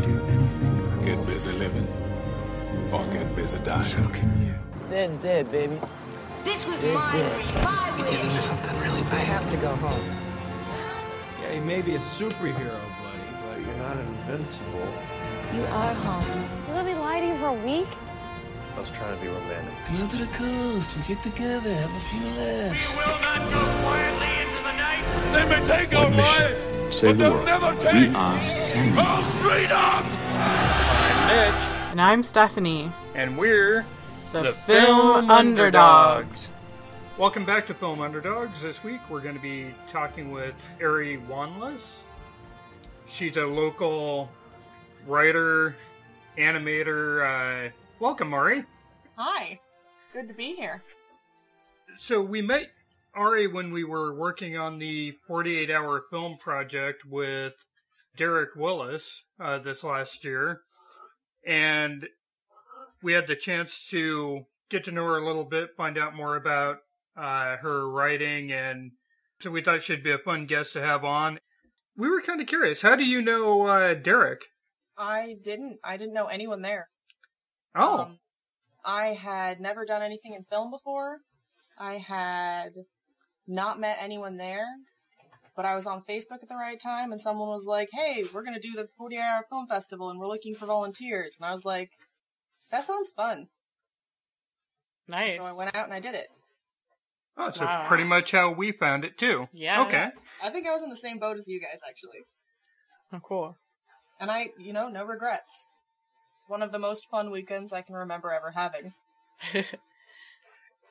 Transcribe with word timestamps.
can 0.00 0.12
do 0.18 0.24
anything 0.32 1.00
I 1.00 1.04
Get 1.04 1.26
busy 1.26 1.52
living 1.52 1.86
or 2.92 3.06
get 3.08 3.34
busy 3.36 3.58
dying. 3.58 3.82
So 3.82 4.06
can 4.08 4.30
you. 4.44 4.54
Zed's 4.80 5.16
dead, 5.18 5.50
baby. 5.50 5.78
This 6.44 6.66
was 6.66 6.80
Zed's 6.80 6.94
my 6.94 7.12
dead. 7.12 7.98
You're 7.98 8.06
getting 8.08 8.30
into 8.30 8.42
something 8.42 8.78
really 8.80 9.02
bad. 9.02 9.14
I 9.14 9.16
have 9.16 9.50
to 9.50 9.56
go 9.58 9.74
home. 9.76 10.04
Yeah, 11.42 11.54
you 11.54 11.62
may 11.62 11.80
be 11.82 11.94
a 11.94 11.98
superhero, 11.98 12.80
buddy, 13.02 13.30
but 13.46 13.60
you're 13.60 13.76
not 13.76 13.96
invincible. 13.96 14.88
You 15.54 15.62
are 15.64 15.94
home. 15.94 16.48
You 16.68 16.74
let 16.74 16.86
me 16.86 16.94
lie 16.94 17.20
to 17.20 17.26
you 17.26 17.36
for 17.36 17.48
a 17.48 17.64
week? 17.64 17.88
I 18.76 18.80
was 18.80 18.90
trying 18.90 19.16
to 19.16 19.22
be 19.22 19.28
romantic. 19.28 19.72
Come 19.86 20.08
to 20.08 20.16
the 20.16 20.26
coast. 20.32 20.96
We 20.96 21.14
get 21.14 21.22
together, 21.22 21.72
have 21.72 21.94
a 21.94 22.00
few 22.10 22.26
laughs. 22.40 22.90
We 22.90 22.98
will 22.98 23.20
not 23.20 23.40
go 23.52 23.62
quietly 23.82 24.32
into 24.42 24.60
the 24.64 24.72
night. 24.72 25.04
They 25.32 25.44
may 25.48 25.66
take 25.66 25.92
our 25.94 26.10
lives, 26.10 26.96
Save 27.00 27.02
but 27.02 27.12
the 27.12 27.22
they'll 27.22 27.32
world. 27.34 27.46
never 27.46 27.74
We 27.76 27.84
take 27.84 28.14
are 28.16 28.38
Canada. 28.74 29.40
freedom! 29.40 30.18
I'm 30.34 31.28
Mitch. 31.28 31.62
And 31.92 32.00
I'm 32.00 32.24
Stephanie. 32.24 32.90
And 33.14 33.38
we're 33.38 33.86
the, 34.32 34.42
the 34.42 34.52
Film, 34.52 35.28
Film 35.28 35.30
Underdogs. 35.30 36.50
Welcome 37.16 37.44
back 37.44 37.68
to 37.68 37.74
Film 37.74 38.00
Underdogs. 38.00 38.60
This 38.60 38.82
week 38.82 38.98
we're 39.08 39.20
going 39.20 39.36
to 39.36 39.40
be 39.40 39.72
talking 39.86 40.32
with 40.32 40.56
Ari 40.82 41.18
Wanless. 41.28 42.00
She's 43.06 43.36
a 43.36 43.46
local 43.46 44.28
writer, 45.06 45.76
animator. 46.36 47.68
Uh, 47.68 47.70
welcome, 48.00 48.34
Ari. 48.34 48.64
Hi. 49.16 49.60
Good 50.12 50.26
to 50.26 50.34
be 50.34 50.56
here. 50.56 50.82
So 51.96 52.20
we 52.20 52.42
met 52.42 52.72
Ari 53.14 53.46
when 53.46 53.70
we 53.70 53.84
were 53.84 54.12
working 54.12 54.58
on 54.58 54.80
the 54.80 55.12
48 55.28 55.70
hour 55.70 56.06
film 56.10 56.38
project 56.38 57.04
with 57.04 57.54
Derek 58.16 58.56
Willis 58.56 59.24
uh, 59.40 59.58
this 59.58 59.84
last 59.84 60.24
year. 60.24 60.62
And 61.46 62.08
we 63.02 63.12
had 63.12 63.26
the 63.26 63.36
chance 63.36 63.86
to 63.90 64.46
get 64.70 64.84
to 64.84 64.92
know 64.92 65.06
her 65.06 65.18
a 65.18 65.26
little 65.26 65.44
bit, 65.44 65.76
find 65.76 65.98
out 65.98 66.14
more 66.14 66.36
about 66.36 66.78
uh, 67.16 67.56
her 67.58 67.88
writing. 67.88 68.52
And 68.52 68.92
so 69.40 69.50
we 69.50 69.60
thought 69.60 69.82
she'd 69.82 70.02
be 70.02 70.10
a 70.10 70.18
fun 70.18 70.46
guest 70.46 70.72
to 70.72 70.80
have 70.80 71.04
on. 71.04 71.38
We 71.96 72.08
were 72.08 72.20
kind 72.20 72.40
of 72.40 72.46
curious. 72.46 72.82
How 72.82 72.96
do 72.96 73.04
you 73.04 73.22
know 73.22 73.66
uh, 73.66 73.94
Derek? 73.94 74.46
I 74.96 75.36
didn't. 75.42 75.78
I 75.84 75.96
didn't 75.96 76.14
know 76.14 76.26
anyone 76.26 76.62
there. 76.62 76.88
Oh. 77.74 78.00
Um, 78.00 78.18
I 78.84 79.08
had 79.08 79.60
never 79.60 79.84
done 79.84 80.02
anything 80.02 80.34
in 80.34 80.44
film 80.44 80.70
before. 80.70 81.18
I 81.78 81.94
had 81.98 82.70
not 83.46 83.80
met 83.80 83.98
anyone 84.00 84.36
there, 84.36 84.66
but 85.56 85.64
I 85.64 85.74
was 85.74 85.86
on 85.86 86.02
Facebook 86.02 86.42
at 86.42 86.48
the 86.48 86.56
right 86.56 86.78
time 86.80 87.12
and 87.12 87.20
someone 87.20 87.48
was 87.48 87.66
like, 87.66 87.88
hey, 87.92 88.24
we're 88.32 88.42
going 88.42 88.54
to 88.54 88.60
do 88.60 88.72
the 88.72 88.88
40 88.96 89.18
hour 89.18 89.44
film 89.48 89.66
festival 89.66 90.10
and 90.10 90.18
we're 90.18 90.28
looking 90.28 90.54
for 90.54 90.66
volunteers. 90.66 91.36
And 91.38 91.46
I 91.46 91.52
was 91.52 91.64
like, 91.64 91.90
that 92.70 92.84
sounds 92.84 93.10
fun. 93.10 93.46
Nice. 95.06 95.36
So 95.36 95.44
I 95.44 95.52
went 95.52 95.76
out 95.76 95.84
and 95.84 95.94
I 95.94 96.00
did 96.00 96.14
it. 96.14 96.28
Oh, 97.36 97.50
so 97.50 97.64
Wow. 97.64 97.84
pretty 97.86 98.04
much 98.04 98.32
how 98.32 98.52
we 98.52 98.72
found 98.72 99.04
it 99.04 99.18
too. 99.18 99.48
Yeah. 99.52 99.82
Okay. 99.82 100.10
I 100.42 100.50
think 100.50 100.66
I 100.66 100.72
was 100.72 100.82
in 100.82 100.90
the 100.90 100.96
same 100.96 101.18
boat 101.18 101.36
as 101.36 101.48
you 101.48 101.60
guys, 101.60 101.80
actually. 101.88 102.20
Oh, 103.12 103.20
cool. 103.20 103.56
And 104.20 104.30
I, 104.30 104.50
you 104.58 104.72
know, 104.72 104.88
no 104.88 105.04
regrets. 105.04 105.68
It's 106.36 106.48
one 106.48 106.62
of 106.62 106.72
the 106.72 106.78
most 106.78 107.06
fun 107.10 107.30
weekends 107.30 107.72
I 107.72 107.82
can 107.82 107.94
remember 107.94 108.32
ever 108.32 108.50
having. 108.50 108.92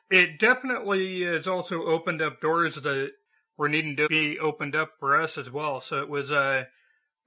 It 0.09 0.37
definitely 0.37 1.23
has 1.23 1.47
also 1.47 1.85
opened 1.85 2.21
up 2.21 2.39
doors 2.39 2.75
that 2.75 3.13
were 3.57 3.69
needing 3.69 3.95
to 3.97 4.07
be 4.07 4.39
opened 4.39 4.75
up 4.75 4.91
for 4.99 5.19
us 5.19 5.37
as 5.37 5.51
well. 5.51 5.79
So 5.81 5.99
it 5.99 6.09
was 6.09 6.31
a 6.31 6.67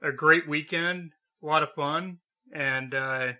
a 0.03 0.13
great 0.13 0.49
weekend, 0.49 1.13
a 1.43 1.47
lot 1.47 1.63
of 1.63 1.73
fun, 1.75 2.19
and 2.53 2.95
uh, 2.95 3.33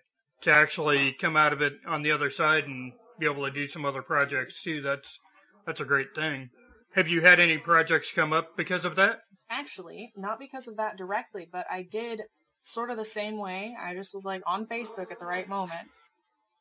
to 0.43 0.53
actually 0.53 1.13
come 1.13 1.37
out 1.37 1.53
of 1.53 1.61
it 1.61 1.75
on 1.87 2.03
the 2.03 2.13
other 2.13 2.31
side 2.31 2.67
and 2.67 2.93
be 3.19 3.27
able 3.27 3.45
to 3.45 3.53
do 3.53 3.67
some 3.67 3.85
other 3.85 4.03
projects 4.03 4.63
too. 4.63 4.81
That's 4.81 5.19
that's 5.67 5.81
a 5.81 5.85
great 5.85 6.15
thing. 6.15 6.51
Have 6.95 7.09
you 7.09 7.21
had 7.21 7.41
any 7.41 7.59
projects 7.59 8.13
come 8.13 8.33
up 8.33 8.57
because 8.57 8.85
of 8.85 8.97
that? 8.97 9.21
Actually, 9.51 10.11
not 10.17 10.39
because 10.39 10.67
of 10.67 10.79
that 10.79 10.97
directly, 10.97 11.49
but 11.51 11.67
I 11.71 11.83
did 11.83 12.23
sort 12.63 12.91
of 12.91 12.97
the 12.97 13.05
same 13.05 13.39
way. 13.39 13.77
I 13.81 13.95
just 13.95 14.15
was 14.15 14.25
like 14.25 14.43
on 14.47 14.67
Facebook 14.67 15.13
at 15.13 15.21
the 15.21 15.27
right 15.27 15.49
moment. 15.49 15.89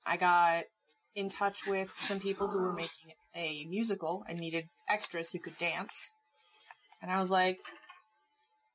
I 0.05 0.17
got 0.17 0.63
in 1.15 1.29
touch 1.29 1.65
with 1.65 1.89
some 1.95 2.19
people 2.19 2.47
who 2.47 2.59
were 2.59 2.73
making 2.73 3.13
a 3.35 3.65
musical 3.69 4.23
and 4.27 4.37
needed 4.37 4.67
extras 4.89 5.31
who 5.31 5.39
could 5.39 5.57
dance. 5.57 6.13
And 7.05 7.13
I 7.13 7.19
was 7.19 7.29
like, 7.29 7.59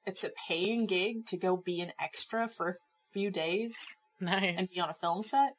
it's 0.06 0.22
a 0.22 0.30
paying 0.46 0.86
gig 0.86 1.26
to 1.26 1.36
go 1.36 1.56
be 1.56 1.80
an 1.80 1.90
extra 2.00 2.46
for 2.46 2.68
a 2.68 2.74
few 3.12 3.32
days 3.32 3.98
Nice. 4.20 4.54
and 4.56 4.68
be 4.72 4.78
on 4.80 4.88
a 4.88 4.94
film 4.94 5.24
set. 5.24 5.54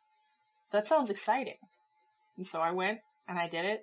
That 0.71 0.87
sounds 0.87 1.09
exciting. 1.09 1.57
And 2.37 2.47
so 2.47 2.61
I 2.61 2.71
went 2.71 2.99
and 3.27 3.37
I 3.37 3.49
did 3.49 3.65
it. 3.65 3.81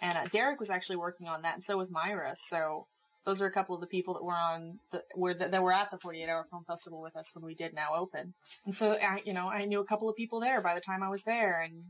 And 0.00 0.16
uh, 0.16 0.24
Derek 0.32 0.60
was 0.60 0.70
actually 0.70 0.96
working 0.96 1.28
on 1.28 1.42
that, 1.42 1.56
and 1.56 1.62
so 1.62 1.76
was 1.76 1.90
Myra. 1.90 2.32
So 2.34 2.86
those 3.26 3.42
are 3.42 3.46
a 3.46 3.52
couple 3.52 3.74
of 3.74 3.82
the 3.82 3.86
people 3.86 4.14
that 4.14 4.24
were 4.24 4.32
on 4.32 4.78
the 4.92 5.02
were 5.14 5.34
the, 5.34 5.48
that 5.48 5.62
were 5.62 5.70
at 5.70 5.90
the 5.90 5.98
48 5.98 6.26
Hour 6.26 6.46
Film 6.48 6.64
Festival 6.66 7.02
with 7.02 7.14
us 7.18 7.34
when 7.34 7.44
we 7.44 7.54
did 7.54 7.74
now 7.74 7.90
open. 7.94 8.32
And 8.64 8.74
so 8.74 8.92
I, 8.94 9.20
you 9.26 9.34
know, 9.34 9.50
I 9.50 9.66
knew 9.66 9.80
a 9.80 9.84
couple 9.84 10.08
of 10.08 10.16
people 10.16 10.40
there 10.40 10.62
by 10.62 10.74
the 10.74 10.80
time 10.80 11.02
I 11.02 11.10
was 11.10 11.24
there, 11.24 11.60
and 11.60 11.84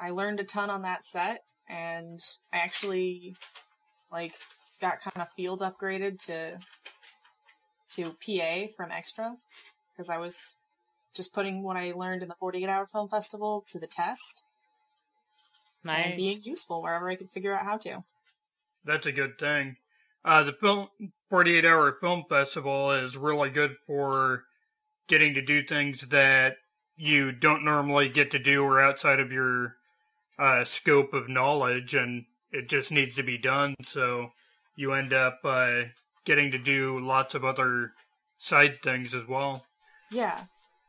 I 0.00 0.08
learned 0.08 0.40
a 0.40 0.44
ton 0.44 0.70
on 0.70 0.82
that 0.82 1.04
set. 1.04 1.40
And 1.68 2.18
I 2.50 2.60
actually 2.60 3.36
like 4.10 4.32
got 4.82 5.00
kind 5.00 5.22
of 5.22 5.28
field 5.30 5.60
upgraded 5.60 6.22
to 6.26 6.58
to 7.94 8.14
PA 8.24 8.66
from 8.76 8.90
extra 8.90 9.34
because 9.92 10.10
I 10.10 10.18
was 10.18 10.56
just 11.14 11.32
putting 11.32 11.62
what 11.62 11.76
I 11.76 11.92
learned 11.92 12.22
in 12.22 12.28
the 12.28 12.34
48 12.34 12.68
Hour 12.68 12.86
Film 12.86 13.08
Festival 13.08 13.64
to 13.68 13.78
the 13.78 13.86
test 13.86 14.44
nice. 15.84 16.06
and 16.06 16.16
being 16.16 16.40
useful 16.42 16.82
wherever 16.82 17.08
I 17.08 17.14
could 17.14 17.30
figure 17.30 17.56
out 17.56 17.64
how 17.64 17.76
to. 17.78 18.02
That's 18.84 19.06
a 19.06 19.12
good 19.12 19.38
thing. 19.38 19.76
Uh, 20.24 20.42
the 20.44 20.52
film 20.52 20.88
48 21.30 21.64
hour 21.64 21.96
film 22.00 22.24
festival 22.28 22.92
is 22.92 23.16
really 23.16 23.50
good 23.50 23.76
for 23.86 24.44
getting 25.08 25.34
to 25.34 25.42
do 25.42 25.62
things 25.62 26.08
that 26.08 26.56
you 26.96 27.32
don't 27.32 27.64
normally 27.64 28.08
get 28.08 28.30
to 28.30 28.38
do 28.38 28.62
or 28.62 28.80
outside 28.80 29.18
of 29.18 29.32
your 29.32 29.76
uh, 30.38 30.64
scope 30.64 31.12
of 31.12 31.28
knowledge 31.28 31.94
and 31.94 32.24
it 32.52 32.68
just 32.68 32.92
needs 32.92 33.16
to 33.16 33.22
be 33.22 33.36
done. 33.36 33.74
So 33.82 34.30
you 34.76 34.92
end 34.92 35.12
up 35.12 35.40
uh, 35.44 35.84
getting 36.24 36.52
to 36.52 36.58
do 36.58 36.98
lots 37.00 37.34
of 37.34 37.44
other 37.44 37.92
side 38.38 38.82
things 38.82 39.14
as 39.14 39.26
well. 39.26 39.64
Yeah. 40.10 40.44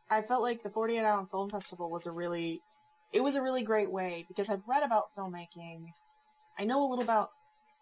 I 0.09 0.21
felt 0.21 0.41
like 0.41 0.61
the 0.61 0.69
48 0.69 0.99
Hour 0.99 1.25
Film 1.25 1.49
Festival 1.49 1.89
was 1.89 2.05
a 2.05 2.11
really, 2.11 2.61
it 3.11 3.23
was 3.23 3.35
a 3.35 3.41
really 3.41 3.63
great 3.63 3.91
way 3.91 4.25
because 4.27 4.49
I've 4.49 4.67
read 4.67 4.83
about 4.83 5.13
filmmaking. 5.17 5.85
I 6.59 6.65
know 6.65 6.85
a 6.85 6.89
little 6.89 7.03
about 7.03 7.29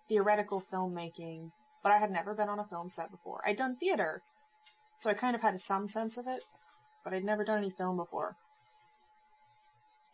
theoretical 0.08 0.64
filmmaking, 0.72 1.52
but 1.84 1.92
I 1.92 1.98
had 1.98 2.12
never 2.12 2.34
been 2.34 2.50
on 2.50 2.60
a 2.60 2.68
film 2.68 2.90
set 2.90 3.12
before. 3.12 3.42
I'd 3.46 3.58
done 3.58 3.76
theater, 3.76 4.22
so 5.00 5.10
I 5.10 5.14
kind 5.14 5.36
of 5.36 5.42
had 5.42 5.60
some 5.60 5.88
sense 5.88 6.18
of 6.18 6.28
it, 6.28 6.44
but 7.04 7.14
I'd 7.14 7.24
never 7.24 7.44
done 7.44 7.58
any 7.58 7.72
film 7.72 7.98
before. 7.98 8.36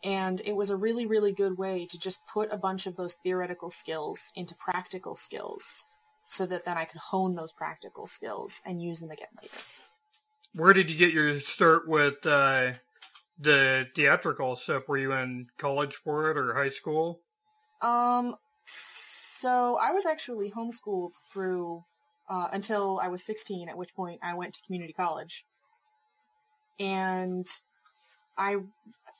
And 0.04 0.40
it 0.44 0.54
was 0.54 0.70
a 0.70 0.76
really, 0.76 1.06
really 1.06 1.32
good 1.32 1.58
way 1.58 1.86
to 1.86 1.98
just 1.98 2.26
put 2.32 2.52
a 2.52 2.56
bunch 2.56 2.86
of 2.86 2.96
those 2.96 3.14
theoretical 3.14 3.70
skills 3.70 4.32
into 4.36 4.54
practical 4.54 5.16
skills 5.16 5.86
so 6.28 6.46
that 6.46 6.64
then 6.64 6.76
I 6.76 6.84
could 6.84 7.00
hone 7.00 7.34
those 7.34 7.52
practical 7.52 8.06
skills 8.06 8.62
and 8.64 8.80
use 8.80 9.00
them 9.00 9.10
again 9.10 9.28
later. 9.42 9.58
Where 10.54 10.72
did 10.72 10.90
you 10.90 10.96
get 10.96 11.12
your 11.12 11.38
start 11.40 11.88
with 11.88 12.24
uh, 12.26 12.72
the 13.38 13.88
theatrical 13.94 14.56
stuff? 14.56 14.88
Were 14.88 14.98
you 14.98 15.12
in 15.12 15.48
college 15.56 15.96
for 15.96 16.30
it 16.30 16.36
or 16.36 16.54
high 16.54 16.68
school? 16.68 17.20
Um, 17.80 18.36
so 18.64 19.76
I 19.80 19.92
was 19.92 20.06
actually 20.06 20.50
homeschooled 20.50 21.12
through 21.32 21.84
uh, 22.28 22.48
until 22.52 23.00
I 23.02 23.08
was 23.08 23.24
16, 23.24 23.68
at 23.68 23.76
which 23.76 23.94
point 23.94 24.20
I 24.22 24.34
went 24.34 24.54
to 24.54 24.62
community 24.62 24.92
college. 24.92 25.46
And 26.78 27.46
I 28.38 28.56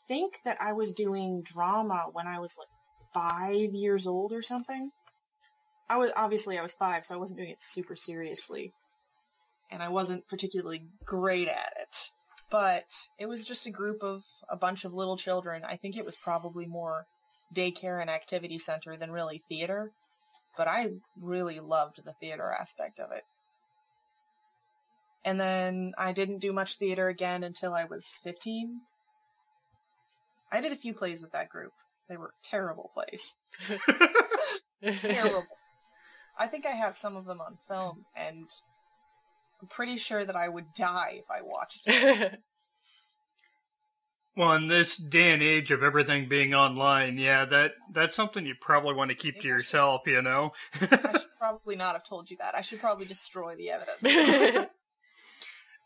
think 0.06 0.38
that 0.44 0.58
I 0.60 0.72
was 0.72 0.92
doing 0.92 1.42
drama 1.42 2.06
when 2.12 2.28
I 2.28 2.38
was 2.38 2.56
like 2.56 2.68
five 3.12 3.74
years 3.74 4.06
old 4.06 4.32
or 4.32 4.42
something. 4.42 4.90
I 5.90 5.96
was 5.96 6.12
obviously 6.16 6.56
I 6.56 6.62
was 6.62 6.74
five, 6.74 7.04
so 7.04 7.14
I 7.14 7.18
wasn't 7.18 7.38
doing 7.38 7.50
it 7.50 7.62
super 7.62 7.96
seriously, 7.96 8.72
and 9.70 9.82
I 9.82 9.88
wasn't 9.88 10.28
particularly 10.28 10.86
great 11.04 11.48
at 11.48 11.72
it. 11.80 12.10
But 12.50 12.84
it 13.18 13.26
was 13.26 13.44
just 13.44 13.66
a 13.66 13.70
group 13.70 14.02
of 14.02 14.22
a 14.48 14.56
bunch 14.56 14.84
of 14.84 14.94
little 14.94 15.16
children. 15.16 15.62
I 15.64 15.76
think 15.76 15.96
it 15.96 16.04
was 16.04 16.16
probably 16.16 16.66
more 16.66 17.04
daycare 17.54 18.00
and 18.00 18.10
activity 18.10 18.58
center 18.58 18.96
than 18.96 19.10
really 19.10 19.42
theater, 19.48 19.90
but 20.56 20.68
I 20.68 20.88
really 21.20 21.60
loved 21.60 22.04
the 22.04 22.12
theater 22.12 22.50
aspect 22.50 23.00
of 23.00 23.10
it. 23.12 23.24
And 25.24 25.40
then 25.40 25.92
I 25.98 26.12
didn't 26.12 26.38
do 26.38 26.52
much 26.52 26.76
theater 26.76 27.08
again 27.08 27.42
until 27.42 27.74
I 27.74 27.84
was 27.84 28.20
15. 28.22 28.80
I 30.50 30.60
did 30.60 30.72
a 30.72 30.76
few 30.76 30.94
plays 30.94 31.20
with 31.22 31.32
that 31.32 31.48
group. 31.48 31.72
They 32.08 32.16
were 32.16 32.32
terrible 32.42 32.90
plays. 32.94 33.36
terrible. 35.02 35.44
I 36.38 36.46
think 36.46 36.66
I 36.66 36.70
have 36.70 36.96
some 36.96 37.16
of 37.16 37.24
them 37.26 37.40
on 37.40 37.56
film, 37.68 38.04
and 38.16 38.48
I'm 39.60 39.68
pretty 39.68 39.96
sure 39.96 40.24
that 40.24 40.36
I 40.36 40.48
would 40.48 40.72
die 40.74 41.18
if 41.20 41.30
I 41.30 41.42
watched 41.42 41.82
it. 41.86 42.40
Well, 44.36 44.52
in 44.52 44.68
this 44.68 44.96
day 44.96 45.32
and 45.32 45.42
age 45.42 45.72
of 45.72 45.82
everything 45.82 46.28
being 46.28 46.54
online, 46.54 47.18
yeah, 47.18 47.44
that 47.46 47.72
that's 47.90 48.14
something 48.14 48.46
you 48.46 48.54
probably 48.60 48.94
want 48.94 49.10
to 49.10 49.16
keep 49.16 49.40
to 49.40 49.48
Maybe 49.48 49.48
I 49.48 49.50
should- 49.50 49.56
yourself, 49.56 50.02
you 50.06 50.22
know. 50.22 50.52
I 50.80 50.86
should 50.86 51.22
probably 51.40 51.74
not 51.74 51.94
have 51.94 52.04
told 52.04 52.30
you 52.30 52.36
that. 52.38 52.56
I 52.56 52.60
should 52.60 52.78
probably 52.78 53.06
destroy 53.06 53.56
the 53.56 53.70
evidence. 53.70 53.98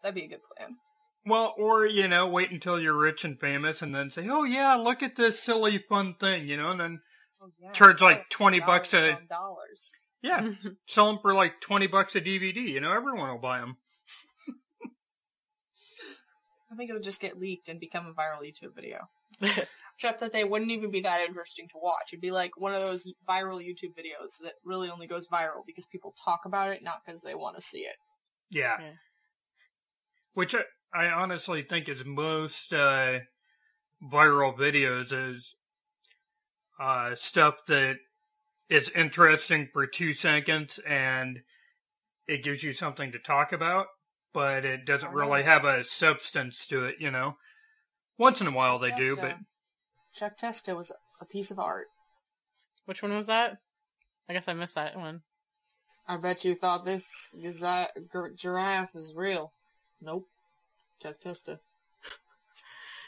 That'd 0.02 0.14
be 0.14 0.24
a 0.24 0.28
good 0.28 0.40
plan. 0.54 0.76
Well, 1.24 1.54
or 1.56 1.86
you 1.86 2.08
know, 2.08 2.26
wait 2.26 2.50
until 2.50 2.80
you're 2.80 2.98
rich 2.98 3.24
and 3.24 3.38
famous, 3.38 3.80
and 3.82 3.94
then 3.94 4.10
say, 4.10 4.28
"Oh 4.28 4.42
yeah, 4.44 4.74
look 4.74 5.02
at 5.02 5.16
this 5.16 5.40
silly 5.40 5.78
fun 5.78 6.14
thing," 6.14 6.48
you 6.48 6.56
know, 6.56 6.70
and 6.70 6.80
then 6.80 7.00
Oh, 7.40 7.50
yeah, 7.60 7.72
Charge, 7.72 7.98
sell 7.98 8.08
like, 8.08 8.28
20 8.30 8.60
bucks 8.60 8.94
a- 8.94 9.18
dollars 9.28 9.92
yeah, 10.22 10.52
sell 10.86 11.08
them 11.08 11.18
for 11.20 11.34
like 11.34 11.60
twenty 11.60 11.88
bucks 11.88 12.14
a 12.16 12.20
DVD. 12.20 12.56
You 12.56 12.80
know, 12.80 12.92
everyone 12.92 13.28
will 13.28 13.38
buy 13.38 13.58
them. 13.58 13.76
I 16.70 16.74
think 16.74 16.88
it'll 16.88 17.02
just 17.02 17.20
get 17.20 17.38
leaked 17.38 17.68
and 17.68 17.78
become 17.78 18.06
a 18.06 18.14
viral 18.14 18.42
YouTube 18.42 18.74
video. 18.74 19.00
Except 19.98 20.20
that 20.20 20.32
they 20.32 20.42
wouldn't 20.42 20.70
even 20.70 20.90
be 20.90 21.00
that 21.00 21.20
interesting 21.20 21.68
to 21.68 21.74
watch. 21.82 22.12
It'd 22.12 22.22
be 22.22 22.30
like 22.30 22.52
one 22.56 22.72
of 22.72 22.80
those 22.80 23.12
viral 23.28 23.62
YouTube 23.62 23.94
videos 23.94 24.38
that 24.42 24.54
really 24.64 24.88
only 24.88 25.06
goes 25.06 25.28
viral 25.28 25.66
because 25.66 25.86
people 25.86 26.14
talk 26.24 26.40
about 26.46 26.70
it, 26.70 26.82
not 26.82 27.02
because 27.04 27.20
they 27.20 27.34
want 27.34 27.56
to 27.56 27.62
see 27.62 27.80
it. 27.80 27.96
Yeah. 28.50 28.76
Yeah. 28.80 28.92
Which 30.32 30.54
uh, 30.54 30.62
I, 30.92 31.06
I 31.06 31.10
honestly 31.10 31.62
think 31.62 31.88
is 31.88 32.04
most 32.04 32.72
uh, 32.72 33.20
viral 34.02 34.56
videos 34.56 35.12
is 35.12 35.54
uh, 36.80 37.14
stuff 37.14 37.64
that 37.66 37.98
is 38.68 38.90
interesting 38.90 39.68
for 39.72 39.86
two 39.86 40.12
seconds 40.12 40.78
and 40.86 41.42
it 42.26 42.42
gives 42.42 42.62
you 42.62 42.72
something 42.72 43.12
to 43.12 43.18
talk 43.18 43.52
about, 43.52 43.86
but 44.32 44.64
it 44.64 44.86
doesn't 44.86 45.12
really 45.12 45.42
have 45.42 45.64
a 45.64 45.84
substance 45.84 46.66
to 46.68 46.84
it, 46.84 46.96
you 46.98 47.10
know. 47.10 47.36
Once 48.18 48.40
in 48.40 48.46
a 48.46 48.52
while 48.52 48.78
they 48.78 48.92
do, 48.92 49.16
but 49.16 49.36
Chuck 50.14 50.36
Testa 50.36 50.74
was 50.74 50.92
a 51.20 51.26
piece 51.26 51.50
of 51.50 51.58
art. 51.58 51.86
Which 52.84 53.02
one 53.02 53.14
was 53.14 53.26
that? 53.26 53.58
I 54.28 54.32
guess 54.32 54.48
I 54.48 54.52
missed 54.52 54.74
that 54.74 54.96
one. 54.96 55.22
I 56.08 56.16
bet 56.16 56.44
you 56.44 56.54
thought 56.54 56.84
this 56.84 57.34
giza- 57.40 57.88
gir- 58.10 58.34
giraffe 58.36 58.94
is 58.94 59.14
real. 59.14 59.52
Nope. 60.00 60.26
Chuck 61.02 61.20
Testa. 61.20 61.58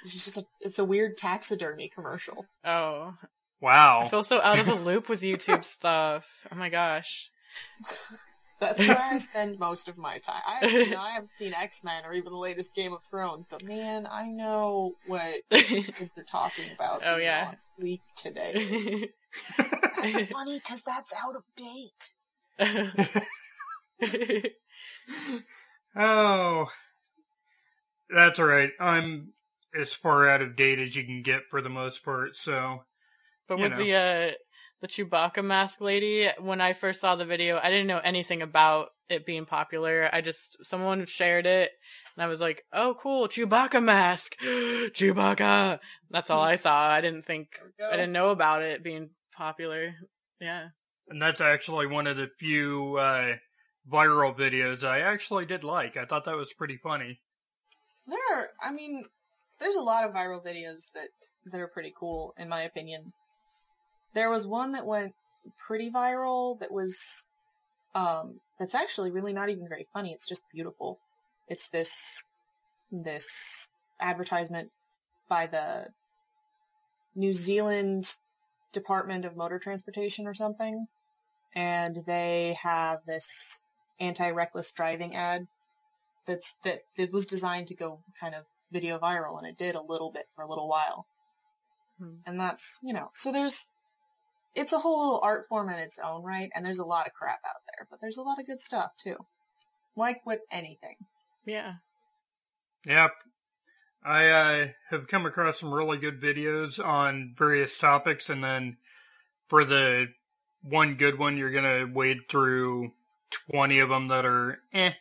It's 0.02 0.12
just 0.12 0.37
a, 0.37 0.44
it's 0.61 0.79
a 0.79 0.85
weird 0.85 1.17
taxidermy 1.17 1.88
commercial. 1.88 2.44
Oh, 2.64 3.14
Wow. 3.64 4.02
I 4.05 4.08
feel 4.08 4.23
so 4.23 4.43
out 4.43 4.58
of 4.58 4.67
the 4.67 4.75
loop 4.85 5.08
with 5.08 5.23
YouTube 5.23 5.64
stuff. 5.64 6.46
Oh 6.52 6.55
my 6.55 6.69
gosh. 6.69 7.31
That's 8.61 8.87
where 8.87 8.99
I 9.00 9.17
spend 9.17 9.58
most 9.58 9.88
of 9.88 9.96
my 9.96 10.19
time. 10.19 10.43
I, 10.46 10.67
you 10.67 10.91
know, 10.91 11.00
I 11.00 11.12
haven't 11.12 11.31
seen 11.37 11.55
X 11.55 11.82
Men 11.82 12.05
or 12.05 12.12
even 12.12 12.31
the 12.32 12.38
latest 12.38 12.75
Game 12.75 12.93
of 12.93 13.02
Thrones, 13.11 13.46
but 13.49 13.64
man, 13.64 14.06
I 14.11 14.26
know 14.26 14.93
what 15.06 15.41
kids 15.50 16.11
are 16.19 16.25
talking 16.25 16.67
about. 16.75 17.00
Oh, 17.06 17.17
yeah. 17.17 17.52
on 17.52 17.56
Fleek 17.82 18.00
today. 18.17 19.08
That's 19.56 20.26
funny 20.32 20.58
because 20.58 20.82
that's 20.82 21.14
out 21.25 21.35
of 21.37 21.43
date. 21.56 22.12
Oh, 25.96 26.67
that's 28.11 28.39
all 28.39 28.47
right. 28.47 28.73
I'm 28.81 29.33
as 29.75 29.93
far 29.93 30.29
out 30.29 30.43
of 30.43 30.56
date 30.56 30.79
as 30.79 30.95
you 30.95 31.05
can 31.05 31.23
get 31.23 31.43
for 31.51 31.61
the 31.61 31.69
most 31.69 32.05
part, 32.05 32.37
so. 32.37 32.85
But 33.49 33.59
with 33.59 33.73
know. 33.73 33.79
the 33.79 33.95
uh 33.95 34.33
the 34.81 34.89
Chewbacca 34.89 35.45
mask 35.45 35.81
lady, 35.81 36.29
when 36.39 36.61
I 36.61 36.75
first 36.75 37.01
saw 37.01 37.17
the 37.17 37.25
video, 37.25 37.59
I 37.62 37.71
didn't 37.71 37.87
know 37.87 38.01
anything 38.03 38.43
about 38.43 38.89
it 39.09 39.27
being 39.27 39.47
popular. 39.47 40.09
I 40.12 40.21
just 40.21 40.59
someone 40.65 41.06
shared 41.06 41.47
it 41.47 41.71
and 42.17 42.25
I 42.25 42.29
was 42.29 42.41
like, 42.41 42.65
"Oh, 42.73 42.95
cool, 42.99 43.29
Chewbacca 43.29 43.83
mask. 43.83 44.37
Chewbacca." 44.43 45.79
That's 46.11 46.31
all 46.31 46.43
I 46.43 46.56
saw. 46.56 46.89
I 46.89 47.01
didn't 47.01 47.25
think 47.25 47.49
There 47.59 47.67
we 47.67 47.73
go. 47.85 47.89
I 47.91 47.97
didn't 47.97 48.12
know 48.12 48.31
about 48.31 48.62
it 48.62 48.85
being 48.85 49.11
popular. 49.37 49.95
Yeah. 50.41 50.69
And 51.09 51.21
that's 51.21 51.41
actually 51.41 51.87
one 51.87 52.06
of 52.06 52.17
the 52.17 52.31
few 52.39 52.97
uh, 52.97 53.37
viral 53.91 54.37
videos 54.37 54.87
I 54.87 55.01
actually 55.01 55.47
did 55.47 55.65
like. 55.65 55.97
I 55.97 56.05
thought 56.05 56.25
that 56.25 56.37
was 56.37 56.53
pretty 56.53 56.79
funny. 56.83 57.21
There 58.06 58.19
are, 58.33 58.49
I 58.62 58.73
mean, 58.73 59.05
there's 59.61 59.77
a 59.77 59.83
lot 59.83 60.05
of 60.05 60.15
viral 60.15 60.45
videos 60.45 60.93
that 60.95 61.09
that 61.47 61.61
are 61.61 61.69
pretty 61.69 61.93
cool, 61.99 62.35
in 62.39 62.49
my 62.49 62.62
opinion. 62.62 63.12
There 64.15 64.31
was 64.31 64.47
one 64.47 64.73
that 64.73 64.87
went 64.87 65.12
pretty 65.67 65.91
viral 65.91 66.59
that 66.61 66.73
was, 66.73 67.27
um, 67.95 68.41
that's 68.59 68.75
actually 68.75 69.11
really 69.11 69.33
not 69.33 69.51
even 69.51 69.69
very 69.69 69.87
funny. 69.93 70.12
It's 70.12 70.27
just 70.27 70.43
beautiful. 70.53 70.99
It's 71.49 71.69
this, 71.69 72.25
this 72.91 73.71
advertisement 74.01 74.71
by 75.29 75.47
the 75.47 75.89
New 77.15 77.33
Zealand 77.33 78.11
Department 78.73 79.25
of 79.25 79.37
Motor 79.37 79.59
Transportation 79.59 80.27
or 80.27 80.35
something. 80.35 80.87
And 81.55 81.99
they 82.06 82.56
have 82.62 83.01
this 83.06 83.62
anti-reckless 84.01 84.73
driving 84.73 85.15
ad 85.15 85.47
that's 86.26 86.56
that 86.65 86.81
it 86.97 87.12
was 87.12 87.26
designed 87.26 87.67
to 87.69 87.75
go 87.75 88.00
kind 88.21 88.35
of 88.35 88.44
video 88.73 88.99
viral 88.99 89.38
and 89.38 89.47
it 89.47 89.56
did 89.59 89.75
a 89.75 89.82
little 89.82 90.11
bit 90.11 90.26
for 90.35 90.43
a 90.43 90.49
little 90.49 90.69
while 90.69 91.06
Hmm. 91.99 92.09
and 92.26 92.41
that's 92.41 92.81
you 92.82 92.93
know 92.93 93.11
so 93.12 93.31
there's 93.31 93.69
it's 94.56 94.73
a 94.73 94.79
whole 94.79 94.99
little 95.05 95.21
art 95.23 95.47
form 95.49 95.69
in 95.69 95.79
its 95.79 96.00
own 96.00 96.25
right 96.25 96.50
and 96.55 96.67
there's 96.67 96.81
a 96.81 96.85
lot 96.85 97.06
of 97.06 97.12
crap 97.12 97.38
out 97.47 97.62
there 97.76 97.87
but 97.88 98.00
there's 98.00 98.17
a 98.17 98.23
lot 98.23 98.41
of 98.41 98.47
good 98.47 98.61
stuff 98.61 98.91
too 98.97 99.17
like 99.97 100.21
with 100.26 100.41
anything 100.50 100.97
Yeah. 101.47 101.75
Yep. 102.87 103.12
I 104.05 104.29
uh, 104.29 104.67
have 104.91 105.06
come 105.06 105.25
across 105.25 105.61
some 105.61 105.73
really 105.73 105.97
good 105.97 106.20
videos 106.20 106.85
on 106.85 107.35
various 107.38 107.79
topics, 107.79 108.29
and 108.29 108.44
then 108.44 108.77
for 109.49 109.65
the 109.65 110.09
one 110.62 110.97
good 110.97 111.19
one, 111.19 111.38
you're 111.38 111.50
going 111.50 111.65
to 111.65 111.91
wade 111.91 112.29
through 112.29 112.93
20 113.50 113.79
of 113.79 113.88
them 113.88 114.09
that 114.09 114.27
are 114.27 114.61
eh. 114.75 114.93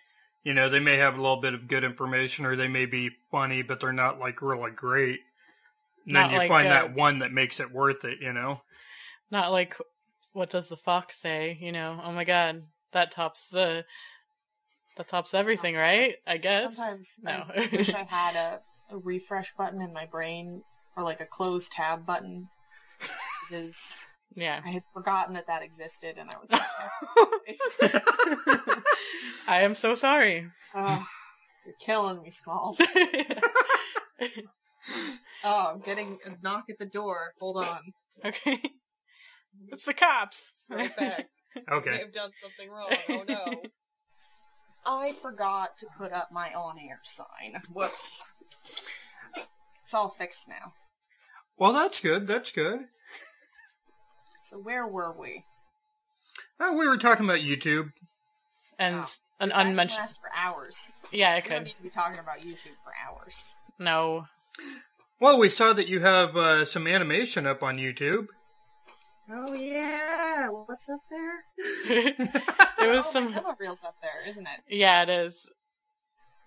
You 0.44 0.54
know, 0.54 0.68
they 0.68 0.80
may 0.80 0.98
have 0.98 1.14
a 1.14 1.22
little 1.22 1.38
bit 1.38 1.54
of 1.54 1.68
good 1.68 1.84
information 1.84 2.46
or 2.46 2.56
they 2.56 2.68
may 2.68 2.86
be 2.86 3.12
funny, 3.32 3.62
but 3.62 3.80
they're 3.80 3.94
not 3.94 4.20
like 4.20 4.42
really 4.42 4.72
great. 4.72 5.22
And 6.06 6.14
Not 6.14 6.24
then 6.24 6.32
you 6.32 6.38
like, 6.40 6.50
find 6.50 6.68
uh, 6.68 6.72
that 6.72 6.96
one 6.96 7.20
that 7.20 7.32
makes 7.32 7.60
it 7.60 7.72
worth 7.72 8.04
it, 8.04 8.20
you 8.20 8.34
know? 8.34 8.62
Not 9.32 9.52
like 9.52 9.78
what 10.34 10.50
does 10.50 10.70
the 10.70 10.78
fox 10.78 11.18
say, 11.18 11.58
you 11.62 11.72
know? 11.72 12.02
Oh 12.04 12.12
my 12.12 12.26
god, 12.26 12.64
that 12.92 13.12
tops 13.12 13.50
the 13.50 13.86
that 14.98 15.08
tops 15.08 15.34
everything, 15.34 15.76
right? 15.76 16.16
I 16.28 16.38
guess. 16.38 16.76
sometimes 16.76 17.20
no. 17.24 17.46
i 17.56 17.70
wish 17.72 17.94
i 17.94 18.04
had 18.04 18.36
a, 18.36 18.62
a 18.94 18.98
refresh 18.98 19.54
button 19.56 19.82
in 19.82 19.94
my 19.94 20.06
brain 20.06 20.62
or 20.96 21.04
like 21.04 21.22
a 21.22 21.26
close 21.26 21.70
tab 21.70 22.06
button 22.06 22.50
because 23.50 24.10
yeah. 24.36 24.62
i 24.66 24.70
had 24.70 24.84
forgotten 24.94 25.34
that 25.34 25.48
that 25.48 25.64
existed 25.64 26.18
and 26.18 26.30
i 26.30 26.36
was 26.38 26.50
oh, 26.52 27.40
I 29.48 29.62
am 29.62 29.74
so 29.74 29.94
sorry. 29.96 30.48
oh, 30.74 31.06
you're 31.66 31.76
killing 31.80 32.22
me 32.22 32.30
smalls 32.30 32.80
oh 35.44 35.72
i'm 35.74 35.80
getting 35.80 36.18
a 36.26 36.32
knock 36.42 36.66
at 36.70 36.80
the 36.80 36.86
door 36.86 37.34
hold 37.40 37.58
on 37.58 37.80
okay. 38.26 38.56
Mm-hmm. 38.56 39.74
It's 39.74 39.86
the 39.86 39.94
cops. 39.94 40.66
right 40.70 40.96
back 40.98 41.28
Okay. 41.72 41.92
may 41.92 41.98
have 41.98 42.12
done 42.12 42.32
something 42.42 42.70
wrong. 42.70 42.90
Oh 43.10 43.24
no. 43.28 43.62
I 44.86 45.14
forgot 45.14 45.78
to 45.78 45.88
put 45.98 46.12
up 46.12 46.30
my 46.32 46.54
on 46.54 46.78
air 46.80 47.00
sign. 47.04 47.62
Whoops. 47.72 48.24
It's 49.82 49.94
all 49.94 50.10
fixed 50.10 50.48
now. 50.50 50.74
Well, 51.58 51.74
that's 51.74 52.00
good. 52.00 52.28
That's 52.28 52.52
good. 52.52 52.80
So 54.54 54.60
where 54.60 54.86
were 54.88 55.12
we? 55.12 55.46
Oh, 56.60 56.74
we 56.78 56.88
were 56.88 56.98
talking 56.98 57.26
about 57.26 57.40
YouTube. 57.40 57.92
and 58.80 58.96
Oh. 58.98 59.08
an 59.40 59.50
That 59.50 59.56
can 59.58 59.68
unmentioned. 59.70 60.00
last 60.00 60.20
for 60.20 60.30
hours. 60.36 61.00
Yeah, 61.12 61.32
I 61.32 61.36
We 61.36 61.42
don't 61.42 61.50
could. 61.50 61.64
need 61.66 61.76
to 61.78 61.82
be 61.84 61.90
talking 61.90 62.20
about 62.20 62.40
YouTube 62.40 62.76
for 62.84 62.92
hours. 63.04 63.56
No. 63.80 64.28
Well, 65.20 65.38
we 65.40 65.50
saw 65.50 65.74
that 65.74 65.88
you 65.88 66.02
have 66.02 66.36
uh, 66.38 66.66
some 66.66 66.86
animation 66.88 67.48
up 67.48 67.64
on 67.64 67.78
YouTube. 67.78 68.28
Oh 69.30 69.54
yeah, 69.56 70.50
what's 70.50 70.88
up 70.90 71.00
there? 71.10 71.44
it 71.58 72.20
was 72.92 73.08
oh, 73.08 73.12
some. 73.12 73.40
reel's 73.60 73.84
up 73.84 73.96
there, 74.02 74.28
isn't 74.28 74.46
it? 74.48 74.62
Yeah, 74.68 75.02
it 75.04 75.10
is. 75.10 75.50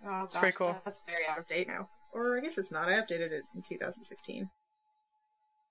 Oh, 0.07 0.25
It's 0.25 0.37
pretty 0.37 0.57
cool. 0.57 0.81
That's 0.85 1.03
very 1.09 1.25
out 1.29 1.39
of 1.39 1.47
date 1.47 1.67
now. 1.69 1.89
Or 2.13 2.37
I 2.37 2.41
guess 2.41 2.59
it's 2.59 2.71
not. 2.71 2.89
I 2.89 3.01
updated 3.01 3.33
it 3.33 3.43
in 3.55 3.63
2016. 3.63 4.49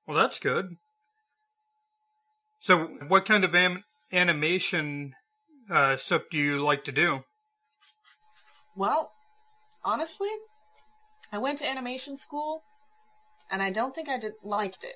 Well, 0.08 0.18
that's 0.18 0.39
good. 0.39 0.75
So, 2.59 2.85
what 3.07 3.25
kind 3.25 3.43
of 3.43 3.53
am- 3.53 3.83
animation 4.12 5.13
uh, 5.69 5.97
stuff 5.97 6.24
do 6.31 6.38
you 6.38 6.63
like 6.63 6.83
to 6.85 6.91
do? 6.91 7.24
Well, 8.75 9.12
honestly, 9.83 10.29
I 11.31 11.38
went 11.38 11.59
to 11.59 11.69
animation 11.69 12.17
school, 12.17 12.63
and 13.51 13.62
I 13.62 13.69
don't 13.71 13.93
think 13.95 14.09
I 14.09 14.17
did 14.17 14.33
liked 14.43 14.83
it. 14.83 14.95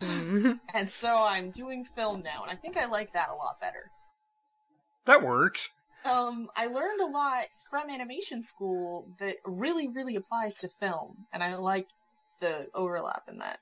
And 0.74 0.90
so 0.90 1.24
I'm 1.26 1.50
doing 1.52 1.84
film 1.84 2.22
now, 2.22 2.42
and 2.42 2.50
I 2.50 2.54
think 2.54 2.76
I 2.76 2.86
like 2.86 3.12
that 3.14 3.30
a 3.30 3.34
lot 3.34 3.60
better. 3.60 3.90
That 5.06 5.22
works. 5.22 5.70
um, 6.04 6.48
I 6.56 6.66
learned 6.66 7.00
a 7.00 7.06
lot 7.06 7.44
from 7.70 7.88
animation 7.88 8.42
school 8.42 9.08
that 9.20 9.36
really, 9.46 9.88
really 9.88 10.16
applies 10.16 10.54
to 10.56 10.68
film, 10.80 11.26
and 11.32 11.42
I 11.42 11.54
like 11.56 11.86
the 12.40 12.66
overlap 12.74 13.22
in 13.28 13.38
that. 13.38 13.58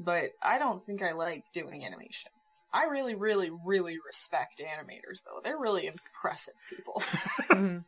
But 0.00 0.30
I 0.42 0.58
don't 0.58 0.82
think 0.82 1.02
I 1.02 1.12
like 1.12 1.44
doing 1.52 1.84
animation. 1.84 2.30
I 2.72 2.84
really, 2.84 3.14
really, 3.14 3.50
really 3.64 3.96
respect 4.06 4.60
animators, 4.60 5.22
though. 5.24 5.40
They're 5.42 5.58
really 5.58 5.86
impressive 5.86 6.54
people. 6.68 7.02
Mhm. 7.50 7.84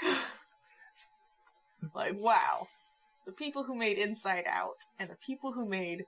like, 1.94 2.14
wow. 2.16 2.68
The 3.26 3.32
people 3.32 3.64
who 3.64 3.76
made 3.76 3.98
Inside 3.98 4.44
Out, 4.48 4.80
and 4.98 5.10
the 5.10 5.16
people 5.16 5.52
who 5.52 5.68
made 5.68 6.04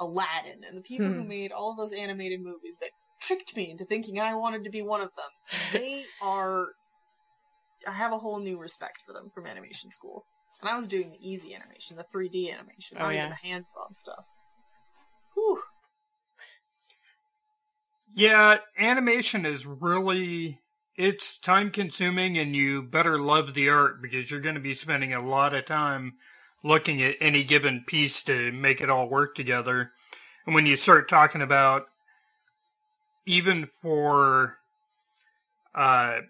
Aladdin, 0.00 0.62
and 0.66 0.76
the 0.76 0.82
people 0.82 1.06
who 1.06 1.22
Hmm. 1.22 1.28
made 1.28 1.52
all 1.52 1.70
of 1.72 1.78
those 1.78 1.92
animated 1.92 2.40
movies 2.42 2.76
that 2.80 2.90
tricked 3.20 3.56
me 3.56 3.70
into 3.70 3.84
thinking 3.84 4.18
I 4.18 4.34
wanted 4.34 4.64
to 4.64 4.70
be 4.70 4.82
one 4.82 5.00
of 5.00 5.10
them. 5.14 5.28
They 5.72 6.04
are. 6.20 6.68
I 7.88 7.92
have 7.92 8.12
a 8.12 8.18
whole 8.18 8.40
new 8.40 8.58
respect 8.58 8.98
for 9.06 9.14
them 9.14 9.30
from 9.32 9.46
animation 9.46 9.90
school. 9.90 10.26
And 10.60 10.68
I 10.68 10.76
was 10.76 10.88
doing 10.88 11.10
the 11.10 11.26
easy 11.26 11.54
animation, 11.54 11.96
the 11.96 12.04
3D 12.14 12.52
animation, 12.52 12.98
Oh, 12.98 13.04
not 13.04 13.12
yeah. 13.14 13.18
even 13.20 13.30
the 13.30 13.48
hand 13.48 13.64
drawn 13.72 13.94
stuff. 13.94 14.26
Whew. 15.34 15.62
Yeah, 18.14 18.58
animation 18.78 19.46
is 19.46 19.66
really 19.66 20.60
it's 20.96 21.38
time 21.38 21.70
consuming 21.70 22.36
and 22.36 22.54
you 22.54 22.82
better 22.82 23.18
love 23.18 23.54
the 23.54 23.68
art 23.70 24.02
because 24.02 24.30
you're 24.30 24.40
going 24.40 24.56
to 24.56 24.60
be 24.60 24.74
spending 24.74 25.14
a 25.14 25.22
lot 25.22 25.54
of 25.54 25.64
time 25.64 26.14
looking 26.62 27.00
at 27.00 27.16
any 27.20 27.42
given 27.42 27.84
piece 27.86 28.22
to 28.24 28.52
make 28.52 28.80
it 28.80 28.90
all 28.90 29.08
work 29.08 29.34
together. 29.34 29.92
And 30.44 30.54
when 30.54 30.66
you 30.66 30.76
start 30.76 31.08
talking 31.08 31.40
about 31.40 31.86
even 33.26 33.68
for 33.80 34.56
uh 35.74 36.20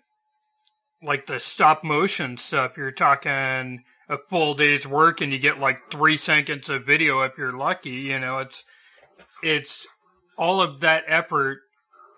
like 1.03 1.27
the 1.27 1.41
stop 1.41 1.83
motion 1.83 2.37
stuff, 2.37 2.77
you're 2.77 2.93
talking 2.93 3.85
a 4.09 4.19
full 4.19 4.55
day's 4.55 4.87
work 4.87 5.21
and 5.21 5.33
you 5.33 5.39
get 5.39 5.59
like 5.59 5.91
3 5.91 6.17
seconds 6.17 6.69
of 6.69 6.85
video 6.85 7.23
if 7.23 7.39
you're 7.39 7.57
lucky, 7.57 7.91
you 7.91 8.21
know, 8.21 8.39
it's 8.39 8.65
it's 9.43 9.89
all 10.37 10.61
of 10.61 10.81
that 10.81 11.05
effort 11.07 11.61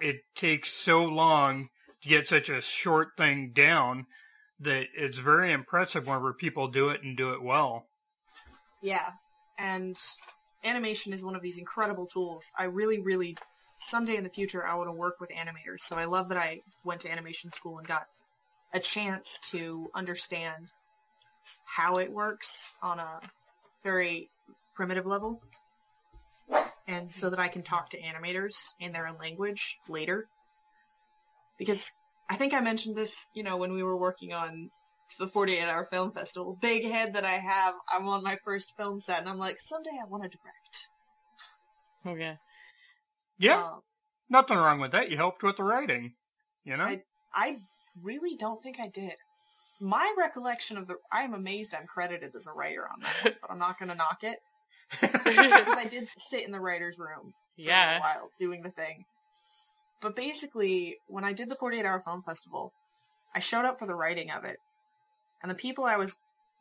it 0.03 0.23
takes 0.35 0.73
so 0.73 1.05
long 1.05 1.69
to 2.03 2.09
get 2.09 2.27
such 2.27 2.49
a 2.49 2.61
short 2.61 3.11
thing 3.17 3.53
down 3.55 4.07
that 4.61 4.89
it's 4.95 5.19
very 5.19 5.53
impressive 5.53 6.07
whenever 6.07 6.33
people 6.33 6.69
do 6.69 6.89
it 6.89 7.03
and 7.03 7.17
do 7.17 7.31
it 7.31 7.43
well. 7.43 7.87
Yeah, 8.83 9.11
and 9.59 9.97
animation 10.65 11.13
is 11.13 11.25
one 11.25 11.37
of 11.37 11.43
these 11.43 11.59
incredible 11.59 12.07
tools. 12.07 12.45
I 12.59 12.65
really, 12.65 13.01
really, 13.01 13.37
someday 13.79 14.17
in 14.17 14.25
the 14.25 14.31
future, 14.31 14.65
I 14.65 14.75
want 14.75 14.89
to 14.89 14.93
work 14.93 15.21
with 15.21 15.31
animators. 15.31 15.81
So 15.81 15.97
I 15.97 16.05
love 16.05 16.29
that 16.29 16.39
I 16.39 16.61
went 16.85 17.01
to 17.03 17.13
animation 17.13 17.51
school 17.51 17.79
and 17.79 17.87
got 17.87 18.05
a 18.73 18.81
chance 18.81 19.39
to 19.51 19.89
understand 19.95 20.73
how 21.65 21.99
it 21.99 22.11
works 22.11 22.71
on 22.83 22.99
a 22.99 23.21
very 23.83 24.29
primitive 24.75 25.07
level. 25.07 25.41
And 26.93 27.11
so 27.11 27.31
that 27.31 27.39
I 27.39 27.49
can 27.49 27.63
talk 27.63 27.89
to 27.91 28.03
animators 28.03 28.55
in 28.79 28.93
their 28.93 29.07
own 29.09 29.17
language 29.19 29.79
later. 29.89 30.27
Because 31.59 31.91
I 32.29 32.37
think 32.37 32.53
I 32.53 32.61
mentioned 32.61 32.97
this, 32.97 33.29
you 33.35 33.43
know, 33.43 33.57
when 33.57 33.73
we 33.73 33.83
were 33.83 33.97
working 33.97 34.35
on 34.35 34.69
the 35.19 35.27
48 35.27 35.63
hour 35.63 35.87
film 35.91 36.13
festival. 36.13 36.59
Big 36.61 36.85
head 36.85 37.15
that 37.15 37.25
I 37.25 37.33
have. 37.33 37.75
I'm 37.95 38.09
on 38.09 38.23
my 38.23 38.37
first 38.45 38.75
film 38.77 39.01
set 39.01 39.21
and 39.21 39.29
I'm 39.29 39.39
like, 39.39 39.59
someday 39.59 39.91
I 40.01 40.07
want 40.09 40.25
to 40.25 40.29
direct. 40.39 40.89
Oh 42.05 42.15
yeah. 42.15 42.37
Yeah, 43.39 43.63
Um, 43.65 43.81
nothing 44.29 44.59
wrong 44.59 44.79
with 44.79 44.93
that. 44.93 45.11
You 45.11 45.17
helped 45.17 45.43
with 45.43 45.57
the 45.57 45.65
writing, 45.65 46.15
you 46.65 46.77
know? 46.77 46.85
I- 46.85 47.03
I 47.35 47.57
really 48.03 48.37
don't 48.37 48.61
think 48.63 48.79
I 48.79 48.89
did. 48.89 49.15
My 49.81 50.15
recollection 50.19 50.77
of 50.77 50.87
the, 50.87 50.97
I'm 51.11 51.33
amazed 51.33 51.75
I'm 51.75 51.87
credited 51.87 52.37
as 52.37 52.47
a 52.47 52.53
writer 52.53 52.87
on 52.93 53.01
that, 53.01 53.25
one, 53.25 53.35
but 53.41 53.51
I'm 53.51 53.59
not 53.59 53.79
going 53.79 53.89
to 53.89 53.95
knock 53.95 54.19
it 54.23 54.39
because 55.01 55.69
I 55.79 55.87
did 55.89 56.09
sit 56.09 56.45
in 56.45 56.53
the 56.53 56.61
writer's 56.61 56.99
room 56.99 57.33
for 57.57 57.63
a 57.63 57.65
Yeah. 57.65 58.01
while 58.01 58.31
doing 58.39 58.63
the 58.63 58.71
thing. 58.71 59.05
But 60.01 60.17
basically, 60.17 60.97
when 61.07 61.25
I 61.25 61.33
did 61.33 61.49
the 61.49 61.55
48 61.55 61.85
hour 61.85 62.01
film 62.01 62.23
festival, 62.23 62.73
I 63.35 63.39
showed 63.39 63.65
up 63.65 63.79
for 63.79 63.87
the 63.87 63.95
writing 63.95 64.31
of 64.31 64.45
it. 64.45 64.57
And 65.43 65.51
the 65.51 65.57
people 65.57 65.85
I 65.85 65.97
was 65.97 66.17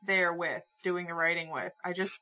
there 0.05 0.33
with, 0.33 0.63
doing 0.83 1.07
the 1.07 1.15
writing 1.15 1.51
with, 1.51 1.71
I 1.83 1.93
just 1.93 2.21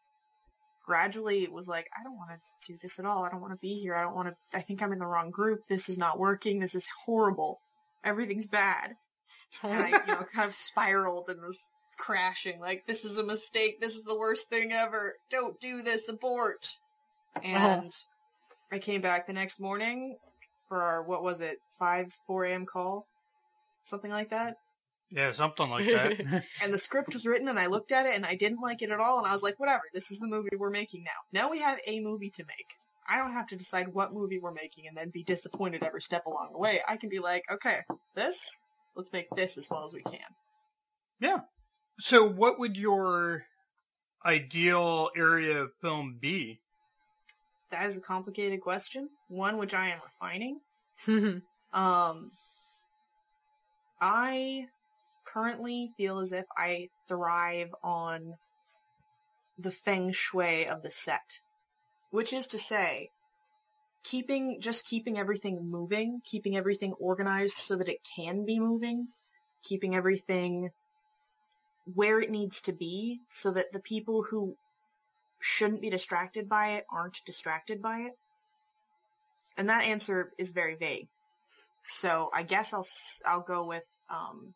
gradually 0.86 1.48
was 1.48 1.68
like, 1.68 1.88
I 1.98 2.04
don't 2.04 2.16
want 2.18 2.32
to 2.32 2.72
do 2.74 2.78
this 2.82 3.00
at 3.00 3.06
all. 3.06 3.24
I 3.24 3.30
don't 3.30 3.42
want 3.42 3.54
to 3.54 3.60
be 3.62 3.76
here. 3.76 3.96
I 3.96 4.02
don't 4.02 4.16
want 4.16 4.30
to, 4.30 4.58
I 4.58 4.62
think 4.62 4.82
I'm 4.82 4.92
in 4.92 5.00
the 5.00 5.08
wrong 5.08 5.30
group. 5.30 5.60
This 5.70 5.88
is 5.90 5.98
not 5.98 6.20
working. 6.20 6.60
This 6.60 6.76
is 6.76 6.88
horrible. 7.06 7.60
Everything's 8.04 8.48
bad. 8.48 8.94
And 9.64 9.74
I, 9.84 9.90
you 9.90 10.08
know, 10.08 10.24
kind 10.34 10.48
of 10.48 10.54
spiraled 10.54 11.26
and 11.30 11.40
was 11.42 11.60
crashing. 12.00 12.60
Like, 12.60 12.88
this 12.88 13.06
is 13.06 13.18
a 13.20 13.24
mistake. 13.24 13.80
This 13.80 13.96
is 13.96 14.04
the 14.06 14.18
worst 14.18 14.50
thing 14.50 14.72
ever. 14.74 15.14
Don't 15.30 15.60
do 15.60 15.82
this. 15.84 16.10
Abort. 16.10 16.66
Uh-huh. 17.36 17.48
And 17.48 17.92
I 18.72 18.80
came 18.80 19.02
back 19.02 19.28
the 19.28 19.34
next 19.34 19.60
morning 19.60 20.18
for 20.68 20.82
our, 20.82 21.04
what 21.04 21.24
was 21.24 21.42
it, 21.42 21.58
5, 21.78 22.08
4 22.26 22.46
a.m. 22.46 22.66
call? 22.66 23.06
Something 23.84 24.12
like 24.12 24.30
that. 24.32 24.56
yeah, 25.12 25.32
something 25.32 25.70
like 25.70 25.86
that. 25.88 26.44
And 26.64 26.74
the 26.74 26.78
script 26.78 27.14
was 27.14 27.26
written 27.26 27.48
and 27.48 27.60
I 27.60 27.66
looked 27.68 27.92
at 27.92 28.06
it 28.06 28.16
and 28.16 28.26
I 28.26 28.36
didn't 28.36 28.62
like 28.62 28.82
it 28.82 28.92
at 28.92 29.00
all. 29.00 29.18
And 29.20 29.28
I 29.28 29.34
was 29.34 29.42
like, 29.42 29.60
whatever, 29.60 29.82
this 29.94 30.12
is 30.12 30.20
the 30.20 30.28
movie 30.28 30.50
we're 30.58 30.70
making 30.70 31.04
now. 31.04 31.40
Now 31.42 31.50
we 31.50 31.60
have 31.60 31.80
a 31.88 32.00
movie 32.02 32.30
to 32.36 32.44
make. 32.44 32.68
I 33.12 33.18
don't 33.18 33.34
have 33.34 33.48
to 33.48 33.56
decide 33.56 33.88
what 33.88 34.14
movie 34.14 34.38
we're 34.40 34.52
making 34.52 34.88
and 34.88 34.96
then 34.96 35.10
be 35.10 35.24
disappointed 35.24 35.84
every 35.84 36.02
step 36.02 36.28
along 36.28 36.50
the 36.52 36.60
way. 36.60 36.82
I 36.88 36.98
can 36.98 37.10
be 37.10 37.18
like, 37.20 37.42
okay, 37.52 37.78
this, 38.16 38.62
let's 38.96 39.12
make 39.12 39.26
this 39.36 39.58
as 39.58 39.68
well 39.72 39.86
as 39.88 39.94
we 39.94 40.04
can. 40.04 40.30
yeah. 41.20 41.40
So, 42.00 42.26
what 42.26 42.58
would 42.60 42.78
your 42.78 43.46
ideal 44.26 45.10
area 45.18 45.64
of 45.64 45.72
film 45.82 46.18
be? 46.20 46.62
That 47.72 47.88
is 47.88 47.98
a 47.98 48.02
complicated 48.02 48.62
question. 48.62 49.10
One 49.28 49.58
which 49.58 49.74
I 49.74 49.90
am 49.90 50.00
refining. 50.04 50.62
Um, 51.72 52.32
I 54.02 54.66
currently 55.24 55.92
feel 55.98 56.18
as 56.18 56.32
if 56.32 56.46
I 56.58 56.90
thrive 57.08 57.70
on 57.84 58.34
the 59.60 59.70
feng 59.70 60.12
shui 60.12 60.68
of 60.68 60.82
the 60.82 60.90
set, 60.90 61.42
which 62.10 62.34
is 62.34 62.48
to 62.48 62.58
say, 62.58 63.10
keeping 64.04 64.62
just 64.62 64.88
keeping 64.88 65.20
everything 65.20 65.70
moving, 65.70 66.22
keeping 66.26 66.58
everything 66.58 66.94
organized 66.94 67.58
so 67.58 67.76
that 67.76 67.88
it 67.88 68.00
can 68.16 68.46
be 68.46 68.60
moving, 68.60 69.08
keeping 69.64 69.96
everything 69.96 70.72
where 71.94 72.20
it 72.20 72.30
needs 72.30 72.62
to 72.62 72.74
be 72.74 73.20
so 73.28 73.52
that 73.52 73.72
the 73.72 73.82
people 73.82 74.24
who 74.24 74.56
shouldn't 75.40 75.82
be 75.82 75.90
distracted 75.90 76.50
by 76.50 76.72
it 76.72 76.86
aren't 76.92 77.18
distracted 77.26 77.82
by 77.82 78.00
it. 78.00 78.14
And 79.58 79.70
that 79.70 79.86
answer 79.86 80.32
is 80.38 80.52
very 80.52 80.76
vague. 80.76 81.08
So 81.82 82.30
I 82.34 82.44
guess 82.44 82.74
I'll 82.74 82.88
I'll 83.26 83.42
go 83.42 83.66
with 83.68 83.84
um 84.10 84.54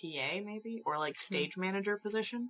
PA 0.00 0.40
maybe 0.44 0.82
or 0.84 0.98
like 0.98 1.18
stage 1.18 1.56
manager 1.56 1.98
position. 2.02 2.48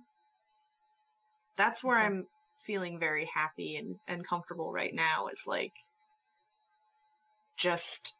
That's 1.57 1.83
where 1.83 1.97
Okay. 1.97 2.05
I'm 2.05 2.25
feeling 2.65 2.99
very 2.99 3.29
happy 3.33 3.77
and 3.77 3.95
and 4.07 4.27
comfortable 4.27 4.71
right 4.71 4.93
now 4.93 5.27
is 5.27 5.43
like 5.47 5.73
just 7.57 8.13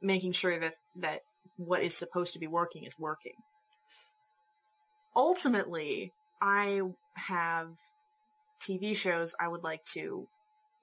making 0.00 0.32
sure 0.32 0.58
that 0.58 0.72
that 0.96 1.20
what 1.58 1.82
is 1.82 1.94
supposed 1.94 2.32
to 2.32 2.38
be 2.38 2.46
working 2.46 2.84
is 2.84 2.98
working. 2.98 3.34
Ultimately, 5.14 6.12
I 6.40 6.80
have 7.16 7.68
TV 8.60 8.96
shows 8.96 9.34
I 9.38 9.48
would 9.48 9.64
like 9.64 9.84
to 9.94 10.26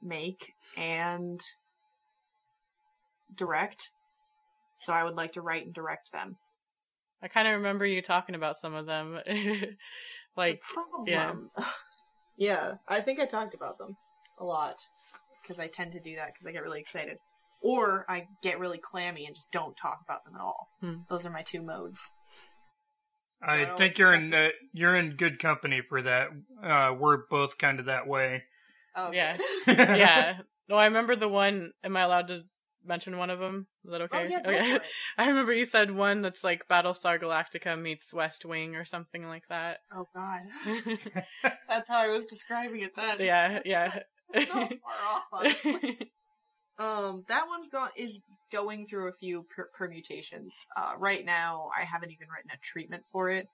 make 0.01 0.53
and 0.77 1.41
direct. 3.33 3.89
So 4.77 4.93
I 4.93 5.03
would 5.03 5.15
like 5.15 5.33
to 5.33 5.41
write 5.41 5.65
and 5.65 5.73
direct 5.73 6.11
them. 6.11 6.37
I 7.21 7.27
kind 7.29 7.47
of 7.47 7.55
remember 7.55 7.85
you 7.85 8.01
talking 8.01 8.35
about 8.35 8.57
some 8.57 8.75
of 8.75 8.85
them. 8.85 9.19
like, 10.37 10.61
the 10.61 10.73
problem, 10.73 11.05
yeah. 11.07 11.33
yeah, 12.37 12.73
I 12.87 12.99
think 12.99 13.19
I 13.19 13.25
talked 13.25 13.55
about 13.55 13.77
them 13.77 13.95
a 14.37 14.43
lot 14.43 14.75
because 15.41 15.59
I 15.59 15.67
tend 15.67 15.93
to 15.93 16.01
do 16.01 16.15
that 16.17 16.27
because 16.33 16.45
I 16.45 16.51
get 16.51 16.63
really 16.63 16.81
excited, 16.81 17.17
or 17.65 18.05
I 18.07 18.27
get 18.43 18.59
really 18.59 18.77
clammy 18.77 19.25
and 19.25 19.35
just 19.35 19.51
don't 19.51 19.75
talk 19.75 19.99
about 20.07 20.23
them 20.23 20.35
at 20.35 20.41
all. 20.41 20.67
Hmm. 20.81 20.97
Those 21.09 21.25
are 21.25 21.31
my 21.31 21.41
two 21.41 21.63
modes. 21.63 22.13
I 23.41 23.63
I 23.63 23.75
think 23.75 23.97
you're 23.97 24.13
in 24.13 24.33
uh, 24.33 24.49
you're 24.71 24.95
in 24.95 25.15
good 25.15 25.39
company 25.39 25.81
for 25.81 26.01
that. 26.03 26.29
Uh, 26.63 26.95
we're 26.97 27.25
both 27.27 27.57
kind 27.57 27.79
of 27.79 27.87
that 27.87 28.07
way. 28.07 28.43
Oh, 28.95 29.11
Yeah. 29.11 29.37
yeah. 29.67 30.37
No, 30.69 30.75
I 30.75 30.85
remember 30.85 31.15
the 31.15 31.27
one. 31.27 31.71
Am 31.83 31.97
I 31.97 32.01
allowed 32.01 32.27
to 32.27 32.43
mention 32.85 33.17
one 33.17 33.31
of 33.31 33.39
them? 33.39 33.67
Is 33.83 33.91
that 33.91 34.01
okay? 34.01 34.17
Oh 34.21 34.25
okay? 34.25 34.55
yeah, 34.55 34.75
okay. 34.75 34.85
I 35.17 35.27
remember 35.27 35.51
you 35.51 35.65
said 35.65 35.89
one 35.89 36.21
that's 36.21 36.43
like 36.43 36.67
Battlestar 36.67 37.19
Galactica 37.19 37.79
meets 37.79 38.13
West 38.13 38.45
Wing 38.45 38.75
or 38.75 38.85
something 38.85 39.25
like 39.27 39.47
that. 39.49 39.79
Oh 39.91 40.05
god, 40.15 40.41
that's 41.67 41.89
how 41.89 41.99
I 41.99 42.09
was 42.09 42.25
describing 42.27 42.81
it 42.81 42.95
then. 42.95 43.17
yeah, 43.19 43.59
yeah. 43.65 43.99
It's 44.33 44.53
not 44.53 44.69
far 44.69 45.07
off, 45.07 45.23
honestly. 45.33 46.11
Um, 46.77 47.23
that 47.29 47.45
one's 47.47 47.69
go- 47.69 47.87
is 47.97 48.21
going 48.51 48.87
through 48.87 49.09
a 49.09 49.13
few 49.13 49.43
per- 49.43 49.69
permutations. 49.77 50.53
Uh, 50.75 50.93
right 50.97 51.23
now, 51.25 51.69
I 51.77 51.83
haven't 51.83 52.11
even 52.11 52.27
written 52.29 52.51
a 52.53 52.57
treatment 52.61 53.03
for 53.11 53.29
it. 53.29 53.47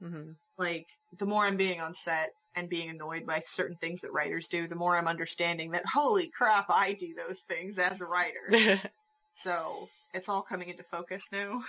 hmm 0.00 0.32
Like, 0.56 0.86
the 1.18 1.26
more 1.26 1.44
I'm 1.44 1.56
being 1.56 1.80
on 1.80 1.94
set 1.94 2.30
and 2.56 2.68
being 2.68 2.90
annoyed 2.90 3.26
by 3.26 3.40
certain 3.44 3.76
things 3.76 4.00
that 4.00 4.12
writers 4.12 4.48
do, 4.48 4.66
the 4.66 4.76
more 4.76 4.96
I'm 4.96 5.08
understanding 5.08 5.72
that, 5.72 5.84
holy 5.86 6.30
crap, 6.30 6.66
I 6.70 6.94
do 6.94 7.14
those 7.14 7.40
things 7.48 7.78
as 7.78 8.00
a 8.00 8.06
writer. 8.06 8.80
so, 9.34 9.86
it's 10.14 10.28
all 10.28 10.42
coming 10.42 10.68
into 10.68 10.82
focus 10.84 11.28
now. 11.32 11.60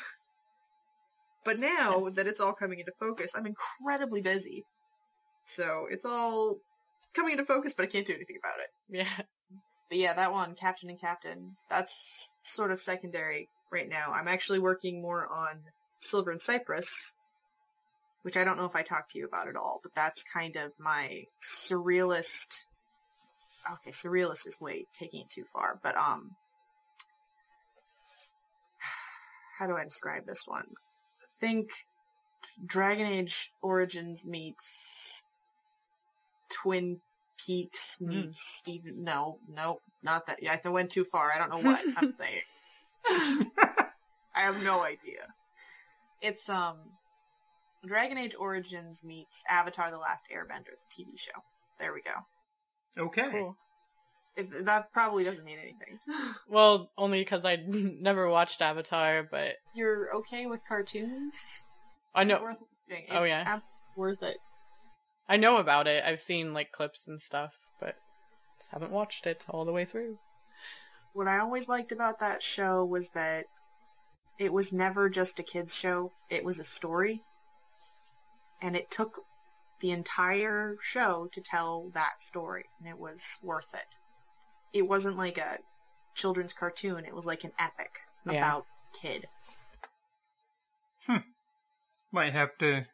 but 1.43 1.59
now 1.59 2.09
that 2.15 2.27
it's 2.27 2.39
all 2.39 2.53
coming 2.53 2.79
into 2.79 2.93
focus, 2.99 3.31
I'm 3.35 3.45
incredibly 3.47 4.21
busy. 4.21 4.63
So, 5.45 5.87
it's 5.91 6.05
all 6.05 6.57
coming 7.13 7.33
into 7.33 7.45
focus, 7.45 7.73
but 7.75 7.83
I 7.83 7.87
can't 7.87 8.07
do 8.07 8.13
anything 8.13 8.37
about 8.41 8.59
it. 8.59 8.69
yeah. 8.89 9.21
But 9.89 9.97
yeah, 9.97 10.13
that 10.13 10.31
one, 10.31 10.53
Captain 10.53 10.89
and 10.89 11.01
Captain, 11.01 11.55
that's 11.67 12.35
sort 12.43 12.71
of 12.71 12.79
secondary 12.79 13.49
right 13.71 13.89
now. 13.89 14.11
I'm 14.13 14.27
actually 14.27 14.59
working 14.59 15.01
more 15.01 15.27
on 15.27 15.61
Silver 15.97 16.29
and 16.29 16.41
Cypress, 16.41 17.15
which 18.21 18.37
I 18.37 18.43
don't 18.43 18.57
know 18.57 18.65
if 18.65 18.75
I 18.75 18.83
talked 18.83 19.11
to 19.11 19.19
you 19.19 19.25
about 19.25 19.47
at 19.47 19.55
all, 19.55 19.79
but 19.81 19.95
that's 19.95 20.23
kind 20.23 20.55
of 20.57 20.71
my 20.79 21.23
surrealist. 21.41 22.65
Okay, 23.71 23.91
surrealist 23.91 24.47
is 24.47 24.61
way 24.61 24.85
taking 24.93 25.21
it 25.21 25.29
too 25.29 25.45
far, 25.51 25.79
but 25.81 25.97
um, 25.97 26.35
how 29.57 29.65
do 29.65 29.75
I 29.75 29.83
describe 29.83 30.25
this 30.25 30.43
one? 30.45 30.67
Think 31.39 31.71
Dragon 32.63 33.07
Age 33.07 33.51
Origins 33.61 34.25
meets 34.27 35.23
Twin 36.49 37.01
Peaks 37.45 37.99
meets 38.01 38.41
Steven. 38.41 39.03
No, 39.03 39.39
no, 39.47 39.79
not 40.03 40.27
that. 40.27 40.41
Yeah, 40.41 40.55
I 40.63 40.69
went 40.69 40.89
too 40.91 41.03
far. 41.05 41.31
I 41.33 41.37
don't 41.37 41.49
know 41.49 41.67
what 41.69 41.81
I'm 41.97 42.11
saying. 42.13 42.41
I 44.35 44.41
have 44.41 44.61
no 44.63 44.83
idea. 44.83 45.25
It's 46.21 46.49
um, 46.49 46.77
Dragon 47.85 48.17
Age 48.17 48.35
Origins 48.37 49.03
meets 49.03 49.43
Avatar: 49.49 49.89
The 49.91 49.97
Last 49.97 50.23
Airbender, 50.33 50.65
the 50.79 51.03
TV 51.03 51.17
show. 51.17 51.31
There 51.79 51.93
we 51.93 52.01
go. 52.01 53.03
Okay. 53.05 53.29
Cool. 53.31 53.57
If 54.35 54.65
that 54.65 54.91
probably 54.93 55.23
doesn't 55.23 55.45
mean 55.45 55.59
anything. 55.59 55.99
Well, 56.51 56.89
only 56.97 57.19
because 57.21 57.45
I 57.45 57.57
never 57.67 58.27
watched 58.27 58.61
Avatar, 58.61 59.21
but 59.29 59.53
You're 59.75 60.15
okay 60.17 60.47
with 60.47 60.61
cartoons? 60.67 61.67
I 62.15 62.23
It's 62.23 62.29
know 62.29 62.41
worth 62.41 62.57
watching. 62.89 63.05
Oh, 63.11 63.21
It's 63.21 63.29
yeah. 63.29 63.43
ab- 63.45 63.61
worth 63.95 64.23
it. 64.23 64.37
I 65.29 65.37
know 65.37 65.57
about 65.57 65.87
it. 65.87 66.03
I've 66.03 66.19
seen 66.19 66.53
like 66.53 66.71
clips 66.71 67.07
and 67.07 67.21
stuff, 67.21 67.53
but 67.79 67.95
just 68.59 68.71
haven't 68.71 68.91
watched 68.91 69.27
it 69.27 69.45
all 69.47 69.63
the 69.63 69.71
way 69.71 69.85
through. 69.85 70.17
What 71.13 71.27
I 71.27 71.37
always 71.37 71.69
liked 71.69 71.91
about 71.91 72.19
that 72.19 72.41
show 72.41 72.83
was 72.83 73.11
that 73.11 73.45
it 74.39 74.51
was 74.51 74.73
never 74.73 75.07
just 75.09 75.37
a 75.39 75.43
kids 75.43 75.75
show. 75.75 76.11
It 76.29 76.43
was 76.43 76.57
a 76.59 76.63
story. 76.63 77.21
And 78.61 78.75
it 78.75 78.89
took 78.89 79.19
the 79.79 79.91
entire 79.91 80.75
show 80.81 81.29
to 81.31 81.41
tell 81.41 81.89
that 81.93 82.21
story, 82.21 82.65
and 82.79 82.89
it 82.89 82.97
was 82.97 83.39
worth 83.43 83.73
it. 83.73 84.77
It 84.77 84.87
wasn't 84.87 85.17
like 85.17 85.37
a 85.37 85.59
children's 86.15 86.53
cartoon, 86.53 87.05
it 87.05 87.15
was 87.15 87.25
like 87.25 87.43
an 87.43 87.53
epic 87.59 87.99
Yeah. 88.25 88.33
about 88.39 88.65
kid. 89.01 89.27
Hmm. 91.05 91.17
Might 92.11 92.33
have 92.33 92.57
to 92.57 92.87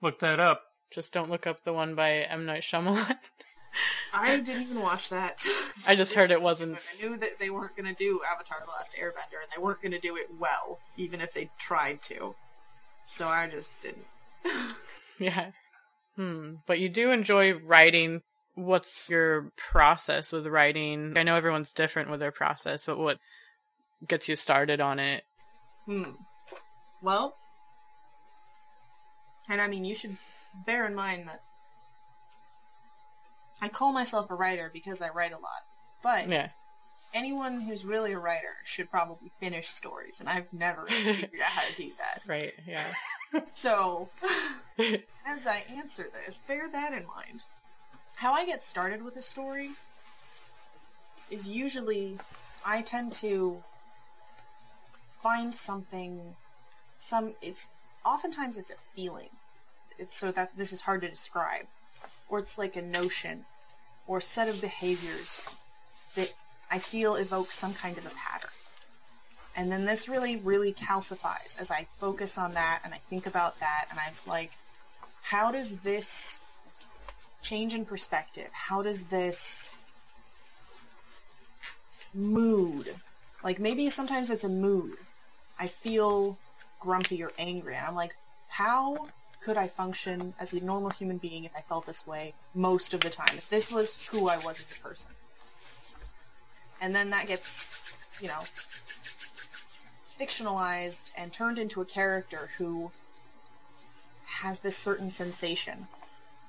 look 0.00 0.18
that 0.20 0.40
up. 0.40 0.64
Just 0.96 1.12
don't 1.12 1.28
look 1.28 1.46
up 1.46 1.62
the 1.62 1.74
one 1.74 1.94
by 1.94 2.10
M 2.10 2.46
Night 2.46 2.62
Shyamalan. 2.62 3.18
I 4.14 4.38
didn't 4.38 4.62
even 4.62 4.80
watch 4.80 5.10
that. 5.10 5.44
I 5.86 5.94
just 5.94 6.14
heard 6.14 6.30
it 6.30 6.40
wasn't. 6.40 6.78
I 6.78 7.06
knew 7.06 7.18
that 7.18 7.38
they 7.38 7.50
weren't 7.50 7.76
going 7.76 7.94
to 7.94 8.02
do 8.02 8.22
Avatar 8.32 8.56
The 8.64 8.70
Last 8.70 8.96
Airbender, 8.98 9.42
and 9.42 9.50
they 9.54 9.62
weren't 9.62 9.82
going 9.82 9.92
to 9.92 9.98
do 9.98 10.16
it 10.16 10.28
well, 10.38 10.78
even 10.96 11.20
if 11.20 11.34
they 11.34 11.50
tried 11.58 12.00
to. 12.04 12.34
So 13.04 13.28
I 13.28 13.46
just 13.46 13.70
didn't. 13.82 14.06
Yeah. 15.18 15.50
Hmm. 16.16 16.56
But 16.66 16.78
you 16.78 16.90
do 16.90 17.10
enjoy 17.10 17.54
writing. 17.54 18.20
What's 18.54 19.08
your 19.08 19.50
process 19.56 20.30
with 20.30 20.46
writing? 20.46 21.14
I 21.16 21.22
know 21.22 21.36
everyone's 21.36 21.72
different 21.72 22.10
with 22.10 22.20
their 22.20 22.32
process, 22.32 22.84
but 22.84 22.98
what 22.98 23.18
gets 24.06 24.28
you 24.28 24.36
started 24.36 24.78
on 24.78 24.98
it? 24.98 25.24
Hmm. 25.86 26.10
Well, 27.02 27.34
and 29.48 29.60
I 29.60 29.68
mean, 29.68 29.86
you 29.86 29.94
should 29.94 30.18
bear 30.64 30.86
in 30.86 30.94
mind 30.94 31.28
that 31.28 31.40
I 33.60 33.68
call 33.68 33.92
myself 33.92 34.30
a 34.30 34.34
writer 34.34 34.70
because 34.72 35.00
I 35.00 35.08
write 35.10 35.32
a 35.32 35.38
lot. 35.38 35.62
But 36.02 36.28
Yeah. 36.28 36.48
anyone 37.14 37.60
who's 37.60 37.84
really 37.84 38.12
a 38.12 38.18
writer 38.18 38.54
should 38.64 38.90
probably 38.90 39.32
finish 39.40 39.68
stories, 39.68 40.20
and 40.20 40.28
I've 40.28 40.52
never 40.52 40.86
figured 40.86 41.40
out 41.42 41.52
how 41.52 41.62
to 41.68 41.74
do 41.74 41.90
that. 41.98 42.22
Right. 42.26 42.52
Yeah. 42.66 42.92
So, 43.54 44.08
as 45.26 45.46
I 45.46 45.64
answer 45.76 46.04
this, 46.04 46.40
bear 46.46 46.70
that 46.70 46.92
in 46.92 47.06
mind. 47.06 47.42
How 48.14 48.32
I 48.32 48.46
get 48.46 48.62
started 48.62 49.02
with 49.02 49.16
a 49.16 49.22
story 49.22 49.70
is 51.30 51.48
usually 51.48 52.18
I 52.64 52.82
tend 52.82 53.12
to 53.14 53.62
find 55.22 55.54
something 55.54 56.36
some 56.98 57.34
it's 57.42 57.68
oftentimes 58.04 58.56
it's 58.56 58.70
a 58.70 58.76
feeling. 58.94 59.28
It's 59.98 60.16
so 60.16 60.32
that 60.32 60.56
this 60.56 60.72
is 60.72 60.80
hard 60.80 61.02
to 61.02 61.08
describe. 61.08 61.66
Or 62.28 62.38
it's 62.38 62.58
like 62.58 62.76
a 62.76 62.82
notion 62.82 63.44
or 64.06 64.20
set 64.20 64.48
of 64.48 64.60
behaviors 64.60 65.46
that 66.14 66.32
I 66.70 66.78
feel 66.78 67.14
evoke 67.14 67.52
some 67.52 67.74
kind 67.74 67.96
of 67.98 68.06
a 68.06 68.10
pattern. 68.10 68.50
And 69.56 69.72
then 69.72 69.84
this 69.84 70.08
really, 70.08 70.36
really 70.36 70.72
calcifies 70.72 71.58
as 71.58 71.70
I 71.70 71.86
focus 71.98 72.36
on 72.36 72.54
that 72.54 72.80
and 72.84 72.92
I 72.92 72.98
think 73.08 73.26
about 73.26 73.58
that 73.60 73.86
and 73.90 73.98
I 73.98 74.08
was 74.08 74.26
like, 74.26 74.50
how 75.22 75.50
does 75.50 75.78
this 75.78 76.40
change 77.42 77.74
in 77.74 77.84
perspective? 77.84 78.48
How 78.52 78.82
does 78.82 79.04
this 79.04 79.72
mood, 82.16 82.94
like 83.44 83.58
maybe 83.58 83.90
sometimes 83.90 84.30
it's 84.30 84.44
a 84.44 84.48
mood. 84.48 84.96
I 85.58 85.66
feel 85.66 86.36
grumpy 86.80 87.22
or 87.22 87.30
angry 87.38 87.74
and 87.74 87.86
I'm 87.86 87.94
like, 87.94 88.16
how 88.48 89.06
could 89.46 89.56
I 89.56 89.68
function 89.68 90.34
as 90.40 90.52
a 90.54 90.64
normal 90.64 90.90
human 90.90 91.18
being 91.18 91.44
if 91.44 91.52
I 91.56 91.60
felt 91.60 91.86
this 91.86 92.04
way 92.04 92.34
most 92.52 92.94
of 92.94 93.00
the 93.00 93.10
time? 93.10 93.30
If 93.30 93.48
this 93.48 93.70
was 93.70 94.08
who 94.08 94.28
I 94.28 94.38
was 94.38 94.58
as 94.58 94.76
a 94.76 94.80
person. 94.80 95.12
And 96.80 96.92
then 96.92 97.10
that 97.10 97.28
gets, 97.28 97.80
you 98.20 98.26
know, 98.26 98.40
fictionalized 100.20 101.12
and 101.16 101.32
turned 101.32 101.60
into 101.60 101.80
a 101.80 101.84
character 101.84 102.50
who 102.58 102.90
has 104.24 104.58
this 104.58 104.76
certain 104.76 105.10
sensation 105.10 105.86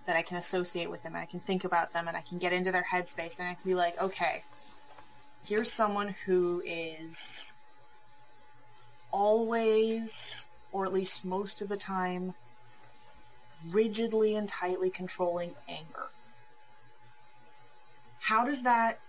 that 0.08 0.16
I 0.16 0.24
can 0.24 0.38
associate 0.38 0.90
with 0.90 1.04
them 1.04 1.14
and 1.14 1.22
I 1.22 1.28
can 1.28 1.42
think 1.42 1.66
about 1.66 1.94
them 1.94 2.08
and 2.08 2.18
I 2.18 2.22
can 2.22 2.40
get 2.40 2.52
into 2.52 2.72
their 2.72 2.88
headspace 2.92 3.38
and 3.38 3.48
I 3.48 3.54
can 3.54 3.64
be 3.64 3.76
like, 3.76 4.02
okay, 4.02 4.42
here's 5.46 5.72
someone 5.72 6.16
who 6.26 6.64
is 6.66 7.54
always, 9.12 10.50
or 10.72 10.88
at 10.88 10.94
least 10.94 11.26
most 11.26 11.62
of 11.62 11.70
the 11.70 11.78
time, 11.78 12.34
rigidly 13.72 14.36
and 14.36 14.48
tightly 14.48 14.90
controlling 14.90 15.56
anger. 15.68 16.08
How 18.20 18.46
does 18.46 18.64
that 18.64 19.00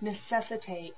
necessitate 0.00 0.94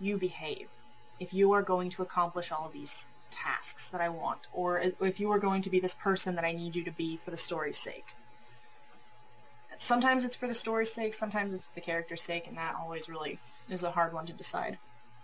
you 0.00 0.18
behave 0.18 0.70
if 1.18 1.32
you 1.32 1.52
are 1.52 1.62
going 1.62 1.90
to 1.90 2.02
accomplish 2.02 2.50
all 2.50 2.66
of 2.66 2.72
these 2.72 3.06
tasks 3.30 3.90
that 3.90 4.00
I 4.00 4.08
want, 4.08 4.48
or 4.52 4.82
if 5.00 5.20
you 5.20 5.30
are 5.30 5.38
going 5.38 5.62
to 5.62 5.70
be 5.70 5.80
this 5.80 5.94
person 5.94 6.34
that 6.34 6.44
I 6.44 6.52
need 6.52 6.74
you 6.74 6.84
to 6.84 6.90
be 6.90 7.16
for 7.16 7.30
the 7.30 7.36
story's 7.36 7.78
sake? 7.78 8.06
Sometimes 9.78 10.24
it's 10.24 10.36
for 10.36 10.48
the 10.48 10.54
story's 10.54 10.92
sake, 10.92 11.14
sometimes 11.14 11.54
it's 11.54 11.66
for 11.66 11.74
the 11.74 11.80
character's 11.80 12.22
sake, 12.22 12.46
and 12.46 12.58
that 12.58 12.74
always 12.78 13.08
really 13.08 13.38
is 13.68 13.82
a 13.82 13.90
hard 13.90 14.12
one 14.12 14.26
to 14.26 14.32
decide. 14.32 14.78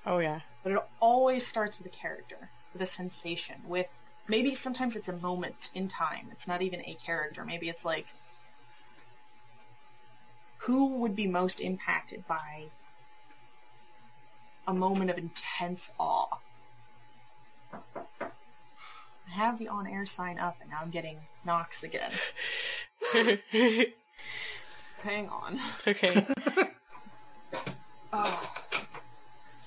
Oh 0.06 0.18
yeah. 0.18 0.40
But 0.62 0.72
it 0.72 0.78
always 1.00 1.46
starts 1.46 1.78
with 1.78 1.86
a 1.88 1.90
character, 1.90 2.50
with 2.72 2.80
a 2.80 2.86
sensation, 2.86 3.56
with 3.66 4.04
maybe 4.28 4.54
sometimes 4.54 4.96
it's 4.96 5.08
a 5.08 5.16
moment 5.18 5.70
in 5.74 5.88
time. 5.88 6.28
It's 6.32 6.48
not 6.48 6.62
even 6.62 6.80
a 6.80 6.94
character. 6.94 7.44
Maybe 7.44 7.68
it's 7.68 7.84
like 7.84 8.06
who 10.58 10.98
would 10.98 11.14
be 11.14 11.26
most 11.26 11.60
impacted 11.60 12.26
by 12.26 12.66
a 14.66 14.74
moment 14.74 15.10
of 15.10 15.18
intense 15.18 15.92
awe? 15.98 16.38
I 17.94 19.30
have 19.30 19.58
the 19.58 19.68
on 19.68 19.86
air 19.86 20.06
sign 20.06 20.38
up 20.38 20.56
and 20.60 20.70
now 20.70 20.78
I'm 20.82 20.90
getting 20.90 21.18
knocks 21.44 21.84
again. 21.84 22.10
Hang 25.02 25.28
on. 25.28 25.60
okay. 25.86 26.26
Oh. 28.12 28.52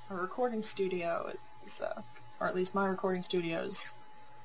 A 0.10 0.16
recording 0.16 0.64
studio 0.64 1.32
is, 1.64 1.82
uh, 1.82 2.02
or 2.40 2.48
at 2.48 2.56
least 2.56 2.74
my 2.74 2.88
recording 2.88 3.22
studio 3.22 3.60
is 3.60 3.96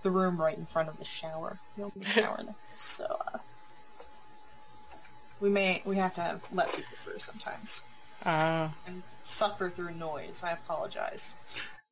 the 0.05 0.11
room 0.12 0.40
right 0.40 0.57
in 0.57 0.67
front 0.67 0.88
of 0.88 0.99
the 0.99 1.05
shower. 1.05 1.59
The 1.77 1.83
only 1.85 2.05
shower 2.05 2.37
in 2.38 2.47
there. 2.47 2.55
So, 2.77 3.05
uh, 3.05 3.38
we 5.40 5.49
may, 5.51 5.83
we 5.85 5.97
have 5.97 6.14
to 6.14 6.21
have, 6.21 6.49
let 6.53 6.69
people 6.69 6.97
through 6.97 7.19
sometimes. 7.19 7.83
Uh, 8.25 8.69
and 8.87 9.03
suffer 9.23 9.69
through 9.69 9.95
noise. 9.95 10.45
I 10.45 10.53
apologize. 10.53 11.35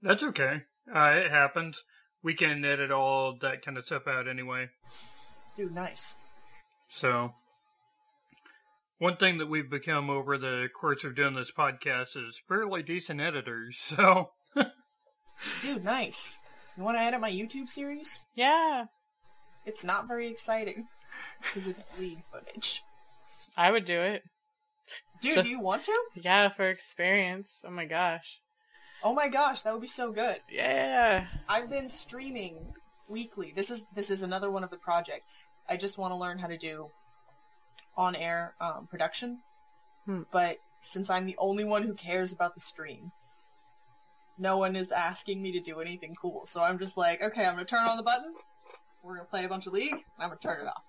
That's 0.00 0.22
okay. 0.22 0.62
Uh, 0.92 1.20
it 1.24 1.32
happens. 1.32 1.82
We 2.22 2.34
can 2.34 2.64
edit 2.64 2.92
all 2.92 3.36
that 3.40 3.64
kind 3.64 3.76
of 3.76 3.84
stuff 3.84 4.06
out 4.06 4.28
anyway. 4.28 4.70
Dude, 5.56 5.74
nice. 5.74 6.16
So, 6.86 7.34
one 8.98 9.16
thing 9.16 9.38
that 9.38 9.48
we've 9.48 9.68
become 9.68 10.08
over 10.08 10.38
the 10.38 10.68
course 10.72 11.02
of 11.02 11.16
doing 11.16 11.34
this 11.34 11.50
podcast 11.50 12.16
is 12.16 12.40
fairly 12.48 12.82
decent 12.82 13.20
editors. 13.20 13.76
So, 13.76 14.30
Dude, 15.62 15.84
nice. 15.84 16.42
You 16.76 16.82
want 16.82 16.96
to 16.96 17.02
edit 17.02 17.20
my 17.20 17.30
YouTube 17.30 17.68
series? 17.68 18.26
yeah, 18.34 18.86
It's 19.66 19.84
not 19.84 20.08
very 20.08 20.28
exciting 20.28 20.86
because 21.42 21.68
it's 21.68 21.98
league 21.98 22.22
footage. 22.32 22.82
I 23.56 23.70
would 23.70 23.84
do 23.84 24.00
it. 24.00 24.22
Dude, 25.20 25.34
Just- 25.34 25.44
do 25.46 25.50
you 25.50 25.60
want 25.60 25.84
to? 25.84 26.02
Yeah, 26.14 26.48
for 26.48 26.68
experience. 26.68 27.64
Oh 27.66 27.70
my 27.70 27.84
gosh. 27.84 28.40
Oh 29.04 29.12
my 29.14 29.28
gosh, 29.28 29.62
that 29.62 29.72
would 29.72 29.82
be 29.82 29.88
so 29.88 30.12
good. 30.12 30.38
Yeah. 30.50 31.26
I've 31.48 31.68
been 31.68 31.88
streaming 31.88 32.56
weekly. 33.08 33.52
This 33.54 33.70
is 33.70 33.84
this 33.94 34.10
is 34.10 34.22
another 34.22 34.50
one 34.50 34.64
of 34.64 34.70
the 34.70 34.78
projects. 34.78 35.50
I 35.68 35.76
just 35.76 35.98
want 35.98 36.12
to 36.12 36.18
learn 36.18 36.38
how 36.38 36.46
to 36.48 36.56
do 36.56 36.88
on 37.96 38.14
air 38.16 38.54
um, 38.60 38.86
production. 38.88 39.38
Hmm. 40.06 40.22
But 40.32 40.56
since 40.80 41.10
I'm 41.10 41.26
the 41.26 41.36
only 41.38 41.64
one 41.64 41.82
who 41.82 41.94
cares 41.94 42.32
about 42.32 42.54
the 42.54 42.60
stream, 42.60 43.10
no 44.38 44.56
one 44.58 44.76
is 44.76 44.90
asking 44.92 45.42
me 45.42 45.52
to 45.52 45.60
do 45.60 45.80
anything 45.80 46.14
cool. 46.20 46.46
So 46.46 46.62
I'm 46.62 46.78
just 46.78 46.96
like, 46.96 47.22
okay, 47.22 47.44
I'm 47.44 47.54
gonna 47.54 47.64
turn 47.64 47.86
on 47.86 47.96
the 47.96 48.02
button. 48.02 48.32
We're 49.02 49.16
gonna 49.16 49.28
play 49.28 49.44
a 49.44 49.48
bunch 49.48 49.66
of 49.66 49.72
League. 49.72 49.92
And 49.92 50.02
I'm 50.18 50.28
gonna 50.28 50.38
turn 50.40 50.60
it 50.60 50.68
off. 50.68 50.82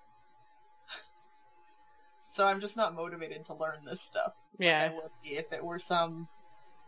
so 2.28 2.46
I'm 2.46 2.60
just 2.60 2.76
not 2.76 2.94
motivated 2.94 3.44
to 3.46 3.54
learn 3.54 3.84
this 3.84 4.02
stuff. 4.02 4.32
I 4.60 4.64
Yeah. 4.64 4.92
would 4.92 5.10
be 5.22 5.30
if 5.30 5.52
it 5.52 5.64
were 5.64 5.78
some 5.78 6.28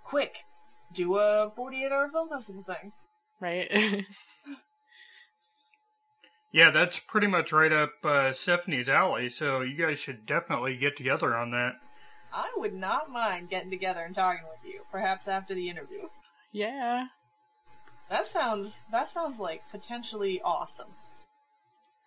quick 0.05 0.45
do 0.93 1.17
a 1.17 1.51
48 1.55 1.93
hour 1.93 2.09
film 2.11 2.29
festival 2.29 2.63
thing. 2.63 2.93
Right. 3.41 3.71
yeah, 6.53 6.71
that's 6.71 6.99
pretty 6.99 7.27
much 7.27 7.53
right 7.53 7.73
up 7.73 7.91
uh, 8.05 8.33
Stephanie's 8.33 8.89
alley. 8.89 9.29
So, 9.29 9.61
you 9.61 9.77
guys 9.77 9.99
should 9.99 10.25
definitely 10.27 10.77
get 10.77 10.97
together 10.97 11.37
on 11.37 11.51
that. 11.51 11.75
I 12.33 12.51
would 12.57 12.75
not 12.75 13.11
mind 13.11 13.51
getting 13.51 13.71
together 13.71 14.01
and 14.01 14.15
talking 14.15 14.45
with 14.45 14.73
you, 14.73 14.83
perhaps 14.91 15.29
after 15.29 15.55
the 15.55 15.69
interview. 15.69 16.03
Yeah. 16.57 17.09
That 18.09 18.27
sounds 18.27 18.83
that 18.91 19.09
sounds 19.09 19.39
like 19.39 19.63
potentially 19.71 20.41
awesome. 20.43 20.89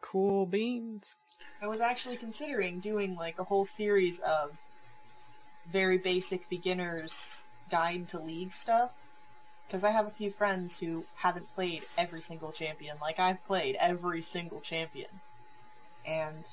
Cool 0.01 0.47
beans. 0.47 1.17
I 1.61 1.67
was 1.67 1.81
actually 1.81 2.17
considering 2.17 2.79
doing 2.79 3.15
like 3.15 3.37
a 3.37 3.43
whole 3.43 3.65
series 3.65 4.19
of 4.21 4.57
very 5.69 5.99
basic 5.99 6.49
beginners 6.49 7.47
guide 7.69 8.07
to 8.09 8.17
league 8.17 8.51
stuff 8.51 8.97
because 9.67 9.83
I 9.83 9.91
have 9.91 10.07
a 10.07 10.11
few 10.11 10.31
friends 10.31 10.79
who 10.79 11.05
haven't 11.13 11.53
played 11.53 11.83
every 11.95 12.21
single 12.21 12.51
champion 12.51 12.97
like 12.99 13.19
I've 13.19 13.45
played 13.45 13.77
every 13.79 14.23
single 14.23 14.61
champion. 14.61 15.11
And 16.07 16.43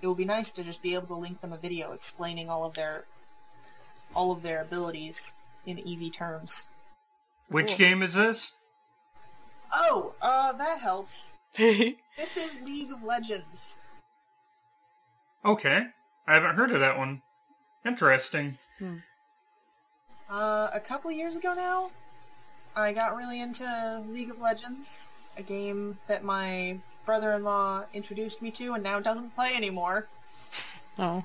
it 0.00 0.06
would 0.06 0.16
be 0.16 0.24
nice 0.24 0.50
to 0.52 0.64
just 0.64 0.80
be 0.80 0.94
able 0.94 1.08
to 1.08 1.16
link 1.16 1.42
them 1.42 1.52
a 1.52 1.58
video 1.58 1.92
explaining 1.92 2.48
all 2.48 2.64
of 2.64 2.72
their 2.72 3.04
all 4.14 4.32
of 4.32 4.42
their 4.42 4.62
abilities 4.62 5.34
in 5.66 5.78
easy 5.80 6.08
terms. 6.08 6.70
Which 7.48 7.68
Cool. 7.68 7.76
game 7.78 8.02
is 8.02 8.14
this? 8.14 8.52
Oh, 9.72 10.14
uh 10.22 10.52
that 10.52 10.78
helps. 10.80 11.36
This 11.58 12.36
is 12.38 12.58
League 12.64 12.90
of 12.92 13.02
Legends. 13.02 13.78
Okay. 15.44 15.86
I 16.26 16.34
haven't 16.34 16.56
heard 16.56 16.70
of 16.72 16.80
that 16.80 16.96
one. 16.98 17.20
Interesting. 17.84 18.56
Uh, 20.30 20.68
a 20.72 20.80
couple 20.80 21.10
years 21.12 21.36
ago 21.36 21.54
now, 21.54 21.90
I 22.74 22.92
got 22.92 23.16
really 23.16 23.40
into 23.42 24.02
League 24.08 24.30
of 24.30 24.40
Legends, 24.40 25.10
a 25.36 25.42
game 25.42 25.98
that 26.08 26.24
my 26.24 26.78
brother-in-law 27.04 27.84
introduced 27.92 28.40
me 28.42 28.50
to 28.52 28.72
and 28.74 28.82
now 28.82 28.98
doesn't 28.98 29.34
play 29.34 29.52
anymore. 29.54 30.08
Oh. 30.98 31.22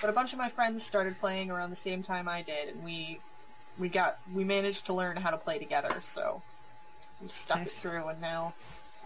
But 0.00 0.10
a 0.10 0.12
bunch 0.12 0.32
of 0.32 0.38
my 0.38 0.48
friends 0.48 0.84
started 0.84 1.18
playing 1.20 1.50
around 1.50 1.70
the 1.70 1.76
same 1.76 2.02
time 2.02 2.28
I 2.28 2.42
did, 2.42 2.68
and 2.68 2.84
we 2.84 3.20
we 3.78 3.88
got 3.88 4.18
we 4.34 4.44
managed 4.44 4.86
to 4.86 4.92
learn 4.94 5.16
how 5.16 5.30
to 5.30 5.36
play 5.38 5.58
together. 5.58 6.00
So 6.00 6.42
we 7.20 7.28
stuck 7.28 7.58
Nice. 7.58 7.66
it 7.68 7.70
through, 7.80 8.08
and 8.08 8.20
now 8.20 8.54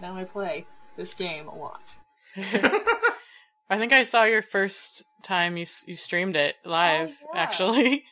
now 0.00 0.16
I 0.16 0.24
play 0.24 0.66
this 0.96 1.14
game 1.14 1.48
a 1.48 1.54
lot. 1.56 1.94
I 2.36 3.78
think 3.78 3.92
I 3.92 4.04
saw 4.04 4.24
your 4.24 4.42
first 4.42 5.04
time 5.22 5.56
you 5.56 5.66
you 5.86 5.96
streamed 5.96 6.36
it 6.36 6.56
live. 6.64 7.16
Oh, 7.24 7.30
yeah. 7.34 7.40
Actually. 7.42 8.04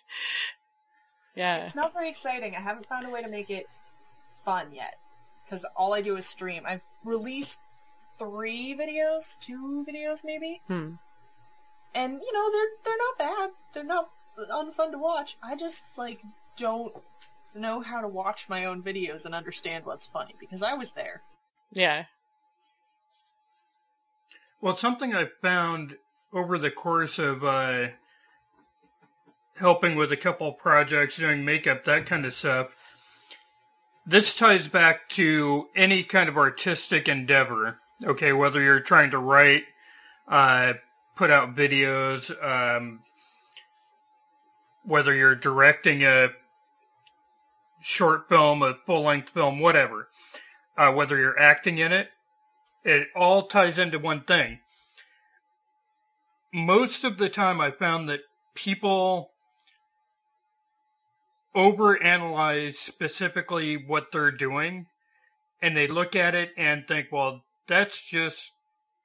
yeah. 1.35 1.65
It's 1.65 1.75
not 1.77 1.93
very 1.93 2.09
exciting. 2.09 2.55
I 2.57 2.61
haven't 2.61 2.87
found 2.87 3.07
a 3.07 3.11
way 3.11 3.23
to 3.23 3.29
make 3.29 3.51
it 3.51 3.67
fun 4.45 4.69
yet. 4.73 4.97
Because 5.45 5.67
all 5.77 5.95
I 5.95 6.01
do 6.01 6.17
is 6.17 6.27
stream. 6.27 6.63
I've 6.67 6.85
released 7.05 7.59
three 8.19 8.77
videos, 8.79 9.39
two 9.41 9.85
videos 9.89 10.25
maybe, 10.25 10.61
Hmm. 10.69 10.93
and 11.95 12.13
you 12.21 12.33
know 12.33 12.53
they're 12.53 12.69
they're 12.85 12.97
not 12.99 13.19
bad. 13.19 13.51
They're 13.73 13.85
not 13.85 14.11
unfun 14.53 14.93
to 14.93 14.99
watch. 14.99 15.37
I 15.43 15.57
just 15.57 15.85
like 15.97 16.21
don't 16.61 16.95
know 17.55 17.81
how 17.81 18.01
to 18.01 18.09
watch 18.09 18.49
my 18.49 18.67
own 18.67 18.83
videos 18.83 19.25
and 19.25 19.35
understand 19.35 19.85
what's 19.85 20.07
funny 20.07 20.35
because 20.39 20.63
I 20.63 20.75
was 20.75 20.93
there. 20.93 21.23
Yeah. 21.73 22.05
Well, 24.61 24.77
something 24.77 25.15
I 25.15 25.29
found 25.43 25.97
over 26.33 26.59
the 26.59 26.71
course 26.71 27.19
of 27.19 27.43
uh, 27.43 27.89
helping 29.57 29.97
with 29.97 30.13
a 30.13 30.17
couple 30.17 30.53
projects, 30.53 31.17
doing 31.17 31.45
makeup, 31.45 31.85
that 31.87 32.07
kind 32.07 32.25
of 32.27 32.35
stuff, 32.35 32.69
this 34.07 34.37
ties 34.37 34.69
back 34.69 35.09
to 35.11 35.69
any 35.75 36.03
kind 36.03 36.29
of 36.29 36.37
artistic 36.37 37.09
endeavor. 37.09 37.79
Okay, 38.05 38.33
whether 38.33 38.61
you're 38.61 38.81
trying 38.81 39.11
to 39.11 39.19
write, 39.19 39.65
uh, 40.29 40.75
put 41.17 41.31
out 41.31 41.55
videos, 41.55 42.31
um, 42.43 43.01
whether 44.85 45.15
you're 45.15 45.35
directing 45.35 46.03
a 46.03 46.31
short 47.81 48.29
film, 48.29 48.63
a 48.63 48.75
full 48.87 49.03
length 49.03 49.31
film, 49.31 49.61
whatever, 49.61 50.09
uh, 50.77 50.93
whether 50.93 51.19
you're 51.19 51.39
acting 51.39 51.79
in 51.79 51.93
it, 51.93 52.09
it 52.85 53.09
all 53.15 53.47
ties 53.47 53.79
into 53.79 53.99
one 53.99 54.23
thing. 54.23 54.61
Most 56.53 57.05
of 57.05 57.19
the 57.19 57.29
time, 57.29 57.61
I 57.61 57.71
found 57.71 58.09
that 58.09 58.21
people 58.55 59.31
overanalyze 61.55 62.75
specifically 62.75 63.77
what 63.77 64.13
they're 64.13 64.31
doing, 64.31 64.87
and 65.63 65.77
they 65.77 65.87
look 65.87 66.17
at 66.17 66.35
it 66.35 66.51
and 66.57 66.87
think, 66.87 67.09
well, 67.11 67.43
that's 67.67 68.09
just 68.09 68.53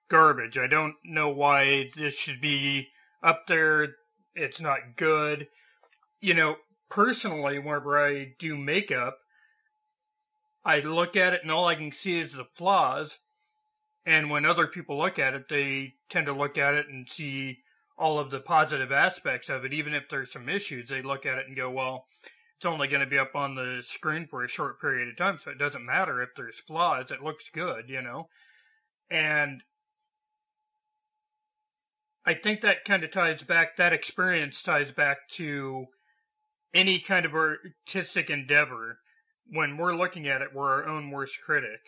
garbage. 0.10 0.58
I 0.58 0.68
don't 0.68 0.96
know 1.04 1.30
why 1.30 1.92
this 1.96 2.16
should 2.16 2.42
be 2.42 2.90
up 3.22 3.48
there. 3.48 3.96
It's 4.36 4.62
not 4.62 4.96
good. 4.96 5.48
You 6.20 6.34
know, 6.34 6.58
personally, 6.90 7.60
whenever 7.60 7.98
I 7.98 8.36
do 8.40 8.58
makeup, 8.58 9.20
I 10.64 10.80
look 10.80 11.16
at 11.16 11.34
it 11.34 11.42
and 11.44 11.52
all 11.52 11.68
I 11.68 11.76
can 11.76 11.92
see 11.92 12.20
is 12.20 12.34
the 12.34 12.48
flaws. 12.56 13.20
And 14.06 14.30
when 14.30 14.46
other 14.46 14.68
people 14.68 14.98
look 14.98 15.18
at 15.18 15.34
it, 15.34 15.50
they 15.50 15.96
tend 16.10 16.28
to 16.28 16.34
look 16.34 16.58
at 16.58 16.76
it 16.76 16.88
and 16.88 17.10
see 17.10 17.60
all 17.98 18.20
of 18.20 18.30
the 18.30 18.40
positive 18.40 18.92
aspects 18.92 19.50
of 19.50 19.66
it. 19.66 19.74
Even 19.74 19.94
if 19.94 20.10
there's 20.10 20.32
some 20.32 20.50
issues, 20.50 20.90
they 20.90 21.02
look 21.02 21.26
at 21.26 21.38
it 21.38 21.48
and 21.48 21.56
go, 21.56 21.70
well, 21.72 22.06
it's 22.58 22.66
only 22.66 22.88
going 22.88 23.02
to 23.02 23.10
be 23.10 23.18
up 23.18 23.36
on 23.36 23.56
the 23.56 23.82
screen 23.82 24.28
for 24.28 24.44
a 24.44 24.48
short 24.48 24.80
period 24.80 25.10
of 25.10 25.18
time, 25.18 25.38
so 25.38 25.52
it 25.52 25.58
doesn't 25.58 25.86
matter 25.86 26.22
if 26.22 26.30
there's 26.36 26.60
flaws. 26.60 27.12
It 27.12 27.24
looks 27.24 27.50
good, 27.50 27.90
you 27.90 28.02
know? 28.02 28.30
And 29.10 29.64
I 32.26 32.34
think 32.34 32.62
that 32.62 32.86
kind 32.86 33.04
of 33.04 33.12
ties 33.12 33.44
back, 33.44 33.76
that 33.78 33.94
experience 33.94 34.62
ties 34.62 34.92
back 34.92 35.28
to 35.32 35.88
any 36.76 37.00
kind 37.00 37.26
of 37.26 37.34
artistic 37.34 38.30
endeavor. 38.30 39.00
When 39.48 39.78
we're 39.78 39.96
looking 39.96 40.28
at 40.28 40.42
it, 40.42 40.54
we're 40.54 40.84
our 40.84 40.86
own 40.86 41.10
worst 41.10 41.40
critic. 41.44 41.80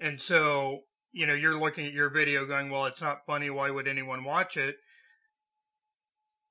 And 0.00 0.20
so, 0.20 0.80
you 1.12 1.26
know, 1.26 1.34
you're 1.34 1.60
looking 1.60 1.86
at 1.86 1.92
your 1.92 2.10
video 2.10 2.46
going, 2.46 2.70
well, 2.70 2.86
it's 2.86 3.02
not 3.02 3.26
funny. 3.26 3.50
Why 3.50 3.70
would 3.70 3.86
anyone 3.86 4.24
watch 4.24 4.56
it? 4.56 4.76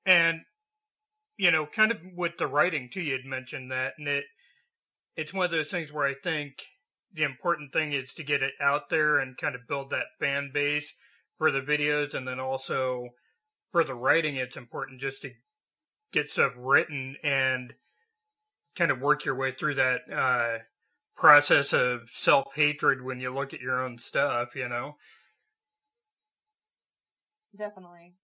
And, 0.06 0.42
you 1.36 1.50
know, 1.50 1.66
kind 1.66 1.90
of 1.90 1.98
with 2.16 2.38
the 2.38 2.46
writing 2.46 2.88
too, 2.90 3.02
you'd 3.02 3.26
mentioned 3.26 3.70
that. 3.72 3.94
And 3.98 4.06
it, 4.06 4.24
it's 5.16 5.34
one 5.34 5.44
of 5.44 5.50
those 5.50 5.70
things 5.70 5.92
where 5.92 6.06
I 6.06 6.14
think 6.14 6.52
the 7.12 7.24
important 7.24 7.72
thing 7.72 7.92
is 7.92 8.14
to 8.14 8.22
get 8.22 8.42
it 8.42 8.52
out 8.60 8.88
there 8.88 9.18
and 9.18 9.36
kind 9.36 9.54
of 9.54 9.68
build 9.68 9.90
that 9.90 10.06
fan 10.20 10.50
base 10.52 10.94
for 11.36 11.50
the 11.50 11.60
videos. 11.60 12.14
And 12.14 12.26
then 12.28 12.40
also 12.40 13.08
for 13.70 13.82
the 13.82 13.94
writing, 13.94 14.36
it's 14.36 14.56
important 14.56 15.00
just 15.00 15.22
to 15.22 15.30
get 16.12 16.30
stuff 16.30 16.52
written 16.56 17.16
and 17.22 17.74
kind 18.76 18.90
of 18.90 19.00
work 19.00 19.24
your 19.24 19.34
way 19.34 19.52
through 19.52 19.74
that, 19.74 20.02
uh, 20.10 20.58
process 21.14 21.72
of 21.72 22.10
self 22.10 22.54
hatred 22.54 23.02
when 23.02 23.20
you 23.20 23.32
look 23.32 23.52
at 23.52 23.60
your 23.60 23.82
own 23.82 23.98
stuff, 23.98 24.54
you 24.54 24.68
know? 24.68 24.96
Definitely. 27.56 28.14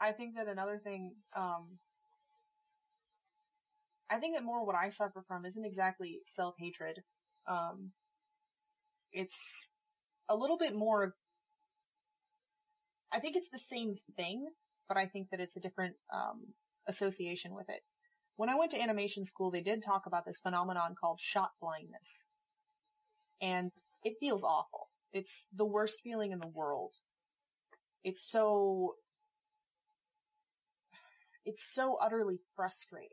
I 0.00 0.12
think 0.12 0.36
that 0.36 0.46
another 0.46 0.78
thing, 0.78 1.14
um, 1.34 1.78
I 4.10 4.18
think 4.18 4.36
that 4.36 4.44
more 4.44 4.64
what 4.64 4.76
I 4.76 4.88
suffer 4.88 5.24
from 5.26 5.44
isn't 5.44 5.64
exactly 5.64 6.20
self 6.26 6.54
hatred. 6.58 7.02
Um, 7.46 7.90
it's 9.12 9.70
a 10.28 10.36
little 10.36 10.58
bit 10.58 10.74
more 10.74 11.14
I 13.12 13.18
think 13.20 13.36
it's 13.36 13.48
the 13.48 13.58
same 13.58 13.94
thing, 14.16 14.48
but 14.88 14.96
I 14.98 15.06
think 15.06 15.30
that 15.30 15.40
it's 15.40 15.56
a 15.56 15.60
different, 15.60 15.96
um, 16.12 16.46
association 16.88 17.54
with 17.54 17.68
it. 17.68 17.80
When 18.36 18.48
I 18.48 18.56
went 18.56 18.72
to 18.72 18.80
animation 18.80 19.24
school, 19.24 19.50
they 19.50 19.62
did 19.62 19.82
talk 19.82 20.06
about 20.06 20.24
this 20.24 20.40
phenomenon 20.40 20.94
called 20.98 21.20
shot 21.20 21.50
blindness. 21.60 22.28
And 23.40 23.70
it 24.04 24.16
feels 24.20 24.42
awful. 24.42 24.88
It's 25.12 25.46
the 25.54 25.66
worst 25.66 26.00
feeling 26.02 26.32
in 26.32 26.38
the 26.38 26.48
world. 26.48 26.92
It's 28.04 28.28
so, 28.30 28.94
it's 31.44 31.74
so 31.74 31.96
utterly 32.00 32.38
frustrating 32.56 33.10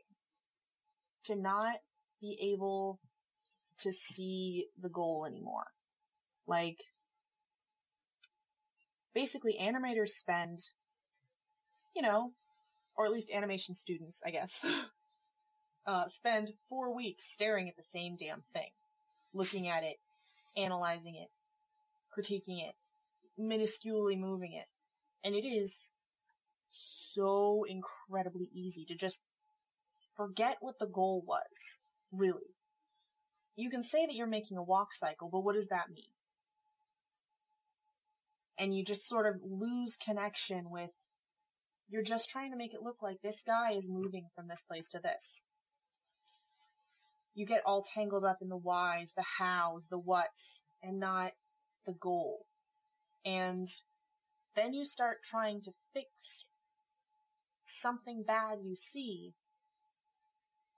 to 1.24 1.36
not 1.36 1.76
be 2.20 2.52
able 2.54 3.00
to 3.78 3.92
see 3.92 4.66
the 4.80 4.90
goal 4.90 5.26
anymore. 5.26 5.66
Like, 6.46 6.78
basically 9.14 9.58
animators 9.60 10.10
spend, 10.10 10.58
you 11.94 12.02
know, 12.02 12.32
or 12.96 13.06
at 13.06 13.12
least 13.12 13.30
animation 13.30 13.74
students, 13.74 14.22
I 14.24 14.30
guess, 14.30 14.64
uh, 15.86 16.06
spend 16.08 16.52
four 16.68 16.94
weeks 16.94 17.24
staring 17.24 17.68
at 17.68 17.76
the 17.76 17.82
same 17.82 18.16
damn 18.16 18.42
thing, 18.54 18.70
looking 19.34 19.68
at 19.68 19.84
it, 19.84 19.96
analyzing 20.56 21.16
it, 21.16 21.28
critiquing 22.16 22.66
it, 22.66 22.74
minusculely 23.38 24.18
moving 24.18 24.54
it. 24.54 24.66
And 25.24 25.34
it 25.34 25.46
is 25.46 25.92
so 26.68 27.64
incredibly 27.64 28.48
easy 28.52 28.84
to 28.86 28.94
just 28.94 29.20
forget 30.16 30.56
what 30.60 30.78
the 30.78 30.86
goal 30.86 31.22
was, 31.26 31.80
really. 32.12 32.54
You 33.56 33.70
can 33.70 33.82
say 33.82 34.06
that 34.06 34.14
you're 34.14 34.26
making 34.26 34.56
a 34.56 34.62
walk 34.62 34.92
cycle, 34.92 35.30
but 35.30 35.40
what 35.40 35.54
does 35.54 35.68
that 35.68 35.90
mean? 35.90 36.04
And 38.58 38.74
you 38.74 38.84
just 38.84 39.06
sort 39.08 39.26
of 39.26 39.40
lose 39.44 39.96
connection 39.96 40.70
with, 40.70 40.92
you're 41.88 42.02
just 42.02 42.30
trying 42.30 42.50
to 42.50 42.56
make 42.56 42.74
it 42.74 42.82
look 42.82 43.02
like 43.02 43.20
this 43.22 43.42
guy 43.42 43.72
is 43.72 43.88
moving 43.88 44.26
from 44.34 44.48
this 44.48 44.64
place 44.64 44.88
to 44.88 44.98
this. 44.98 45.44
You 47.34 47.46
get 47.46 47.62
all 47.66 47.82
tangled 47.82 48.24
up 48.24 48.38
in 48.40 48.48
the 48.48 48.56
whys, 48.56 49.12
the 49.12 49.24
hows, 49.38 49.86
the 49.88 49.98
whats, 49.98 50.62
and 50.82 50.98
not 50.98 51.32
the 51.86 51.92
goal. 51.92 52.46
And 53.24 53.68
then 54.54 54.72
you 54.72 54.84
start 54.84 55.22
trying 55.22 55.60
to 55.62 55.72
fix 55.94 56.50
something 57.66 58.24
bad 58.26 58.58
you 58.62 58.74
see, 58.74 59.34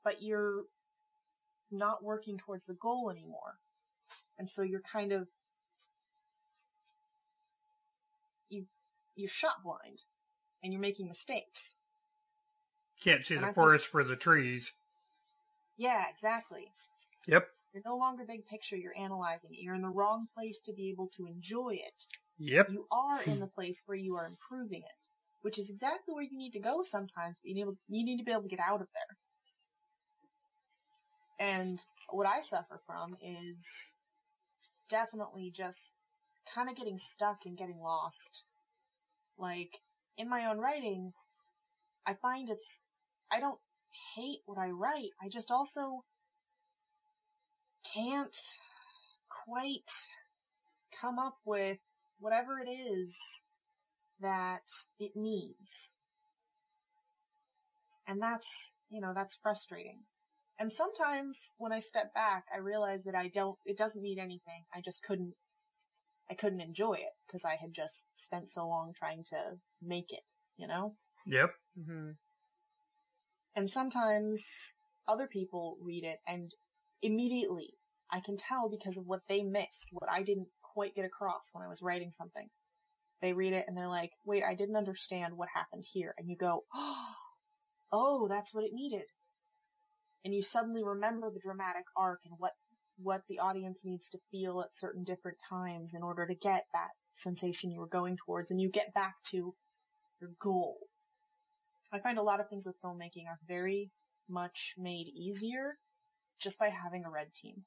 but 0.05 0.23
you're 0.23 0.65
not 1.71 2.03
working 2.03 2.39
towards 2.39 2.67
the 2.67 2.75
goal 2.75 3.11
anymore. 3.11 3.55
And 4.39 4.49
so 4.49 4.63
you're 4.63 4.81
kind 4.81 5.13
of, 5.13 5.29
you, 8.49 8.67
you're 9.15 9.29
shot 9.29 9.63
blind 9.63 10.03
and 10.63 10.73
you're 10.73 10.83
making 10.83 11.09
mistakes. 11.09 11.77
Can't 13.03 13.25
see 13.25 13.35
And 13.35 13.43
the 13.43 13.47
I 13.47 13.51
think- 13.51 13.55
forest 13.57 13.87
for 13.87 14.03
the 14.05 14.17
trees. 14.17 14.73
Yeah, 15.77 16.05
exactly. 16.11 16.73
Yep. 17.27 17.49
You're 17.73 17.83
no 17.87 17.97
longer 17.97 18.25
big 18.27 18.47
picture, 18.47 18.77
you're 18.77 18.97
analyzing 18.99 19.53
it. 19.53 19.61
You're 19.61 19.75
in 19.75 19.83
the 19.83 19.89
wrong 19.89 20.27
place 20.35 20.59
to 20.63 20.73
be 20.73 20.89
able 20.91 21.09
to 21.17 21.27
enjoy 21.27 21.75
it. 21.75 22.05
Yep. 22.39 22.71
You 22.71 22.87
are 22.91 23.23
in 23.25 23.39
the 23.41 23.47
place 23.47 23.83
where 23.87 23.97
you 23.97 24.17
are 24.17 24.27
improving 24.27 24.81
it, 24.83 25.07
which 25.43 25.59
is 25.59 25.71
exactly 25.71 26.15
where 26.15 26.25
you 26.25 26.37
need 26.37 26.53
to 26.55 26.61
go 26.61 26.83
sometimes, 26.83 27.39
but 27.39 27.49
you 27.51 27.55
need, 27.55 27.67
you 27.89 28.05
need 28.05 28.19
to 28.19 28.25
be 28.25 28.33
able 28.33 28.43
to 28.43 28.49
get 28.49 28.59
out 28.61 28.81
of 28.81 28.89
there. 28.95 29.17
And 31.49 31.79
what 32.11 32.27
I 32.27 32.41
suffer 32.41 32.81
from 32.87 33.17
is 33.23 33.95
definitely 34.89 35.53
just 35.55 35.93
kind 36.53 36.69
of 36.69 36.75
getting 36.77 36.99
stuck 36.99 37.47
and 37.47 37.57
getting 37.57 37.79
lost. 37.81 38.43
Like, 39.39 39.79
in 40.19 40.29
my 40.29 40.47
own 40.47 40.59
writing, 40.59 41.13
I 42.07 42.15
find 42.15 42.51
it's, 42.51 42.83
I 43.33 43.41
don't 43.41 43.59
hate 44.17 44.41
what 44.45 44.59
I 44.59 44.71
write, 44.71 45.11
I 45.23 45.29
just 45.29 45.51
also 45.51 46.05
can't 47.95 48.37
quite 49.47 49.91
come 51.01 51.19
up 51.19 51.37
with 51.45 51.79
whatever 52.19 52.59
it 52.59 52.69
is 52.69 53.17
that 54.21 54.63
it 54.99 55.13
needs. 55.15 55.97
And 58.09 58.21
that's, 58.21 58.75
you 58.91 59.01
know, 59.01 59.13
that's 59.15 59.37
frustrating. 59.37 60.01
And 60.59 60.73
sometimes 60.73 61.53
when 61.59 61.73
I 61.73 61.79
step 61.79 62.13
back, 62.15 62.45
I 62.53 62.59
realize 62.59 63.05
that 63.05 63.15
I 63.15 63.29
don't, 63.29 63.57
it 63.65 63.77
doesn't 63.77 64.03
need 64.03 64.19
anything. 64.19 64.65
I 64.75 64.81
just 64.81 65.05
couldn't, 65.05 65.35
I 66.29 66.35
couldn't 66.35 66.61
enjoy 66.61 66.95
it 66.95 67.13
because 67.27 67.45
I 67.45 67.55
had 67.55 67.73
just 67.73 68.07
spent 68.15 68.49
so 68.49 68.67
long 68.67 68.93
trying 68.97 69.23
to 69.31 69.59
make 69.83 70.13
it, 70.13 70.23
you 70.57 70.67
know? 70.67 70.95
Yep. 71.27 71.55
Mm-hmm. 71.79 72.11
And 73.57 73.69
sometimes 73.69 74.75
other 75.07 75.27
people 75.27 75.79
read 75.83 76.05
it 76.05 76.19
and 76.27 76.53
immediately 77.03 77.73
I 78.11 78.21
can 78.21 78.37
tell 78.37 78.69
because 78.69 78.97
of 78.97 79.07
what 79.07 79.23
they 79.29 79.43
missed, 79.43 79.89
what 79.93 80.11
I 80.11 80.23
didn't 80.23 80.49
quite 80.63 80.95
get 80.95 81.05
across 81.05 81.51
when 81.53 81.65
I 81.65 81.69
was 81.69 81.83
writing 81.83 82.11
something. 82.11 82.49
They 83.21 83.33
read 83.33 83.53
it 83.53 83.65
and 83.67 83.77
they're 83.77 83.89
like, 83.89 84.13
wait, 84.25 84.45
I 84.45 84.55
didn't 84.55 84.77
understand 84.77 85.37
what 85.37 85.49
happened 85.53 85.85
here. 85.85 86.15
And 86.17 86.29
you 86.29 86.37
go, 86.37 86.65
oh, 87.93 88.29
that's 88.29 88.55
what 88.55 88.65
it 88.65 88.73
needed. 88.73 89.05
And 90.25 90.35
you 90.35 90.43
suddenly 90.43 90.85
remember 90.85 91.31
the 91.31 91.41
dramatic 91.41 91.85
arc 91.97 92.21
and 92.25 92.35
what, 92.39 92.53
what 92.97 93.23
the 93.29 93.41
audience 93.41 93.83
needs 93.85 94.11
to 94.11 94.19
feel 94.31 94.61
at 94.61 94.75
certain 94.75 95.05
different 95.05 95.39
times 95.49 95.95
in 95.95 96.03
order 96.03 96.27
to 96.27 96.35
get 96.35 96.65
that 96.73 96.91
sensation 97.13 97.71
you 97.71 97.81
were 97.81 97.89
going 97.89 98.17
towards. 98.17 98.51
And 98.51 98.61
you 98.61 98.71
get 98.71 98.95
back 98.95 99.15
to 99.31 99.55
your 100.21 100.31
goal. 100.41 100.79
I 101.93 101.99
find 101.99 102.19
a 102.19 102.23
lot 102.23 102.41
of 102.41 102.49
things 102.49 102.67
with 102.67 102.81
filmmaking 102.83 103.27
are 103.27 103.39
very 103.47 103.91
much 104.29 104.75
made 104.77 105.09
easier 105.09 105.79
just 106.39 106.59
by 106.59 106.69
having 106.69 107.05
a 107.05 107.11
red 107.11 107.33
team. 107.33 107.65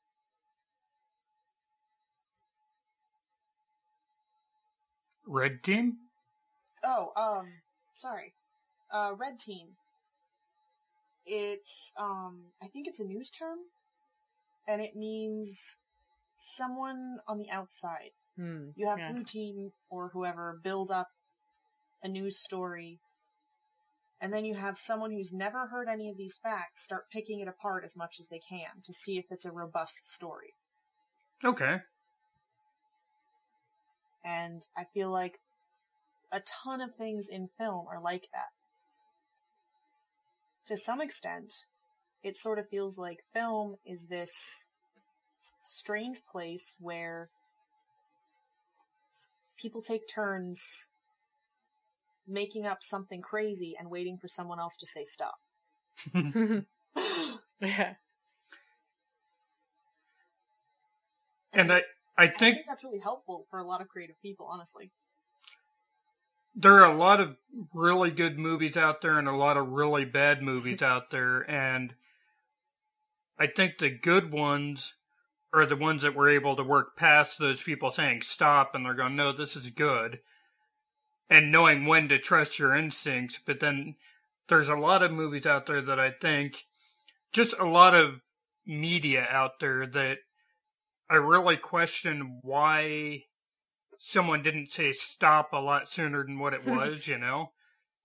Red 5.26 5.64
team? 5.64 5.98
Oh, 6.84 7.12
um, 7.16 7.48
sorry. 7.94 8.34
Uh, 8.92 9.14
red 9.18 9.40
team. 9.40 9.68
It's, 11.26 11.94
um, 12.00 12.42
I 12.62 12.68
think 12.68 12.88
it's 12.88 13.00
a 13.00 13.06
news 13.06 13.30
term, 13.32 13.60
and 14.68 14.82
it 14.82 14.96
means 14.96 15.80
someone 16.38 17.20
on 17.28 17.38
the 17.38 17.50
outside. 17.52 18.12
Hmm. 18.36 18.70
You 18.76 18.88
have 18.88 19.00
yeah. 19.00 19.12
blue 19.12 19.24
team 19.24 19.72
or 19.90 20.10
whoever 20.10 20.60
build 20.64 20.92
up 20.92 21.10
a 22.04 22.08
news 22.08 22.38
story, 22.38 23.00
and 24.22 24.32
then 24.32 24.46
you 24.46 24.54
have 24.54 24.78
someone 24.78 25.12
who's 25.12 25.34
never 25.34 25.68
heard 25.68 25.88
any 25.90 26.10
of 26.10 26.18
these 26.18 26.38
facts 26.38 26.84
start 26.84 27.10
picking 27.12 27.40
it 27.40 27.48
apart 27.48 27.84
as 27.84 27.98
much 27.98 28.20
as 28.20 28.28
they 28.28 28.40
can 28.40 28.70
to 28.84 28.94
see 28.94 29.18
if 29.18 29.26
it's 29.32 29.46
a 29.46 29.52
robust 29.52 30.14
story. 30.14 30.54
Okay. 31.44 31.80
And 34.24 34.62
I 34.78 34.84
feel 34.94 35.10
like 35.10 35.40
a 36.32 36.40
ton 36.42 36.82
of 36.82 36.94
things 36.94 37.30
in 37.30 37.50
film 37.58 37.88
are 37.88 38.00
like 38.00 38.28
that. 38.34 38.50
To 40.66 40.78
some 40.78 41.02
extent, 41.02 41.52
it 42.24 42.38
sort 42.38 42.60
of 42.60 42.70
feels 42.70 43.00
like 43.00 43.18
film 43.34 43.78
is 43.84 44.06
this 44.06 44.68
strange 45.60 46.20
place 46.32 46.76
where 46.80 47.32
people 49.58 49.82
take 49.82 50.08
turns 50.08 50.91
making 52.28 52.66
up 52.66 52.84
something 52.84 53.22
crazy 53.22 53.76
and 53.80 53.90
waiting 53.90 54.18
for 54.18 54.28
someone 54.28 54.60
else 54.60 54.78
to 54.78 54.88
say 54.88 55.04
stop. 55.06 55.40
yeah. 57.62 57.96
And 61.54 61.72
I, 61.72 61.84
I 62.18 62.28
I 62.28 62.28
think 62.28 62.56
think 62.56 62.68
that's 62.68 62.84
really 62.84 63.00
helpful 63.00 63.48
for 63.50 63.60
a 63.60 63.64
lot 63.64 63.82
of 63.82 63.88
creative 63.90 64.20
people, 64.22 64.48
honestly. 64.52 64.92
there 66.56 66.76
are 66.82 66.92
a 66.92 66.98
lot 66.98 67.20
of 67.20 67.38
really 67.74 68.12
good 68.12 68.38
movies 68.38 68.76
out 68.78 69.02
there 69.02 69.18
and 69.18 69.28
a 69.28 69.36
lot 69.36 69.58
of 69.58 69.70
really 69.70 70.06
bad 70.06 70.42
movies 70.42 70.82
out 70.82 71.10
there 71.12 71.50
and 71.50 71.96
I 73.38 73.48
think 73.48 73.78
the 73.78 73.90
good 73.90 74.32
ones 74.32 74.96
are 75.54 75.66
the 75.66 75.76
ones 75.76 76.04
that 76.04 76.16
were 76.16 76.30
able 76.30 76.56
to 76.56 76.64
work 76.64 76.96
past 76.96 77.40
those 77.40 77.62
people 77.62 77.92
saying 77.92 78.22
stop 78.22 78.76
and 78.76 78.86
they're 78.86 78.94
going, 78.94 79.16
no, 79.16 79.32
this 79.32 79.56
is 79.56 79.70
good. 79.72 80.20
And 81.32 81.52
knowing 81.52 81.88
when 81.88 82.08
to 82.10 82.20
trust 82.20 82.60
your 82.60 82.76
instincts. 82.76 83.40
But 83.44 83.60
then 83.60 83.96
there's 84.48 84.70
a 84.70 84.76
lot 84.76 85.02
of 85.02 85.12
movies 85.12 85.48
out 85.48 85.66
there 85.66 85.82
that 85.82 86.00
I 86.00 86.12
think, 86.12 86.66
just 87.34 87.58
a 87.58 87.66
lot 87.66 87.96
of 87.96 88.22
media 88.66 89.26
out 89.30 89.60
there 89.60 89.88
that 89.88 90.20
I 91.10 91.16
really 91.16 91.58
question 91.58 92.40
why 92.44 93.24
someone 93.98 94.44
didn't 94.44 94.70
say 94.70 94.94
stop 94.94 95.54
a 95.54 95.58
lot 95.58 95.90
sooner 95.90 96.24
than 96.24 96.38
what 96.38 96.54
it 96.54 96.66
was, 96.66 97.08
you 97.08 97.18
know? 97.18 97.52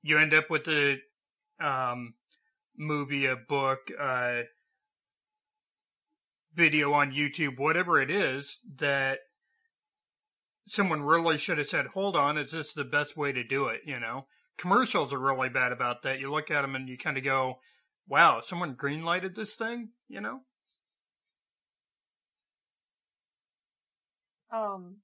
you 0.07 0.19
end 0.19 0.33
up 0.33 0.49
with 0.49 0.69
a 0.69 1.01
um, 1.59 2.15
movie, 2.79 3.27
a 3.27 3.35
book, 3.35 3.91
uh, 3.99 4.43
video 6.55 6.93
on 6.93 7.13
YouTube, 7.13 7.59
whatever 7.59 8.01
it 8.01 8.11
is, 8.11 8.61
that 8.77 9.19
someone 10.69 11.03
really 11.03 11.39
should 11.39 11.59
have 11.59 11.69
said, 11.69 11.87
hold 11.89 12.17
on, 12.17 12.37
is 12.37 12.53
this 12.53 12.73
the 12.73 12.85
best 12.85 13.17
way 13.17 13.33
to 13.33 13.45
do 13.45 13.67
it? 13.67 13.83
You 13.85 14.01
know, 14.01 14.27
commercials 14.59 15.13
are 15.13 15.19
really 15.19 15.49
bad 15.49 15.73
about 15.73 16.03
that. 16.03 16.21
You 16.21 16.31
look 16.31 16.51
at 16.51 16.63
them 16.63 16.75
and 16.75 16.89
you 16.89 16.99
kind 16.99 17.17
of 17.17 17.25
go, 17.25 17.61
wow, 18.09 18.41
someone 18.41 18.75
greenlighted 18.75 19.35
this 19.35 19.55
thing, 19.55 19.91
you 20.09 20.21
know? 20.21 20.41
Um, 24.51 24.99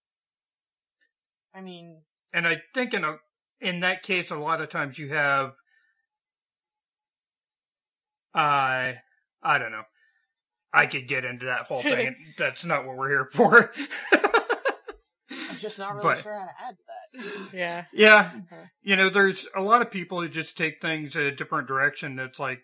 I 1.55 1.61
mean, 1.61 2.03
And 2.33 2.47
I 2.47 2.63
think 2.75 2.95
in 2.95 3.05
a, 3.05 3.17
in 3.61 3.81
that 3.81 4.03
case, 4.03 4.31
a 4.31 4.37
lot 4.37 4.61
of 4.61 4.69
times 4.69 4.99
you 4.99 5.11
have, 5.11 5.53
uh, 8.35 8.95
I 9.43 9.59
don't 9.59 9.73
know. 9.73 9.83
I 10.73 10.87
could 10.87 11.07
get 11.07 11.25
into 11.25 11.47
that 11.47 11.67
whole 11.67 11.83
thing. 11.83 12.17
That's 12.39 12.65
not 12.65 12.87
what 12.87 12.97
we're 12.97 13.11
here 13.11 13.29
for. 13.31 13.73
I'm 15.53 15.59
just 15.59 15.79
not 15.79 15.95
really 15.95 16.03
But- 16.09 16.23
sure 16.23 16.33
how 16.39 16.47
to 16.47 16.65
add 16.67 16.77
to 16.77 16.85
that. 16.87 17.53
Yeah. 17.59 17.85
yeah, 17.93 18.31
Okay. 18.51 18.65
you 18.83 18.97
know, 18.97 19.09
there's 19.11 19.47
a 19.55 19.61
lot 19.61 19.83
of 19.83 19.91
people 19.91 20.21
who 20.21 20.29
just 20.29 20.57
take 20.57 20.81
things 20.81 21.15
a 21.15 21.31
different 21.31 21.69
direction. 21.69 22.17
That's 22.17 22.41
like, 22.41 22.63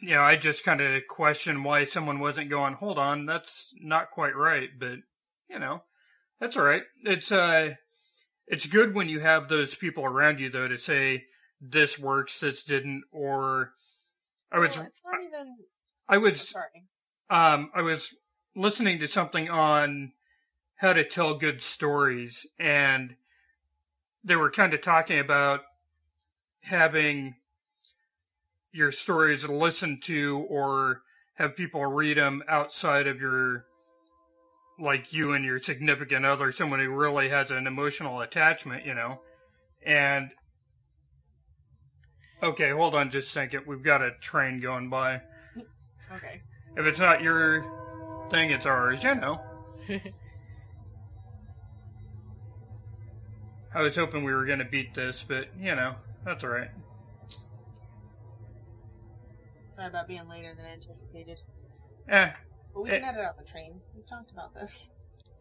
you 0.00 0.10
know, 0.10 0.22
I 0.22 0.36
just 0.36 0.64
kind 0.64 0.80
of 0.80 1.02
question 1.08 1.64
why 1.64 1.84
someone 1.84 2.20
wasn't 2.20 2.50
going, 2.50 2.74
hold 2.74 2.98
on, 2.98 3.26
that's 3.26 3.74
not 3.80 4.10
quite 4.10 4.36
right. 4.36 4.70
But, 4.78 4.98
you 5.48 5.58
know, 5.58 5.82
that's 6.40 6.56
all 6.56 6.64
right. 6.64 6.84
It's, 7.02 7.32
uh, 7.32 7.74
it's 8.46 8.66
good 8.66 8.94
when 8.94 9.08
you 9.08 9.20
have 9.20 9.48
those 9.48 9.74
people 9.74 10.04
around 10.04 10.38
you, 10.38 10.50
though, 10.50 10.68
to 10.68 10.78
say, 10.78 11.24
this 11.60 11.98
works, 11.98 12.38
this 12.40 12.62
didn't, 12.62 13.04
or 13.10 13.72
I 14.52 14.58
was, 14.60 14.76
Well, 14.76 14.86
it's 14.86 15.02
not 15.04 15.20
even. 15.22 15.56
I 16.08 16.18
was, 16.18 16.48
Sorry. 16.48 16.84
um, 17.30 17.70
I 17.74 17.82
was 17.82 18.14
listening 18.54 18.98
to 19.00 19.08
something 19.08 19.48
on 19.48 20.12
how 20.76 20.92
to 20.92 21.04
tell 21.04 21.34
good 21.34 21.62
stories, 21.62 22.46
and 22.58 23.16
they 24.22 24.36
were 24.36 24.50
kind 24.50 24.74
of 24.74 24.80
talking 24.80 25.18
about 25.18 25.62
having 26.64 27.36
your 28.72 28.90
stories 28.90 29.46
listened 29.48 30.02
to 30.02 30.44
or 30.48 31.02
have 31.34 31.56
people 31.56 31.84
read 31.84 32.16
them 32.16 32.42
outside 32.48 33.06
of 33.06 33.20
your 33.20 33.66
like 34.78 35.12
you 35.12 35.32
and 35.32 35.44
your 35.44 35.60
significant 35.60 36.24
other 36.24 36.50
someone 36.50 36.80
who 36.80 36.90
really 36.90 37.28
has 37.28 37.52
an 37.52 37.64
emotional 37.66 38.20
attachment 38.20 38.84
you 38.84 38.92
know 38.92 39.20
and 39.86 40.32
okay 42.42 42.70
hold 42.70 42.92
on 42.92 43.08
just 43.08 43.28
a 43.28 43.30
second 43.30 43.64
we've 43.68 43.84
got 43.84 44.02
a 44.02 44.10
train 44.20 44.58
going 44.58 44.90
by 44.90 45.20
Okay. 46.12 46.40
if 46.76 46.86
it's 46.86 46.98
not 46.98 47.22
your 47.22 47.64
thing, 48.30 48.50
it's 48.50 48.66
ours, 48.66 49.02
you 49.02 49.14
know. 49.14 49.40
I 53.74 53.82
was 53.82 53.96
hoping 53.96 54.22
we 54.24 54.32
were 54.32 54.46
going 54.46 54.60
to 54.60 54.64
beat 54.64 54.94
this, 54.94 55.24
but, 55.26 55.48
you 55.58 55.74
know, 55.74 55.96
that's 56.24 56.44
all 56.44 56.50
right. 56.50 56.70
Sorry 59.70 59.88
about 59.88 60.06
being 60.06 60.28
later 60.28 60.54
than 60.54 60.64
anticipated. 60.66 61.40
Eh, 62.08 62.30
But 62.72 62.82
we 62.82 62.90
Eh. 62.90 62.98
can 63.00 63.08
edit 63.08 63.24
out 63.24 63.36
the 63.38 63.44
train. 63.44 63.80
We've 63.94 64.06
talked 64.06 64.30
about 64.30 64.54
this. 64.54 64.90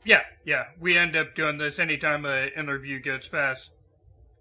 yeah, 0.06 0.24
yeah. 0.44 0.66
We 0.80 0.98
end 0.98 1.16
up 1.16 1.36
doing 1.36 1.58
this 1.58 1.78
anytime 1.80 2.26
an 2.26 2.50
interview 2.58 3.00
gets 3.00 3.28
past 3.28 3.72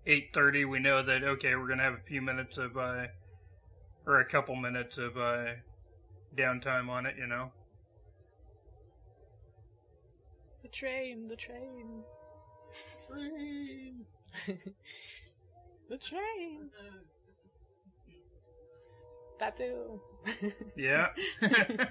8.30, 0.06 0.64
we 0.68 0.80
know 0.80 1.02
that, 1.02 1.22
okay, 1.22 1.54
we're 1.54 1.66
going 1.66 1.78
to 1.78 1.84
have 1.84 1.94
a 1.94 2.02
few 2.08 2.20
minutes 2.22 2.58
of, 2.58 2.76
uh, 2.76 3.06
or 4.06 4.20
a 4.20 4.24
couple 4.24 4.56
minutes 4.56 4.98
of, 4.98 5.16
uh, 5.16 5.52
downtime 6.34 6.88
on 6.88 7.06
it, 7.06 7.16
you 7.18 7.26
know. 7.26 7.52
The 10.62 10.68
train, 10.68 11.28
the 11.28 11.36
train. 11.36 12.02
Train. 13.06 14.04
the 15.88 15.98
train. 15.98 16.70
That 19.38 19.56
too. 19.56 20.00
Yeah. 20.76 21.08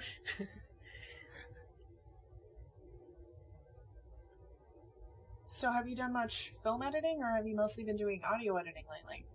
So, 5.52 5.70
have 5.70 5.86
you 5.86 5.94
done 5.94 6.14
much 6.14 6.54
film 6.62 6.80
editing, 6.80 7.22
or 7.22 7.36
have 7.36 7.46
you 7.46 7.54
mostly 7.54 7.84
been 7.84 7.98
doing 7.98 8.22
audio 8.24 8.56
editing 8.56 8.84
lately? 8.90 9.26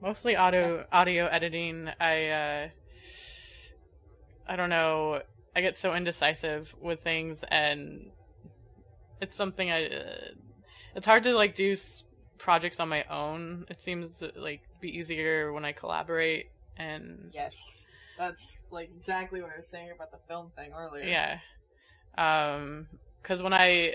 Mostly 0.00 0.34
audio 0.34 0.86
audio 0.90 1.26
editing. 1.26 1.90
I 2.00 2.28
uh 2.28 2.68
I 4.48 4.56
don't 4.56 4.70
know. 4.70 5.20
I 5.54 5.60
get 5.60 5.76
so 5.76 5.92
indecisive 5.94 6.74
with 6.80 7.00
things 7.00 7.44
and 7.48 8.10
it's 9.20 9.36
something 9.36 9.70
I 9.70 9.86
uh, 9.86 10.18
it's 10.94 11.06
hard 11.06 11.22
to 11.24 11.34
like 11.34 11.54
do 11.54 11.72
s- 11.72 12.04
projects 12.38 12.80
on 12.80 12.88
my 12.88 13.04
own. 13.04 13.66
It 13.68 13.80
seems 13.82 14.22
like 14.36 14.60
be 14.80 14.96
easier 14.96 15.52
when 15.52 15.64
I 15.64 15.72
collaborate 15.72 16.46
and 16.76 17.30
Yes. 17.32 17.88
That's 18.18 18.66
like 18.70 18.90
exactly 18.94 19.42
what 19.42 19.52
I 19.52 19.56
was 19.56 19.66
saying 19.66 19.90
about 19.94 20.12
the 20.12 20.18
film 20.28 20.50
thing 20.56 20.72
earlier. 20.76 21.04
Yeah. 21.04 21.38
Um, 22.18 22.88
cause 23.22 23.42
when 23.42 23.54
I, 23.54 23.94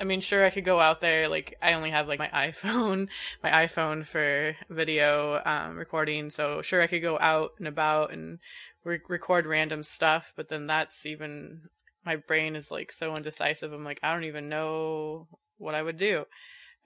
I 0.00 0.04
mean, 0.04 0.20
sure, 0.20 0.44
I 0.44 0.50
could 0.50 0.64
go 0.64 0.80
out 0.80 1.00
there, 1.00 1.28
like, 1.28 1.56
I 1.62 1.72
only 1.74 1.90
have, 1.90 2.08
like, 2.08 2.18
my 2.18 2.28
iPhone, 2.34 3.08
my 3.42 3.50
iPhone 3.50 4.04
for 4.04 4.56
video, 4.68 5.40
um, 5.44 5.76
recording, 5.76 6.30
so 6.30 6.62
sure, 6.62 6.82
I 6.82 6.86
could 6.88 7.02
go 7.02 7.18
out 7.20 7.52
and 7.58 7.68
about 7.68 8.12
and 8.12 8.38
re- 8.82 9.00
record 9.08 9.46
random 9.46 9.82
stuff, 9.82 10.32
but 10.36 10.48
then 10.48 10.66
that's 10.66 11.06
even, 11.06 11.68
my 12.04 12.16
brain 12.16 12.56
is, 12.56 12.70
like, 12.70 12.92
so 12.92 13.14
indecisive, 13.16 13.72
I'm 13.72 13.84
like, 13.84 14.00
I 14.02 14.12
don't 14.12 14.24
even 14.24 14.48
know 14.48 15.28
what 15.58 15.74
I 15.74 15.82
would 15.82 15.96
do. 15.98 16.26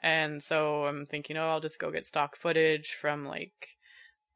And 0.00 0.42
so 0.42 0.86
I'm 0.86 1.06
thinking, 1.06 1.36
oh, 1.36 1.48
I'll 1.48 1.60
just 1.60 1.78
go 1.80 1.90
get 1.92 2.06
stock 2.06 2.36
footage 2.36 2.94
from, 2.94 3.26
like, 3.26 3.76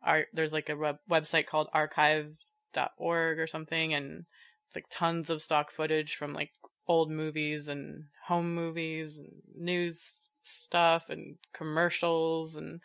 art, 0.03 0.29
there's, 0.33 0.53
like, 0.53 0.69
a 0.69 0.77
web- 0.77 1.01
website 1.11 1.47
called 1.47 1.69
archive.org 1.73 3.39
or 3.39 3.47
something, 3.47 3.95
and 3.95 4.27
it's 4.67 4.77
like 4.77 4.87
tons 4.91 5.31
of 5.31 5.43
stock 5.43 5.71
footage 5.71 6.17
from 6.17 6.33
like 6.33 6.53
old 6.89 7.11
movies 7.11 7.69
and 7.69 8.07
home 8.27 8.55
movies 8.55 9.19
and 9.19 9.43
news 9.55 10.29
stuff 10.43 11.11
and 11.11 11.37
commercials 11.53 12.57
and 12.57 12.81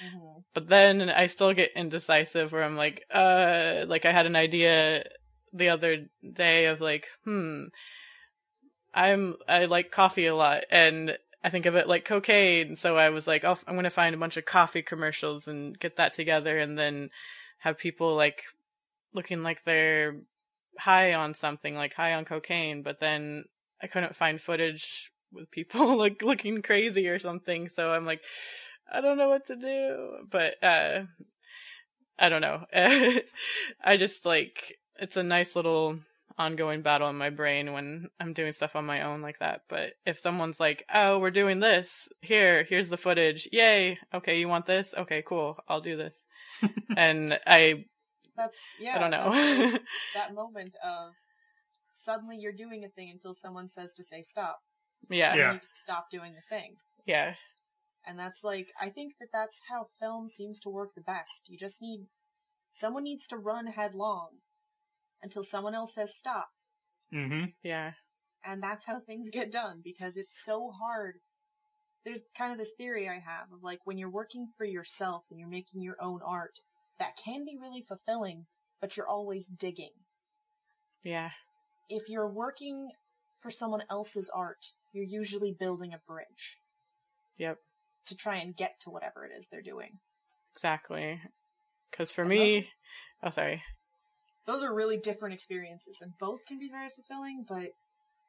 Mhm. 0.00 0.44
but 0.52 0.68
then 0.68 1.10
I 1.10 1.26
still 1.26 1.52
get 1.52 1.72
indecisive 1.74 2.52
where 2.52 2.62
I'm 2.62 2.76
like 2.76 3.04
uh 3.10 3.84
like 3.88 4.04
I 4.04 4.12
had 4.12 4.26
an 4.26 4.36
idea 4.36 5.04
the 5.54 5.68
other 5.70 6.06
day 6.32 6.66
of 6.66 6.80
like 6.80 7.08
hmm 7.24 7.64
I'm 8.92 9.36
I 9.48 9.64
like 9.64 9.90
coffee 9.90 10.26
a 10.26 10.34
lot 10.34 10.64
and 10.70 11.16
I 11.42 11.50
think 11.50 11.66
of 11.66 11.74
it 11.76 11.88
like 11.88 12.04
cocaine. 12.04 12.76
So 12.76 12.96
I 12.96 13.10
was 13.10 13.26
like 13.26 13.44
oh 13.44 13.58
I'm 13.66 13.82
to 13.82 13.90
find 13.90 14.14
a 14.14 14.18
bunch 14.18 14.36
of 14.36 14.44
coffee 14.44 14.82
commercials 14.82 15.48
and 15.48 15.78
get 15.78 15.96
that 15.96 16.14
together 16.14 16.58
and 16.58 16.78
then 16.78 17.10
have 17.58 17.78
people 17.78 18.14
like 18.14 18.44
looking 19.14 19.42
like 19.42 19.64
they're 19.64 20.16
high 20.78 21.14
on 21.14 21.34
something 21.34 21.74
like 21.76 21.94
high 21.94 22.14
on 22.14 22.24
cocaine. 22.24 22.82
But 22.82 23.00
then 23.00 23.44
i 23.82 23.86
couldn't 23.86 24.16
find 24.16 24.40
footage 24.40 25.10
with 25.32 25.50
people 25.50 25.96
like 25.98 26.22
looking 26.22 26.62
crazy 26.62 27.08
or 27.08 27.18
something. 27.18 27.68
So 27.68 27.92
i'm 27.92 28.06
like 28.06 28.22
i 28.92 29.00
don't 29.00 29.18
know 29.18 29.28
what 29.28 29.46
to 29.46 29.56
do. 29.56 30.26
But 30.30 30.62
uh 30.62 31.02
i 32.18 32.28
don't 32.28 32.42
know. 32.42 32.64
I 33.84 33.96
just 33.96 34.24
like 34.24 34.78
it's 34.98 35.16
a 35.16 35.22
nice 35.22 35.56
little 35.56 35.98
ongoing 36.38 36.82
battle 36.82 37.08
in 37.08 37.16
my 37.16 37.30
brain 37.30 37.72
when 37.72 38.08
i'm 38.18 38.32
doing 38.32 38.52
stuff 38.52 38.74
on 38.74 38.84
my 38.84 39.02
own 39.02 39.22
like 39.22 39.38
that 39.38 39.62
but 39.68 39.92
if 40.04 40.18
someone's 40.18 40.58
like 40.58 40.84
oh 40.92 41.18
we're 41.18 41.30
doing 41.30 41.60
this 41.60 42.08
here 42.22 42.64
here's 42.64 42.90
the 42.90 42.96
footage 42.96 43.48
yay 43.52 43.96
okay 44.12 44.38
you 44.40 44.48
want 44.48 44.66
this 44.66 44.94
okay 44.98 45.22
cool 45.22 45.56
i'll 45.68 45.80
do 45.80 45.96
this 45.96 46.26
and 46.96 47.38
i 47.46 47.84
That's 48.36 48.76
yeah. 48.80 48.96
i 48.96 49.00
don't 49.00 49.10
know 49.12 49.78
that 50.14 50.34
moment 50.34 50.74
of 50.84 51.12
suddenly 51.92 52.36
you're 52.38 52.52
doing 52.52 52.84
a 52.84 52.88
thing 52.88 53.10
until 53.10 53.34
someone 53.34 53.68
says 53.68 53.92
to 53.94 54.02
say 54.04 54.22
stop. 54.22 54.60
yeah 55.08 55.30
And 55.30 55.38
Yeah. 55.40 55.46
then 55.46 55.54
you 55.54 55.60
stop 55.70 56.10
doing 56.10 56.34
the 56.34 56.56
thing. 56.56 56.76
yeah 57.06 57.34
And 58.06 58.18
that's 58.18 58.44
like, 58.44 58.68
I 58.80 58.90
think 58.90 59.14
that 59.20 59.30
that's 59.32 59.62
how 59.68 59.86
film 60.00 60.28
seems 60.28 60.60
to 60.60 60.68
work 60.68 60.94
the 60.94 61.00
best. 61.00 61.48
You 61.48 61.56
just 61.56 61.80
need, 61.80 62.06
someone 62.72 63.04
needs 63.04 63.26
to 63.28 63.38
run 63.38 63.66
headlong 63.66 64.28
until 65.24 65.42
someone 65.42 65.74
else 65.74 65.94
says 65.96 66.14
stop. 66.16 66.48
Mm-hmm. 67.12 67.46
yeah 67.64 67.92
And 68.44 68.62
that's 68.62 68.86
how 68.86 69.00
things 69.00 69.30
get 69.32 69.50
done 69.50 69.80
because 69.82 70.16
it's 70.16 70.44
so 70.44 70.70
hard. 70.70 71.16
There's 72.04 72.22
kind 72.38 72.52
of 72.52 72.58
this 72.58 72.74
theory 72.78 73.08
I 73.08 73.14
have 73.14 73.50
of 73.52 73.62
like 73.62 73.80
when 73.84 73.98
you're 73.98 74.10
working 74.10 74.48
for 74.56 74.64
yourself 74.64 75.24
and 75.30 75.40
you're 75.40 75.48
making 75.48 75.82
your 75.82 75.96
own 76.00 76.20
art, 76.26 76.60
that 76.98 77.16
can 77.24 77.44
be 77.44 77.58
really 77.60 77.82
fulfilling, 77.88 78.46
but 78.80 78.96
you're 78.96 79.08
always 79.08 79.46
digging. 79.46 79.90
yeah 81.02 81.30
If 81.88 82.08
you're 82.08 82.28
working 82.28 82.90
for 83.40 83.50
someone 83.50 83.82
else's 83.90 84.30
art, 84.34 84.64
you're 84.92 85.04
usually 85.04 85.52
building 85.58 85.94
a 85.94 85.98
bridge. 86.06 86.58
Yep. 87.38 87.58
to 88.06 88.16
try 88.16 88.36
and 88.36 88.54
get 88.56 88.78
to 88.80 88.90
whatever 88.90 89.24
it 89.24 89.32
is 89.36 89.48
they're 89.48 89.62
doing. 89.62 89.98
Exactly. 90.54 91.20
Because 91.90 92.12
for 92.12 92.22
And 92.22 92.30
me, 92.30 92.68
oh 93.22 93.30
sorry. 93.30 93.62
Those 94.46 94.62
are 94.62 94.74
really 94.74 94.98
different 94.98 95.34
experiences, 95.34 96.00
and 96.02 96.12
both 96.18 96.44
can 96.46 96.58
be 96.58 96.68
very 96.68 96.90
fulfilling. 96.90 97.44
But 97.48 97.68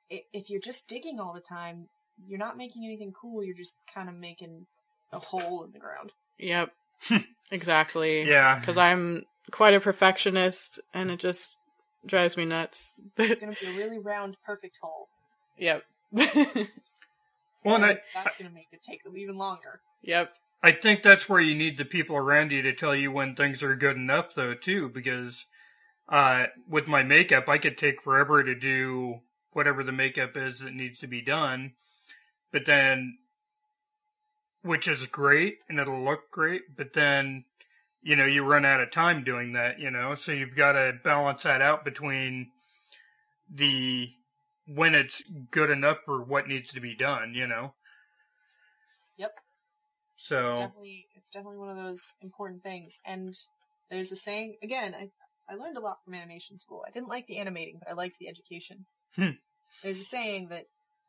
if 0.10 0.50
you're 0.50 0.62
just 0.62 0.88
digging 0.88 1.20
all 1.20 1.34
the 1.34 1.42
time, 1.42 1.88
you're 2.28 2.40
not 2.40 2.58
making 2.58 2.86
anything 2.86 3.14
cool. 3.20 3.44
You're 3.44 3.56
just 3.56 3.76
kind 3.94 4.10
of 4.10 4.16
making 4.16 4.66
a 5.12 5.20
hole 5.20 5.64
in 5.64 5.72
the 5.72 5.80
ground. 5.80 6.12
Yep. 6.40 6.72
exactly. 7.52 8.24
Yeah. 8.24 8.60
Because 8.60 8.78
I'm 8.78 9.24
quite 9.52 9.74
a 9.74 9.80
perfectionist, 9.80 10.80
and 10.94 11.12
it 11.12 11.20
just 11.20 11.58
drives 12.06 12.38
me 12.38 12.46
nuts. 12.46 12.94
It's 13.18 13.40
going 13.40 13.54
to 13.54 13.66
be 13.66 13.72
a 13.72 13.78
really 13.78 14.00
round, 14.00 14.38
perfect 14.46 14.80
hole. 14.82 15.08
yep. 15.58 15.84
Well, 17.66 17.78
and 17.78 17.86
I, 17.86 17.98
that's 18.14 18.38
going 18.38 18.48
to 18.48 18.54
make 18.54 18.68
it 18.72 18.84
take 18.84 19.02
even 19.16 19.36
longer. 19.36 19.82
yep. 20.04 20.32
I 20.62 20.72
think 20.72 21.04
that's 21.04 21.28
where 21.28 21.42
you 21.42 21.56
need 21.56 21.78
the 21.78 21.86
people 21.86 22.16
around 22.16 22.52
you 22.52 22.62
to 22.62 22.74
tell 22.74 22.96
you 22.96 23.12
when 23.12 23.36
things 23.36 23.62
are 23.64 23.76
good 23.76 23.98
enough, 23.98 24.34
though, 24.36 24.54
too, 24.54 24.90
because 24.90 25.46
uh, 26.10 26.48
with 26.70 26.88
my 26.88 27.04
makeup, 27.04 27.50
I 27.50 27.58
could 27.58 27.78
take 27.78 28.02
forever 28.02 28.44
to 28.44 28.56
do 28.56 29.22
whatever 29.52 29.84
the 29.84 29.92
makeup 29.92 30.36
is 30.36 30.60
that 30.60 30.74
needs 30.74 31.00
to 31.00 31.08
be 31.08 31.22
done, 31.22 31.74
but 32.52 32.66
then, 32.66 33.18
which 34.62 34.88
is 34.88 35.08
great 35.08 35.60
and 35.70 35.80
it'll 35.80 36.04
look 36.04 36.30
great, 36.30 36.76
but 36.76 36.94
then, 36.94 37.46
you 38.02 38.16
know, 38.16 38.26
you 38.26 38.44
run 38.44 38.66
out 38.66 38.82
of 38.82 38.92
time 38.92 39.24
doing 39.24 39.54
that, 39.54 39.80
you 39.80 39.90
know, 39.90 40.14
so 40.14 40.32
you've 40.32 40.56
got 40.56 40.74
to 40.74 41.00
balance 41.04 41.44
that 41.44 41.62
out 41.62 41.86
between 41.86 42.52
the 43.50 44.10
when 44.68 44.96
it's 44.96 45.24
good 45.52 45.70
enough 45.70 46.00
for 46.06 46.24
what 46.24 46.48
needs 46.48 46.74
to 46.74 46.82
be 46.82 46.96
done, 46.96 47.34
you 47.34 47.48
know. 47.48 47.74
Yep. 49.18 49.36
So 50.16 50.48
It's 50.48 50.60
definitely 50.60 51.08
it's 51.16 51.30
definitely 51.30 51.60
one 51.60 51.70
of 51.70 51.78
those 51.78 52.16
important 52.22 52.64
things. 52.64 53.00
And 53.06 53.34
there's 53.90 54.12
a 54.12 54.16
saying 54.16 54.58
again. 54.64 54.96
I 54.96 55.10
I 55.50 55.56
learned 55.56 55.78
a 55.78 55.82
lot 55.82 56.04
from 56.04 56.14
animation 56.14 56.58
school. 56.58 56.84
I 56.88 56.92
didn't 56.92 57.10
like 57.10 57.28
the 57.28 57.38
animating, 57.38 57.78
but 57.80 57.90
I 57.90 57.94
liked 57.94 58.18
the 58.20 58.28
education. 58.28 58.86
Hmm. 59.16 59.32
There's 59.84 60.00
a 60.00 60.04
saying 60.04 60.50
that 60.50 60.66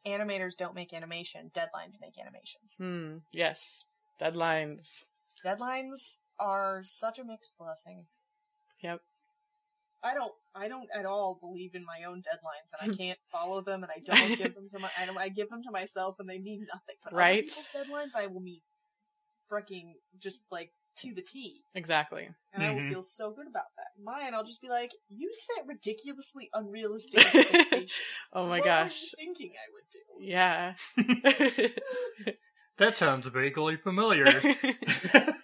animators 0.06 0.56
don't 0.56 0.74
make 0.74 0.92
animation; 0.92 1.50
deadlines 1.54 2.00
make 2.00 2.18
animations. 2.20 2.76
Hmm. 2.78 3.18
Yes. 3.32 3.84
Deadlines. 4.20 5.04
Deadlines 5.44 6.18
are 6.38 6.82
such 6.84 7.18
a 7.18 7.24
mixed 7.24 7.54
blessing. 7.58 8.06
Yep. 8.82 9.00
I 10.04 10.14
don't 10.14 10.32
I 10.54 10.68
don't 10.68 10.88
at 10.94 11.06
all 11.06 11.38
believe 11.40 11.74
in 11.74 11.84
my 11.84 12.04
own 12.06 12.18
deadlines, 12.18 12.80
and 12.80 12.92
I 12.92 12.96
can't 13.02 13.18
follow 13.32 13.60
them, 13.62 13.82
and 13.82 13.90
I 13.94 14.00
don't 14.04 14.36
give 14.36 14.54
them 14.54 14.68
to 14.70 14.78
my 14.78 14.90
I, 14.98 15.06
don't, 15.06 15.18
I 15.18 15.28
give 15.28 15.48
them 15.48 15.62
to 15.64 15.70
myself, 15.70 16.16
and 16.18 16.28
they 16.28 16.38
mean 16.38 16.66
nothing. 16.72 16.96
But 17.02 17.14
Right. 17.14 17.38
other 17.38 17.42
people's 17.42 17.68
deadlines, 17.74 18.20
I 18.20 18.26
will 18.26 18.40
meet 18.40 18.62
freaking 19.50 19.94
just 20.18 20.42
like 20.50 20.72
to 20.96 21.14
the 21.14 21.22
T. 21.22 21.62
Exactly. 21.74 22.28
and 22.52 22.62
I 22.64 22.70
will 22.70 22.78
Mhm. 22.80 22.88
feel 22.90 23.02
so 23.02 23.30
good 23.32 23.46
about 23.46 23.66
that. 23.76 23.88
Mine, 24.02 24.32
I'll 24.34 24.44
just 24.44 24.62
be 24.62 24.68
like, 24.70 24.90
you 25.10 25.30
set 25.32 25.66
ridiculously 25.66 26.48
unrealistic 26.54 27.14
expectations. 27.34 27.92
Oh 28.32 28.46
my 28.46 28.58
what 28.58 28.64
gosh. 28.64 28.88
Were 29.18 29.22
you 29.22 29.34
thinking 29.34 29.52
I 29.56 29.68
would 29.74 29.90
do? 29.90 30.00
Yeah. 30.24 30.74
that 32.78 32.96
sounds 32.98 33.26
vaguely 33.28 33.76
familiar. 33.76 34.30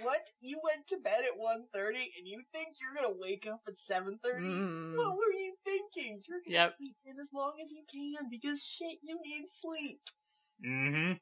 What? 0.00 0.30
You 0.40 0.58
went 0.64 0.86
to 0.88 0.96
bed 0.98 1.20
at 1.20 1.38
1.30 1.38 2.10
and 2.18 2.26
you 2.26 2.42
think 2.52 2.68
you're 2.80 2.94
gonna 3.02 3.16
wake 3.20 3.46
up 3.46 3.60
at 3.68 3.74
7.30? 3.74 4.40
Mm. 4.40 4.96
What 4.96 5.14
were 5.16 5.32
you 5.32 5.54
thinking? 5.64 6.20
You're 6.26 6.40
gonna 6.40 6.54
Yep. 6.54 6.70
sleep 6.78 6.96
in 7.04 7.20
as 7.20 7.30
long 7.32 7.52
as 7.62 7.70
you 7.72 7.84
can 7.88 8.28
because 8.30 8.64
shit, 8.64 8.98
you 9.02 9.20
need 9.24 9.44
sleep. 9.48 10.00
mm-hmm. 10.64 11.12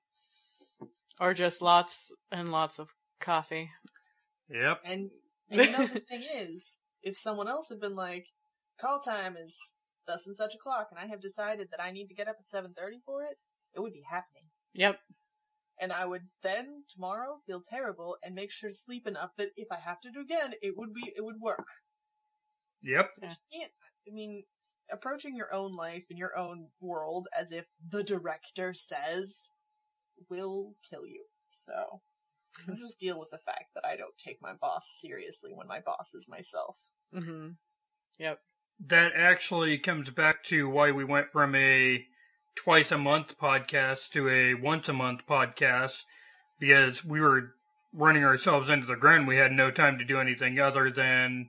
or 1.22 1.34
just 1.34 1.60
lots 1.60 2.12
and 2.30 2.50
lots 2.50 2.78
of 2.78 2.94
coffee. 3.20 3.70
Yep. 4.48 4.80
And, 4.84 5.10
and 5.50 5.60
you 5.60 5.72
know 5.72 5.86
the 5.86 6.00
thing 6.00 6.22
is, 6.36 6.78
if 7.02 7.16
someone 7.16 7.48
else 7.48 7.68
had 7.68 7.80
been 7.80 7.96
like, 7.96 8.26
call 8.80 9.00
time 9.00 9.36
is 9.36 9.56
thus 10.06 10.26
and 10.26 10.36
such 10.36 10.54
o'clock 10.54 10.88
and 10.90 10.98
I 10.98 11.06
have 11.06 11.20
decided 11.20 11.68
that 11.70 11.82
I 11.82 11.90
need 11.92 12.08
to 12.08 12.14
get 12.14 12.28
up 12.28 12.36
at 12.38 12.46
7.30 12.64 13.02
for 13.04 13.22
it, 13.22 13.36
it 13.74 13.80
would 13.80 13.92
be 13.92 14.04
happening. 14.08 14.44
Yep. 14.74 14.98
and 15.80 15.92
I 15.92 16.06
would 16.06 16.22
then 16.42 16.84
tomorrow 16.88 17.40
feel 17.46 17.60
terrible 17.60 18.16
and 18.24 18.34
make 18.34 18.52
sure 18.52 18.70
to 18.70 18.76
sleep 18.76 19.06
enough 19.06 19.30
that 19.36 19.50
if 19.56 19.68
I 19.72 19.78
have 19.80 20.00
to 20.02 20.10
do 20.10 20.20
again, 20.20 20.52
it 20.62 20.76
would 20.76 20.92
be 20.94 21.02
it 21.16 21.24
would 21.24 21.40
work. 21.40 21.66
Yep. 22.82 23.10
But 23.20 23.30
you 23.30 23.60
can't. 23.60 23.72
I 24.08 24.12
mean, 24.12 24.44
approaching 24.92 25.36
your 25.36 25.52
own 25.52 25.76
life 25.76 26.04
in 26.10 26.16
your 26.16 26.36
own 26.36 26.68
world 26.80 27.28
as 27.38 27.52
if 27.52 27.64
the 27.88 28.04
director 28.04 28.74
says 28.74 29.50
will 30.28 30.74
kill 30.88 31.06
you. 31.06 31.24
So 31.48 32.00
I'll 32.68 32.76
just 32.76 32.98
deal 32.98 33.18
with 33.18 33.30
the 33.30 33.38
fact 33.38 33.74
that 33.74 33.84
I 33.86 33.96
don't 33.96 34.16
take 34.18 34.42
my 34.42 34.52
boss 34.60 34.98
seriously 35.00 35.52
when 35.54 35.66
my 35.66 35.80
boss 35.80 36.14
is 36.14 36.28
myself. 36.28 36.76
hmm 37.14 37.50
Yep. 38.18 38.38
That 38.86 39.12
actually 39.14 39.78
comes 39.78 40.10
back 40.10 40.42
to 40.44 40.68
why 40.68 40.90
we 40.90 41.04
went 41.04 41.32
from 41.32 41.54
a 41.54 42.06
twice 42.54 42.92
a 42.92 42.98
month 42.98 43.38
podcast 43.38 44.10
to 44.10 44.28
a 44.28 44.54
once 44.54 44.88
a 44.88 44.92
month 44.92 45.26
podcast 45.26 46.02
because 46.58 47.04
we 47.04 47.20
were 47.20 47.54
running 47.92 48.24
ourselves 48.24 48.68
into 48.68 48.86
the 48.86 48.96
ground. 48.96 49.26
We 49.26 49.36
had 49.36 49.52
no 49.52 49.70
time 49.70 49.98
to 49.98 50.04
do 50.04 50.18
anything 50.18 50.58
other 50.58 50.90
than 50.90 51.48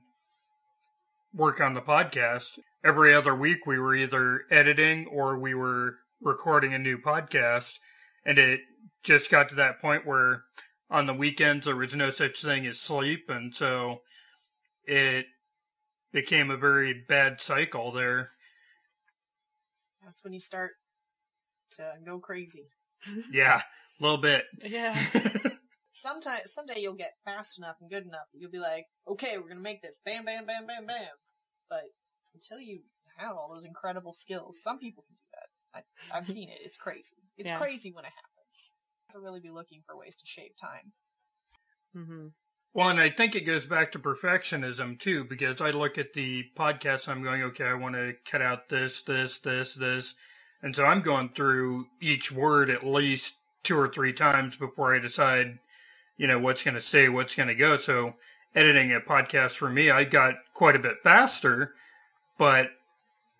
work 1.33 1.61
on 1.61 1.73
the 1.73 1.81
podcast. 1.81 2.59
Every 2.83 3.13
other 3.13 3.35
week 3.35 3.65
we 3.65 3.79
were 3.79 3.95
either 3.95 4.45
editing 4.49 5.07
or 5.07 5.37
we 5.37 5.53
were 5.53 5.97
recording 6.21 6.73
a 6.73 6.79
new 6.79 6.97
podcast. 6.97 7.79
And 8.25 8.37
it 8.37 8.61
just 9.03 9.29
got 9.29 9.49
to 9.49 9.55
that 9.55 9.79
point 9.79 10.05
where 10.05 10.43
on 10.91 11.07
the 11.07 11.13
weekends 11.13 11.65
there 11.65 11.75
was 11.75 11.95
no 11.95 12.11
such 12.11 12.43
thing 12.43 12.67
as 12.67 12.79
sleep. 12.79 13.29
And 13.29 13.55
so 13.55 14.01
it 14.85 15.25
became 16.11 16.51
a 16.51 16.57
very 16.57 16.93
bad 16.93 17.41
cycle 17.41 17.91
there. 17.91 18.31
That's 20.03 20.23
when 20.23 20.33
you 20.33 20.39
start 20.39 20.73
to 21.71 21.93
go 22.05 22.19
crazy. 22.19 22.67
Yeah, 23.31 23.61
a 23.99 24.03
little 24.03 24.19
bit. 24.19 24.45
Yeah. 24.63 24.95
Sometime 25.91 26.39
someday 26.45 26.81
you'll 26.81 26.93
get 26.93 27.13
fast 27.25 27.57
enough 27.57 27.75
and 27.81 27.89
good 27.89 28.05
enough 28.05 28.29
that 28.31 28.39
you'll 28.39 28.51
be 28.51 28.59
like, 28.59 28.85
okay, 29.07 29.37
we're 29.37 29.47
gonna 29.49 29.59
make 29.59 29.81
this, 29.81 29.99
bam, 30.05 30.23
bam, 30.25 30.45
bam, 30.45 30.67
bam, 30.67 30.85
bam. 30.85 31.07
But 31.69 31.85
until 32.35 32.59
you 32.59 32.81
have 33.17 33.35
all 33.35 33.53
those 33.55 33.65
incredible 33.65 34.13
skills, 34.13 34.61
some 34.61 34.77
people 34.77 35.03
can 35.07 35.15
do 35.15 35.25
that. 35.33 35.83
I, 36.13 36.17
I've 36.17 36.25
seen 36.27 36.49
it. 36.49 36.59
It's 36.61 36.77
crazy. 36.77 37.15
It's 37.37 37.49
Yeah. 37.49 37.57
crazy 37.57 37.91
when 37.91 38.05
it 38.05 38.11
happens. 38.15 38.30
You 39.11 39.19
have 39.19 39.23
to 39.23 39.29
really 39.29 39.41
be 39.41 39.49
looking 39.49 39.81
for 39.85 39.97
ways 39.97 40.15
to 40.15 40.25
shave 40.25 40.51
time. 40.55 40.93
hmm 41.93 42.27
Well, 42.73 42.89
and 42.89 42.99
I 42.99 43.09
think 43.09 43.35
it 43.35 43.41
goes 43.41 43.65
back 43.65 43.91
to 43.91 43.99
perfectionism 43.99 44.97
too, 44.97 45.25
because 45.25 45.59
I 45.59 45.71
look 45.71 45.97
at 45.97 46.13
the 46.13 46.45
podcast 46.55 47.07
and 47.07 47.17
I'm 47.17 47.23
going, 47.23 47.41
okay, 47.43 47.65
I 47.65 47.73
want 47.73 47.95
to 47.95 48.15
cut 48.29 48.41
out 48.41 48.69
this, 48.69 49.01
this, 49.01 49.39
this, 49.39 49.73
this. 49.73 50.15
And 50.63 50.73
so 50.73 50.85
I'm 50.85 51.01
going 51.01 51.29
through 51.29 51.87
each 51.99 52.31
word 52.31 52.69
at 52.69 52.85
least 52.85 53.35
two 53.63 53.77
or 53.77 53.89
three 53.89 54.13
times 54.13 54.55
before 54.55 54.95
I 54.95 54.99
decide, 54.99 55.59
you 56.17 56.27
know, 56.27 56.39
what's 56.39 56.63
going 56.63 56.75
to 56.75 56.81
stay, 56.81 57.09
what's 57.09 57.35
going 57.35 57.49
to 57.49 57.55
go. 57.55 57.75
So 57.75 58.13
editing 58.55 58.93
a 58.93 59.01
podcast 59.01 59.51
for 59.57 59.69
me, 59.69 59.89
I 59.89 60.05
got 60.05 60.35
quite 60.53 60.77
a 60.77 60.79
bit 60.79 60.97
faster, 61.03 61.73
but 62.37 62.71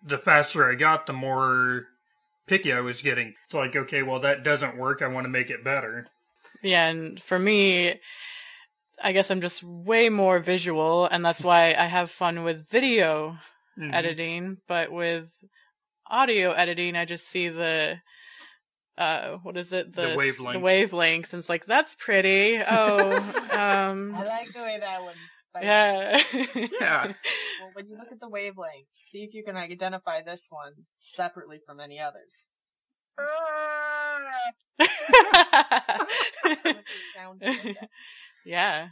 the 0.04 0.18
faster 0.18 0.70
I 0.70 0.74
got, 0.74 1.06
the 1.06 1.12
more 1.14 1.86
picky 2.46 2.72
I 2.72 2.80
was 2.80 3.02
getting. 3.02 3.34
It's 3.46 3.54
like, 3.54 3.74
okay, 3.76 4.02
well, 4.02 4.20
that 4.20 4.42
doesn't 4.42 4.76
work. 4.76 5.02
I 5.02 5.08
want 5.08 5.24
to 5.24 5.30
make 5.30 5.50
it 5.50 5.64
better. 5.64 6.06
Yeah, 6.62 6.88
and 6.88 7.22
for 7.22 7.38
me, 7.38 8.00
I 9.02 9.12
guess 9.12 9.30
I'm 9.30 9.40
just 9.40 9.62
way 9.62 10.08
more 10.08 10.38
visual, 10.38 11.06
and 11.06 11.24
that's 11.24 11.42
why 11.44 11.68
I 11.78 11.84
have 11.86 12.10
fun 12.10 12.44
with 12.44 12.68
video 12.68 13.38
Mhm. 13.78 13.92
editing. 13.94 14.58
But 14.68 14.92
with 14.92 15.30
audio 16.08 16.52
editing, 16.52 16.94
I 16.96 17.04
just 17.04 17.26
see 17.26 17.48
the 17.48 18.00
uh, 18.98 19.38
what 19.42 19.56
is 19.56 19.72
it? 19.72 19.94
The 19.94 20.10
s- 20.10 20.16
wavelength. 20.18 20.52
The 20.54 20.60
wavelengths, 20.60 21.32
and 21.32 21.40
it's 21.40 21.48
like 21.48 21.64
that's 21.64 21.94
pretty. 21.96 22.58
Oh, 22.60 23.16
um, 23.52 24.12
I 24.14 24.24
like 24.26 24.52
the 24.52 24.60
way 24.62 24.78
that 24.78 25.02
one's. 25.02 25.16
Like- 25.54 25.64
yeah, 25.64 26.22
Yeah. 26.80 27.12
Well, 27.60 27.70
when 27.74 27.88
you 27.88 27.96
look 27.96 28.10
at 28.10 28.18
the 28.20 28.28
wavelengths, 28.28 28.86
see 28.90 29.22
if 29.22 29.34
you 29.34 29.44
can 29.44 29.56
identify 29.56 30.20
this 30.22 30.48
one 30.50 30.72
separately 30.98 31.58
from 31.66 31.78
any 31.80 32.00
others. 32.00 32.48
Sound 37.14 37.40
like 37.42 37.62
that. 37.62 37.88
yeah. 38.44 38.88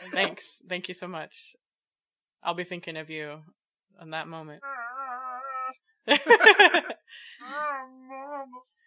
There 0.00 0.06
you 0.06 0.10
go. 0.10 0.16
Thanks. 0.16 0.62
Thank 0.68 0.88
you 0.88 0.94
so 0.94 1.08
much. 1.08 1.54
I'll 2.42 2.54
be 2.54 2.64
thinking 2.64 2.96
of 2.96 3.08
you 3.10 3.40
on 4.00 4.10
that 4.10 4.28
moment. 4.28 4.62
Mama 6.06 6.16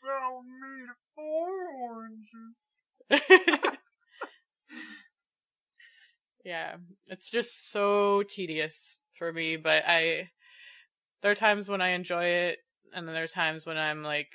sold 0.02 0.46
me 0.46 0.86
four 1.16 1.50
oranges. 1.90 2.84
Yeah, 6.48 6.78
it's 7.08 7.30
just 7.30 7.70
so 7.72 8.24
tedious 8.24 9.00
for 9.18 9.34
me, 9.34 9.58
but 9.58 9.84
I 9.86 10.30
there 11.22 11.32
are 11.34 11.36
times 11.36 11.68
when 11.68 11.82
I 11.82 11.90
enjoy 11.90 12.24
it 12.24 12.60
and 12.96 13.06
then 13.06 13.14
there 13.14 13.26
are 13.26 13.28
times 13.28 13.66
when 13.66 13.78
I'm 13.78 14.02
like 14.02 14.30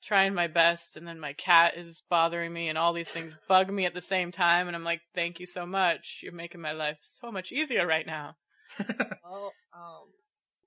trying 0.00 0.34
my 0.34 0.46
best 0.46 0.96
and 0.96 1.08
then 1.08 1.18
my 1.18 1.32
cat 1.32 1.76
is 1.76 2.04
bothering 2.08 2.52
me 2.52 2.68
and 2.68 2.78
all 2.78 2.92
these 2.92 3.08
things 3.10 3.36
bug 3.48 3.68
me 3.68 3.84
at 3.84 3.94
the 3.94 4.00
same 4.00 4.30
time 4.30 4.68
and 4.68 4.76
I'm 4.76 4.84
like, 4.84 5.00
thank 5.12 5.40
you 5.40 5.46
so 5.46 5.66
much. 5.66 6.20
You're 6.22 6.32
making 6.32 6.60
my 6.60 6.72
life 6.72 6.98
so 7.02 7.32
much 7.32 7.50
easier 7.50 7.86
right 7.86 8.06
now. 8.06 8.36
Well, 9.24 9.52
um, 9.76 10.06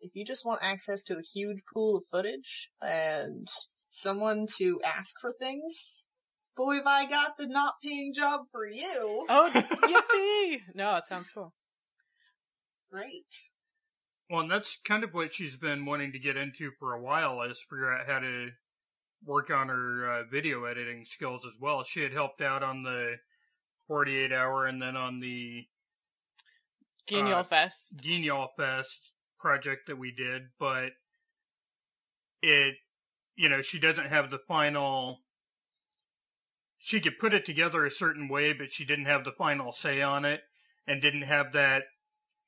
if 0.02 0.12
you 0.14 0.26
just 0.26 0.46
want 0.46 0.60
access 0.62 1.02
to 1.04 1.16
a 1.16 1.22
huge 1.34 1.64
pool 1.74 1.98
of 1.98 2.04
footage 2.12 2.70
and 2.82 3.48
someone 3.90 4.46
to 4.58 4.82
ask 4.86 5.20
for 5.20 5.32
things, 5.32 6.06
boy, 6.56 6.76
have 6.76 6.88
I 6.88 7.06
got 7.06 7.38
the 7.38 7.48
not 7.48 7.76
paying 7.84 8.14
job 8.14 8.42
for 8.52 8.66
you. 8.68 9.26
Oh, 9.30 9.52
yippee! 9.54 10.62
No, 10.76 10.96
it 10.98 11.06
sounds 11.06 11.30
cool. 11.34 11.54
Great. 12.92 13.34
Well, 14.30 14.42
and 14.42 14.52
that's 14.52 14.78
kind 14.86 15.04
of 15.04 15.14
what 15.14 15.34
she's 15.34 15.58
been 15.58 15.86
wanting 15.86 16.12
to 16.14 16.20
get 16.20 16.38
into 16.38 16.72
for 16.80 16.94
a 16.94 17.02
while 17.02 17.42
is 17.42 17.60
figure 17.70 17.92
out 17.92 18.08
how 18.08 18.20
to 18.20 18.52
work 19.26 19.50
on 19.52 19.70
her 19.70 20.10
uh, 20.10 20.24
video 20.30 20.64
editing 20.66 21.06
skills 21.06 21.46
as 21.46 21.54
well. 21.60 21.84
She 21.84 22.02
had 22.02 22.14
helped 22.14 22.42
out 22.42 22.64
on 22.64 22.84
the 22.84 23.18
48 23.88 24.32
hour 24.32 24.66
and 24.66 24.82
then 24.82 24.96
on 24.96 25.20
the 25.20 25.66
Guignol 27.08 27.40
Uh, 27.40 27.44
Fest. 27.44 27.98
Guignol 27.98 28.50
Fest 28.58 29.12
project 29.40 29.88
that 29.88 29.98
we 29.98 30.12
did, 30.12 30.44
but 30.60 30.92
it, 32.42 32.76
you 33.36 33.50
know, 33.50 33.62
she 33.62 33.80
doesn't 33.80 34.08
have 34.08 34.32
the 34.32 34.40
final. 34.48 35.20
She 36.84 37.00
could 37.00 37.20
put 37.20 37.34
it 37.34 37.46
together 37.46 37.86
a 37.86 37.92
certain 37.92 38.28
way, 38.28 38.54
but 38.54 38.72
she 38.72 38.84
didn't 38.84 39.06
have 39.06 39.24
the 39.24 39.32
final 39.32 39.72
say 39.72 40.02
on 40.02 40.26
it 40.26 40.42
and 40.88 41.00
didn't 41.00 41.22
have 41.22 41.52
that 41.54 41.84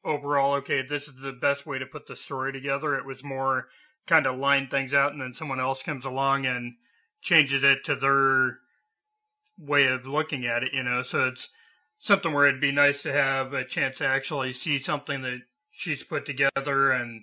overall, 0.04 0.56
okay, 0.56 0.82
this 0.82 1.08
is 1.08 1.16
the 1.16 1.32
best 1.32 1.68
way 1.68 1.78
to 1.78 1.86
put 1.86 2.08
the 2.08 2.16
story 2.16 2.52
together. 2.52 2.96
It 2.96 3.06
was 3.06 3.24
more 3.24 3.68
kind 4.08 4.26
of 4.26 4.40
line 4.40 4.68
things 4.68 4.92
out 4.92 5.12
and 5.12 5.22
then 5.22 5.36
someone 5.36 5.60
else 5.60 5.84
comes 5.84 6.04
along 6.04 6.48
and 6.48 6.74
changes 7.22 7.64
it 7.64 7.86
to 7.86 7.96
their 7.96 8.58
way 9.56 9.86
of 9.86 10.08
looking 10.08 10.48
at 10.48 10.64
it, 10.64 10.74
you 10.74 10.82
know. 10.84 11.04
So 11.04 11.28
it's 11.28 11.50
something 12.00 12.34
where 12.34 12.48
it'd 12.48 12.60
be 12.60 12.72
nice 12.72 13.04
to 13.04 13.14
have 13.14 13.54
a 13.54 13.64
chance 13.64 14.00
to 14.00 14.08
actually 14.08 14.52
see 14.54 14.80
something 14.80 15.22
that 15.22 15.42
she's 15.70 16.04
put 16.04 16.26
together 16.26 16.92
and 16.92 17.22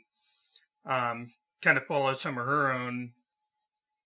um, 0.87 1.33
kind 1.61 1.77
of 1.77 1.87
follow 1.87 2.15
some 2.15 2.39
of 2.39 2.47
her 2.47 2.73
own 2.73 3.15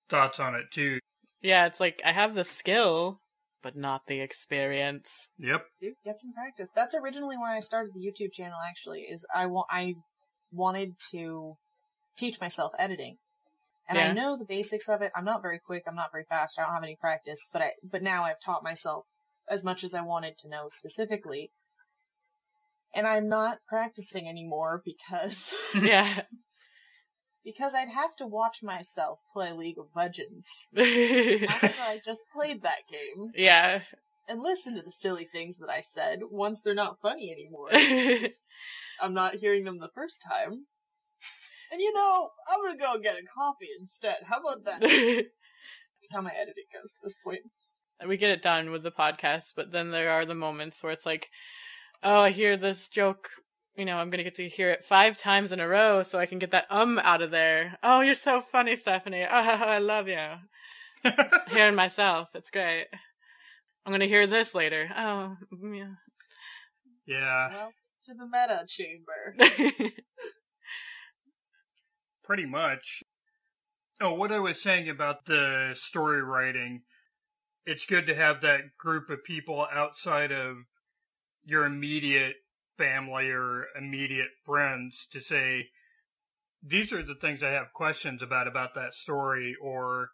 thoughts 0.08 0.40
on 0.40 0.54
it 0.54 0.70
too. 0.70 1.00
Yeah, 1.44 1.66
it's 1.66 1.78
like 1.78 2.00
I 2.02 2.10
have 2.12 2.34
the 2.34 2.42
skill, 2.42 3.20
but 3.62 3.76
not 3.76 4.06
the 4.06 4.20
experience. 4.20 5.28
Yep. 5.38 5.66
Dude, 5.78 5.92
get 6.02 6.18
some 6.18 6.32
practice. 6.32 6.70
That's 6.74 6.94
originally 6.94 7.36
why 7.36 7.54
I 7.54 7.60
started 7.60 7.92
the 7.92 8.00
YouTube 8.00 8.32
channel. 8.32 8.56
Actually, 8.66 9.02
is 9.02 9.26
I 9.36 9.44
wa- 9.44 9.66
I 9.68 9.94
wanted 10.52 10.94
to 11.10 11.58
teach 12.16 12.40
myself 12.40 12.72
editing, 12.78 13.18
and 13.90 13.98
Yeah. 13.98 14.08
I 14.08 14.12
know 14.14 14.38
the 14.38 14.46
basics 14.46 14.88
of 14.88 15.02
it. 15.02 15.12
I'm 15.14 15.26
not 15.26 15.42
very 15.42 15.58
quick. 15.58 15.82
I'm 15.86 15.94
not 15.94 16.12
very 16.12 16.24
fast. 16.24 16.58
I 16.58 16.62
don't 16.64 16.72
have 16.72 16.82
any 16.82 16.96
practice, 16.96 17.46
but 17.52 17.60
I 17.60 17.74
but 17.82 18.02
now 18.02 18.24
I've 18.24 18.40
taught 18.40 18.64
myself 18.64 19.04
as 19.46 19.62
much 19.62 19.84
as 19.84 19.92
I 19.92 20.00
wanted 20.00 20.38
to 20.38 20.48
know 20.48 20.68
specifically, 20.70 21.52
and 22.94 23.06
I'm 23.06 23.28
not 23.28 23.58
practicing 23.68 24.26
anymore 24.30 24.80
because 24.82 25.54
Yeah. 25.74 26.22
because 27.44 27.74
I'd 27.74 27.88
have 27.88 28.16
to 28.16 28.26
watch 28.26 28.62
myself 28.62 29.20
play 29.32 29.52
League 29.52 29.78
of 29.78 29.86
Legends 29.94 30.70
after 30.76 31.74
I 31.80 32.00
just 32.04 32.26
played 32.34 32.62
that 32.62 32.82
game 32.90 33.30
Yeah. 33.36 33.80
and 34.28 34.42
listen 34.42 34.76
to 34.76 34.82
the 34.82 34.92
silly 34.92 35.26
things 35.32 35.58
that 35.58 35.70
I 35.70 35.80
said 35.82 36.20
once 36.30 36.62
they're 36.62 36.74
not 36.74 37.00
funny 37.02 37.30
anymore. 37.32 37.68
I'm 39.00 39.14
not 39.14 39.34
hearing 39.34 39.64
them 39.64 39.78
the 39.80 39.90
first 39.94 40.24
time. 40.28 40.66
And 41.72 41.80
you 41.80 41.92
know, 41.92 42.30
I'm 42.48 42.62
gonna 42.64 42.78
go 42.78 43.00
get 43.02 43.16
a 43.18 43.22
coffee 43.26 43.68
instead. 43.80 44.16
How 44.28 44.38
about 44.38 44.64
that? 44.64 44.80
That's 44.80 46.12
how 46.12 46.20
my 46.20 46.30
editing 46.30 46.64
goes 46.72 46.94
at 46.96 47.02
this 47.02 47.16
point. 47.24 47.40
we 48.06 48.16
get 48.16 48.30
it 48.30 48.42
done 48.42 48.70
with 48.70 48.82
the 48.84 48.90
podcast, 48.92 49.54
but 49.56 49.72
then 49.72 49.90
there 49.90 50.10
are 50.10 50.24
the 50.24 50.34
moments 50.34 50.82
where 50.82 50.92
it's 50.92 51.06
like, 51.06 51.30
oh, 52.02 52.20
I 52.20 52.30
hear 52.30 52.56
this 52.56 52.88
joke. 52.88 53.30
You 53.76 53.84
know, 53.84 53.98
I'm 53.98 54.08
gonna 54.10 54.22
get 54.22 54.36
to 54.36 54.48
hear 54.48 54.70
it 54.70 54.84
five 54.84 55.18
times 55.18 55.50
in 55.50 55.58
a 55.58 55.66
row, 55.66 56.02
so 56.04 56.18
I 56.18 56.26
can 56.26 56.38
get 56.38 56.52
that 56.52 56.66
um 56.70 57.00
out 57.00 57.22
of 57.22 57.32
there. 57.32 57.76
Oh, 57.82 58.02
you're 58.02 58.14
so 58.14 58.40
funny, 58.40 58.76
Stephanie. 58.76 59.24
Oh, 59.30 59.30
I 59.30 59.78
love 59.78 60.08
you. 60.08 60.18
Hearing 61.50 61.74
myself, 61.74 62.30
it's 62.34 62.50
great. 62.50 62.86
I'm 63.84 63.92
gonna 63.92 64.06
hear 64.06 64.26
this 64.26 64.54
later. 64.54 64.90
Oh, 64.96 65.36
yeah. 65.72 65.94
Yeah, 67.06 67.48
Well, 67.50 67.72
to 68.04 68.14
the 68.14 68.26
meta 68.26 68.64
chamber. 68.66 69.36
pretty 72.24 72.46
much. 72.46 73.02
Oh, 74.00 74.14
what 74.14 74.32
I 74.32 74.38
was 74.38 74.62
saying 74.62 74.88
about 74.88 75.26
the 75.26 75.72
story 75.74 76.22
writing, 76.22 76.82
it's 77.66 77.84
good 77.84 78.06
to 78.06 78.14
have 78.14 78.40
that 78.40 78.76
group 78.78 79.10
of 79.10 79.24
people 79.24 79.66
outside 79.70 80.32
of 80.32 80.58
your 81.44 81.66
immediate 81.66 82.36
family 82.76 83.30
or 83.30 83.66
immediate 83.76 84.30
friends 84.44 85.06
to 85.12 85.20
say, 85.20 85.68
these 86.62 86.92
are 86.92 87.02
the 87.02 87.14
things 87.14 87.42
I 87.42 87.50
have 87.50 87.72
questions 87.74 88.22
about 88.22 88.48
about 88.48 88.74
that 88.74 88.94
story, 88.94 89.54
or 89.60 90.10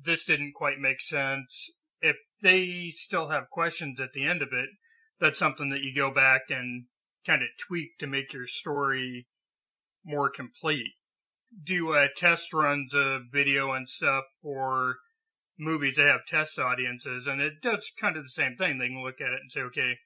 this 0.00 0.24
didn't 0.24 0.54
quite 0.54 0.78
make 0.78 1.00
sense. 1.00 1.70
If 2.00 2.16
they 2.40 2.90
still 2.94 3.28
have 3.28 3.50
questions 3.50 4.00
at 4.00 4.12
the 4.12 4.24
end 4.24 4.40
of 4.42 4.52
it, 4.52 4.68
that's 5.20 5.38
something 5.38 5.70
that 5.70 5.82
you 5.82 5.92
go 5.94 6.12
back 6.12 6.42
and 6.48 6.84
kind 7.26 7.42
of 7.42 7.48
tweak 7.66 7.98
to 7.98 8.06
make 8.06 8.32
your 8.32 8.46
story 8.46 9.26
more 10.04 10.30
complete. 10.30 10.92
Do 11.64 11.92
uh, 11.92 12.08
test 12.16 12.52
runs 12.52 12.94
of 12.94 13.22
video 13.32 13.72
and 13.72 13.88
stuff 13.88 14.24
for 14.42 14.96
movies 15.58 15.96
that 15.96 16.06
have 16.06 16.26
test 16.26 16.58
audiences, 16.58 17.26
and 17.26 17.40
it 17.40 17.54
does 17.60 17.90
kind 18.00 18.16
of 18.16 18.22
the 18.22 18.28
same 18.28 18.54
thing. 18.54 18.78
They 18.78 18.88
can 18.88 19.02
look 19.02 19.20
at 19.20 19.32
it 19.32 19.40
and 19.40 19.50
say, 19.50 19.62
okay, 19.62 19.98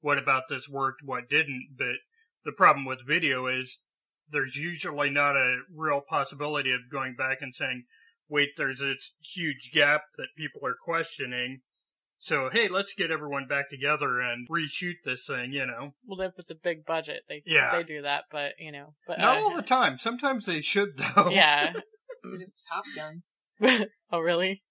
what 0.00 0.18
about 0.18 0.44
this 0.48 0.68
worked, 0.68 1.02
what 1.04 1.28
didn't? 1.28 1.68
But 1.76 1.96
the 2.44 2.52
problem 2.52 2.84
with 2.84 3.06
video 3.06 3.46
is 3.46 3.80
there's 4.30 4.56
usually 4.56 5.10
not 5.10 5.36
a 5.36 5.60
real 5.74 6.00
possibility 6.00 6.72
of 6.72 6.90
going 6.90 7.14
back 7.16 7.38
and 7.40 7.54
saying, 7.54 7.84
wait, 8.28 8.50
there's 8.56 8.78
this 8.78 9.14
huge 9.20 9.70
gap 9.72 10.02
that 10.16 10.28
people 10.36 10.60
are 10.64 10.76
questioning. 10.82 11.60
So, 12.18 12.50
hey, 12.50 12.68
let's 12.68 12.92
get 12.92 13.10
everyone 13.10 13.46
back 13.48 13.70
together 13.70 14.20
and 14.20 14.46
reshoot 14.48 14.96
this 15.04 15.26
thing, 15.26 15.52
you 15.52 15.66
know. 15.66 15.94
well, 16.06 16.20
if 16.20 16.34
it's 16.38 16.50
a 16.50 16.54
big 16.54 16.84
budget, 16.84 17.22
they 17.28 17.42
Yeah. 17.46 17.74
they 17.74 17.82
do 17.82 18.02
that, 18.02 18.24
but 18.30 18.52
you 18.58 18.70
know, 18.70 18.94
but 19.06 19.18
Not 19.18 19.38
uh, 19.38 19.40
all 19.42 19.56
the 19.56 19.62
time. 19.62 19.98
Sometimes 19.98 20.46
they 20.46 20.60
should, 20.60 20.98
though. 20.98 21.28
yeah. 21.30 21.72
Top 21.72 22.84
Gun. 22.94 23.22
oh, 24.12 24.20
really? 24.20 24.62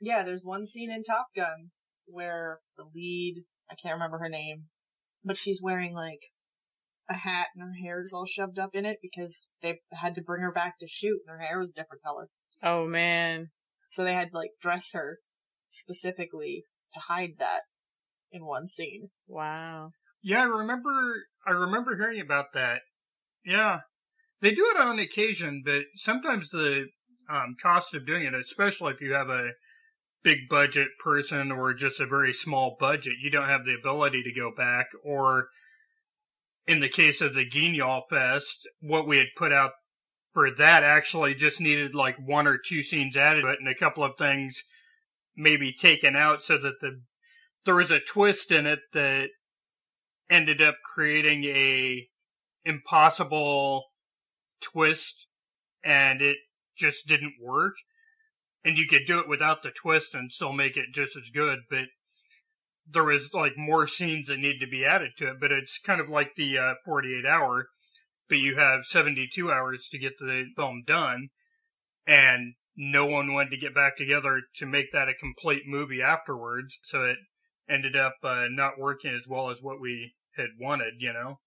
Yeah, 0.00 0.24
there's 0.24 0.44
one 0.44 0.66
scene 0.66 0.90
in 0.90 1.02
Top 1.02 1.28
Gun 1.34 1.70
where 2.06 2.58
the 2.76 2.84
lead, 2.94 3.44
I 3.70 3.74
can't 3.76 3.94
remember 3.94 4.18
her 4.18 4.28
name, 4.28 4.64
but 5.26 5.36
she's 5.36 5.60
wearing 5.60 5.92
like 5.92 6.22
a 7.10 7.14
hat 7.14 7.48
and 7.54 7.62
her 7.62 7.74
hair 7.74 8.02
is 8.02 8.12
all 8.12 8.24
shoved 8.24 8.58
up 8.58 8.74
in 8.74 8.86
it 8.86 8.98
because 9.02 9.46
they 9.60 9.80
had 9.92 10.14
to 10.14 10.22
bring 10.22 10.42
her 10.42 10.52
back 10.52 10.78
to 10.78 10.88
shoot 10.88 11.20
and 11.26 11.36
her 11.36 11.44
hair 11.44 11.58
was 11.58 11.70
a 11.70 11.74
different 11.74 12.02
color. 12.02 12.28
Oh 12.62 12.86
man. 12.86 13.50
So 13.88 14.04
they 14.04 14.14
had 14.14 14.30
to 14.30 14.36
like 14.36 14.52
dress 14.62 14.92
her 14.92 15.18
specifically 15.68 16.64
to 16.94 17.00
hide 17.00 17.34
that 17.38 17.62
in 18.30 18.46
one 18.46 18.66
scene. 18.66 19.10
Wow. 19.26 19.90
Yeah, 20.22 20.42
I 20.42 20.46
remember. 20.46 21.26
I 21.46 21.52
remember 21.52 21.96
hearing 21.96 22.20
about 22.20 22.52
that. 22.54 22.82
Yeah, 23.44 23.80
they 24.40 24.52
do 24.52 24.66
it 24.74 24.80
on 24.80 24.98
occasion, 24.98 25.62
but 25.64 25.84
sometimes 25.94 26.50
the 26.50 26.88
um, 27.28 27.54
cost 27.62 27.94
of 27.94 28.06
doing 28.06 28.24
it, 28.24 28.34
especially 28.34 28.92
if 28.92 29.00
you 29.00 29.12
have 29.12 29.28
a 29.28 29.52
big 30.26 30.48
budget 30.48 30.88
person 30.98 31.52
or 31.52 31.72
just 31.72 32.00
a 32.00 32.06
very 32.06 32.32
small 32.32 32.76
budget, 32.80 33.14
you 33.22 33.30
don't 33.30 33.48
have 33.48 33.64
the 33.64 33.76
ability 33.78 34.24
to 34.24 34.32
go 34.32 34.50
back. 34.52 34.86
Or 35.04 35.50
in 36.66 36.80
the 36.80 36.88
case 36.88 37.20
of 37.20 37.32
the 37.32 37.48
Guignol 37.48 38.02
Fest, 38.10 38.68
what 38.80 39.06
we 39.06 39.18
had 39.18 39.28
put 39.36 39.52
out 39.52 39.70
for 40.34 40.50
that 40.50 40.82
actually 40.82 41.36
just 41.36 41.60
needed 41.60 41.94
like 41.94 42.16
one 42.18 42.48
or 42.48 42.58
two 42.58 42.82
scenes 42.82 43.16
added, 43.16 43.44
but 43.44 43.60
and 43.60 43.68
a 43.68 43.74
couple 43.74 44.02
of 44.02 44.18
things 44.18 44.64
maybe 45.36 45.72
taken 45.72 46.16
out 46.16 46.42
so 46.42 46.58
that 46.58 46.80
the 46.80 47.02
there 47.64 47.76
was 47.76 47.92
a 47.92 48.00
twist 48.00 48.50
in 48.50 48.66
it 48.66 48.80
that 48.94 49.30
ended 50.28 50.60
up 50.60 50.74
creating 50.84 51.44
a 51.44 52.08
impossible 52.64 53.84
twist 54.60 55.28
and 55.84 56.20
it 56.20 56.38
just 56.76 57.06
didn't 57.06 57.34
work 57.40 57.74
and 58.66 58.76
you 58.76 58.86
could 58.86 59.06
do 59.06 59.18
it 59.18 59.28
without 59.28 59.62
the 59.62 59.70
twist 59.70 60.14
and 60.14 60.32
still 60.32 60.52
make 60.52 60.76
it 60.76 60.92
just 60.92 61.16
as 61.16 61.30
good 61.30 61.60
but 61.70 61.86
there 62.88 63.04
was 63.04 63.32
like 63.32 63.54
more 63.56 63.86
scenes 63.86 64.28
that 64.28 64.38
need 64.38 64.58
to 64.60 64.66
be 64.66 64.84
added 64.84 65.12
to 65.16 65.28
it 65.28 65.36
but 65.40 65.52
it's 65.52 65.78
kind 65.78 66.00
of 66.00 66.08
like 66.08 66.32
the 66.36 66.58
uh, 66.58 66.74
48 66.84 67.24
hour 67.24 67.68
but 68.28 68.38
you 68.38 68.56
have 68.56 68.84
72 68.84 69.50
hours 69.50 69.88
to 69.90 69.98
get 69.98 70.18
the 70.18 70.46
film 70.56 70.82
done 70.86 71.28
and 72.06 72.54
no 72.76 73.06
one 73.06 73.32
wanted 73.32 73.50
to 73.50 73.56
get 73.56 73.74
back 73.74 73.96
together 73.96 74.42
to 74.56 74.66
make 74.66 74.92
that 74.92 75.08
a 75.08 75.14
complete 75.14 75.62
movie 75.66 76.02
afterwards 76.02 76.78
so 76.82 77.04
it 77.04 77.18
ended 77.68 77.96
up 77.96 78.16
uh, 78.22 78.46
not 78.50 78.78
working 78.78 79.12
as 79.12 79.26
well 79.28 79.50
as 79.50 79.62
what 79.62 79.80
we 79.80 80.14
had 80.36 80.50
wanted, 80.58 80.94
you 80.98 81.12
know. 81.12 81.40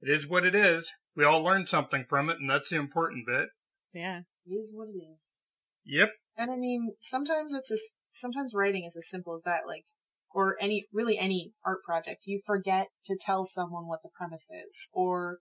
It 0.00 0.10
is 0.10 0.28
what 0.28 0.44
it 0.44 0.54
is. 0.54 0.90
We 1.14 1.24
all 1.24 1.42
learned 1.42 1.68
something 1.68 2.04
from 2.08 2.28
it, 2.30 2.38
and 2.38 2.48
that's 2.48 2.70
the 2.70 2.76
important 2.76 3.26
bit. 3.26 3.48
Yeah. 3.92 4.20
It 4.46 4.54
is 4.54 4.72
what 4.74 4.88
it 4.88 4.98
is. 4.98 5.44
Yep. 5.84 6.10
And 6.38 6.50
I 6.50 6.56
mean, 6.56 6.94
sometimes 7.00 7.54
it's 7.54 7.70
as 7.70 7.94
sometimes 8.10 8.52
writing 8.54 8.84
is 8.84 8.96
as 8.96 9.08
simple 9.08 9.34
as 9.34 9.42
that, 9.44 9.66
like, 9.66 9.84
or 10.30 10.56
any 10.60 10.86
really 10.92 11.18
any 11.18 11.52
art 11.64 11.82
project. 11.82 12.26
You 12.26 12.40
forget 12.44 12.88
to 13.06 13.16
tell 13.18 13.44
someone 13.44 13.86
what 13.86 14.02
the 14.02 14.10
premise 14.14 14.50
is, 14.50 14.90
or 14.92 15.38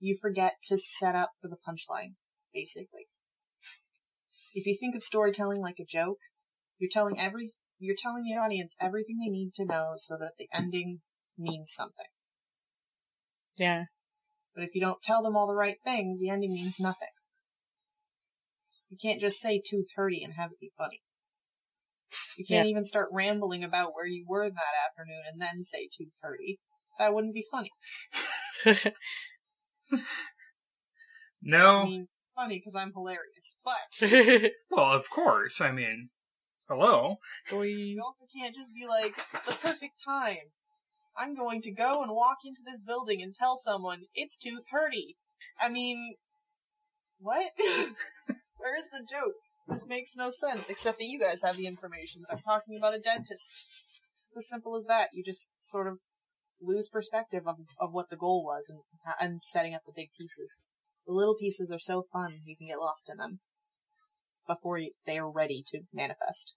you 0.00 0.16
forget 0.20 0.56
to 0.64 0.76
set 0.76 1.14
up 1.14 1.30
for 1.40 1.48
the 1.48 1.56
punchline. 1.56 2.14
Basically, 2.52 3.06
if 4.54 4.66
you 4.66 4.76
think 4.78 4.94
of 4.94 5.02
storytelling 5.02 5.60
like 5.60 5.78
a 5.78 5.84
joke, 5.84 6.18
you're 6.78 6.90
telling 6.90 7.18
every 7.18 7.52
you're 7.78 7.96
telling 7.96 8.24
the 8.24 8.36
audience 8.36 8.76
everything 8.80 9.18
they 9.18 9.30
need 9.30 9.54
to 9.54 9.64
know 9.64 9.94
so 9.96 10.16
that 10.18 10.32
the 10.38 10.48
ending 10.52 11.00
means 11.38 11.72
something. 11.72 12.06
Yeah. 13.56 13.84
But 14.54 14.64
if 14.64 14.74
you 14.74 14.80
don't 14.80 15.02
tell 15.02 15.22
them 15.22 15.36
all 15.36 15.46
the 15.46 15.54
right 15.54 15.76
things, 15.84 16.18
the 16.18 16.30
ending 16.30 16.52
means 16.52 16.80
nothing. 16.80 17.08
You 18.90 18.96
can't 19.00 19.20
just 19.20 19.40
say 19.40 19.60
tooth 19.64 19.88
hurty 19.96 20.24
and 20.24 20.34
have 20.34 20.50
it 20.52 20.60
be 20.60 20.72
funny. 20.76 21.02
You 22.36 22.44
can't 22.46 22.66
Yeah. 22.66 22.70
even 22.70 22.84
start 22.84 23.08
rambling 23.12 23.64
about 23.64 23.94
where 23.94 24.06
you 24.06 24.24
were 24.26 24.48
that 24.48 24.74
afternoon 24.86 25.22
and 25.26 25.40
then 25.40 25.62
say 25.62 25.88
tooth 25.92 26.16
hurty. 26.22 26.58
That 26.98 27.12
wouldn't 27.14 27.34
be 27.34 27.44
funny. 27.50 27.70
No. 31.40 31.82
I 31.82 31.84
mean, 31.84 32.08
it's 32.18 32.30
funny 32.34 32.58
because 32.58 32.74
I'm 32.74 32.92
hilarious, 32.92 33.56
but 33.64 34.50
well, 34.70 34.92
of 34.92 35.08
course. 35.08 35.60
I 35.60 35.70
mean, 35.70 36.10
hello. 36.68 37.18
you 37.50 38.02
also 38.04 38.24
can't 38.36 38.54
just 38.54 38.74
be 38.74 38.86
like, 38.86 39.16
the 39.46 39.52
perfect 39.52 40.02
time. 40.04 40.36
I'm 41.16 41.34
going 41.34 41.62
to 41.62 41.72
go 41.72 42.02
and 42.02 42.12
walk 42.12 42.38
into 42.44 42.62
this 42.64 42.80
building 42.80 43.22
and 43.22 43.34
tell 43.34 43.56
someone 43.56 44.02
it's 44.14 44.36
tooth 44.36 44.64
hurty. 44.72 45.16
I 45.60 45.68
mean, 45.68 46.16
what? 47.18 47.50
Where 48.58 48.76
is 48.76 48.88
the 48.90 49.06
joke? 49.08 49.34
This 49.68 49.86
makes 49.86 50.16
no 50.16 50.30
sense, 50.30 50.70
except 50.70 50.98
that 50.98 51.06
you 51.06 51.20
guys 51.20 51.42
have 51.42 51.56
the 51.56 51.66
information 51.66 52.22
that 52.22 52.34
I'm 52.34 52.42
talking 52.42 52.76
about 52.76 52.94
a 52.94 52.98
dentist. 52.98 53.66
It's 54.28 54.36
as 54.36 54.48
simple 54.48 54.76
as 54.76 54.84
that. 54.84 55.10
You 55.12 55.22
just 55.22 55.48
sort 55.58 55.86
of 55.86 55.98
lose 56.60 56.88
perspective 56.88 57.46
of, 57.46 57.56
of 57.78 57.92
what 57.92 58.08
the 58.10 58.16
goal 58.16 58.44
was 58.44 58.68
and, 58.70 58.80
and 59.20 59.42
setting 59.42 59.74
up 59.74 59.82
the 59.86 59.92
big 59.94 60.08
pieces. 60.18 60.62
The 61.06 61.12
little 61.12 61.36
pieces 61.36 61.72
are 61.72 61.78
so 61.78 62.04
fun, 62.12 62.40
you 62.44 62.56
can 62.56 62.66
get 62.66 62.80
lost 62.80 63.08
in 63.10 63.16
them 63.16 63.40
before 64.46 64.80
they 65.06 65.18
are 65.18 65.30
ready 65.30 65.62
to 65.68 65.80
manifest. 65.92 66.54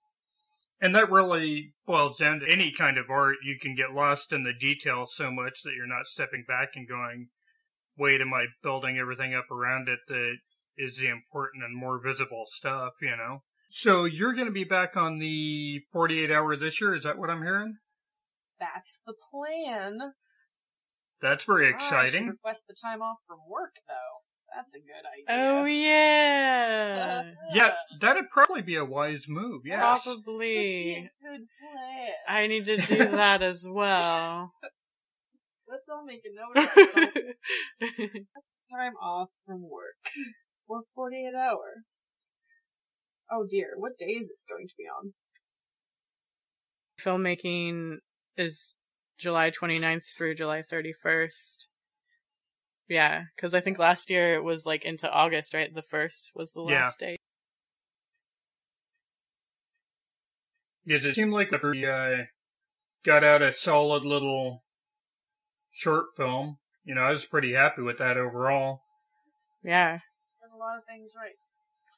And 0.81 0.95
that 0.95 1.11
really 1.11 1.73
boils 1.85 2.17
down 2.17 2.39
to 2.39 2.49
any 2.49 2.71
kind 2.71 2.97
of 2.97 3.09
art. 3.09 3.37
You 3.43 3.59
can 3.59 3.75
get 3.75 3.93
lost 3.93 4.33
in 4.33 4.43
the 4.43 4.53
details 4.53 5.13
so 5.15 5.31
much 5.31 5.61
that 5.63 5.75
you're 5.75 5.85
not 5.85 6.07
stepping 6.07 6.43
back 6.47 6.69
and 6.75 6.87
going, 6.87 7.27
wait, 7.97 8.19
am 8.19 8.33
I 8.33 8.47
building 8.63 8.97
everything 8.97 9.35
up 9.35 9.51
around 9.51 9.87
it 9.89 9.99
that 10.07 10.37
is 10.81 10.97
the 10.97 11.07
important 11.07 11.63
and 11.63 11.75
more 11.75 11.99
visible 12.03 12.43
stuff, 12.47 12.93
you 13.01 13.15
know? 13.15 13.43
So 13.69 14.03
you're 14.05 14.33
going 14.33 14.47
to 14.47 14.51
be 14.51 14.63
back 14.65 14.97
on 14.97 15.19
the 15.19 15.81
48 15.93 16.31
hour 16.31 16.55
this 16.55 16.81
year. 16.81 16.95
Is 16.95 17.03
that 17.03 17.17
what 17.17 17.29
I'm 17.29 17.43
hearing? 17.43 17.77
That's 18.59 19.01
the 19.05 19.13
plan. 19.31 20.13
That's 21.21 21.45
very 21.45 21.67
I 21.67 21.69
should 21.69 21.75
exciting. 21.75 22.27
request 22.27 22.63
the 22.67 22.75
time 22.83 23.01
off 23.01 23.17
from 23.27 23.39
work, 23.49 23.75
though. 23.87 24.55
That's 24.55 24.73
a 24.75 24.79
good 24.79 25.05
idea. 25.33 25.61
oh 25.61 25.65
yeah. 25.65 27.31
Yeah, 27.53 27.73
that'd 28.01 28.29
probably 28.29 28.61
be 28.61 28.75
a 28.75 28.83
wise 28.83 29.25
move. 29.29 29.61
Yes. 29.65 30.03
Could 30.03 30.17
be 30.17 30.25
Probably. 30.25 31.09
good 31.21 31.41
plan. 31.61 32.09
I 32.27 32.47
need 32.47 32.65
to 32.65 32.77
do 32.77 32.97
that 33.11 33.41
as 33.41 33.65
well. 33.67 34.51
Let's 35.67 35.87
all 35.89 36.03
make 36.03 36.25
a 36.25 36.35
note 36.35 36.57
of 36.57 36.77
ourselves. 36.77 37.15
Request 37.97 38.63
time 38.69 38.93
off 39.01 39.29
from 39.45 39.61
work. 39.61 39.95
For 40.71 40.83
48 40.95 41.35
hour. 41.35 41.83
Oh 43.29 43.45
dear, 43.45 43.73
what 43.75 43.97
day 43.97 44.05
is 44.05 44.29
it 44.29 44.37
going 44.49 44.69
to 44.69 44.73
be 44.77 44.85
on? 44.85 45.11
Filmmaking 46.97 47.97
is 48.37 48.75
July 49.17 49.51
29th 49.51 50.03
through 50.15 50.35
July 50.35 50.61
31st. 50.61 51.67
Yeah, 52.87 53.23
because 53.35 53.53
I 53.53 53.59
think 53.59 53.79
last 53.79 54.09
year 54.09 54.33
it 54.33 54.45
was 54.45 54.65
like 54.65 54.85
into 54.85 55.11
August, 55.11 55.53
right? 55.53 55.75
The 55.75 55.81
first 55.81 56.31
was 56.33 56.53
the 56.53 56.61
Yeah. 56.61 56.85
last 56.85 56.99
day. 56.99 57.17
Because 60.85 61.03
it 61.03 61.15
seemed 61.15 61.33
like 61.33 61.51
we 61.61 61.85
uh, 61.85 62.27
got 63.03 63.25
out 63.25 63.41
a 63.41 63.51
solid 63.51 64.03
little 64.03 64.63
short 65.69 66.15
film. 66.15 66.59
You 66.85 66.95
know, 66.95 67.01
I 67.01 67.11
was 67.11 67.25
pretty 67.25 67.51
happy 67.51 67.81
with 67.81 67.97
that 67.97 68.15
overall. 68.15 68.83
Yeah. 69.63 69.99
Did 70.61 70.65
a 70.65 70.69
lot 70.69 70.77
of 70.77 70.85
things 70.85 71.13
right. 71.17 71.33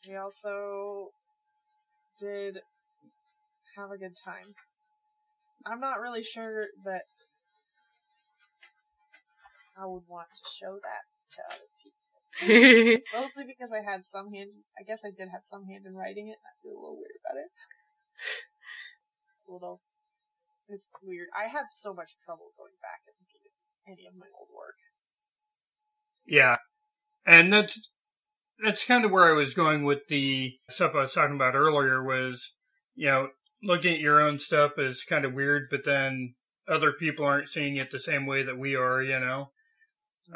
We 0.08 0.16
also 0.16 1.10
did 2.20 2.60
have 3.76 3.92
a 3.92 3.98
good 3.98 4.16
time. 4.24 4.56
I'm 5.66 5.80
not 5.80 6.00
really 6.00 6.24
sure 6.24 6.68
that 6.86 7.04
I 9.78 9.86
would 9.86 10.04
want 10.08 10.28
to 10.34 10.50
show 10.60 10.80
that 10.80 11.04
to 11.36 11.42
other 11.52 11.68
people. 11.84 13.04
Mostly 13.14 13.46
because 13.48 13.74
I 13.74 13.84
had 13.84 14.06
some 14.06 14.32
hand, 14.32 14.52
I 14.80 14.84
guess 14.84 15.04
I 15.06 15.12
did 15.12 15.30
have 15.30 15.44
some 15.44 15.66
hand 15.66 15.86
in 15.86 15.96
writing 15.96 16.30
it, 16.30 16.38
I 16.40 16.52
feel 16.64 16.74
a 16.74 16.80
little 16.80 16.98
weird 16.98 17.20
about 17.26 17.40
it. 17.40 17.52
A 19.50 19.52
little, 19.52 19.82
it's 20.70 20.88
weird. 21.02 21.28
I 21.38 21.48
have 21.48 21.66
so 21.72 21.94
much 21.94 22.12
trouble 22.24 22.54
going 22.58 22.76
back 22.82 23.02
and 23.08 23.16
looking 23.20 23.44
at 23.44 23.92
any 23.92 24.08
of 24.08 24.16
my 24.16 24.28
old 24.40 24.50
work. 24.56 24.76
Yeah. 26.26 26.58
And 27.26 27.52
that's 27.52 27.92
that's 28.62 28.86
kind 28.86 29.06
of 29.06 29.12
where 29.12 29.26
I 29.26 29.34
was 29.34 29.54
going 29.54 29.84
with 29.84 30.08
the 30.08 30.54
stuff 30.70 30.94
I 30.96 31.02
was 31.02 31.14
talking 31.14 31.36
about 31.36 31.56
earlier 31.56 32.04
was, 32.04 32.54
you 32.96 33.08
know, 33.08 33.30
looking 33.62 33.94
at 33.94 34.00
your 34.00 34.22
own 34.22 34.40
stuff 34.40 34.74
is 34.78 35.04
kind 35.04 35.26
of 35.26 35.34
weird, 35.34 35.68
but 35.70 35.86
then 35.86 36.36
other 36.68 36.92
people 36.92 37.26
aren't 37.26 37.50
seeing 37.50 37.78
it 37.78 37.92
the 37.92 38.00
same 38.00 38.26
way 38.26 38.44
that 38.44 38.58
we 38.58 38.76
are, 38.76 39.02
you 39.02 39.20
know. 39.20 39.52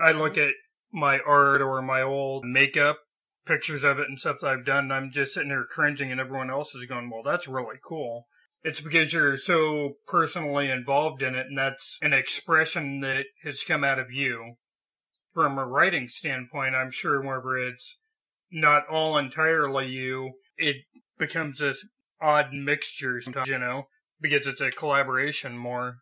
I 0.02 0.12
look 0.12 0.34
mm-hmm. 0.34 0.50
at 0.50 0.56
my 0.92 1.20
art 1.20 1.62
or 1.62 1.82
my 1.82 2.02
old 2.02 2.46
makeup 2.46 3.00
pictures 3.46 3.84
of 3.84 4.00
it 4.00 4.10
and 4.10 4.20
stuff 4.20 4.38
that 4.42 4.48
I've 4.48 4.66
done, 4.66 4.86
and 4.86 4.94
I'm 4.94 5.12
just 5.12 5.34
sitting 5.34 5.50
there 5.50 5.66
cringing, 5.66 6.12
and 6.12 6.20
everyone 6.20 6.50
else 6.50 6.76
is 6.76 6.86
going, 6.86 7.10
well, 7.10 7.24
that's 7.24 7.48
really 7.48 7.78
cool. 7.84 8.28
It's 8.64 8.82
because 8.82 9.14
you're 9.14 9.38
so 9.38 9.94
personally 10.08 10.70
involved 10.70 11.22
in 11.22 11.36
it, 11.36 11.48
and 11.48 11.58
that's 11.58 11.98
an 12.02 12.14
expression 12.14 13.00
that 13.02 13.28
has 13.44 13.64
come 13.64 13.84
out 13.84 14.00
of 14.00 14.12
you. 14.12 14.56
From 15.34 15.58
a 15.58 15.68
writing 15.68 16.08
standpoint, 16.08 16.76
I'm 16.76 16.92
sure 16.92 17.22
whenever 17.22 17.58
it's 17.58 17.98
not 18.52 18.88
all 18.88 19.18
entirely 19.18 19.88
you, 19.88 20.34
it 20.58 20.78
becomes 21.18 21.60
this 21.60 21.86
odd 22.22 22.54
mixture 22.54 23.22
sometimes, 23.22 23.48
you 23.48 23.60
know, 23.60 23.88
because 24.20 24.48
it's 24.48 24.62
a 24.62 24.72
collaboration 24.72 25.58
more. 25.58 25.98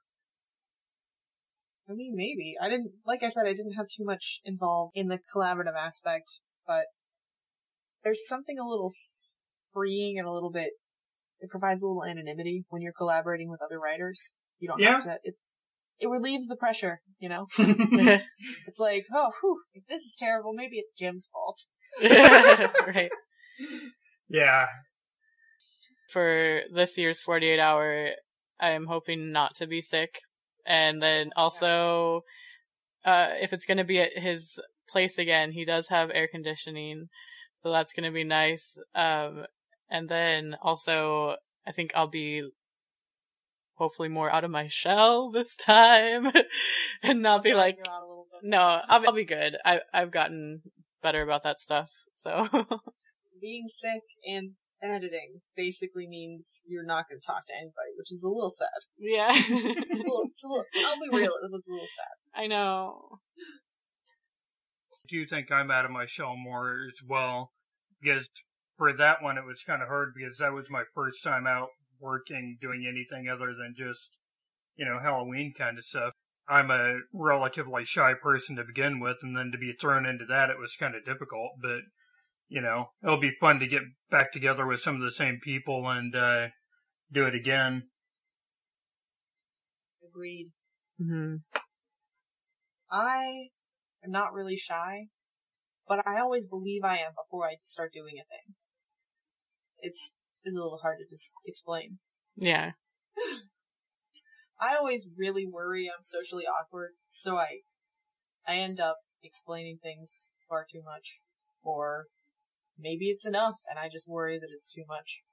I 1.90 1.94
mean, 1.94 2.16
maybe. 2.16 2.56
I 2.60 2.70
didn't, 2.70 2.92
like 3.06 3.24
I 3.24 3.30
said, 3.30 3.46
I 3.46 3.54
didn't 3.54 3.74
have 3.74 3.88
too 3.88 4.06
much 4.06 4.42
involved 4.44 4.98
in 4.98 5.08
the 5.08 5.20
collaborative 5.36 5.76
aspect, 5.78 6.40
but 6.66 6.86
there's 8.04 8.28
something 8.28 8.58
a 8.58 8.68
little 8.68 8.92
freeing 9.72 10.18
and 10.18 10.28
a 10.28 10.32
little 10.32 10.52
bit, 10.52 10.72
it 11.42 11.50
provides 11.50 11.84
a 11.84 11.88
little 11.88 12.06
anonymity 12.06 12.66
when 12.70 12.82
you're 12.82 12.94
collaborating 12.94 13.50
with 13.50 13.62
other 13.62 13.80
writers. 13.80 14.36
You 14.60 14.70
don't 14.70 14.82
have 14.84 15.04
to, 15.04 15.20
it, 15.24 15.36
it 16.00 16.10
relieves 16.10 16.48
the 16.48 16.56
pressure, 16.56 17.02
you 17.20 17.30
know? 17.30 17.48
It's 18.68 18.80
like, 18.80 19.06
oh, 19.14 19.32
whew, 19.42 19.58
if 19.74 19.86
this 19.88 20.02
is 20.02 20.16
terrible, 20.18 20.54
maybe 20.54 20.78
it's 20.78 20.92
Jim's 20.98 21.30
fault. 21.32 21.60
right. 22.88 23.10
Yeah. 24.28 24.68
For 26.12 26.62
this 26.74 26.98
year's 26.98 27.22
48 27.22 27.60
hour, 27.60 28.10
I'm 28.60 28.88
hoping 28.88 29.32
not 29.32 29.56
to 29.56 29.68
be 29.68 29.82
sick. 29.82 30.20
And 30.66 31.02
then 31.02 31.32
also, 31.36 32.24
uh, 33.06 33.30
if 33.40 33.54
it's 33.54 33.66
going 33.66 33.78
to 33.78 33.84
be 33.84 34.00
at 34.00 34.18
his 34.18 34.60
place 34.90 35.18
again, 35.18 35.52
he 35.52 35.64
does 35.64 35.90
have 35.90 36.12
air 36.14 36.28
conditioning. 36.28 37.10
So 37.54 37.72
that's 37.72 37.94
going 37.94 38.06
to 38.06 38.14
be 38.14 38.24
nice. 38.24 38.78
Um, 38.94 39.46
and 39.90 40.10
then 40.10 40.58
also, 40.62 41.36
I 41.66 41.72
think 41.72 41.92
I'll 41.96 42.08
be 42.08 42.50
hopefully 43.76 44.10
more 44.10 44.32
out 44.32 44.44
of 44.44 44.52
my 44.52 44.68
shell 44.68 45.32
this 45.32 45.56
time 45.56 46.32
and 47.04 47.22
not 47.22 47.44
be 47.44 47.54
like, 47.54 47.78
You're 47.78 47.94
out 47.94 48.02
a 48.04 48.08
little 48.08 48.28
bit. 48.32 48.48
no, 48.50 48.82
I'll, 48.88 49.00
be- 49.00 49.08
I'll 49.08 49.14
be 49.14 49.26
good. 49.26 49.58
I, 49.64 49.82
I've 49.94 50.12
gotten 50.12 50.62
better 51.02 51.22
about 51.22 51.44
that 51.44 51.60
stuff. 51.60 51.90
So 52.14 52.48
Being 53.42 53.68
sick 53.68 54.02
and 54.28 54.52
editing 54.82 55.42
basically 55.56 56.08
means 56.08 56.64
you're 56.68 56.86
not 56.86 57.06
going 57.10 57.20
to 57.20 57.26
talk 57.26 57.46
to 57.48 57.54
anybody, 57.56 57.92
which 57.98 58.12
is 58.12 58.24
a 58.24 58.28
little 58.28 58.52
sad. 58.52 58.68
yeah, 58.98 59.30
A 59.32 59.54
little, 59.54 60.30
it's 60.32 60.44
a 60.44 60.48
little, 60.48 60.64
I'll 60.88 61.00
be 61.02 61.10
real, 61.18 61.32
it 61.44 61.52
was 61.52 61.66
a 61.70 61.72
little 61.72 61.88
sad. 61.88 62.42
I 62.44 62.48
know. 62.48 63.20
do 65.08 65.18
you 65.18 65.26
think 65.26 65.52
I'm 65.52 65.70
out 65.72 65.86
of 65.86 65.92
my 65.92 66.06
shell 66.06 66.36
more 66.36 66.88
as 66.88 67.00
well? 67.08 67.52
Because 68.02 68.30
for 68.78 68.92
that 68.94 69.22
one, 69.22 69.38
it 69.38 69.46
was 69.46 69.64
kind 69.66 69.82
of 69.82 69.88
hard 69.88 70.14
because 70.16 70.38
that 70.40 70.54
was 70.54 70.70
my 70.70 70.84
first 70.94 71.24
time 71.24 71.46
out 71.48 71.70
working, 72.00 72.58
doing 72.62 72.86
anything 72.88 73.30
other 73.30 73.54
than 73.54 73.74
just, 73.76 74.18
you 74.76 74.86
know, 74.86 75.00
Halloween 75.00 75.54
kind 75.58 75.78
of 75.78 75.84
stuff. 75.84 76.14
I'm 76.48 76.70
a 76.70 77.00
relatively 77.14 77.86
shy 77.86 78.14
person 78.14 78.56
to 78.58 78.64
begin 78.64 79.00
with, 79.00 79.18
and 79.24 79.36
then 79.36 79.52
to 79.52 79.58
be 79.58 79.74
thrown 79.74 80.06
into 80.06 80.26
that, 80.26 80.50
it 80.50 80.60
was 80.60 80.76
kind 80.76 80.96
of 80.96 81.04
difficult. 81.04 81.54
But 81.62 81.82
you 82.48 82.62
know, 82.62 82.90
it'll 83.04 83.18
be 83.18 83.36
fun 83.40 83.60
to 83.60 83.68
get 83.68 83.84
back 84.10 84.32
together 84.32 84.66
with 84.66 84.80
some 84.80 84.96
of 84.96 85.02
the 85.02 85.12
same 85.12 85.40
people 85.42 85.90
and 85.90 86.16
uh, 86.16 86.48
do 87.12 87.26
it 87.26 87.36
again. 87.36 87.90
Agreed. 90.08 90.52
Mm-hmm. 91.02 91.38
I 92.92 93.50
am 94.04 94.12
not 94.12 94.34
really 94.34 94.58
shy, 94.58 95.08
but 95.88 96.08
I 96.08 96.20
always 96.20 96.46
believe 96.46 96.84
I 96.84 96.98
am 96.98 97.12
before 97.16 97.48
I 97.48 97.56
start 97.60 97.94
doing 97.94 98.16
a 98.20 98.24
thing. 98.24 98.56
It's, 99.80 100.16
it's 100.46 100.56
a 100.56 100.62
little 100.62 100.80
hard 100.82 101.00
to 101.00 101.06
just 101.10 101.34
explain. 101.46 101.98
Yeah. 102.38 102.72
I 104.60 104.76
always 104.76 105.08
really 105.18 105.46
worry 105.46 105.88
I'm 105.88 106.04
socially 106.04 106.46
awkward, 106.46 106.92
so 107.10 107.36
I, 107.36 107.62
I 108.48 108.58
end 108.58 108.80
up 108.80 108.98
explaining 109.24 109.80
things 109.82 110.30
far 110.48 110.66
too 110.72 110.82
much, 110.84 111.22
or 111.64 112.06
maybe 112.80 113.06
it's 113.06 113.26
enough 113.26 113.56
and 113.70 113.78
I 113.80 113.90
just 113.90 114.10
worry 114.10 114.40
that 114.40 114.50
it's 114.56 114.74
too 114.74 114.86
much. 114.88 115.24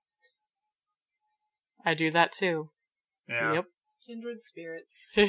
I 1.84 1.94
do 1.94 2.10
that 2.10 2.32
too. 2.32 2.70
Yeah. 3.28 3.62
Kindred 4.06 4.40
spirits. 4.40 5.12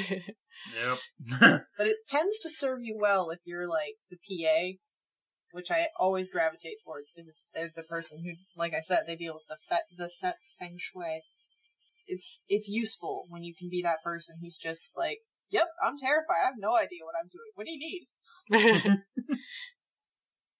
Yep. 0.81 0.97
Yep. 1.29 1.61
But 1.77 1.87
it 1.87 1.97
tends 2.07 2.39
to 2.39 2.49
serve 2.49 2.79
you 2.81 2.97
well 2.97 3.31
if 3.31 3.39
you're 3.43 3.67
like 3.67 3.95
the 4.09 4.17
PA, 4.17 4.77
which 5.53 5.71
I 5.71 5.87
always 5.97 6.29
gravitate 6.29 6.77
towards 6.83 7.13
because 7.13 7.31
they're 7.53 7.71
the 7.75 7.83
person 7.83 8.23
who, 8.23 8.33
like 8.59 8.73
I 8.73 8.81
said, 8.81 9.03
they 9.05 9.15
deal 9.15 9.35
with 9.35 9.47
the 9.47 9.57
fe- 9.69 9.95
the 9.97 10.09
sets 10.09 10.53
feng 10.59 10.77
shui. 10.79 11.21
It's 12.07 12.41
it's 12.49 12.67
useful 12.67 13.25
when 13.29 13.43
you 13.43 13.53
can 13.57 13.69
be 13.69 13.83
that 13.83 14.03
person 14.03 14.35
who's 14.41 14.57
just 14.57 14.91
like, 14.97 15.19
"Yep, 15.51 15.67
I'm 15.85 15.97
terrified. 15.97 16.41
I 16.41 16.45
have 16.45 16.55
no 16.57 16.75
idea 16.75 17.05
what 17.05 17.15
I'm 17.19 17.29
doing. 17.29 17.51
What 17.53 17.65
do 17.65 17.71
you 17.71 17.79
need?" 17.79 18.97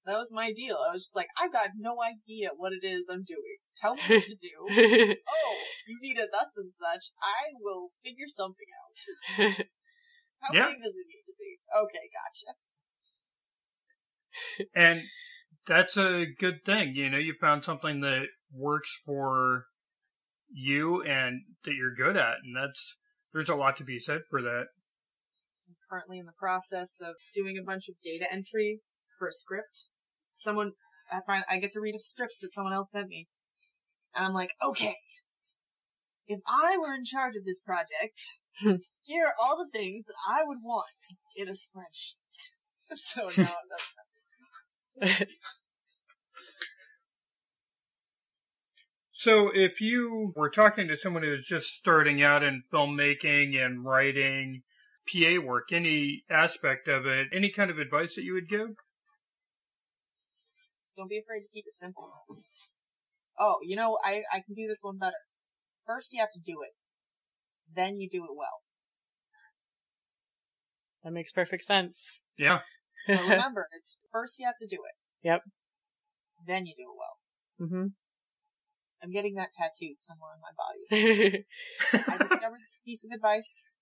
That 0.05 0.19
was 0.19 0.33
my 0.33 0.51
deal. 0.51 0.75
I 0.75 0.91
was 0.91 1.05
just 1.05 1.15
like, 1.15 1.31
I've 1.39 1.53
got 1.53 1.69
no 1.79 2.03
idea 2.03 2.49
what 2.57 2.73
it 2.73 2.83
is 2.85 3.07
I'm 3.09 3.23
doing. 3.23 3.57
Tell 3.77 3.95
me 3.95 4.03
what 4.03 4.25
to 4.25 4.35
do. 4.35 4.51
oh, 5.31 5.63
you 5.87 5.97
need 6.01 6.19
a 6.19 6.27
thus 6.27 6.51
and 6.57 6.71
such. 6.73 7.11
I 7.23 7.55
will 7.61 7.91
figure 8.03 8.27
something 8.27 8.67
out. 8.83 8.99
How 10.43 10.51
Yeah. 10.53 10.67
big 10.67 10.81
does 10.83 10.95
it 10.99 11.07
need 11.07 11.23
to 11.25 11.35
be? 11.39 11.55
Okay, 11.71 12.05
gotcha. 12.11 12.57
And 14.75 15.03
that's 15.67 15.97
a 15.97 16.25
good 16.25 16.65
thing. 16.65 16.95
You 16.95 17.09
know, 17.09 17.17
you 17.17 17.33
found 17.39 17.63
something 17.63 18.01
that 18.01 18.27
works 18.51 18.99
for 19.05 19.65
you 20.51 21.01
and 21.03 21.41
that 21.65 21.75
you're 21.75 21.95
good 21.95 22.17
at, 22.17 22.37
and 22.43 22.55
that's 22.55 22.97
there's 23.33 23.49
a 23.49 23.55
lot 23.55 23.77
to 23.77 23.83
be 23.83 23.99
said 23.99 24.21
for 24.29 24.41
that. 24.41 24.65
I'm 25.67 25.75
currently 25.89 26.19
in 26.19 26.25
the 26.25 26.33
process 26.37 27.01
of 27.01 27.15
doing 27.33 27.57
a 27.57 27.63
bunch 27.63 27.89
of 27.89 27.95
data 28.03 28.31
entry 28.31 28.81
for 29.17 29.27
a 29.27 29.33
script. 29.33 29.87
Someone, 30.35 30.73
I 31.11 31.19
find, 31.25 31.43
I 31.49 31.59
get 31.59 31.71
to 31.71 31.79
read 31.79 31.95
a 31.95 31.99
script 31.99 32.35
that 32.41 32.53
someone 32.53 32.73
else 32.73 32.91
sent 32.91 33.07
me. 33.07 33.27
And 34.15 34.25
I'm 34.25 34.33
like, 34.33 34.51
okay, 34.63 34.95
if 36.27 36.39
I 36.47 36.77
were 36.77 36.93
in 36.93 37.05
charge 37.05 37.35
of 37.35 37.45
this 37.45 37.59
project, 37.59 38.21
here 39.03 39.25
are 39.25 39.35
all 39.41 39.57
the 39.57 39.69
things 39.71 40.05
that 40.05 40.15
I 40.27 40.41
would 40.43 40.59
want 40.61 40.85
in 41.35 41.47
a 41.47 41.51
spreadsheet. 41.51 42.51
so 42.95 43.21
now 43.21 43.55
that's 43.69 43.93
So, 49.23 49.51
if 49.53 49.79
you 49.79 50.33
were 50.35 50.49
talking 50.49 50.89
to 50.89 50.97
someone 50.97 51.23
who's 51.23 51.45
just 51.45 51.67
starting 51.67 52.21
out 52.21 52.43
in 52.43 52.63
filmmaking 52.73 53.55
and 53.55 53.85
writing 53.85 54.63
PA 55.07 55.39
work, 55.39 55.71
any 55.71 56.23
aspect 56.29 56.89
of 56.89 57.05
it, 57.05 57.29
any 57.31 57.49
kind 57.49 57.71
of 57.71 57.77
advice 57.77 58.15
that 58.15 58.23
you 58.23 58.33
would 58.33 58.49
give? 58.49 58.69
Don't 60.97 61.09
be 61.09 61.19
afraid 61.19 61.41
to 61.41 61.47
keep 61.47 61.65
it 61.67 61.77
simple. 61.77 62.11
Oh, 63.39 63.59
you 63.63 63.77
know, 63.77 63.97
I, 64.03 64.23
I 64.33 64.41
can 64.41 64.55
do 64.55 64.67
this 64.67 64.79
one 64.81 64.97
better. 64.97 65.15
First 65.85 66.11
you 66.11 66.19
have 66.19 66.31
to 66.31 66.41
do 66.41 66.61
it. 66.63 66.71
Then 67.73 67.95
you 67.95 68.09
do 68.09 68.25
it 68.25 68.35
well. 68.35 68.61
that 71.03 71.13
makes 71.13 71.31
perfect 71.31 71.65
sense. 71.65 72.23
Yeah. 72.37 72.59
But 73.07 73.21
remember, 73.21 73.67
it's 73.73 73.97
first 74.11 74.39
you 74.39 74.45
have 74.45 74.57
to 74.59 74.67
do 74.67 74.77
it. 74.83 75.27
Yep. 75.27 75.41
Then 76.47 76.65
you 76.65 76.73
do 76.75 76.83
it 76.83 76.97
well. 76.97 77.69
hmm 77.69 77.87
I'm 79.01 79.11
getting 79.11 79.35
that 79.35 79.49
tattooed 79.51 79.99
somewhere 79.99 80.31
on 80.31 80.39
my 80.39 80.53
body. 80.55 81.45
I 82.07 82.17
discovered 82.17 82.59
this 82.61 82.81
piece 82.85 83.03
of 83.03 83.11
advice 83.13 83.75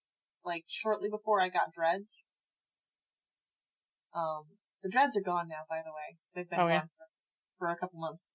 like 0.43 0.63
shortly 0.67 1.09
before 1.09 1.39
I 1.39 1.49
got 1.49 1.73
dreads. 1.73 2.27
Um, 4.15 4.45
the 4.81 4.89
dreads 4.89 5.15
are 5.15 5.21
gone 5.21 5.47
now, 5.47 5.61
by 5.69 5.81
the 5.85 5.91
way. 5.91 6.17
They've 6.33 6.49
been 6.49 6.59
Oh, 6.59 6.63
gone 6.63 6.71
yeah. 6.71 6.81
for, 6.81 7.05
for 7.59 7.69
a 7.69 7.77
couple 7.77 7.99
months. 7.99 8.33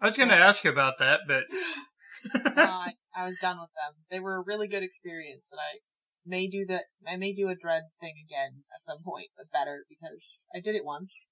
I 0.00 0.06
was 0.06 0.16
going 0.16 0.28
to 0.28 0.36
ask 0.36 0.62
you 0.62 0.70
about 0.70 0.98
that, 0.98 1.20
but 1.26 1.44
No, 2.56 2.62
I, 2.62 2.92
I 3.14 3.24
was 3.24 3.36
done 3.38 3.58
with 3.58 3.70
them. 3.74 3.94
They 4.10 4.20
were 4.20 4.36
a 4.36 4.44
really 4.46 4.68
good 4.68 4.82
experience, 4.82 5.48
and 5.50 5.58
I 5.60 5.78
may 6.24 6.46
do 6.46 6.64
that. 6.66 6.84
I 7.06 7.16
may 7.16 7.32
do 7.32 7.48
a 7.48 7.54
dread 7.54 7.84
thing 8.00 8.14
again 8.24 8.64
at 8.74 8.84
some 8.84 9.02
point, 9.02 9.30
but 9.36 9.50
better 9.52 9.84
because 9.88 10.44
I 10.54 10.60
did 10.60 10.74
it 10.74 10.84
once, 10.84 11.30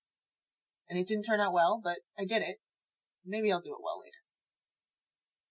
and 0.89 0.99
it 0.99 1.07
didn't 1.07 1.25
turn 1.25 1.41
out 1.41 1.53
well, 1.53 1.81
but 1.83 1.99
I 2.19 2.25
did 2.25 2.43
it. 2.43 2.59
Maybe 3.25 3.53
I'll 3.53 3.61
do 3.61 3.75
it 3.75 3.83
well 3.83 4.01
later. 4.01 4.19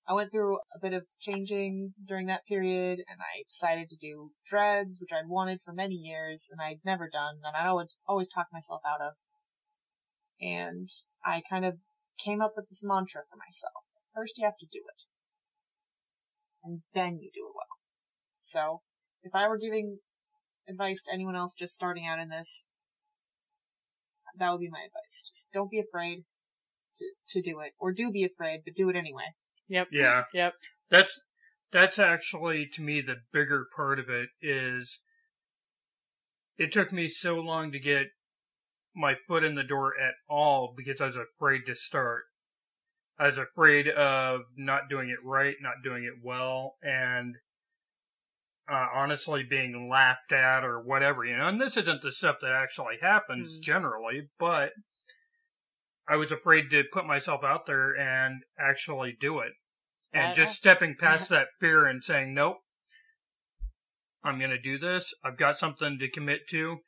I 0.08 0.14
went 0.14 0.32
through 0.32 0.58
a 0.76 0.80
bit 0.82 0.94
of 0.94 1.06
changing 1.20 1.94
during 2.04 2.28
that 2.28 2.46
period, 2.46 3.00
and 3.08 3.22
I 3.22 3.44
decided 3.48 3.90
to 3.90 3.98
do 3.98 4.32
dreads, 4.46 5.00
which 5.00 5.14
I'd 5.14 5.28
wanted 5.28 5.62
for 5.62 5.74
many 5.74 5.96
years, 5.96 6.50
and 6.52 6.60
I'd 6.62 6.84
never 6.84 7.08
done, 7.08 7.42
and 7.44 7.56
I'd 7.56 7.68
always 7.68 7.96
always 8.08 8.30
myself 8.52 8.82
out 8.86 9.02
of. 9.02 9.14
And 10.42 10.90
I 11.24 11.42
kind 11.50 11.66
of 11.66 11.78
came 12.18 12.42
up 12.42 12.54
with 12.56 12.70
this 12.70 12.84
mantra 12.84 13.24
for 13.30 13.38
myself. 13.38 13.84
First, 14.16 14.38
you 14.38 14.46
have 14.46 14.58
to 14.58 14.66
do 14.66 14.80
it 14.80 15.04
and 16.64 16.82
then 16.94 17.20
you 17.20 17.32
do 17.34 17.48
it 17.48 17.56
well. 17.56 17.78
So, 18.42 18.82
if 19.24 19.34
I 19.34 19.47
were 19.47 19.57
giving 19.57 19.97
advice 20.67 21.03
to 21.03 21.13
anyone 21.13 21.36
else 21.36 21.55
just 21.55 21.74
starting 21.74 22.07
out 22.07 22.20
in 22.20 22.30
this, 22.30 22.72
that 24.38 24.51
would 24.51 24.59
be 24.59 24.70
my 24.70 24.80
advice. 24.80 25.24
Just 25.28 25.47
don't 25.51 25.72
be 25.72 25.80
afraid 25.80 26.24
to, 26.95 27.05
to 27.30 27.41
do 27.41 27.59
it, 27.61 27.74
or 27.80 27.91
do 27.91 28.11
be 28.11 28.24
afraid, 28.24 28.61
but 28.65 28.76
do 28.76 28.89
it 28.89 28.95
anyway. 28.95 29.26
Yep. 29.67 29.89
yeah. 29.91 30.24
Yep. 30.34 30.53
That's 30.89 31.22
that's 31.72 31.99
actually 31.99 32.65
to 32.65 32.82
me 32.82 33.01
the 33.01 33.17
bigger 33.32 33.67
part 33.76 33.99
of 33.99 34.09
it 34.09 34.30
is 34.41 34.99
it 36.57 36.72
took 36.72 36.91
me 36.91 37.07
so 37.07 37.36
long 37.39 37.72
to 37.72 37.80
get 37.80 38.07
my 38.95 39.15
foot 39.28 39.43
in 39.43 39.53
the 39.53 39.63
door 39.63 39.93
at 39.99 40.15
all 40.28 40.74
because 40.76 40.99
I 40.99 41.05
was 41.05 41.15
afraid 41.17 41.65
to 41.67 41.76
start. 41.76 42.24
I 43.20 43.28
was 43.28 43.38
afraid 43.38 43.88
of 43.88 44.41
not 44.57 44.89
doing 44.89 45.09
it 45.09 45.20
right, 45.24 45.55
not 45.61 45.84
doing 45.84 46.05
it 46.05 46.24
well, 46.24 46.76
and 46.82 47.38
uh, 48.70 48.88
honestly 48.93 49.43
being 49.43 49.89
laughed 49.89 50.32
at 50.32 50.63
or 50.63 50.80
whatever, 50.80 51.26
you 51.26 51.36
know. 51.36 51.47
And 51.47 51.59
this 51.59 51.78
isn't 51.78 52.01
the 52.01 52.11
stuff 52.11 52.38
that 52.41 52.51
actually 52.51 52.97
happens 53.01 53.57
Mm. 53.57 53.61
generally, 53.61 54.30
but 54.38 54.74
I 56.07 56.15
was 56.15 56.32
afraid 56.32 56.70
to 56.72 56.84
put 56.84 57.05
myself 57.05 57.43
out 57.43 57.65
there 57.65 57.95
and 57.97 58.43
actually 58.57 59.11
do 59.20 59.39
it. 59.39 59.53
And 60.11 60.36
just 60.36 60.55
stepping 60.55 60.95
past 60.95 61.30
that 61.30 61.49
fear 61.59 61.86
and 61.86 62.03
saying, 62.03 62.34
nope, 62.34 62.57
I'm 64.24 64.39
going 64.39 64.49
to 64.49 64.59
do 64.59 64.80
this. 64.80 65.13
I've 65.24 65.38
got 65.38 65.59
something 65.59 65.99
to 65.99 66.09
commit 66.09 66.47
to. 66.49 66.80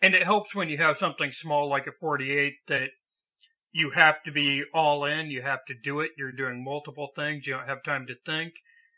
And 0.00 0.14
it 0.14 0.22
helps 0.22 0.54
when 0.54 0.68
you 0.68 0.78
have 0.78 0.96
something 0.96 1.32
small 1.32 1.68
like 1.68 1.88
a 1.88 1.92
48 1.92 2.54
that 2.68 2.90
you 3.72 3.90
have 3.90 4.22
to 4.22 4.30
be 4.30 4.64
all 4.72 5.04
in. 5.04 5.30
You 5.30 5.42
have 5.42 5.64
to 5.66 5.74
do 5.74 5.98
it. 6.00 6.12
You're 6.16 6.30
doing 6.32 6.62
multiple 6.62 7.08
things. 7.16 7.46
You 7.46 7.54
don't 7.54 7.68
have 7.68 7.82
time 7.82 8.06
to 8.06 8.14
think. 8.24 8.54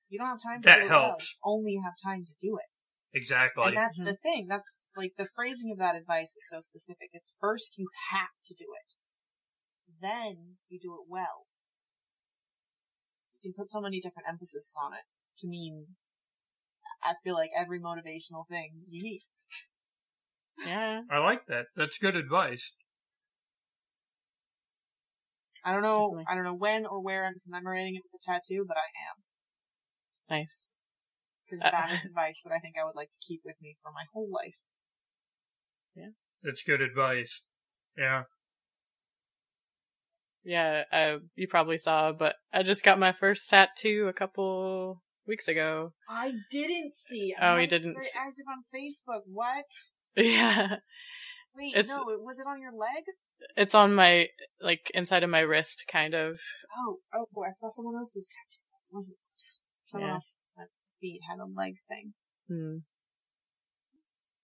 You 0.08 0.18
don't 0.18 0.28
have 0.28 0.42
time 0.42 0.62
to 0.62 0.66
That 0.66 0.78
do 0.80 0.84
it 0.84 0.88
helps. 0.88 1.36
well. 1.44 1.56
Only 1.56 1.76
have 1.84 1.94
time 2.02 2.24
to 2.24 2.32
do 2.40 2.56
it. 2.56 2.68
Exactly. 3.16 3.68
And 3.68 3.76
that's 3.76 3.98
the 3.98 4.12
mm-hmm. 4.12 4.22
thing. 4.22 4.46
That's 4.48 4.76
like 4.96 5.12
the 5.16 5.28
phrasing 5.34 5.72
of 5.72 5.78
that 5.78 5.96
advice 5.96 6.36
is 6.36 6.48
so 6.48 6.60
specific. 6.60 7.10
It's 7.12 7.34
first 7.40 7.78
you 7.78 7.88
have 8.10 8.34
to 8.46 8.54
do 8.54 8.64
it. 8.64 8.94
Then 10.00 10.56
you 10.68 10.78
do 10.80 10.94
it 10.94 11.06
well. 11.08 11.46
You 13.40 13.52
can 13.52 13.56
put 13.56 13.70
so 13.70 13.80
many 13.80 14.00
different 14.00 14.28
emphasis 14.28 14.74
on 14.82 14.92
it 14.92 15.04
to 15.38 15.48
mean 15.48 15.86
I 17.02 17.14
feel 17.24 17.34
like 17.34 17.50
every 17.56 17.80
motivational 17.80 18.46
thing 18.48 18.82
you 18.88 19.02
need. 19.02 19.22
Yeah. 20.66 21.02
I 21.10 21.18
like 21.18 21.46
that. 21.46 21.66
That's 21.76 21.98
good 21.98 22.16
advice. 22.16 22.72
I 25.64 25.72
don't 25.72 25.82
know 25.82 26.10
Definitely. 26.10 26.24
I 26.28 26.34
don't 26.34 26.44
know 26.44 26.54
when 26.54 26.86
or 26.86 27.00
where 27.00 27.24
I'm 27.24 27.34
commemorating 27.44 27.94
it 27.96 28.02
with 28.04 28.20
a 28.20 28.32
tattoo, 28.32 28.64
but 28.66 28.76
I 28.76 28.88
am. 29.10 29.22
Nice. 30.30 30.64
Because 31.44 31.64
Uh, 31.64 31.70
that 31.70 31.90
is 31.90 32.04
advice 32.06 32.42
that 32.44 32.52
I 32.52 32.58
think 32.58 32.76
I 32.80 32.84
would 32.84 32.96
like 32.96 33.10
to 33.12 33.18
keep 33.26 33.42
with 33.44 33.56
me 33.60 33.76
for 33.82 33.90
my 33.92 34.04
whole 34.12 34.28
life. 34.30 34.66
Yeah. 35.94 36.10
That's 36.42 36.62
good 36.62 36.80
advice. 36.80 37.42
Yeah. 37.96 38.24
Yeah, 40.44 40.84
uh, 40.92 41.18
you 41.34 41.48
probably 41.48 41.78
saw, 41.78 42.12
but 42.12 42.36
I 42.52 42.62
just 42.62 42.82
got 42.82 42.98
my 42.98 43.12
first 43.12 43.50
tattoo 43.50 44.06
a 44.08 44.12
couple 44.12 45.02
weeks 45.26 45.48
ago. 45.48 45.92
I 46.08 46.32
didn't 46.50 46.94
see. 46.94 47.34
Oh, 47.38 47.46
I'm 47.54 47.60
you 47.60 47.66
didn't. 47.66 47.94
Very 47.94 48.06
active 48.18 48.46
on 48.48 48.62
Facebook. 48.74 49.22
What? 49.26 49.64
Yeah, 50.16 50.76
Wait, 51.54 51.76
It's- 51.76 51.88
no. 51.88 52.02
Was 52.20 52.40
it 52.40 52.46
on 52.48 52.60
your 52.60 52.72
leg? 52.72 53.04
it's 53.56 53.74
on 53.74 53.94
my 53.94 54.28
like 54.60 54.90
inside 54.94 55.22
of 55.22 55.30
my 55.30 55.40
wrist, 55.40 55.84
kind 55.86 56.14
of. 56.14 56.38
Oh, 56.76 56.98
oh 57.14 57.26
boy, 57.32 57.44
I 57.48 57.50
saw 57.52 57.68
someone 57.68 57.94
else's 57.96 58.26
tattoo. 58.26 58.62
It 58.90 58.94
wasn't 58.94 59.16
oops. 59.16 59.27
Someone 59.88 60.08
Yeah. 60.10 60.14
else 60.14 60.38
at 60.58 60.68
feet 61.00 61.20
had 61.28 61.38
a 61.38 61.46
leg 61.46 61.74
thing. 61.88 62.12
Hmm. 62.48 62.76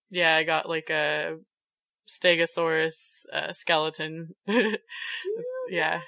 Yeah, 0.09 0.35
I 0.35 0.43
got 0.43 0.69
like 0.69 0.89
a 0.89 1.37
Stegosaurus 2.07 3.25
uh, 3.33 3.53
skeleton. 3.53 4.29
yeah. 4.47 5.99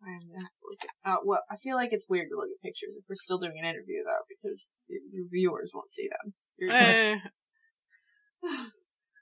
I'm 0.00 0.20
gonna 0.20 0.42
have 0.42 0.52
to 0.52 0.64
look 0.70 0.78
at, 0.84 1.10
uh, 1.12 1.16
well, 1.24 1.42
I 1.50 1.56
feel 1.56 1.74
like 1.76 1.92
it's 1.92 2.06
weird 2.08 2.28
to 2.30 2.36
look 2.36 2.50
at 2.50 2.62
pictures 2.62 2.96
if 2.96 3.04
we're 3.08 3.14
still 3.16 3.38
doing 3.38 3.58
an 3.60 3.64
interview 3.68 4.04
though, 4.04 4.22
because 4.28 4.70
your, 4.86 5.00
your 5.12 5.24
viewers 5.32 5.72
won't 5.74 5.90
see 5.90 6.08
them. 6.08 6.34
Your- 6.58 6.70
Eh, 6.72 7.16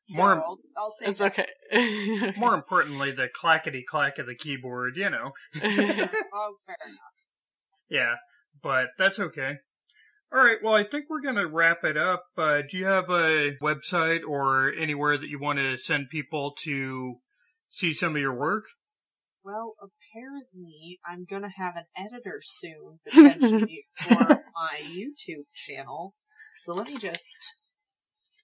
so 0.09 0.16
More- 0.22 0.33
I'll, 0.45 0.59
I'll 0.77 0.91
say 0.91 1.07
it's 1.07 1.20
okay. 1.20 1.47
More 2.37 2.55
importantly, 2.55 3.12
the 3.12 3.29
clackety 3.33 3.83
clack 3.83 4.18
of 4.18 4.27
the 4.27 4.35
keyboard, 4.35 4.97
you 4.97 5.09
know. 5.09 5.33
Oh, 5.55 6.57
fair 6.66 6.77
enough. 6.85 7.14
Yeah, 7.89 8.16
but 8.67 8.91
that's 8.99 9.21
okay. 9.21 9.59
All 10.35 10.45
right, 10.45 10.59
well, 10.61 10.75
I 10.75 10.83
think 10.83 11.05
we're 11.09 11.21
going 11.21 11.37
to 11.37 11.47
wrap 11.47 11.85
it 11.85 11.97
up. 11.97 12.25
Uh, 12.37 12.62
do 12.69 12.77
you 12.77 12.87
have 12.87 13.09
a 13.09 13.53
website 13.62 14.23
or 14.27 14.73
anywhere 14.75 15.17
that 15.17 15.29
you 15.29 15.39
want 15.39 15.61
to 15.61 15.79
send 15.79 16.11
people 16.11 16.53
to 16.64 17.19
see 17.69 17.95
some 17.95 18.17
of 18.17 18.21
your 18.21 18.35
work? 18.35 18.64
Well, 19.45 19.77
apparently, 19.81 20.99
I'm 21.07 21.25
gonna 21.25 21.53
have 21.57 21.77
an 21.77 21.85
editor 21.97 22.41
soon, 22.43 22.99
potentially, 23.07 23.87
for 23.95 24.43
my 24.57 24.77
YouTube 24.83 25.45
channel. 25.55 26.14
So 26.64 26.75
let 26.75 26.89
me 26.89 26.97
just 26.97 27.39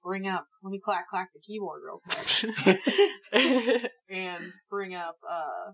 bring 0.04 0.28
up, 0.28 0.46
let 0.62 0.70
me 0.70 0.78
clack 0.78 1.08
clack 1.08 1.30
the 1.34 1.40
keyboard 1.40 1.80
real 1.84 2.00
quick, 2.08 3.90
and 4.08 4.52
bring 4.70 4.94
up, 4.94 5.16
uh, 5.28 5.72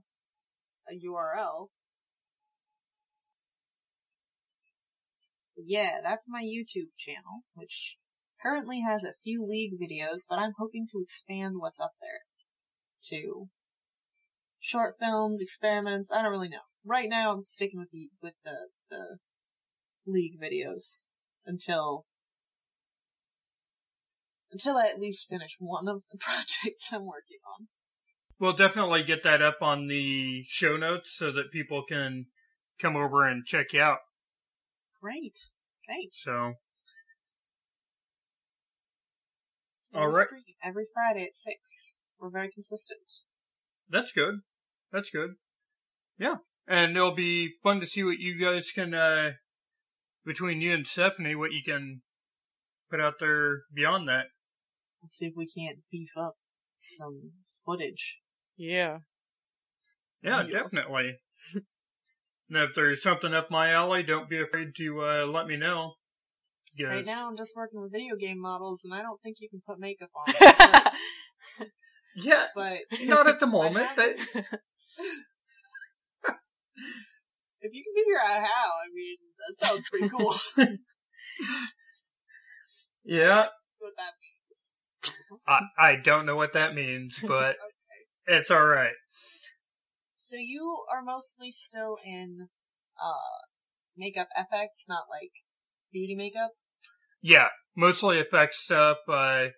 a 0.91 1.07
URL. 1.07 1.69
Yeah, 5.65 6.01
that's 6.03 6.29
my 6.29 6.43
YouTube 6.43 6.97
channel, 6.97 7.43
which 7.55 7.99
currently 8.43 8.81
has 8.81 9.05
a 9.05 9.13
few 9.25 9.45
League 9.45 9.75
videos, 9.81 10.25
but 10.29 10.39
I'm 10.39 10.55
hoping 10.57 10.87
to 10.93 11.01
expand 11.03 11.57
what's 11.59 11.81
up 11.81 11.93
there 12.01 12.21
to 13.11 13.49
short 14.61 14.97
films, 15.01 15.41
experiments. 15.41 16.13
I 16.13 16.23
don't 16.23 16.31
really 16.31 16.49
know. 16.49 16.59
Right 16.85 17.09
now, 17.09 17.33
I'm 17.33 17.45
sticking 17.45 17.81
with 17.81 17.91
the 17.91 18.09
with 18.23 18.35
the 18.45 18.69
the 18.91 19.19
League 20.07 20.41
videos 20.41 21.05
until 21.45 22.07
until 24.51 24.77
I 24.77 24.87
at 24.87 25.01
least 25.01 25.29
finish 25.29 25.57
one 25.59 25.89
of 25.89 26.05
the 26.11 26.19
projects 26.21 26.93
I'm 26.93 27.07
working 27.07 27.39
on. 27.59 27.69
We'll 28.39 28.53
definitely 28.53 29.03
get 29.03 29.25
that 29.25 29.43
up 29.43 29.59
on 29.63 29.89
the 29.89 30.45
show 30.47 30.77
notes 30.77 31.13
so 31.13 31.33
that 31.33 31.51
people 31.51 31.83
can 31.83 32.27
come 32.79 32.95
over 32.95 33.27
and 33.27 33.45
check 33.45 33.73
you 33.73 33.81
out. 33.81 33.99
Great, 35.01 35.39
thanks. 35.87 36.23
So, 36.23 36.33
All 36.35 36.47
right. 36.49 36.55
all 39.95 40.09
we 40.09 40.15
right. 40.19 40.27
stream 40.27 40.43
every 40.63 40.85
Friday 40.93 41.25
at 41.25 41.37
six. 41.37 42.05
We're 42.21 42.31
very 42.31 42.51
consistent. 42.51 43.01
that's 43.89 44.13
good. 44.13 44.41
That's 44.93 45.11
good. 45.11 45.35
Yeah. 46.19 46.37
And 46.67 46.97
it'll 46.97 47.15
be 47.15 47.55
fun 47.63 47.81
to 47.81 47.87
see 47.87 48.03
what 48.03 48.19
you 48.19 48.39
guys 48.39 48.71
can, 48.75 48.93
uh, 48.93 49.33
between 50.27 50.61
you 50.61 50.75
and 50.75 50.87
Stephanie, 50.87 51.35
what 51.35 51.53
you 51.53 51.63
can 51.65 52.03
put 52.91 53.01
out 53.01 53.15
there 53.21 53.63
beyond 53.73 54.09
that. 54.09 54.27
Let's 55.03 55.17
see 55.17 55.27
if 55.27 55.35
we 55.37 55.47
can't 55.47 55.79
beef 55.93 56.11
up 56.17 56.35
some 56.77 57.33
footage. 57.65 58.21
yeah. 58.57 58.99
Yeah, 60.23 60.43
Yeah. 60.45 60.59
definitely. 60.63 61.17
and 62.49 62.59
if 62.59 62.75
there's 62.75 63.03
something 63.03 63.35
up 63.35 63.51
my 63.51 63.71
alley, 63.71 64.03
don't 64.03 64.29
be 64.29 64.41
afraid 64.41 64.75
to 64.77 65.03
uh, 65.03 65.27
let 65.27 65.47
me 65.47 65.57
know. 65.57 65.95
Yes. 66.77 66.89
Right 66.89 67.07
now, 67.07 67.29
I'm 67.29 67.37
just 67.37 67.55
working 67.57 67.81
with 67.81 67.93
video 67.93 68.17
game 68.17 68.41
models, 68.41 68.83
and 68.85 68.95
I 68.95 69.03
don't 69.03 69.21
think 69.23 69.39
you 69.41 69.49
can 69.49 69.63
put 69.67 69.79
makeup 69.79 70.11
on. 70.15 70.35
Them, 70.39 70.93
Yeah, 72.17 72.47
but 72.55 72.79
not 73.05 73.29
at 73.29 73.41
the 73.41 73.47
moment. 73.59 73.89
But 73.95 74.11
if 74.19 74.27
you 77.73 77.83
can 77.85 77.95
figure 77.95 78.21
out 78.21 78.45
how, 78.45 78.71
I 78.77 78.89
mean, 78.93 79.17
that 79.39 79.67
sounds 79.67 79.89
pretty 79.91 80.09
cool. 80.09 80.35
yeah, 83.05 83.47
what 83.79 83.93
that 83.97 84.15
means. 84.21 84.35
I, 85.47 85.61
I 85.79 85.97
don't 85.97 86.27
know 86.27 86.37
what 86.37 86.55
that 86.55 86.75
means, 86.75 87.19
but 87.25 87.57
it's 88.27 88.51
all 88.51 88.67
right. 88.67 88.95
So 90.29 90.37
you 90.37 90.85
are 90.93 91.03
mostly 91.03 91.51
still 91.51 91.97
in 92.05 92.49
uh 93.03 93.47
makeup 93.97 94.29
FX, 94.37 94.85
not 94.87 95.05
like 95.09 95.33
beauty 95.91 96.15
makeup. 96.15 96.51
Yeah, 97.23 97.49
mostly 97.75 98.19
effects 98.19 98.59
stuff. 98.59 98.99
Uh, 99.09 99.49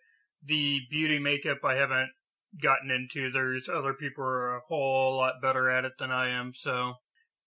the 0.40 0.78
beauty 0.88 1.18
makeup 1.18 1.64
I 1.64 1.74
haven't 1.74 2.10
gotten 2.62 2.88
into. 2.88 3.32
There's 3.32 3.68
other 3.68 3.94
people 3.94 4.22
who 4.22 4.30
are 4.30 4.56
a 4.58 4.60
whole 4.68 5.16
lot 5.16 5.42
better 5.42 5.68
at 5.68 5.84
it 5.84 5.94
than 5.98 6.12
I 6.12 6.28
am, 6.28 6.52
so 6.54 6.94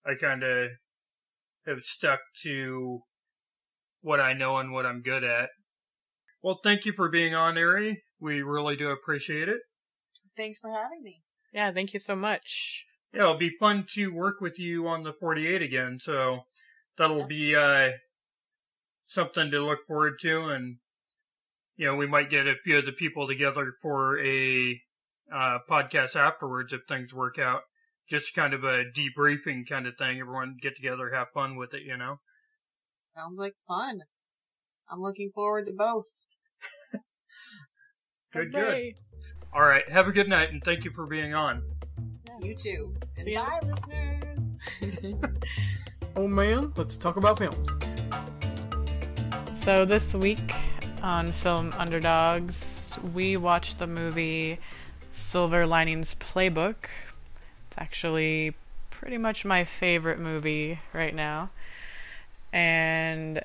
I 0.06 0.16
kind 0.16 0.44
of 0.44 0.72
have 1.66 1.80
stuck 1.80 2.20
to 2.42 3.04
what 4.02 4.20
I 4.20 4.34
know 4.34 4.58
and 4.58 4.74
what 4.74 4.86
I'm 4.86 5.02
good 5.02 5.24
at. 5.24 5.50
Well, 6.42 6.60
thank 6.62 6.84
you 6.84 6.92
for 6.92 7.08
being 7.08 7.34
on, 7.34 7.58
Ari. 7.58 8.04
We 8.20 8.42
really 8.42 8.76
do 8.76 8.90
appreciate 8.90 9.48
it. 9.48 9.62
Thanks 10.36 10.60
for 10.60 10.74
having 10.74 11.02
me. 11.02 11.24
yeah, 11.54 11.72
thank 11.72 11.94
you 11.94 12.02
so 12.02 12.18
much. 12.18 12.84
Yeah, 13.14 13.22
it'll 13.22 13.36
be 13.36 13.56
fun 13.60 13.86
to 13.94 14.14
work 14.14 14.42
with 14.42 14.60
you 14.60 14.88
on 14.88 15.04
the 15.04 15.14
48 15.14 15.62
again, 15.62 16.00
so 16.00 16.42
that'll 16.98 17.26
be 17.26 17.56
uh, 17.56 17.92
something 19.04 19.52
to 19.52 19.60
look 19.60 19.86
forward 19.88 20.20
to, 20.22 20.50
and 20.50 20.78
you 21.76 21.86
know, 21.86 21.96
we 21.96 22.08
might 22.08 22.30
get 22.30 22.48
a 22.48 22.56
few 22.64 22.80
of 22.80 22.86
the 22.86 22.92
people 22.92 23.28
together 23.28 23.74
for 23.82 24.20
a 24.20 24.80
uh, 25.34 25.60
podcast 25.70 26.16
afterwards 26.16 26.74
if 26.74 26.82
things 26.88 27.14
work 27.14 27.40
out. 27.40 27.62
Just 28.10 28.36
kind 28.36 28.54
of 28.54 28.64
a 28.64 28.86
debriefing 28.86 29.68
kind 29.68 29.88
of 29.88 29.96
thing. 29.98 30.20
Everyone 30.20 30.58
get 30.62 30.76
together, 30.76 31.12
have 31.14 31.28
fun 31.34 31.56
with 31.56 31.74
it, 31.74 31.84
you 31.84 31.98
know. 31.98 32.18
Sounds 33.08 33.40
like 33.40 33.54
fun. 33.68 34.02
I'm 34.92 35.02
looking 35.02 35.32
forward 35.34 35.68
to 35.68 35.74
both. 35.74 36.26
Good, 38.34 38.52
good. 38.52 38.64
Hooray. 38.64 38.96
All 39.54 39.62
right, 39.62 39.88
have 39.92 40.08
a 40.08 40.12
good 40.12 40.28
night, 40.28 40.52
and 40.52 40.64
thank 40.64 40.86
you 40.86 40.92
for 40.92 41.06
being 41.06 41.36
on. 41.36 41.62
You 42.42 42.56
too. 42.56 42.94
And 43.18 43.26
See 43.26 43.34
ya. 43.34 43.46
bye, 43.46 43.60
listeners. 43.64 44.60
Oh 46.16 46.28
man, 46.28 46.72
let's 46.76 46.96
talk 46.96 47.18
about 47.18 47.40
films. 47.40 47.68
So 49.56 49.84
this 49.84 50.14
week 50.14 50.54
on 51.02 51.32
Film 51.32 51.74
Underdogs, 51.76 53.00
we 53.16 53.36
watched 53.36 53.80
the 53.80 53.88
movie 53.88 54.60
Silver 55.12 55.66
Linings 55.66 56.16
Playbook. 56.20 56.76
It's 57.68 57.78
actually 57.80 58.54
pretty 58.92 59.18
much 59.18 59.44
my 59.44 59.64
favorite 59.64 60.20
movie 60.20 60.80
right 60.94 61.16
now. 61.16 61.50
And 62.52 63.44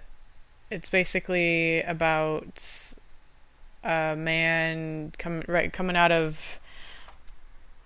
it's 0.70 0.91
basically 0.91 1.80
about 1.84 2.68
a 3.82 4.14
man 4.14 5.14
com- 5.18 5.43
right 5.49 5.72
coming 5.72 5.97
out 5.97 6.12
of 6.12 6.39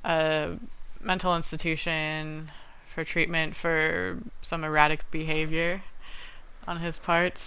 a 0.03 0.57
mental 1.03 1.37
institution 1.37 2.51
for 2.87 3.05
treatment 3.05 3.57
for 3.57 4.19
some 4.43 4.65
erratic 4.65 5.11
behavior 5.11 5.83
on 6.67 6.81
his 6.81 6.99
part 6.99 7.43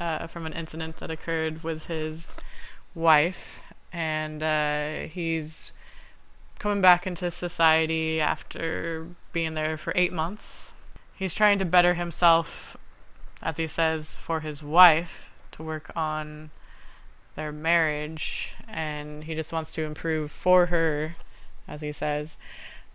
uh, 0.00 0.26
from 0.26 0.46
an 0.46 0.52
incident 0.52 0.98
that 0.98 1.10
occurred 1.10 1.62
with 1.62 1.86
his 1.86 2.36
wife, 2.94 3.60
and 3.92 4.42
uh, 4.42 5.00
he's 5.08 5.72
coming 6.58 6.80
back 6.80 7.06
into 7.06 7.30
society 7.30 8.20
after 8.20 9.06
being 9.32 9.54
there 9.54 9.76
for 9.76 9.92
eight 9.96 10.12
months. 10.12 10.72
He's 11.14 11.34
trying 11.34 11.58
to 11.58 11.64
better 11.64 11.94
himself, 11.94 12.76
as 13.42 13.56
he 13.56 13.66
says, 13.66 14.16
for 14.16 14.40
his 14.40 14.62
wife 14.62 15.30
to 15.52 15.62
work 15.62 15.90
on 15.96 16.50
their 17.34 17.52
marriage, 17.52 18.52
and 18.68 19.24
he 19.24 19.34
just 19.34 19.52
wants 19.52 19.72
to 19.72 19.82
improve 19.82 20.30
for 20.30 20.66
her, 20.66 21.16
as 21.66 21.80
he 21.80 21.92
says. 21.92 22.36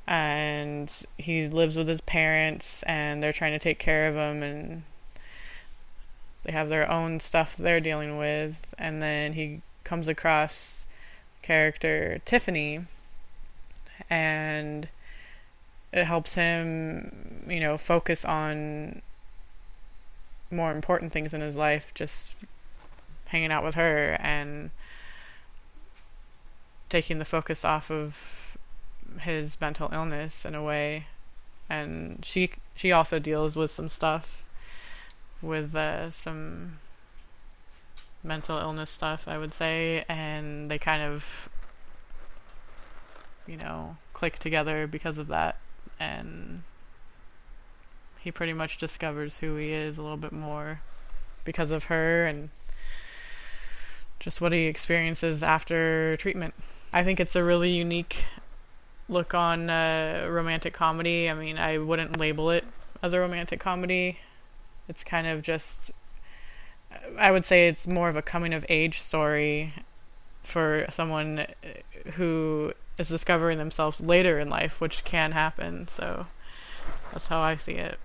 And 0.05 0.93
he 1.17 1.47
lives 1.47 1.77
with 1.77 1.87
his 1.87 2.01
parents, 2.01 2.83
and 2.83 3.23
they're 3.23 3.33
trying 3.33 3.53
to 3.53 3.59
take 3.59 3.79
care 3.79 4.07
of 4.07 4.15
him, 4.15 4.43
and 4.43 4.83
they 6.43 6.51
have 6.51 6.69
their 6.69 6.89
own 6.89 7.19
stuff 7.19 7.55
they're 7.57 7.79
dealing 7.79 8.17
with. 8.17 8.55
And 8.77 9.01
then 9.01 9.33
he 9.33 9.61
comes 9.83 10.07
across 10.07 10.83
character 11.43 12.19
Tiffany 12.25 12.85
and 14.09 14.87
it 15.91 16.05
helps 16.05 16.33
him 16.33 17.45
you 17.47 17.59
know 17.59 17.77
focus 17.77 18.25
on 18.25 19.01
more 20.49 20.71
important 20.71 21.11
things 21.11 21.33
in 21.33 21.41
his 21.41 21.55
life 21.55 21.91
just 21.93 22.33
hanging 23.25 23.51
out 23.51 23.63
with 23.63 23.75
her 23.75 24.17
and 24.19 24.71
taking 26.89 27.19
the 27.19 27.25
focus 27.25 27.65
off 27.65 27.91
of 27.91 28.15
his 29.19 29.59
mental 29.59 29.89
illness 29.91 30.45
in 30.45 30.55
a 30.55 30.63
way, 30.63 31.07
and 31.69 32.23
she 32.23 32.51
she 32.75 32.91
also 32.91 33.19
deals 33.19 33.55
with 33.55 33.71
some 33.71 33.89
stuff, 33.89 34.43
with 35.41 35.75
uh, 35.75 36.09
some 36.11 36.79
mental 38.23 38.57
illness 38.57 38.89
stuff, 38.89 39.23
I 39.27 39.37
would 39.37 39.53
say, 39.53 40.05
and 40.07 40.71
they 40.71 40.79
kind 40.79 41.03
of, 41.03 41.49
you 43.45 43.57
know, 43.57 43.97
click 44.13 44.39
together 44.39 44.87
because 44.87 45.17
of 45.17 45.27
that, 45.27 45.57
and 45.99 46.63
he 48.19 48.31
pretty 48.31 48.53
much 48.53 48.77
discovers 48.77 49.39
who 49.39 49.57
he 49.57 49.71
is 49.73 49.97
a 49.97 50.01
little 50.01 50.17
bit 50.17 50.31
more 50.31 50.79
because 51.43 51.71
of 51.71 51.85
her 51.85 52.25
and 52.25 52.49
just 54.19 54.39
what 54.39 54.53
he 54.53 54.65
experiences 54.67 55.43
after 55.43 56.15
treatment. 56.15 56.53
I 56.93 57.03
think 57.03 57.19
it's 57.19 57.35
a 57.35 57.43
really 57.43 57.71
unique 57.71 58.23
look 59.09 59.33
on 59.33 59.69
uh, 59.69 60.27
romantic 60.29 60.73
comedy. 60.73 61.29
I 61.29 61.33
mean, 61.33 61.57
I 61.57 61.77
wouldn't 61.77 62.19
label 62.19 62.49
it 62.49 62.65
as 63.01 63.13
a 63.13 63.19
romantic 63.19 63.59
comedy. 63.59 64.19
It's 64.87 65.03
kind 65.03 65.27
of 65.27 65.41
just, 65.41 65.91
I 67.17 67.31
would 67.31 67.45
say 67.45 67.67
it's 67.67 67.87
more 67.87 68.09
of 68.09 68.15
a 68.15 68.21
coming 68.21 68.53
of 68.53 68.65
age 68.69 69.01
story 69.01 69.73
for 70.43 70.85
someone 70.89 71.47
who 72.13 72.73
is 72.97 73.09
discovering 73.09 73.57
themselves 73.57 74.01
later 74.01 74.39
in 74.39 74.49
life, 74.49 74.79
which 74.81 75.03
can 75.03 75.31
happen. 75.31 75.87
So 75.87 76.27
that's 77.11 77.27
how 77.27 77.39
I 77.39 77.55
see 77.55 77.73
it. 77.73 77.97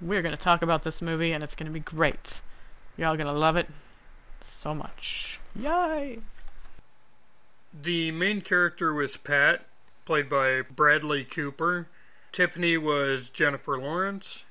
We're 0.00 0.22
going 0.22 0.36
to 0.36 0.40
talk 0.42 0.60
about 0.62 0.82
this 0.82 1.00
movie, 1.00 1.32
and 1.32 1.42
it's 1.42 1.54
going 1.54 1.66
to 1.66 1.72
be 1.72 1.80
great. 1.80 2.42
Y'all 2.96 3.16
going 3.16 3.26
to 3.26 3.32
love 3.32 3.56
it 3.56 3.68
so 4.44 4.74
much. 4.74 5.40
Yay! 5.54 6.18
The 7.82 8.10
main 8.10 8.42
character 8.42 8.92
was 8.92 9.16
Pat, 9.16 9.64
played 10.06 10.30
by 10.30 10.62
Bradley 10.62 11.24
Cooper. 11.24 11.88
Tiffany 12.32 12.78
was 12.78 13.28
Jennifer 13.28 13.76
Lawrence. 13.76 14.44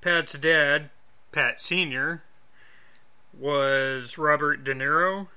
Pat's 0.00 0.34
dad, 0.34 0.90
Pat 1.32 1.60
Sr., 1.60 2.22
was 3.32 4.18
Robert 4.18 4.62
De 4.62 4.74
Niro. 4.74 5.28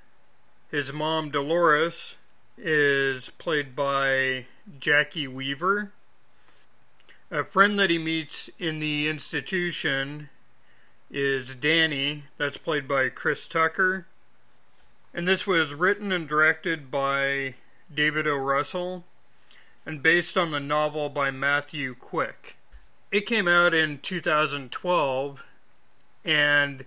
His 0.70 0.92
mom, 0.92 1.32
Dolores, 1.32 2.18
is 2.58 3.30
played 3.30 3.76
by 3.76 4.46
Jacki 4.80 5.28
Weaver. 5.28 5.94
A 7.32 7.44
friend 7.46 7.80
that 7.80 7.90
he 7.90 7.98
meets 7.98 8.50
in 8.60 8.80
the 8.80 9.08
institution 9.08 10.30
is 11.10 11.56
Danny, 11.56 12.26
that's 12.38 12.58
played 12.58 12.88
by 12.88 13.08
Chris 13.08 13.48
Tucker. 13.48 14.06
And 15.14 15.26
this 15.26 15.48
was 15.48 15.74
written 15.74 16.12
and 16.12 16.28
directed 16.28 16.92
by 16.92 17.56
David 17.94 18.28
O. 18.28 18.36
Russell 18.36 19.06
and 19.86 20.04
based 20.04 20.38
on 20.38 20.52
the 20.52 20.60
novel 20.60 21.10
by 21.10 21.32
Matthew 21.32 21.96
Quick. 21.96 22.58
It 23.12 23.26
came 23.26 23.48
out 23.48 23.74
in 23.74 24.00
2012 24.00 25.44
and 26.26 26.86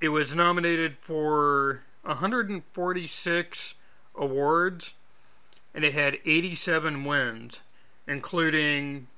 it 0.00 0.10
was 0.10 0.34
nominated 0.34 0.96
for 1.00 1.82
146 2.02 3.74
awards 4.14 4.94
and 5.74 5.84
it 5.84 5.92
had 5.92 6.18
87 6.24 7.04
wins, 7.04 7.60
including 8.06 9.08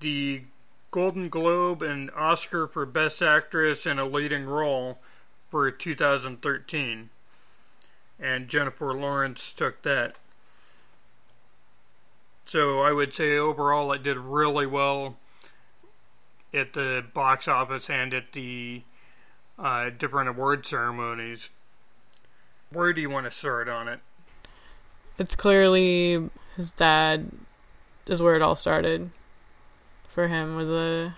the 0.00 0.42
Golden 0.90 1.28
Globe 1.28 1.82
and 1.82 2.10
Oscar 2.12 2.68
for 2.68 2.86
Best 2.86 3.22
Actress 3.22 3.86
in 3.86 3.98
a 3.98 4.04
Leading 4.04 4.44
Role 4.44 4.98
for 5.50 5.70
2013. 5.70 7.10
And 8.20 8.48
Jennifer 8.48 8.94
Lawrence 8.94 9.52
took 9.52 9.82
that. 9.82 10.16
So 12.44 12.82
I 12.82 12.92
would 12.92 13.12
say 13.14 13.36
overall 13.36 13.92
it 13.92 14.02
did 14.02 14.16
really 14.16 14.66
well 14.66 15.16
at 16.52 16.74
the 16.74 17.04
box 17.12 17.48
office 17.48 17.90
and 17.90 18.14
at 18.14 18.32
the 18.32 18.82
uh, 19.58 19.90
different 19.90 20.28
award 20.28 20.66
ceremonies. 20.66 21.50
Where 22.70 22.92
do 22.92 23.00
you 23.00 23.10
want 23.10 23.24
to 23.24 23.30
start 23.30 23.68
on 23.68 23.88
it? 23.88 24.00
It's 25.18 25.34
clearly 25.34 26.28
his 26.56 26.70
dad 26.70 27.30
is 28.06 28.20
where 28.20 28.36
it 28.36 28.42
all 28.42 28.56
started 28.56 29.10
for 30.08 30.28
him 30.28 30.56
with 30.56 30.68
the 30.68 31.14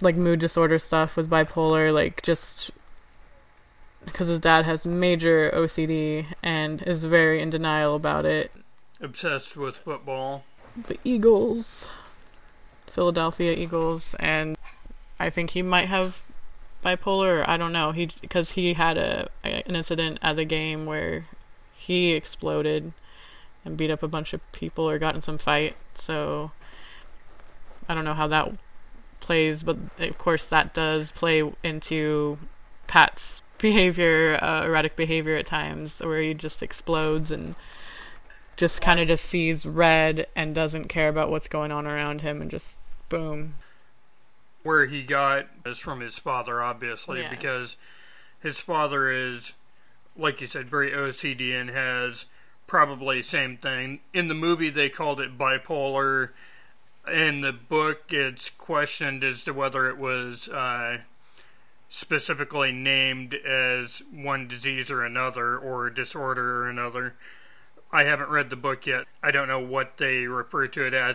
like 0.00 0.16
mood 0.16 0.40
disorder 0.40 0.78
stuff 0.78 1.16
with 1.16 1.30
bipolar, 1.30 1.92
like 1.92 2.22
just 2.22 2.70
because 4.04 4.28
his 4.28 4.40
dad 4.40 4.64
has 4.64 4.86
major 4.86 5.50
OCD 5.54 6.26
and 6.42 6.82
is 6.82 7.04
very 7.04 7.40
in 7.40 7.50
denial 7.50 7.94
about 7.94 8.24
it. 8.24 8.50
Obsessed 9.00 9.56
with 9.56 9.76
football. 9.76 10.44
The 10.86 10.98
Eagles, 11.04 11.86
Philadelphia 12.86 13.52
Eagles, 13.52 14.14
and 14.18 14.56
I 15.18 15.30
think 15.30 15.50
he 15.50 15.62
might 15.62 15.88
have 15.88 16.20
bipolar. 16.84 17.46
I 17.48 17.56
don't 17.56 17.72
know. 17.72 17.92
He 17.92 18.10
because 18.20 18.52
he 18.52 18.74
had 18.74 18.96
a 18.96 19.28
an 19.42 19.74
incident 19.74 20.18
at 20.22 20.38
a 20.38 20.44
game 20.44 20.86
where 20.86 21.26
he 21.74 22.12
exploded 22.12 22.92
and 23.64 23.76
beat 23.76 23.90
up 23.90 24.02
a 24.02 24.08
bunch 24.08 24.32
of 24.32 24.52
people 24.52 24.88
or 24.88 24.98
got 24.98 25.14
in 25.14 25.22
some 25.22 25.38
fight. 25.38 25.76
So 25.94 26.52
I 27.88 27.94
don't 27.94 28.04
know 28.04 28.14
how 28.14 28.28
that 28.28 28.52
plays, 29.20 29.62
but 29.62 29.76
of 29.98 30.18
course 30.18 30.44
that 30.46 30.74
does 30.74 31.12
play 31.12 31.50
into 31.62 32.38
Pat's 32.86 33.42
behavior, 33.64 34.38
uh, 34.42 34.62
erratic 34.66 34.94
behavior 34.94 35.36
at 35.36 35.46
times, 35.46 36.00
where 36.00 36.20
he 36.20 36.34
just 36.34 36.62
explodes 36.62 37.30
and 37.30 37.54
just 38.58 38.82
kind 38.82 39.00
of 39.00 39.08
just 39.08 39.24
sees 39.24 39.64
red 39.64 40.26
and 40.36 40.54
doesn't 40.54 40.88
care 40.88 41.08
about 41.08 41.30
what's 41.30 41.48
going 41.48 41.72
on 41.72 41.86
around 41.86 42.20
him 42.20 42.42
and 42.42 42.50
just 42.50 42.76
boom. 43.08 43.54
Where 44.64 44.84
he 44.84 45.02
got 45.02 45.46
is 45.64 45.78
from 45.78 46.00
his 46.00 46.18
father, 46.18 46.62
obviously, 46.62 47.22
Yeah. 47.22 47.30
because 47.30 47.78
his 48.38 48.60
father 48.60 49.10
is, 49.10 49.54
like 50.14 50.42
you 50.42 50.46
said, 50.46 50.68
very 50.68 50.90
OCD 50.92 51.58
and 51.58 51.70
has 51.70 52.26
probably 52.66 53.22
same 53.22 53.56
thing. 53.56 54.00
In 54.12 54.28
the 54.28 54.34
movie, 54.34 54.68
they 54.68 54.90
called 54.90 55.20
it 55.22 55.38
bipolar. 55.38 56.30
In 57.10 57.40
the 57.40 57.52
book, 57.52 58.12
it's 58.12 58.50
questioned 58.50 59.24
as 59.24 59.42
to 59.44 59.54
whether 59.54 59.88
it 59.88 59.96
was 59.96 60.50
uh, 60.50 60.98
specifically 61.94 62.72
named 62.72 63.34
as 63.34 64.02
one 64.12 64.48
disease 64.48 64.90
or 64.90 65.04
another, 65.04 65.56
or 65.56 65.88
disorder 65.90 66.62
or 66.64 66.68
another. 66.68 67.14
I 67.92 68.02
haven't 68.02 68.30
read 68.30 68.50
the 68.50 68.56
book 68.56 68.84
yet. 68.84 69.04
I 69.22 69.30
don't 69.30 69.46
know 69.46 69.60
what 69.60 69.96
they 69.98 70.26
refer 70.26 70.66
to 70.66 70.86
it 70.88 70.92
as. 70.92 71.14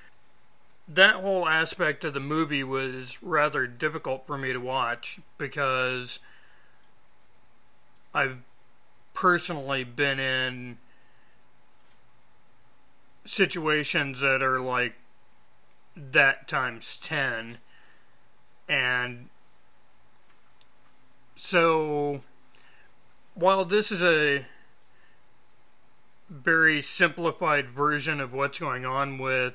That 0.87 1.15
whole 1.15 1.49
aspect 1.49 2.05
of 2.05 2.13
the 2.13 2.21
movie 2.21 2.63
was 2.63 3.21
rather 3.21 3.67
difficult 3.67 4.25
for 4.25 4.37
me 4.37 4.53
to 4.53 4.59
watch 4.59 5.19
because 5.37 6.19
I've 8.13 8.37
personally 9.13 9.83
been 9.83 10.17
in 10.17 10.77
situations 13.25 14.21
that 14.21 14.41
are 14.41 14.61
like 14.61 14.93
that 15.97 16.47
times 16.47 16.97
10 17.03 17.57
and 18.69 19.27
so 21.41 22.19
while 23.33 23.63
this 23.63 23.93
is 23.93 24.03
a 24.03 24.45
very 26.29 26.81
simplified 26.81 27.69
version 27.69 28.19
of 28.19 28.33
what's 28.33 28.59
going 28.59 28.85
on 28.85 29.17
with 29.17 29.53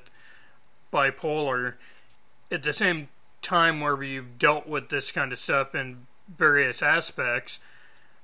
bipolar 0.91 1.75
at 2.51 2.63
the 2.63 2.73
same 2.73 3.09
time 3.43 3.83
where 3.83 4.03
you've 4.03 4.39
dealt 4.39 4.67
with 4.67 4.89
this 4.89 5.13
kind 5.13 5.31
of 5.31 5.39
stuff 5.39 5.75
in 5.75 6.07
various 6.39 6.83
aspects 6.83 7.61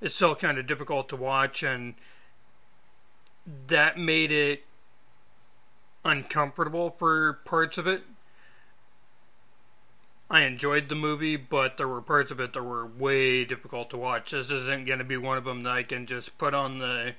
it's 0.01 0.15
still 0.15 0.35
kind 0.35 0.57
of 0.57 0.67
difficult 0.67 1.11
to 1.11 1.17
watch 1.17 1.63
and 1.63 1.93
that 3.67 3.99
made 3.99 4.33
it 4.33 4.65
uncomfortable 6.03 6.97
for 6.99 7.35
parts 7.45 7.77
of 7.77 7.87
it. 7.87 8.05
I 10.31 10.43
enjoyed 10.43 10.89
the 10.89 10.95
movie, 10.95 11.37
but 11.37 11.77
there 11.77 11.89
were 11.89 12.01
parts 12.01 12.31
of 12.31 12.39
it 12.39 12.53
that 12.53 12.63
were 12.63 12.87
way 12.87 13.45
difficult 13.45 13.91
to 13.91 13.97
watch. 13.97 14.31
This 14.31 14.51
isn't 14.51 14.87
going 14.87 15.01
to 15.01 15.05
be 15.05 15.17
one 15.17 15.37
of 15.37 15.45
them 15.45 15.63
that 15.63 15.73
I 15.73 15.83
can 15.83 16.07
just 16.07 16.39
put 16.39 16.55
on 16.55 16.79
the 16.79 17.15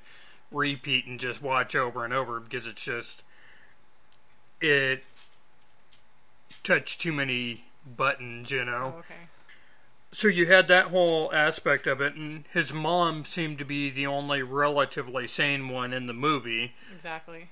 repeat 0.50 1.06
and 1.06 1.20
just 1.20 1.42
watch 1.42 1.76
over 1.76 2.04
and 2.04 2.14
over 2.14 2.40
because 2.40 2.66
it's 2.66 2.82
just 2.82 3.22
it 4.62 5.04
touched 6.64 7.02
too 7.02 7.12
many 7.12 7.64
buttons, 7.84 8.50
you 8.50 8.64
know. 8.64 8.94
Oh, 8.96 8.98
okay. 9.00 9.14
So 10.10 10.28
you 10.28 10.46
had 10.46 10.68
that 10.68 10.88
whole 10.88 11.32
aspect 11.34 11.86
of 11.86 12.00
it, 12.00 12.14
and 12.14 12.44
his 12.52 12.72
mom 12.72 13.24
seemed 13.24 13.58
to 13.58 13.64
be 13.64 13.90
the 13.90 14.06
only 14.06 14.42
relatively 14.42 15.26
sane 15.26 15.68
one 15.68 15.92
in 15.92 16.06
the 16.06 16.12
movie. 16.12 16.74
Exactly. 16.94 17.50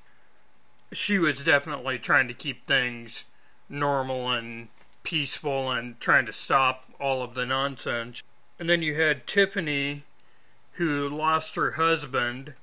She 0.93 1.19
was 1.19 1.43
definitely 1.43 1.99
trying 1.99 2.29
to 2.29 2.35
keep 2.35 2.67
things 2.67 3.25
normal 3.69 4.31
and 4.31 4.69
peaceful 5.11 5.73
and 5.73 5.99
trying 5.99 6.25
to 6.25 6.33
stop 6.33 6.85
all 7.01 7.21
of 7.21 7.35
the 7.35 7.45
nonsense. 7.45 8.23
And 8.61 8.71
then 8.71 8.81
you 8.81 8.95
had 8.95 9.27
Tiffany, 9.27 10.05
who 10.75 11.09
lost 11.09 11.57
her 11.57 11.73
husband, 11.73 12.55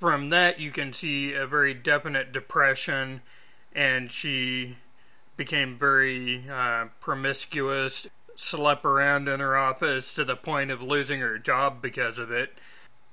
from 0.00 0.30
that, 0.30 0.58
you 0.58 0.72
can 0.72 0.92
see 0.92 1.32
a 1.32 1.46
very 1.46 1.72
definite 1.72 2.32
depression, 2.32 3.22
and 3.72 4.10
she 4.10 4.76
became 5.36 5.78
very 5.78 6.44
uh, 6.50 6.86
promiscuous, 7.00 8.08
slept 8.34 8.84
around 8.84 9.28
in 9.28 9.38
her 9.38 9.56
office 9.56 10.12
to 10.14 10.24
the 10.24 10.36
point 10.36 10.72
of 10.72 10.82
losing 10.82 11.20
her 11.20 11.38
job 11.38 11.80
because 11.80 12.18
of 12.18 12.32
it. 12.32 12.58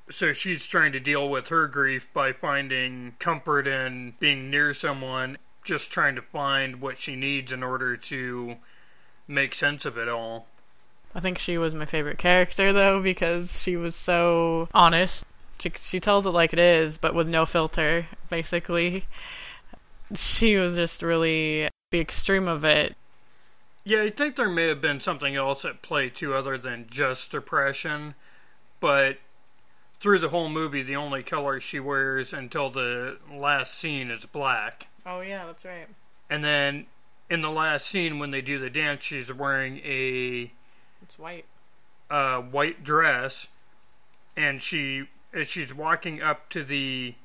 So 0.10 0.34
she's 0.34 0.66
trying 0.66 0.92
to 0.94 1.00
deal 1.00 1.30
with 1.30 1.50
her 1.50 1.68
grief 1.68 2.08
by 2.12 2.34
finding 2.34 3.16
comfort 3.20 3.68
in 3.68 4.16
being 4.20 4.50
near 4.50 4.74
someone, 4.74 5.38
just 5.64 5.92
trying 5.92 6.16
to 6.16 6.22
find 6.22 6.82
what 6.82 7.00
she 7.00 7.16
needs 7.16 7.52
in 7.52 7.64
order 7.64 7.96
to 7.96 8.56
make 9.28 9.54
sense 9.56 9.86
of 9.86 9.98
it 9.98 10.08
all. 10.08 10.48
I 11.14 11.20
think 11.20 11.38
she 11.38 11.58
was 11.58 11.76
my 11.76 11.86
favorite 11.86 12.18
character 12.18 12.72
though 12.72 13.02
because 13.02 13.62
she 13.62 13.76
was 13.76 13.96
so 13.96 14.70
honest. 14.74 15.26
She 15.60 15.72
she 15.82 16.00
tells 16.00 16.26
it 16.26 16.32
like 16.32 16.54
it 16.54 16.60
is, 16.60 16.98
but 16.98 17.14
with 17.14 17.28
no 17.28 17.46
filter, 17.46 18.08
basically. 18.30 19.06
She 20.16 20.56
was 20.58 20.76
just 20.76 21.02
really 21.02 21.70
the 21.92 22.00
extreme 22.00 22.48
of 22.48 22.64
it. 22.64 22.96
Yeah, 23.84 24.04
I 24.04 24.10
think 24.10 24.36
there 24.36 24.50
may 24.50 24.68
have 24.68 24.82
been 24.82 25.00
something 25.00 25.36
else 25.36 25.66
at 25.66 25.82
play 25.82 26.10
too, 26.10 26.34
other 26.34 26.58
than 26.58 26.88
just 26.90 27.32
depression. 27.32 28.16
But 28.80 29.20
through 30.00 30.20
the 30.20 30.30
whole 30.30 30.50
movie, 30.50 30.82
the 30.82 30.96
only 30.96 31.24
color 31.24 31.60
she 31.60 31.80
wears 31.80 32.34
until 32.34 32.70
the 32.70 33.18
last 33.32 33.76
scene 33.76 34.10
is 34.12 34.26
black. 34.26 34.88
Oh 35.06 35.22
yeah, 35.22 35.46
that's 35.46 35.66
right. 35.66 35.88
And 36.30 36.44
then 36.44 36.86
in 37.30 37.42
the 37.42 37.50
last 37.52 37.88
scene, 37.88 38.20
when 38.20 38.32
they 38.32 38.42
do 38.42 38.60
the 38.60 38.70
dance, 38.70 39.04
she's 39.04 39.32
wearing 39.34 39.80
a 39.80 40.52
It's 41.02 41.18
white. 41.20 41.46
uh, 42.10 42.38
white 42.40 42.84
dress, 42.84 43.48
and 44.36 44.62
she 44.62 45.08
as 45.34 45.48
she's 45.48 45.74
walking 45.74 46.22
up 46.22 46.50
to 46.50 46.64
the 46.64 47.16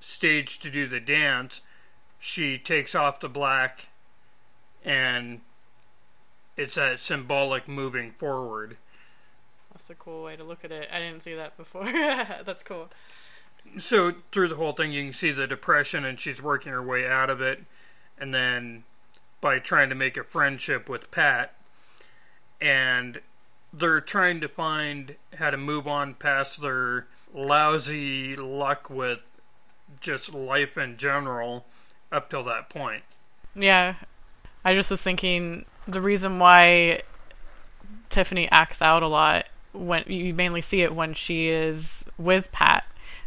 stage 0.00 0.58
to 0.60 0.70
do 0.70 0.86
the 0.86 1.00
dance, 1.00 1.60
she 2.18 2.56
takes 2.58 2.94
off 2.94 3.20
the 3.20 3.28
black, 3.28 3.88
and 4.84 5.40
it's 6.56 6.74
that 6.76 6.98
symbolic 6.98 7.68
moving 7.68 8.12
forward. 8.12 8.76
That's 9.72 9.88
a 9.90 9.94
cool 9.94 10.24
way 10.24 10.36
to 10.36 10.44
look 10.44 10.64
at 10.64 10.72
it. 10.72 10.88
I 10.92 10.98
didn't 10.98 11.22
see 11.22 11.34
that 11.34 11.56
before. 11.56 11.84
that's 12.44 12.62
cool. 12.62 12.88
So 13.78 14.14
through 14.32 14.48
the 14.48 14.56
whole 14.56 14.72
thing, 14.72 14.92
you 14.92 15.04
can 15.04 15.12
see 15.12 15.30
the 15.30 15.46
depression, 15.46 16.04
and 16.04 16.18
she's 16.18 16.42
working 16.42 16.72
her 16.72 16.82
way 16.82 17.06
out 17.06 17.30
of 17.30 17.40
it, 17.40 17.64
and 18.18 18.34
then 18.34 18.84
by 19.40 19.58
trying 19.58 19.88
to 19.88 19.94
make 19.94 20.16
a 20.16 20.24
friendship 20.24 20.88
with 20.88 21.10
Pat, 21.10 21.54
and 22.60 23.20
they're 23.72 24.00
trying 24.00 24.40
to 24.40 24.48
find 24.48 25.16
how 25.36 25.50
to 25.50 25.56
move 25.56 25.86
on 25.86 26.14
past 26.14 26.60
their 26.60 27.06
lousy 27.32 28.36
luck 28.36 28.90
with 28.90 29.20
just 30.00 30.34
life 30.34 30.76
in 30.76 30.96
general 30.96 31.64
up 32.10 32.28
till 32.30 32.44
that 32.44 32.68
point. 32.68 33.02
Yeah. 33.54 33.94
I 34.64 34.74
just 34.74 34.90
was 34.90 35.02
thinking 35.02 35.64
the 35.86 36.00
reason 36.00 36.38
why 36.38 37.02
Tiffany 38.08 38.48
acts 38.50 38.82
out 38.82 39.02
a 39.02 39.08
lot 39.08 39.46
when 39.72 40.04
you 40.06 40.34
mainly 40.34 40.60
see 40.60 40.82
it 40.82 40.94
when 40.94 41.14
she 41.14 41.48
is 41.48 42.04
with 42.18 42.50
Pat. 42.52 42.84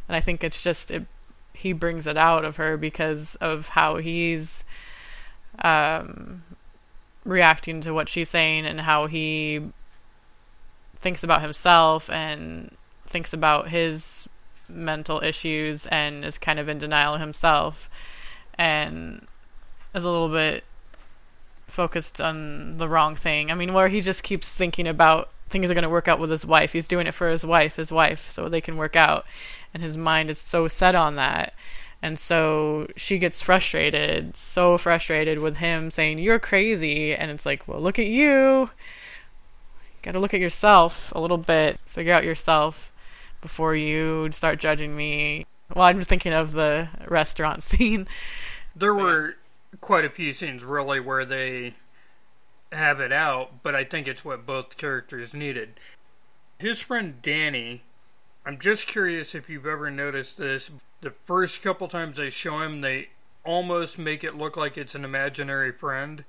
And 0.08 0.16
I 0.16 0.22
think 0.22 0.44
it's 0.44 0.62
just 0.62 0.92
it, 0.92 1.06
he 1.54 1.74
brings 1.74 2.08
it 2.08 2.18
out 2.18 2.46
of 2.46 2.58
her 2.58 2.78
because 2.78 3.36
of 3.36 3.70
how 3.70 3.98
he's 3.98 4.64
um 5.60 6.44
reacting 7.26 7.80
to 7.82 7.94
what 7.94 8.10
she's 8.10 8.30
saying 8.30 8.66
and 8.66 8.82
how 8.82 9.08
he 9.08 9.62
thinks 10.98 11.24
about 11.24 11.42
himself 11.42 12.10
and 12.10 12.76
thinks 13.06 13.34
about 13.34 13.70
his 13.70 14.28
mental 14.68 15.22
issues 15.22 15.86
and 15.88 16.26
is 16.26 16.38
kind 16.38 16.60
of 16.60 16.68
in 16.68 16.78
denial 16.78 17.18
himself 17.18 17.90
and 18.56 19.26
is 19.94 20.04
a 20.04 20.10
little 20.10 20.30
bit 20.30 20.64
focused 21.68 22.22
on 22.22 22.78
the 22.78 22.88
wrong 22.88 23.16
thing. 23.16 23.52
I 23.52 23.56
mean, 23.56 23.74
where 23.74 23.88
he 23.88 24.02
just 24.02 24.24
keeps 24.24 24.50
thinking 24.50 24.88
about 24.88 25.30
things 25.50 25.70
are 25.70 25.74
going 25.74 25.84
to 25.84 25.90
work 25.90 26.08
out 26.08 26.20
with 26.20 26.30
his 26.30 26.46
wife. 26.46 26.74
He's 26.74 26.86
doing 26.86 27.08
it 27.08 27.14
for 27.14 27.30
his 27.30 27.46
wife, 27.46 27.76
his 27.76 27.92
wife, 27.92 28.32
so 28.32 28.50
they 28.50 28.62
can 28.62 28.78
work 28.78 28.96
out. 28.96 29.26
And 29.74 29.82
his 29.82 29.98
mind 29.98 30.30
is 30.30 30.38
so 30.38 30.68
set 30.68 30.96
on 30.96 31.16
that. 31.16 31.54
And 32.02 32.20
so 32.20 32.88
she 32.98 33.18
gets 33.18 33.42
frustrated, 33.42 34.36
so 34.36 34.78
frustrated 34.78 35.40
with 35.40 35.58
him 35.58 35.90
saying, 35.90 36.20
You're 36.20 36.40
crazy. 36.40 37.16
And 37.16 37.32
it's 37.32 37.46
like, 37.46 37.68
Well, 37.68 37.82
look 37.82 37.98
at 37.98 38.08
you. 38.08 38.70
Got 40.02 40.12
to 40.12 40.20
look 40.20 40.34
at 40.34 40.42
yourself 40.42 41.14
a 41.16 41.22
little 41.22 41.38
bit, 41.38 41.80
figure 41.86 42.14
out 42.14 42.26
yourself 42.26 42.92
before 43.42 43.74
you 43.74 44.30
start 44.34 44.60
judging 44.60 44.96
me. 44.96 45.46
Well, 45.74 45.86
I'm 45.86 45.98
just 45.98 46.10
thinking 46.10 46.34
of 46.34 46.52
the 46.52 46.90
restaurant 47.08 47.64
scene. 47.64 48.08
There 48.76 48.94
were 48.94 49.36
quite 49.80 50.06
a 50.06 50.10
few 50.10 50.34
scenes 50.34 50.64
really 50.64 51.00
where 51.00 51.26
they 51.26 51.76
have 52.72 53.00
it 53.00 53.12
out, 53.12 53.64
but 53.64 53.76
I 53.76 53.84
think 53.84 54.08
it's 54.08 54.26
what 54.26 54.46
both 54.46 54.78
characters 54.78 55.34
needed. 55.34 55.80
His 56.60 56.82
friend 56.82 57.22
Danny, 57.22 57.84
I'm 58.46 58.60
just 58.60 58.88
curious 58.88 59.36
if 59.36 59.50
you've 59.50 59.66
ever 59.66 59.90
noticed 59.90 60.38
this. 60.38 60.70
The 61.02 61.12
first 61.26 61.62
couple 61.62 61.88
times 61.88 62.18
they 62.18 62.30
show 62.30 62.62
him, 62.62 62.82
they 62.82 63.10
almost 63.44 63.98
make 63.98 64.24
it 64.24 64.36
look 64.38 64.58
like 64.58 64.78
it's 64.78 64.96
an 64.96 65.06
imaginary 65.06 65.72
friend. 65.72 66.26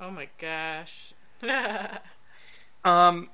Oh 0.00 0.10
my 0.10 0.28
gosh. 0.38 1.12
Um, 2.82 3.28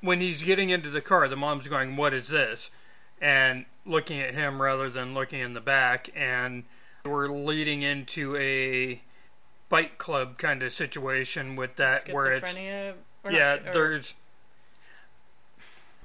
when 0.00 0.20
he's 0.20 0.42
getting 0.42 0.70
into 0.70 0.88
the 0.88 1.02
car, 1.02 1.28
the 1.28 1.36
mom's 1.36 1.68
going, 1.68 1.96
"What 1.96 2.14
is 2.14 2.28
this?" 2.28 2.70
and 3.20 3.66
looking 3.84 4.18
at 4.20 4.32
him 4.32 4.62
rather 4.62 4.88
than 4.88 5.12
looking 5.12 5.40
in 5.40 5.52
the 5.52 5.60
back, 5.60 6.08
and 6.16 6.64
we're 7.04 7.28
leading 7.28 7.82
into 7.82 8.34
a 8.36 9.02
fight 9.68 9.98
club 9.98 10.38
kind 10.38 10.62
of 10.62 10.72
situation 10.72 11.54
with 11.54 11.76
that, 11.76 12.08
where 12.10 12.32
it's? 12.32 12.54
Or 13.24 13.30
yeah, 13.30 13.54
or- 13.56 13.72
there's 13.72 14.14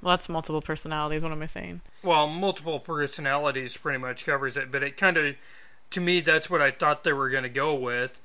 Well, 0.02 0.14
that's 0.14 0.28
multiple 0.28 0.60
personalities. 0.62 1.22
What 1.22 1.32
am 1.32 1.42
I 1.42 1.46
saying? 1.46 1.80
well, 2.02 2.26
multiple 2.26 2.78
personalities 2.78 3.76
pretty 3.76 3.98
much 3.98 4.24
covers 4.26 4.56
it, 4.56 4.70
but 4.70 4.82
it 4.82 4.96
kind 4.96 5.16
of, 5.16 5.34
to 5.90 6.00
me, 6.00 6.20
that's 6.20 6.48
what 6.50 6.60
I 6.62 6.70
thought 6.70 7.02
they 7.04 7.12
were 7.12 7.30
going 7.30 7.42
to 7.44 7.48
go 7.48 7.74
with, 7.74 8.20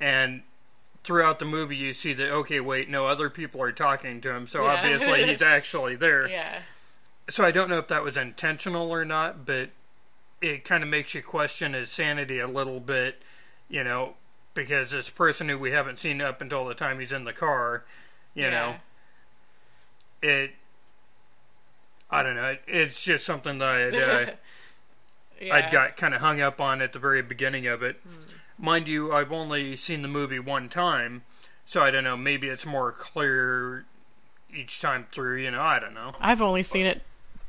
and 0.00 0.42
throughout 1.04 1.38
the 1.38 1.44
movie 1.44 1.76
you 1.76 1.92
see 1.92 2.12
that 2.12 2.30
okay, 2.30 2.60
wait, 2.60 2.88
no, 2.88 3.06
other 3.06 3.30
people 3.30 3.62
are 3.62 3.72
talking 3.72 4.20
to 4.20 4.30
him, 4.34 4.46
so 4.46 4.64
Yeah. 4.64 4.72
obviously 4.74 5.26
he's 5.26 5.42
actually 5.42 5.96
there. 5.96 6.28
Yeah. 6.30 6.58
So 7.30 7.44
I 7.44 7.50
don't 7.50 7.68
know 7.68 7.78
if 7.78 7.88
that 7.88 8.02
was 8.02 8.16
intentional 8.16 8.90
or 8.90 9.04
not, 9.04 9.44
but 9.44 9.68
it 10.40 10.64
kind 10.64 10.82
of 10.82 10.88
makes 10.88 11.14
you 11.14 11.22
question 11.22 11.74
his 11.74 11.90
sanity 11.90 12.38
a 12.38 12.46
little 12.46 12.80
bit, 12.80 13.20
you 13.68 13.84
know, 13.84 14.14
because 14.54 14.92
this 14.92 15.10
person 15.10 15.48
who 15.50 15.58
we 15.58 15.72
haven't 15.72 15.98
seen 15.98 16.22
up 16.22 16.40
until 16.40 16.64
the 16.64 16.74
time 16.74 17.00
he's 17.00 17.12
in 17.12 17.24
the 17.24 17.32
car, 17.34 17.84
you 18.34 18.50
know, 18.50 18.76
it. 20.22 20.52
I 22.10 22.22
don't 22.22 22.36
know. 22.36 22.44
It, 22.44 22.62
it's 22.66 23.02
just 23.02 23.24
something 23.24 23.58
that 23.58 23.68
I'd, 23.68 23.94
uh, 23.94 24.30
yeah. 25.40 25.54
I'd 25.54 25.72
got 25.72 25.96
kind 25.96 26.14
of 26.14 26.20
hung 26.20 26.40
up 26.40 26.60
on 26.60 26.80
at 26.80 26.92
the 26.92 26.98
very 26.98 27.22
beginning 27.22 27.66
of 27.66 27.82
it. 27.82 28.00
Mind 28.58 28.88
you, 28.88 29.12
I've 29.12 29.32
only 29.32 29.76
seen 29.76 30.02
the 30.02 30.08
movie 30.08 30.40
one 30.40 30.68
time, 30.68 31.22
so 31.64 31.82
I 31.82 31.90
don't 31.90 32.04
know. 32.04 32.16
Maybe 32.16 32.48
it's 32.48 32.66
more 32.66 32.90
clear 32.90 33.84
each 34.52 34.80
time 34.80 35.06
through. 35.12 35.42
You 35.42 35.50
know, 35.50 35.62
I 35.62 35.78
don't 35.78 35.94
know. 35.94 36.14
I've 36.20 36.42
only 36.42 36.62
seen 36.62 36.86
it 36.86 37.02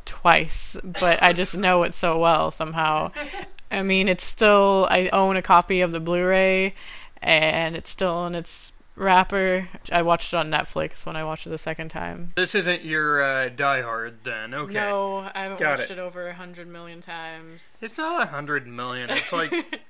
twice, 0.06 0.76
but 0.84 1.22
I 1.23 1.34
just 1.34 1.56
know 1.56 1.84
it 1.84 1.95
so 1.95 2.19
well 2.19 2.52
somehow. 2.52 3.11
I 3.72 3.84
mean, 3.84 4.07
it's 4.07 4.23
still 4.23 4.88
I 4.90 5.10
own 5.10 5.38
a 5.38 5.41
copy 5.41 5.81
of 5.81 5.91
the 5.91 5.99
Blu-ray, 5.99 6.73
and 7.22 7.76
it's 7.76 7.90
still 7.90 8.26
in 8.27 8.36
its 8.36 8.72
wrapper. 8.99 9.69
I 9.91 10.01
watched 10.01 10.34
it 10.34 10.38
on 10.38 10.49
Netflix 10.49 11.05
when 11.05 11.15
I 11.15 11.23
watched 11.23 11.47
it 11.47 11.49
the 11.49 11.57
second 11.57 11.89
time. 11.89 12.34
This 12.35 12.53
isn't 12.53 12.84
your 12.84 13.21
uh, 13.21 13.49
Die 13.49 13.81
Hard, 13.81 14.23
then? 14.23 14.53
Okay. 14.53 14.73
No, 14.73 15.30
I 15.34 15.43
haven't 15.43 15.59
Got 15.59 15.80
watched 15.80 15.91
it. 15.91 15.97
it. 15.97 16.01
over 16.01 16.27
a 16.27 16.34
hundred 16.34 16.67
million 16.67 17.01
times. 17.01 17.77
It's 17.81 17.97
not 17.97 18.21
a 18.21 18.26
hundred 18.27 18.67
million. 18.67 19.09
It's 19.09 19.34
like 19.34 19.81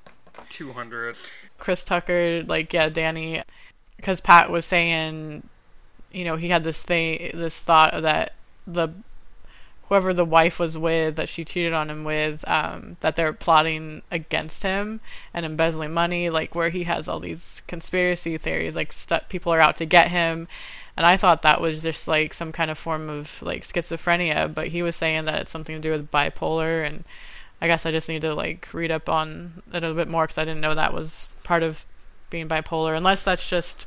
two 0.50 0.72
hundred. 0.72 1.16
Chris 1.58 1.82
Tucker, 1.82 2.44
like 2.44 2.72
yeah, 2.72 2.88
Danny, 2.88 3.42
because 3.96 4.20
Pat 4.20 4.50
was 4.50 4.64
saying, 4.66 5.42
you 6.12 6.24
know, 6.24 6.36
he 6.36 6.48
had 6.48 6.62
this 6.62 6.82
thing, 6.82 7.30
this 7.34 7.60
thought 7.62 8.02
that 8.02 8.34
the 8.66 8.88
whoever 9.88 10.12
the 10.12 10.24
wife 10.24 10.58
was 10.58 10.76
with 10.76 11.16
that 11.16 11.28
she 11.28 11.44
cheated 11.44 11.72
on 11.72 11.90
him 11.90 12.04
with, 12.04 12.46
um, 12.46 12.96
that 13.00 13.16
they're 13.16 13.32
plotting 13.32 14.02
against 14.10 14.62
him 14.62 15.00
and 15.32 15.46
embezzling 15.46 15.92
money, 15.92 16.28
like 16.28 16.54
where 16.54 16.68
he 16.68 16.84
has 16.84 17.08
all 17.08 17.20
these 17.20 17.62
conspiracy 17.66 18.36
theories, 18.36 18.76
like 18.76 18.92
stu 18.92 19.16
people 19.28 19.52
are 19.52 19.60
out 19.60 19.76
to 19.76 19.86
get 19.86 20.08
him. 20.08 20.46
And 20.96 21.06
I 21.06 21.16
thought 21.16 21.42
that 21.42 21.60
was 21.60 21.82
just 21.82 22.06
like 22.06 22.34
some 22.34 22.52
kind 22.52 22.70
of 22.70 22.78
form 22.78 23.08
of 23.08 23.40
like 23.40 23.66
schizophrenia, 23.66 24.52
but 24.52 24.68
he 24.68 24.82
was 24.82 24.96
saying 24.96 25.24
that 25.24 25.40
it's 25.40 25.50
something 25.50 25.76
to 25.76 25.80
do 25.80 25.92
with 25.92 26.10
bipolar 26.10 26.86
and 26.86 27.04
I 27.60 27.66
guess 27.66 27.86
I 27.86 27.90
just 27.90 28.08
need 28.08 28.22
to 28.22 28.34
like 28.34 28.68
read 28.72 28.90
up 28.90 29.08
on 29.08 29.62
it 29.68 29.78
a 29.78 29.80
little 29.80 29.94
bit 29.94 30.08
more 30.08 30.24
because 30.24 30.38
I 30.38 30.44
didn't 30.44 30.60
know 30.60 30.74
that 30.74 30.92
was 30.92 31.28
part 31.44 31.62
of 31.62 31.84
being 32.30 32.48
bipolar. 32.48 32.96
Unless 32.96 33.22
that's 33.22 33.48
just 33.48 33.86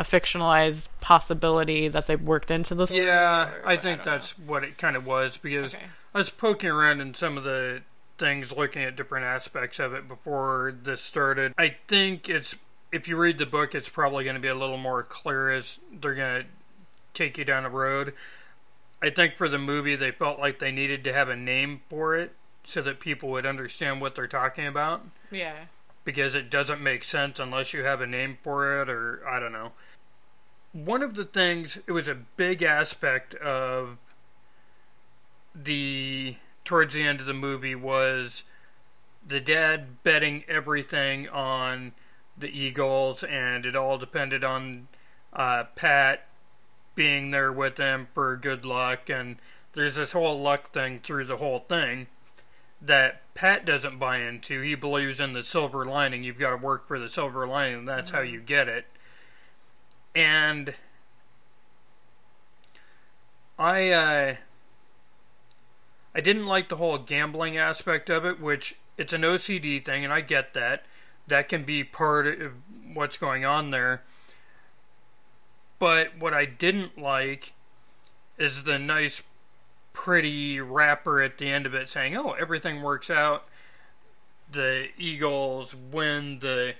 a 0.00 0.02
fictionalized 0.02 0.88
possibility 1.02 1.86
that 1.86 2.06
they 2.06 2.16
worked 2.16 2.50
into 2.50 2.74
this. 2.74 2.90
Yeah, 2.90 3.52
I 3.66 3.76
think 3.76 4.02
don't 4.02 4.04
that's 4.14 4.38
what 4.38 4.64
it 4.64 4.78
kind 4.78 4.96
of 4.96 5.04
was 5.04 5.36
because 5.36 5.74
Okay. 5.74 5.84
I 6.14 6.18
was 6.18 6.30
poking 6.30 6.70
around 6.70 7.02
in 7.02 7.12
some 7.12 7.36
of 7.36 7.44
the 7.44 7.82
things, 8.16 8.50
looking 8.56 8.82
at 8.82 8.96
different 8.96 9.26
aspects 9.26 9.78
of 9.78 9.92
it 9.92 10.08
before 10.08 10.74
this 10.82 11.02
started. 11.02 11.52
I 11.58 11.76
think 11.86 12.30
it's 12.30 12.56
if 12.90 13.08
you 13.08 13.16
read 13.18 13.36
the 13.36 13.44
book, 13.46 13.74
it's 13.74 13.90
probably 13.90 14.24
going 14.24 14.34
to 14.36 14.40
be 14.40 14.48
a 14.48 14.54
little 14.54 14.78
more 14.78 15.02
clear 15.02 15.50
as 15.50 15.78
they're 15.92 16.14
going 16.14 16.42
to 16.42 16.48
take 17.12 17.36
you 17.36 17.44
down 17.44 17.66
a 17.66 17.70
road. 17.70 18.14
I 19.02 19.10
think 19.10 19.36
for 19.36 19.48
the 19.50 19.58
movie, 19.58 19.96
they 19.96 20.10
felt 20.10 20.40
like 20.40 20.58
they 20.60 20.72
needed 20.72 21.04
to 21.04 21.12
have 21.12 21.28
a 21.28 21.36
name 21.36 21.82
for 21.90 22.16
it 22.16 22.32
so 22.64 22.80
that 22.82 23.00
people 23.00 23.28
would 23.30 23.46
understand 23.46 24.00
what 24.00 24.14
they're 24.14 24.26
talking 24.26 24.66
about. 24.66 25.04
Yeah. 25.30 25.66
Because 26.04 26.34
it 26.34 26.50
doesn't 26.50 26.80
make 26.80 27.04
sense 27.04 27.38
unless 27.38 27.74
you 27.74 27.84
have 27.84 28.00
a 28.00 28.06
name 28.06 28.38
for 28.42 28.80
it, 28.80 28.88
or 28.88 29.22
I 29.28 29.38
don't 29.38 29.52
know. 29.52 29.72
One 30.72 31.02
of 31.02 31.14
the 31.14 31.24
things, 31.24 31.78
it 31.86 31.92
was 31.92 32.08
a 32.08 32.14
big 32.14 32.62
aspect 32.62 33.34
of 33.34 33.98
the 35.54 36.36
towards 36.64 36.94
the 36.94 37.02
end 37.02 37.20
of 37.20 37.26
the 37.26 37.34
movie 37.34 37.74
was 37.74 38.44
the 39.26 39.40
dad 39.40 40.02
betting 40.02 40.44
everything 40.46 41.28
on 41.28 41.92
the 42.38 42.48
Eagles, 42.48 43.24
and 43.24 43.66
it 43.66 43.74
all 43.76 43.98
depended 43.98 44.44
on 44.44 44.88
uh, 45.32 45.64
Pat 45.74 46.26
being 46.94 47.30
there 47.30 47.52
with 47.52 47.76
them 47.76 48.08
for 48.14 48.36
good 48.36 48.64
luck. 48.64 49.10
And 49.10 49.36
there's 49.72 49.96
this 49.96 50.12
whole 50.12 50.40
luck 50.40 50.72
thing 50.72 51.00
through 51.00 51.24
the 51.24 51.38
whole 51.38 51.60
thing 51.60 52.06
that 52.80 53.22
Pat 53.34 53.64
doesn't 53.64 53.98
buy 53.98 54.18
into. 54.18 54.62
He 54.62 54.74
believes 54.74 55.20
in 55.20 55.32
the 55.32 55.42
silver 55.42 55.84
lining. 55.84 56.24
You've 56.24 56.38
got 56.38 56.50
to 56.50 56.56
work 56.56 56.88
for 56.88 56.98
the 56.98 57.08
silver 57.08 57.46
lining. 57.46 57.84
That's 57.84 58.10
how 58.10 58.20
you 58.20 58.40
get 58.40 58.68
it. 58.68 58.86
And 60.14 60.74
I 63.58 63.90
uh, 63.90 64.36
I 66.14 66.20
didn't 66.20 66.46
like 66.46 66.68
the 66.68 66.76
whole 66.76 66.98
gambling 66.98 67.56
aspect 67.56 68.10
of 68.10 68.24
it, 68.24 68.40
which 68.40 68.76
it's 68.96 69.12
an 69.12 69.22
OCD 69.22 69.84
thing, 69.84 70.04
and 70.04 70.12
I 70.12 70.20
get 70.20 70.54
that. 70.54 70.84
That 71.26 71.48
can 71.48 71.64
be 71.64 71.84
part 71.84 72.26
of 72.26 72.52
what's 72.92 73.16
going 73.16 73.44
on 73.44 73.70
there. 73.70 74.02
But 75.78 76.18
what 76.18 76.34
I 76.34 76.44
didn't 76.44 76.98
like 76.98 77.52
is 78.36 78.64
the 78.64 78.78
nice, 78.78 79.22
pretty 79.92 80.60
wrapper 80.60 81.22
at 81.22 81.38
the 81.38 81.50
end 81.50 81.66
of 81.66 81.74
it 81.74 81.88
saying, 81.88 82.16
oh, 82.16 82.32
everything 82.32 82.82
works 82.82 83.10
out. 83.10 83.44
The 84.50 84.88
Eagles 84.98 85.74
win, 85.74 86.40
the 86.40 86.74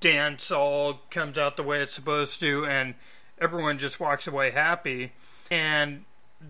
dance 0.00 0.50
all 0.50 1.00
comes 1.10 1.38
out 1.38 1.56
the 1.56 1.62
way 1.62 1.80
it's 1.80 1.94
supposed 1.94 2.40
to, 2.40 2.64
and 2.64 2.94
everyone 3.40 3.78
just 3.78 4.00
walks 4.00 4.26
away 4.26 4.50
happy. 4.50 5.12
And 5.50 6.04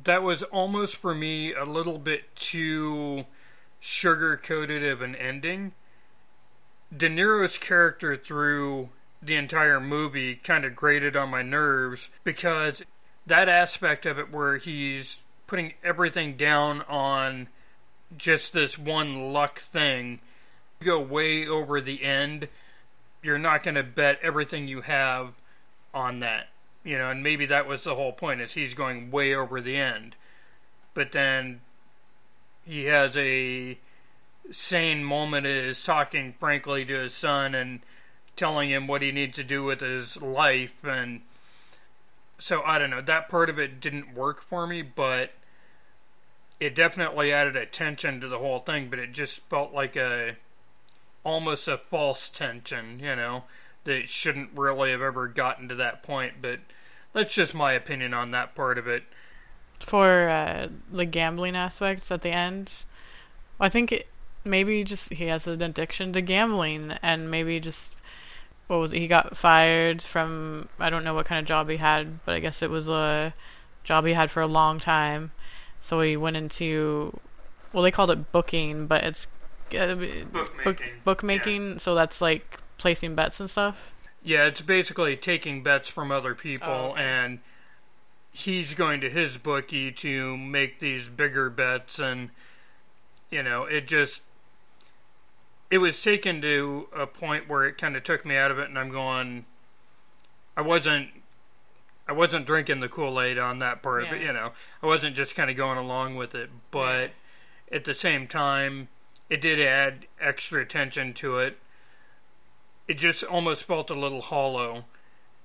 that 0.05 0.23
was 0.23 0.43
almost 0.45 0.97
for 0.97 1.15
me 1.15 1.55
a 1.55 1.65
little 1.65 1.99
bit 1.99 2.35
too 2.37 3.25
sugar 3.81 4.37
coated 4.37 4.85
of 4.85 5.03
an 5.03 5.15
ending. 5.15 5.73
De 6.95 7.09
Niro's 7.09 7.59
character 7.59 8.17
through 8.17 8.91
the 9.23 9.37
entire 9.37 9.81
movie 9.81 10.37
kind 10.37 10.65
of 10.65 10.77
grated 10.77 11.17
on 11.17 11.29
my 11.29 11.43
nerves 11.43 12.11
because 12.25 12.83
that 13.27 13.49
aspect 13.49 14.07
of 14.07 14.19
it 14.19 14.33
where 14.33 14.57
he's 14.57 15.21
putting 15.47 15.75
everything 15.83 16.37
down 16.37 16.83
on 16.83 17.49
just 18.17 18.53
this 18.53 18.79
one 18.79 19.33
luck 19.33 19.59
thing 19.59 20.21
go 20.81 21.01
way 21.01 21.47
over 21.47 21.81
the 21.81 22.05
end 22.05 22.49
you're 23.23 23.39
not 23.39 23.63
going 23.63 23.75
to 23.75 23.83
bet 23.83 24.19
everything 24.23 24.69
you 24.69 24.83
have 24.83 25.33
on 25.93 26.21
that 26.21 26.49
you 26.85 26.97
know 26.97 27.11
and 27.11 27.23
maybe 27.23 27.45
that 27.47 27.67
was 27.67 27.85
the 27.85 27.95
whole 27.95 28.13
point 28.13 28.41
is 28.41 28.55
he's 28.55 28.75
going 28.75 29.11
way 29.11 29.35
over 29.35 29.61
the 29.61 29.77
end. 29.77 30.17
But 30.95 31.13
then 31.13 31.61
he 32.65 32.85
has 32.85 33.17
a 33.17 33.79
sane 34.51 35.05
moment 35.05 35.47
is 35.47 35.85
talking 35.85 36.35
frankly 36.41 36.85
to 36.87 36.95
his 36.95 37.15
son 37.15 37.55
and 37.55 37.81
telling 38.37 38.71
him 38.71 38.87
what 38.87 39.03
he 39.03 39.13
needs 39.13 39.37
to 39.37 39.45
do 39.45 39.63
with 39.63 39.81
his 39.81 40.21
life 40.23 40.83
and 40.85 41.21
so 42.39 42.63
I 42.63 42.79
don't 42.79 42.89
know 42.89 43.03
that 43.03 43.29
part 43.29 43.51
of 43.51 43.59
it 43.59 43.81
didn't 43.81 44.15
work 44.15 44.41
for 44.41 44.67
me 44.67 44.81
but 44.81 45.33
it 46.59 46.75
definitely 46.75 47.31
added 47.31 47.57
a 47.57 47.67
tension 47.67 48.21
to 48.21 48.29
the 48.29 48.39
whole 48.39 48.61
thing 48.61 48.89
but 48.89 48.99
it 48.99 49.13
just 49.13 49.41
felt 49.51 49.75
like 49.75 49.97
a 49.97 50.37
almost 51.29 51.69
a 51.69 51.79
false 51.79 52.29
tension 52.29 52.99
you 52.99 53.15
know 53.15 53.45
that 53.85 54.09
shouldn't 54.09 54.51
really 54.55 54.91
have 54.91 55.03
ever 55.03 55.29
gotten 55.29 55.69
to 55.69 55.75
that 55.75 56.03
point 56.03 56.35
but 56.41 56.61
that's 57.13 57.35
just 57.35 57.55
my 57.55 57.73
opinion 57.73 58.13
on 58.13 58.31
that 58.31 58.55
part 58.55 58.79
of 58.79 58.87
it 58.87 59.05
for 59.81 60.29
uh, 60.29 60.69
the 60.91 61.05
gambling 61.05 61.55
aspects 61.55 62.11
at 62.11 62.23
the 62.23 62.31
end 62.31 62.85
I 63.61 63.69
think 63.69 63.93
it, 63.93 64.07
maybe 64.45 64.85
just 64.85 65.13
he 65.13 65.27
has 65.27 65.47
an 65.47 65.63
addiction 65.63 66.13
to 66.13 66.21
gambling 66.21 66.93
and 67.03 67.31
maybe 67.31 67.61
just 67.61 67.95
what 68.67 68.79
was 68.79 68.93
it? 68.93 68.99
he 68.99 69.09
got 69.09 69.37
fired 69.37 70.03
from 70.03 70.69
I 70.79 70.91
don't 70.91 71.05
know 71.05 71.15
what 71.15 71.27
kind 71.27 71.41
of 71.41 71.47
job 71.47 71.69
he 71.69 71.77
had, 71.77 72.25
but 72.25 72.35
I 72.35 72.41
guess 72.41 72.63
it 72.63 72.71
was 72.71 72.89
a 72.89 73.35
job 73.85 74.05
he 74.05 74.13
had 74.13 74.31
for 74.31 74.41
a 74.41 74.47
long 74.47 74.79
time. 74.79 75.33
So 75.81 76.01
he 76.01 76.17
went 76.17 76.37
into 76.37 77.19
well 77.73 77.83
they 77.83 77.91
called 77.91 78.11
it 78.11 78.33
booking, 78.33 78.87
but 78.87 79.05
it's 79.05 79.27
uh, 79.75 79.95
bookmaking. 79.97 80.65
Book, 80.65 80.83
bookmaking. 81.05 81.71
Yeah. 81.73 81.79
So 81.79 81.95
that's 81.95 82.21
like 82.21 82.59
placing 82.79 83.15
bets 83.15 83.41
and 83.41 83.49
stuff. 83.51 83.93
Yeah, 84.23 84.47
it's 84.47 84.61
basically 84.61 85.17
taking 85.17 85.63
bets 85.63 85.89
from 85.89 86.11
other 86.11 86.35
people 86.35 86.69
Oh, 86.73 86.91
okay. 86.93 87.03
and 87.03 87.39
he's 88.33 88.75
going 88.75 89.01
to 89.01 89.11
his 89.11 89.39
bookie 89.39 89.91
to 89.93 90.37
make 90.37 90.79
these 90.81 91.09
bigger 91.09 91.49
bets 91.51 91.99
and 91.99 92.31
you 93.31 93.43
know, 93.43 93.65
it 93.65 93.87
just 93.87 94.23
it 95.71 95.79
was 95.79 96.01
taken 96.03 96.41
to 96.43 96.89
a 96.97 97.07
point 97.07 97.49
where 97.49 97.65
it 97.67 97.77
kind 97.79 97.97
of 97.97 98.03
took 98.05 98.25
me 98.25 98.37
out 98.37 98.51
of 98.51 98.59
it 98.59 98.69
and 98.69 98.79
I'm 98.79 98.91
going 98.91 99.45
I 100.57 100.63
wasn't 100.63 101.09
I 102.09 102.13
wasn't 102.13 102.47
drinking 102.47 102.81
the 102.81 102.89
Kool-Aid 102.89 103.39
on 103.39 103.59
that 103.59 103.83
part 103.83 104.03
of 104.05 104.13
it, 104.13 104.23
you 104.23 104.33
know. 104.33 104.53
I 104.83 104.87
wasn't 104.87 105.15
just 105.15 105.37
kind 105.37 105.51
of 105.51 105.57
going 105.57 105.77
along 105.77 106.17
with 106.17 106.35
it, 106.35 106.49
but 106.71 107.11
at 107.71 107.85
the 107.85 107.93
same 107.93 108.27
time 108.27 108.89
it 109.31 109.41
did 109.41 109.61
add 109.61 110.07
extra 110.21 110.63
attention 110.63 111.15
to 111.15 111.39
it. 111.39 111.59
It 112.87 112.95
just 112.95 113.23
almost 113.23 113.65
felt 113.65 113.91
a 113.91 113.95
little 113.95 114.23
hollow. 114.23 114.87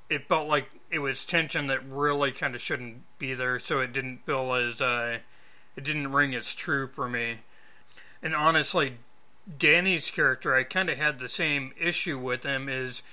It 0.10 0.28
felt 0.28 0.48
like 0.48 0.70
it 0.90 1.00
was 1.00 1.26
tension 1.26 1.68
that 1.68 1.86
really 1.88 2.32
kind 2.32 2.56
of 2.56 2.62
shouldn't 2.62 3.04
be 3.20 3.34
there, 3.34 3.60
so 3.60 3.80
it 3.80 3.92
didn't 3.92 4.26
feel 4.26 4.54
as 4.54 4.82
uh, 4.82 5.18
it 5.76 5.84
didn't 5.84 6.12
ring 6.12 6.34
as 6.36 6.56
true 6.56 6.88
for 6.88 7.10
me. 7.10 7.40
And 8.22 8.36
honestly, 8.36 8.98
Danny's 9.58 10.10
character, 10.10 10.56
I 10.56 10.64
kind 10.64 10.90
of 10.90 10.98
had 10.98 11.20
the 11.20 11.28
same 11.28 11.74
issue 11.80 12.18
with 12.18 12.44
him. 12.44 12.70
Is 12.70 13.04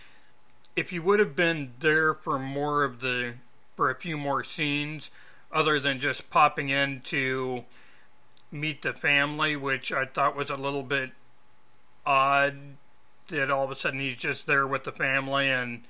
if 0.77 0.91
he 0.91 0.99
would 0.99 1.19
have 1.19 1.35
been 1.35 1.73
there 1.81 2.15
for 2.15 2.39
more 2.39 2.85
of 2.85 3.01
the 3.01 3.35
for 3.75 3.91
a 3.91 3.97
few 3.97 4.17
more 4.17 4.45
scenes, 4.45 5.11
other 5.51 5.81
than 5.81 5.99
just 5.99 6.31
popping 6.31 6.69
in 6.69 7.01
to 7.01 7.65
meet 8.51 8.83
the 8.83 8.93
family, 8.93 9.57
which 9.57 9.93
I 9.93 10.05
thought 10.07 10.37
was 10.37 10.51
a 10.51 10.57
little 10.57 10.83
bit 10.83 11.11
odd. 12.07 12.57
That 13.29 13.51
all 13.51 13.65
of 13.65 13.71
a 13.71 13.77
sudden 13.77 14.01
he's 14.01 14.17
just 14.17 14.47
there 14.49 14.67
with 14.67 14.83
the 14.85 14.91
family 14.93 15.49
and 15.49 15.83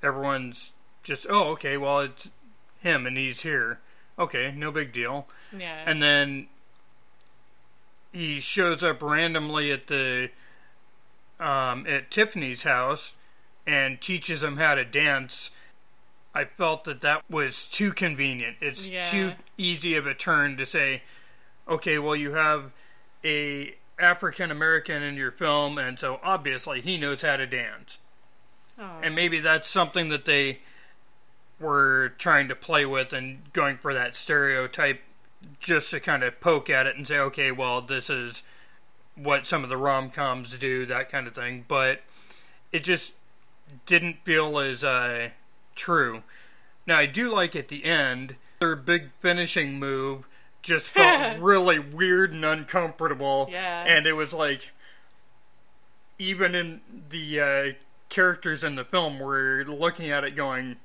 everyone's 0.00 0.72
just 1.02 1.26
oh 1.28 1.48
okay 1.50 1.76
well 1.76 1.98
it's 2.00 2.30
him 2.78 3.04
and 3.06 3.16
he's 3.16 3.40
here 3.40 3.80
okay 4.16 4.52
no 4.56 4.70
big 4.70 4.92
deal 4.92 5.26
Yeah. 5.56 5.82
and 5.86 6.00
then 6.00 6.46
he 8.12 8.38
shows 8.38 8.84
up 8.84 9.02
randomly 9.02 9.72
at 9.72 9.88
the 9.88 10.30
um, 11.40 11.84
at 11.88 12.10
Tiffany's 12.10 12.62
house 12.62 13.14
and 13.66 14.00
teaches 14.00 14.42
him 14.42 14.56
how 14.56 14.74
to 14.76 14.84
dance. 14.84 15.50
I 16.34 16.44
felt 16.44 16.84
that 16.84 17.00
that 17.02 17.22
was 17.28 17.64
too 17.64 17.92
convenient. 17.92 18.56
It's 18.60 18.88
Yeah. 18.88 19.04
too 19.04 19.32
easy 19.58 19.96
of 19.96 20.06
a 20.06 20.14
turn 20.14 20.56
to 20.58 20.64
say, 20.64 21.02
okay, 21.68 21.98
well 21.98 22.16
you 22.16 22.32
have 22.32 22.72
a 23.24 23.74
African 23.98 24.50
American 24.50 25.02
in 25.02 25.16
your 25.16 25.30
film, 25.30 25.78
and 25.78 25.98
so 25.98 26.20
obviously 26.22 26.80
he 26.80 26.98
knows 26.98 27.22
how 27.22 27.36
to 27.36 27.46
dance. 27.46 27.98
Oh. 28.78 29.00
And 29.02 29.14
maybe 29.14 29.40
that's 29.40 29.70
something 29.70 30.10
that 30.10 30.26
they 30.26 30.60
were 31.58 32.12
trying 32.18 32.48
to 32.48 32.54
play 32.54 32.84
with 32.84 33.12
and 33.12 33.50
going 33.52 33.78
for 33.78 33.94
that 33.94 34.14
stereotype 34.14 35.00
just 35.58 35.90
to 35.90 36.00
kind 36.00 36.22
of 36.22 36.40
poke 36.40 36.68
at 36.68 36.86
it 36.86 36.96
and 36.96 37.08
say, 37.08 37.18
okay, 37.18 37.50
well, 37.50 37.80
this 37.80 38.10
is 38.10 38.42
what 39.14 39.46
some 39.46 39.62
of 39.62 39.70
the 39.70 39.76
rom 39.76 40.10
coms 40.10 40.58
do, 40.58 40.84
that 40.86 41.08
kind 41.08 41.26
of 41.26 41.34
thing. 41.34 41.64
But 41.66 42.02
it 42.72 42.84
just 42.84 43.14
didn't 43.86 44.24
feel 44.24 44.58
as 44.58 44.84
uh, 44.84 45.30
true. 45.74 46.22
Now, 46.86 46.98
I 46.98 47.06
do 47.06 47.32
like 47.32 47.56
at 47.56 47.68
the 47.68 47.84
end, 47.84 48.36
their 48.60 48.76
big 48.76 49.10
finishing 49.20 49.78
move 49.78 50.26
just 50.66 50.88
felt 50.88 51.38
really 51.40 51.78
weird 51.78 52.32
and 52.32 52.44
uncomfortable. 52.44 53.48
Yeah. 53.50 53.84
And 53.84 54.06
it 54.06 54.12
was 54.12 54.34
like, 54.34 54.72
even 56.18 56.54
in 56.54 56.80
the 57.08 57.40
uh, 57.40 57.72
characters 58.08 58.64
in 58.64 58.74
the 58.76 58.84
film 58.84 59.18
were 59.18 59.64
looking 59.66 60.10
at 60.10 60.24
it 60.24 60.34
going, 60.34 60.76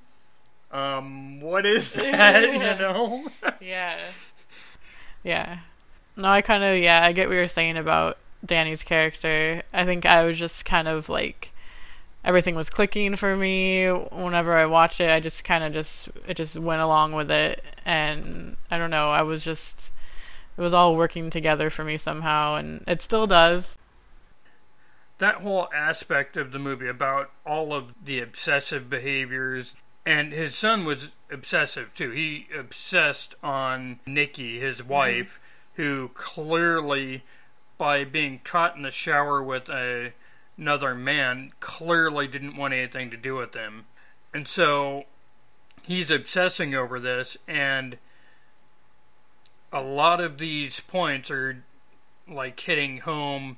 um, 0.71 1.41
what 1.41 1.65
is 1.65 1.93
that? 1.95 2.43
you 2.43 2.59
know? 2.59 3.27
yeah. 3.59 3.99
Yeah. 5.23 5.59
No, 6.15 6.29
I 6.29 6.41
kind 6.41 6.63
of 6.63 6.77
yeah, 6.77 7.03
I 7.03 7.11
get 7.11 7.27
what 7.27 7.35
you're 7.35 7.47
saying 7.47 7.77
about 7.77 8.17
Danny's 8.45 8.83
character. 8.83 9.63
I 9.73 9.85
think 9.85 10.05
I 10.05 10.23
was 10.23 10.37
just 10.37 10.65
kind 10.65 10.87
of 10.87 11.09
like 11.09 11.50
everything 12.23 12.55
was 12.55 12.69
clicking 12.69 13.15
for 13.15 13.35
me 13.35 13.87
whenever 13.87 14.57
I 14.57 14.65
watched 14.65 15.01
it. 15.01 15.09
I 15.09 15.19
just 15.19 15.43
kind 15.43 15.63
of 15.63 15.73
just 15.73 16.09
it 16.27 16.35
just 16.35 16.57
went 16.57 16.81
along 16.81 17.13
with 17.13 17.31
it 17.31 17.63
and 17.85 18.57
I 18.69 18.77
don't 18.77 18.91
know, 18.91 19.11
I 19.11 19.21
was 19.23 19.43
just 19.43 19.91
it 20.57 20.61
was 20.61 20.73
all 20.73 20.95
working 20.95 21.29
together 21.29 21.69
for 21.69 21.83
me 21.83 21.97
somehow 21.97 22.55
and 22.55 22.83
it 22.87 23.01
still 23.01 23.27
does. 23.27 23.77
That 25.17 25.35
whole 25.35 25.69
aspect 25.73 26.35
of 26.35 26.51
the 26.51 26.59
movie 26.59 26.87
about 26.87 27.29
all 27.45 27.73
of 27.73 27.93
the 28.03 28.19
obsessive 28.19 28.89
behaviors 28.89 29.75
and 30.05 30.33
his 30.33 30.55
son 30.55 30.83
was 30.85 31.13
obsessive 31.31 31.93
too. 31.93 32.11
He 32.11 32.47
obsessed 32.57 33.35
on 33.43 33.99
Nikki, 34.05 34.59
his 34.59 34.83
wife, 34.83 35.39
mm-hmm. 35.75 35.81
who 35.81 36.07
clearly 36.09 37.23
by 37.77 38.03
being 38.03 38.39
caught 38.43 38.75
in 38.75 38.81
the 38.81 38.91
shower 38.91 39.41
with 39.41 39.69
a, 39.69 40.13
another 40.57 40.93
man 40.93 41.51
clearly 41.59 42.27
didn't 42.27 42.57
want 42.57 42.73
anything 42.73 43.09
to 43.11 43.17
do 43.17 43.35
with 43.35 43.53
him. 43.53 43.85
And 44.33 44.47
so 44.47 45.05
he's 45.81 46.11
obsessing 46.11 46.75
over 46.75 46.99
this, 46.99 47.37
and 47.47 47.97
a 49.73 49.81
lot 49.81 50.21
of 50.21 50.37
these 50.37 50.79
points 50.79 51.31
are 51.31 51.63
like 52.27 52.59
hitting 52.59 52.97
home 52.99 53.57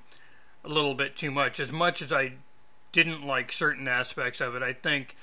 a 0.64 0.70
little 0.70 0.95
bit 0.95 1.15
too 1.15 1.32
much. 1.32 1.60
As 1.60 1.72
much 1.72 2.02
as 2.02 2.14
I 2.14 2.34
didn't 2.91 3.26
like 3.26 3.52
certain 3.52 3.88
aspects 3.88 4.40
of 4.40 4.56
it, 4.56 4.64
I 4.64 4.74
think 4.74 5.15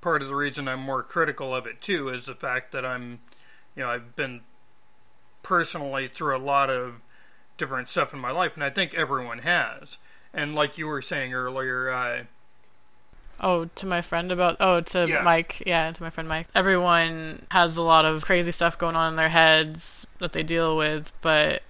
part 0.00 0.22
of 0.22 0.28
the 0.28 0.34
reason 0.34 0.68
I'm 0.68 0.80
more 0.80 1.02
critical 1.02 1.54
of 1.54 1.66
it 1.66 1.80
too 1.80 2.08
is 2.08 2.26
the 2.26 2.34
fact 2.34 2.72
that 2.72 2.86
I'm, 2.86 3.20
you 3.74 3.82
know, 3.82 3.90
I've 3.90 4.16
been 4.16 4.40
personally 5.42 6.08
through 6.08 6.36
a 6.36 6.38
lot 6.38 6.70
of 6.70 7.00
different 7.58 7.88
stuff 7.88 8.12
in 8.12 8.18
my 8.18 8.30
life, 8.30 8.52
and 8.54 8.64
I 8.64 8.70
think 8.70 8.94
everyone 8.94 9.38
has. 9.38 9.98
And 10.36 10.54
like 10.54 10.76
you 10.78 10.86
were 10.86 11.02
saying 11.02 11.34
earlier, 11.34 11.90
uh, 11.90 12.24
Oh, 13.40 13.66
to 13.74 13.86
my 13.86 14.00
friend 14.00 14.30
about 14.32 14.56
oh 14.60 14.80
to 14.80 15.08
yeah. 15.08 15.22
Mike, 15.22 15.62
yeah, 15.66 15.90
to 15.90 16.02
my 16.02 16.10
friend 16.10 16.28
Mike. 16.28 16.46
Everyone 16.54 17.44
has 17.50 17.76
a 17.76 17.82
lot 17.82 18.04
of 18.04 18.22
crazy 18.22 18.52
stuff 18.52 18.78
going 18.78 18.96
on 18.96 19.12
in 19.12 19.16
their 19.16 19.28
heads 19.28 20.06
that 20.20 20.32
they 20.32 20.42
deal 20.42 20.76
with, 20.76 21.12
but 21.20 21.62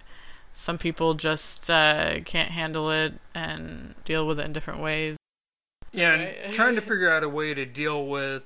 some 0.54 0.78
people 0.78 1.14
just 1.14 1.70
uh, 1.70 2.20
can't 2.24 2.50
handle 2.50 2.90
it 2.90 3.14
and 3.34 3.94
deal 4.04 4.26
with 4.26 4.38
it 4.38 4.46
in 4.46 4.52
different 4.52 4.80
ways. 4.80 5.16
Yeah, 5.92 6.12
and 6.14 6.52
trying 6.52 6.76
to 6.76 6.80
figure 6.82 7.10
out 7.10 7.24
a 7.24 7.28
way 7.28 7.52
to 7.54 7.64
deal 7.64 8.06
with 8.06 8.42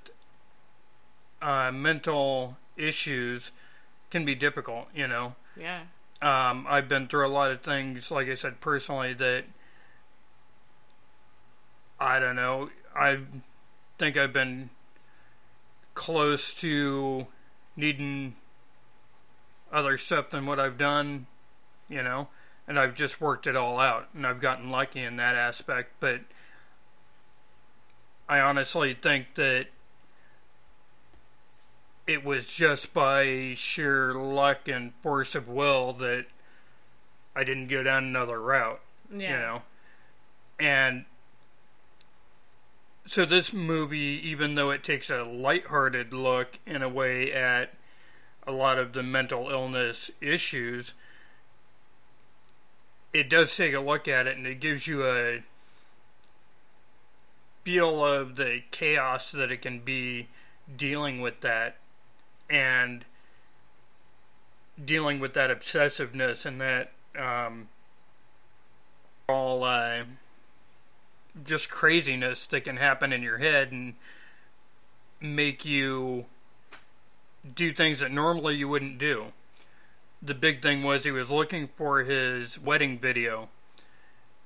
uh, 1.43 1.71
mental 1.73 2.57
issues 2.77 3.53
can 4.11 4.25
be 4.25 4.35
difficult, 4.35 4.89
you 4.95 5.07
know. 5.07 5.35
Yeah. 5.57 5.81
Um, 6.23 6.67
I've 6.69 6.89
been 6.89 7.07
through 7.07 7.27
a 7.27 7.29
lot 7.29 7.51
of 7.51 7.61
things, 7.61 8.11
like 8.11 8.29
I 8.29 8.35
said, 8.35 8.61
personally, 8.61 9.15
that 9.15 9.45
I 12.01 12.19
don't 12.19 12.37
know. 12.37 12.71
I 12.97 13.19
think 13.99 14.17
I've 14.17 14.33
been 14.33 14.71
close 15.95 16.55
to 16.55 17.27
needing 17.77 18.35
other 19.71 19.99
stuff 19.99 20.31
than 20.31 20.47
what 20.47 20.59
I've 20.59 20.79
done, 20.79 21.27
you 21.89 22.03
know, 22.03 22.29
and 22.67 22.79
I've 22.79 22.95
just 22.95 23.21
worked 23.21 23.47
it 23.47 23.55
all 23.55 23.79
out, 23.79 24.09
and 24.15 24.27
I've 24.27 24.41
gotten 24.41 24.71
lucky 24.71 25.01
in 25.01 25.17
that 25.17 25.35
aspect. 25.35 25.93
But 26.01 26.23
I 28.29 28.41
honestly 28.41 28.95
think 28.95 29.35
that 29.35 29.67
it 32.07 32.25
was 32.25 32.53
just 32.53 32.95
by 32.95 33.53
sheer 33.57 34.15
luck 34.15 34.67
and 34.69 34.95
force 35.03 35.35
of 35.35 35.49
will 35.49 35.93
that 35.95 36.27
I 37.37 37.45
didn't 37.45 37.69
go 37.69 37.83
down 37.83 38.05
another 38.05 38.41
route. 38.41 38.81
Yeah. 39.15 39.31
You 39.31 39.37
know? 39.37 39.63
And 40.59 41.05
so 43.07 43.25
this 43.25 43.53
movie, 43.53 44.21
even 44.25 44.55
though 44.55 44.71
it 44.71 44.85
takes 44.85 45.11
a 45.11 45.25
lighthearted 45.25 46.13
look 46.13 46.59
in 46.67 46.83
a 46.83 46.89
way 46.89 47.33
at 47.33 47.75
a 48.47 48.53
lot 48.53 48.79
of 48.79 48.93
the 48.93 49.03
mental 49.03 49.51
illness 49.51 50.11
issues, 50.21 50.95
it 53.13 53.29
does 53.29 53.55
take 53.57 53.75
a 53.75 53.81
look 53.81 54.07
at 54.07 54.27
it 54.27 54.37
and 54.37 54.47
it 54.47 54.61
gives 54.61 54.87
you 54.87 55.07
a 55.07 55.43
feel 57.65 58.05
of 58.05 58.37
the 58.37 58.63
chaos 58.71 59.33
that 59.33 59.51
it 59.51 59.63
can 59.63 59.81
be 59.81 60.29
dealing 60.77 61.21
with 61.21 61.41
that 61.41 61.77
and 62.49 63.05
dealing 64.83 65.21
with 65.21 65.35
that 65.35 65.51
obsessiveness 65.51 66.47
and 66.47 66.61
that 66.61 66.93
um, 67.19 67.69
all 69.29 69.63
uh, 69.65 70.03
just 71.45 71.71
craziness 71.71 72.47
that 72.49 72.65
can 72.65 72.77
happen 72.77 73.13
in 73.13 73.23
your 73.23 73.39
head 73.39 73.73
and 73.73 73.95
make 75.21 75.65
you 75.65 76.27
do 77.55 77.73
things 77.73 78.01
that 78.01 78.11
normally 78.11 78.57
you 78.57 78.69
wouldn't 78.69 78.99
do. 78.99 79.27
The 80.23 80.35
big 80.35 80.63
thing 80.63 80.83
was 80.83 81.05
he 81.05 81.11
was 81.11 81.31
looking 81.31 81.69
for 81.77 82.01
his 82.01 82.59
wedding 82.59 82.99
video 82.99 83.49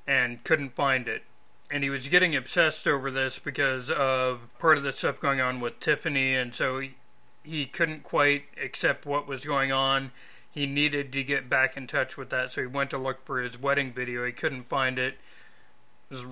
and 0.07 0.43
couldn't 0.45 0.77
find 0.77 1.09
it. 1.09 1.23
And 1.71 1.83
he 1.83 1.91
was 1.91 2.09
getting 2.09 2.37
obsessed 2.37 2.87
over 2.87 3.11
this 3.11 3.39
because 3.39 3.91
of 3.91 4.49
part 4.59 4.77
of 4.77 4.85
the 4.85 4.93
stuff 4.93 5.19
going 5.19 5.41
on 5.41 5.61
with 5.61 5.81
Tiffany, 5.81 6.35
and 6.35 6.55
so 6.55 6.79
he, 6.79 6.95
he 7.43 7.67
couldn't 7.67 8.03
quite 8.03 8.45
accept 8.63 9.07
what 9.07 9.27
was 9.27 9.45
going 9.45 9.73
on. 9.73 10.13
He 10.51 10.67
needed 10.67 11.13
to 11.15 11.25
get 11.25 11.49
back 11.49 11.77
in 11.77 11.87
touch 11.87 12.17
with 12.17 12.31
that, 12.31 12.53
so 12.53 12.61
he 12.61 12.67
went 12.67 12.91
to 12.91 12.99
look 12.99 13.25
for 13.25 13.41
his 13.41 13.61
wedding 13.61 13.93
video. 13.93 14.25
He 14.25 14.33
couldn't 14.33 14.69
find 14.69 14.99
it. 14.99 15.17
Was 16.15 16.27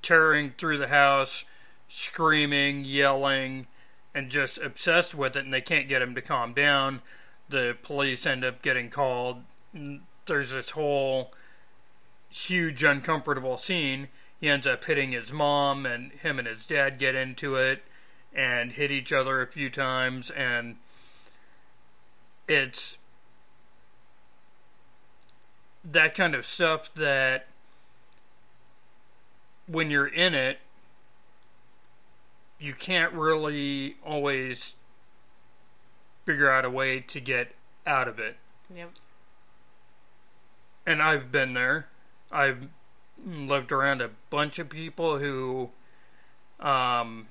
tearing 0.00 0.54
through 0.56 0.78
the 0.78 0.88
house, 0.88 1.44
screaming, 1.88 2.84
yelling, 2.84 3.66
and 4.14 4.30
just 4.30 4.58
obsessed 4.58 5.14
with 5.14 5.34
it, 5.34 5.44
and 5.44 5.52
they 5.52 5.60
can't 5.60 5.88
get 5.88 6.02
him 6.02 6.14
to 6.14 6.22
calm 6.22 6.52
down. 6.52 7.02
The 7.48 7.76
police 7.82 8.24
end 8.24 8.44
up 8.44 8.62
getting 8.62 8.90
called. 8.90 9.42
There's 10.26 10.52
this 10.52 10.70
whole 10.70 11.32
huge, 12.30 12.84
uncomfortable 12.84 13.56
scene. 13.56 14.08
He 14.40 14.48
ends 14.48 14.66
up 14.66 14.84
hitting 14.84 15.12
his 15.12 15.32
mom, 15.32 15.84
and 15.84 16.12
him 16.12 16.38
and 16.38 16.46
his 16.46 16.64
dad 16.66 16.98
get 16.98 17.14
into 17.14 17.56
it 17.56 17.82
and 18.32 18.72
hit 18.72 18.90
each 18.90 19.12
other 19.12 19.42
a 19.42 19.46
few 19.46 19.68
times 19.68 20.30
and 20.30 20.76
it's 22.48 22.98
that 25.84 26.14
kind 26.14 26.34
of 26.34 26.46
stuff 26.46 26.92
that 26.94 27.46
when 29.66 29.90
you're 29.90 30.06
in 30.06 30.34
it 30.34 30.58
you 32.62 32.72
can't 32.72 33.12
really 33.12 33.96
always 34.04 34.74
figure 36.24 36.48
out 36.48 36.64
a 36.64 36.70
way 36.70 37.00
to 37.00 37.20
get 37.20 37.56
out 37.84 38.06
of 38.06 38.20
it. 38.20 38.36
Yep. 38.72 38.90
And 40.86 41.02
I've 41.02 41.32
been 41.32 41.54
there. 41.54 41.88
I've 42.30 42.68
lived 43.26 43.72
around 43.72 44.00
a 44.00 44.10
bunch 44.30 44.60
of 44.60 44.68
people 44.68 45.18
who 45.18 45.70
um, 46.60 47.26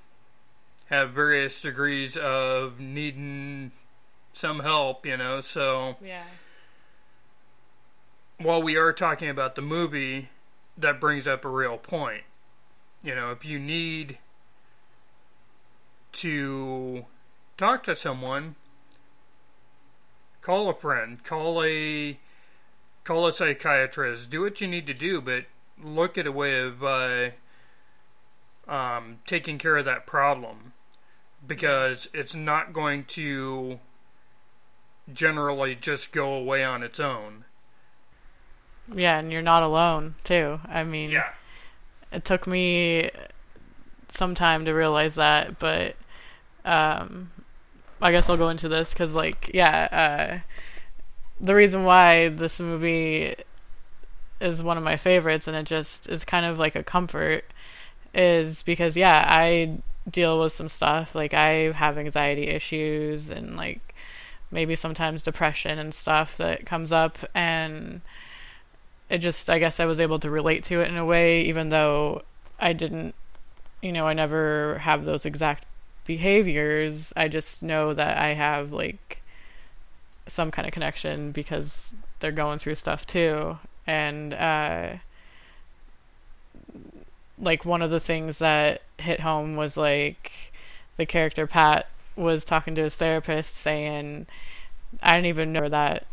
have 0.89 1.11
various 1.11 1.61
degrees 1.61 2.17
of 2.17 2.81
needing 2.81 3.71
some 4.33 4.59
help, 4.59 5.05
you 5.05 5.15
know, 5.15 5.39
so. 5.39 5.95
Yeah. 6.03 6.23
While 8.37 8.61
we 8.61 8.75
are 8.75 8.91
talking 8.91 9.29
about 9.29 9.55
the 9.55 9.61
movie, 9.61 10.29
that 10.81 10.99
brings 10.99 11.27
up 11.27 11.45
a 11.45 11.49
real 11.49 11.77
point. 11.77 12.23
You 13.03 13.15
know, 13.15 13.31
if 13.31 13.45
you 13.45 13.59
need 13.59 14.17
to 16.13 17.05
talk 17.57 17.83
to 17.83 17.95
someone, 17.95 18.55
call 20.41 20.69
a 20.69 20.73
friend, 20.73 21.23
call 21.23 21.63
a 21.63 22.19
call 23.03 23.25
a 23.25 23.31
psychiatrist, 23.31 24.29
do 24.29 24.41
what 24.41 24.61
you 24.61 24.67
need 24.67 24.85
to 24.87 24.93
do, 24.93 25.21
but 25.21 25.45
look 25.81 26.17
at 26.17 26.27
a 26.27 26.31
way 26.31 26.59
of 26.59 26.83
uh, 26.83 27.29
um, 28.67 29.19
taking 29.25 29.57
care 29.57 29.77
of 29.77 29.85
that 29.85 30.05
problem 30.05 30.73
because 31.45 32.09
it's 32.13 32.35
not 32.35 32.73
going 32.73 33.03
to 33.05 33.79
generally 35.11 35.75
just 35.75 36.11
go 36.11 36.33
away 36.33 36.63
on 36.63 36.83
its 36.83 36.99
own. 36.99 37.45
Yeah, 38.93 39.19
and 39.19 39.31
you're 39.31 39.41
not 39.41 39.63
alone 39.63 40.15
too. 40.23 40.59
I 40.67 40.83
mean, 40.83 41.11
yeah. 41.11 41.31
it 42.11 42.25
took 42.25 42.47
me 42.47 43.09
some 44.09 44.35
time 44.35 44.65
to 44.65 44.73
realize 44.73 45.15
that, 45.15 45.59
but 45.59 45.95
um, 46.65 47.31
I 48.01 48.11
guess 48.11 48.29
I'll 48.29 48.37
go 48.37 48.49
into 48.49 48.67
this 48.67 48.91
because, 48.93 49.13
like, 49.13 49.51
yeah, 49.53 49.87
uh, 49.91 50.39
the 51.39 51.55
reason 51.55 51.83
why 51.83 52.29
this 52.29 52.59
movie 52.59 53.35
is 54.39 54.61
one 54.61 54.77
of 54.77 54.83
my 54.83 54.97
favorites 54.97 55.47
and 55.47 55.55
it 55.55 55.65
just 55.65 56.09
is 56.09 56.25
kind 56.25 56.45
of 56.45 56.59
like 56.59 56.75
a 56.75 56.83
comfort 56.83 57.45
is 58.13 58.63
because, 58.63 58.97
yeah, 58.97 59.23
I 59.27 59.81
deal 60.09 60.39
with 60.39 60.51
some 60.51 60.67
stuff. 60.67 61.15
Like 61.15 61.33
I 61.33 61.71
have 61.71 61.97
anxiety 61.97 62.47
issues 62.47 63.29
and 63.29 63.55
like 63.55 63.95
maybe 64.51 64.75
sometimes 64.75 65.23
depression 65.23 65.79
and 65.79 65.93
stuff 65.93 66.37
that 66.37 66.65
comes 66.65 66.91
up 66.91 67.17
and 67.33 68.01
it 69.11 69.17
just 69.17 69.49
I 69.49 69.59
guess 69.59 69.79
I 69.81 69.85
was 69.85 69.99
able 69.99 70.19
to 70.19 70.29
relate 70.29 70.63
to 70.65 70.79
it 70.79 70.87
in 70.87 70.95
a 70.95 71.05
way 71.05 71.41
even 71.41 71.67
though 71.69 72.23
I 72.57 72.71
didn't 72.71 73.13
you 73.81 73.91
know 73.91 74.07
I 74.07 74.13
never 74.13 74.77
have 74.79 75.03
those 75.05 75.25
exact 75.25 75.65
behaviors. 76.05 77.11
I 77.15 77.27
just 77.27 77.61
know 77.61 77.93
that 77.93 78.17
I 78.17 78.33
have 78.33 78.71
like 78.71 79.21
some 80.27 80.49
kind 80.49 80.65
of 80.65 80.73
connection 80.73 81.31
because 81.31 81.91
they're 82.19 82.31
going 82.31 82.59
through 82.59 82.75
stuff 82.75 83.05
too. 83.05 83.57
And 83.85 84.33
uh 84.33 84.93
like 87.37 87.65
one 87.65 87.81
of 87.81 87.91
the 87.91 87.99
things 87.99 88.37
that 88.37 88.81
hit 88.97 89.19
home 89.19 89.57
was 89.57 89.75
like 89.75 90.53
the 90.95 91.05
character 91.05 91.47
Pat 91.47 91.87
was 92.15 92.45
talking 92.45 92.75
to 92.75 92.83
his 92.83 92.95
therapist 92.95 93.55
saying 93.55 94.27
I 95.03 95.15
didn't 95.15 95.27
even 95.27 95.51
know 95.51 95.67
that 95.67 96.05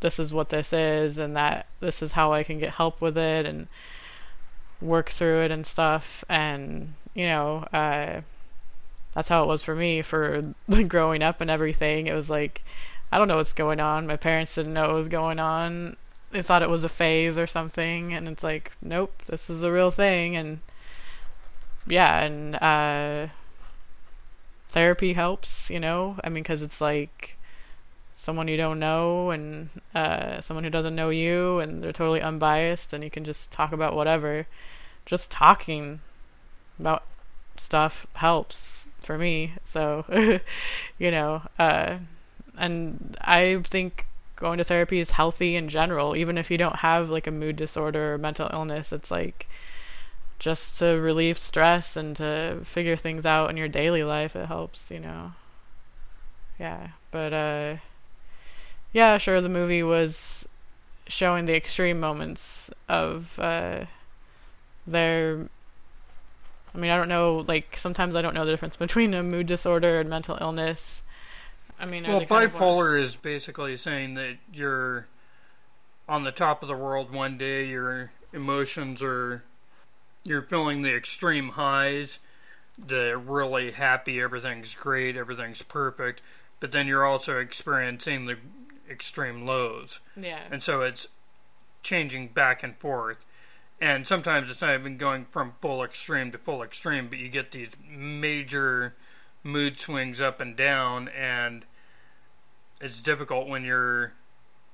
this 0.00 0.18
is 0.18 0.32
what 0.34 0.50
this 0.50 0.72
is 0.72 1.18
and 1.18 1.36
that 1.36 1.66
this 1.80 2.02
is 2.02 2.12
how 2.12 2.32
I 2.32 2.42
can 2.42 2.58
get 2.58 2.74
help 2.74 3.00
with 3.00 3.16
it 3.16 3.46
and 3.46 3.68
work 4.80 5.10
through 5.10 5.42
it 5.42 5.50
and 5.50 5.66
stuff. 5.66 6.24
And 6.28 6.94
you 7.14 7.26
know 7.26 7.66
uh 7.72 8.20
that's 9.12 9.28
how 9.28 9.44
it 9.44 9.46
was 9.46 9.62
for 9.62 9.74
me 9.74 10.02
for 10.02 10.42
growing 10.88 11.22
up 11.22 11.40
and 11.40 11.50
everything. 11.50 12.06
It 12.06 12.14
was 12.14 12.28
like 12.28 12.62
I 13.10 13.18
don't 13.18 13.28
know 13.28 13.36
what's 13.36 13.52
going 13.52 13.80
on. 13.80 14.06
My 14.06 14.16
parents 14.16 14.54
didn't 14.54 14.74
know 14.74 14.88
what 14.88 14.96
was 14.96 15.08
going 15.08 15.38
on. 15.38 15.96
They 16.32 16.42
thought 16.42 16.62
it 16.62 16.70
was 16.70 16.84
a 16.84 16.88
phase 16.88 17.38
or 17.38 17.46
something. 17.46 18.12
And 18.12 18.28
it's 18.28 18.42
like 18.42 18.72
nope 18.82 19.22
this 19.26 19.48
is 19.48 19.62
a 19.62 19.72
real 19.72 19.90
thing. 19.90 20.36
And 20.36 20.60
yeah 21.86 22.22
and 22.22 22.56
uh 22.56 23.28
therapy 24.68 25.12
helps 25.12 25.70
you 25.70 25.80
know? 25.80 26.16
I 26.22 26.28
mean 26.28 26.42
because 26.42 26.62
it's 26.62 26.80
like 26.80 27.38
someone 28.16 28.46
you 28.46 28.56
don't 28.56 28.78
know 28.78 29.30
and 29.30 29.68
uh 29.94 30.40
someone 30.40 30.62
who 30.62 30.70
doesn't 30.70 30.94
know 30.94 31.10
you 31.10 31.58
and 31.58 31.82
they're 31.82 31.92
totally 31.92 32.22
unbiased 32.22 32.92
and 32.92 33.02
you 33.02 33.10
can 33.10 33.24
just 33.24 33.50
talk 33.50 33.72
about 33.72 33.94
whatever. 33.94 34.46
Just 35.04 35.30
talking 35.30 36.00
about 36.78 37.02
stuff 37.56 38.06
helps 38.14 38.86
for 39.00 39.18
me 39.18 39.52
so 39.64 40.04
you 40.98 41.10
know 41.10 41.42
uh 41.58 41.98
and 42.56 43.16
i 43.20 43.60
think 43.62 44.06
going 44.36 44.58
to 44.58 44.64
therapy 44.64 44.98
is 44.98 45.10
healthy 45.10 45.54
in 45.54 45.68
general. 45.68 46.16
Even 46.16 46.36
if 46.36 46.50
you 46.50 46.58
don't 46.58 46.76
have 46.76 47.08
like 47.08 47.26
a 47.26 47.30
mood 47.30 47.56
disorder 47.56 48.14
or 48.14 48.18
mental 48.18 48.50
illness 48.52 48.92
it's 48.92 49.10
like 49.10 49.48
just 50.38 50.78
to 50.78 50.86
relieve 50.86 51.38
stress 51.38 51.96
and 51.96 52.16
to 52.16 52.60
figure 52.64 52.96
things 52.96 53.24
out 53.24 53.48
in 53.48 53.56
your 53.56 53.68
daily 53.68 54.02
life 54.02 54.34
it 54.34 54.46
helps 54.46 54.90
you 54.90 54.98
know. 55.00 55.32
Yeah 56.58 56.88
but 57.10 57.32
uh 57.32 57.76
yeah 58.94 59.18
sure 59.18 59.42
the 59.42 59.50
movie 59.50 59.82
was 59.82 60.48
showing 61.06 61.44
the 61.44 61.54
extreme 61.54 62.00
moments 62.00 62.70
of 62.88 63.38
uh 63.38 63.84
their 64.86 65.46
I 66.74 66.78
mean 66.78 66.90
I 66.90 66.96
don't 66.96 67.08
know 67.08 67.44
like 67.46 67.76
sometimes 67.76 68.16
I 68.16 68.22
don't 68.22 68.34
know 68.34 68.46
the 68.46 68.52
difference 68.52 68.78
between 68.78 69.12
a 69.12 69.22
mood 69.22 69.46
disorder 69.46 70.00
and 70.00 70.08
mental 70.08 70.38
illness. 70.40 71.02
I 71.78 71.84
mean 71.84 72.04
well, 72.04 72.22
bipolar 72.22 72.98
is 72.98 73.16
basically 73.16 73.76
saying 73.76 74.14
that 74.14 74.38
you're 74.52 75.06
on 76.08 76.24
the 76.24 76.32
top 76.32 76.62
of 76.62 76.68
the 76.68 76.76
world 76.76 77.10
one 77.10 77.38
day, 77.38 77.64
your 77.64 78.12
emotions 78.32 79.02
are, 79.02 79.42
you're 80.22 80.42
feeling 80.42 80.82
the 80.82 80.94
extreme 80.94 81.50
highs, 81.50 82.18
the 82.78 83.16
really 83.16 83.72
happy, 83.72 84.20
everything's 84.20 84.74
great, 84.74 85.16
everything's 85.16 85.62
perfect, 85.62 86.20
but 86.60 86.72
then 86.72 86.86
you're 86.86 87.06
also 87.06 87.38
experiencing 87.38 88.26
the 88.26 88.36
extreme 88.90 89.46
lows. 89.46 90.00
yeah 90.16 90.40
And 90.50 90.62
so 90.62 90.82
it's 90.82 91.08
changing 91.82 92.28
back 92.28 92.62
and 92.62 92.76
forth. 92.76 93.24
And 93.80 94.06
sometimes 94.06 94.50
it's 94.50 94.62
not 94.62 94.74
even 94.74 94.96
going 94.96 95.26
from 95.26 95.54
full 95.60 95.82
extreme 95.82 96.32
to 96.32 96.38
full 96.38 96.62
extreme, 96.62 97.08
but 97.08 97.18
you 97.18 97.28
get 97.28 97.52
these 97.52 97.70
major 97.88 98.94
mood 99.42 99.78
swings 99.78 100.20
up 100.20 100.40
and 100.40 100.56
down, 100.56 101.08
and 101.08 101.66
it's 102.80 103.02
difficult 103.02 103.48
when 103.48 103.64
you're 103.64 104.14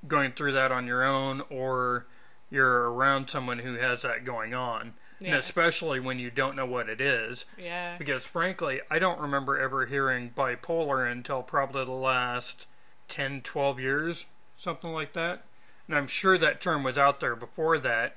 going 0.07 0.31
through 0.31 0.53
that 0.53 0.71
on 0.71 0.87
your 0.87 1.03
own 1.03 1.41
or 1.49 2.05
you're 2.49 2.91
around 2.91 3.29
someone 3.29 3.59
who 3.59 3.75
has 3.75 4.03
that 4.03 4.23
going 4.23 4.53
on. 4.53 4.93
And 5.23 5.35
especially 5.35 5.99
when 5.99 6.17
you 6.17 6.31
don't 6.31 6.55
know 6.55 6.65
what 6.65 6.89
it 6.89 6.99
is. 6.99 7.45
yeah 7.55 7.95
Because 7.99 8.23
frankly, 8.23 8.81
I 8.89 8.97
don't 8.97 9.19
remember 9.19 9.59
ever 9.59 9.85
hearing 9.85 10.31
bipolar 10.35 11.09
until 11.11 11.43
probably 11.43 11.85
the 11.85 11.91
last 11.91 12.65
10, 13.11 13.41
12 13.41 13.79
years, 13.79 14.25
something 14.57 14.91
like 14.91 15.13
that. 15.13 15.43
And 15.87 15.95
I'm 15.97 16.07
sure 16.07 16.37
that 16.37 16.61
term 16.61 16.83
was 16.83 16.97
out 16.97 17.19
there 17.19 17.35
before 17.35 17.77
that, 17.79 18.15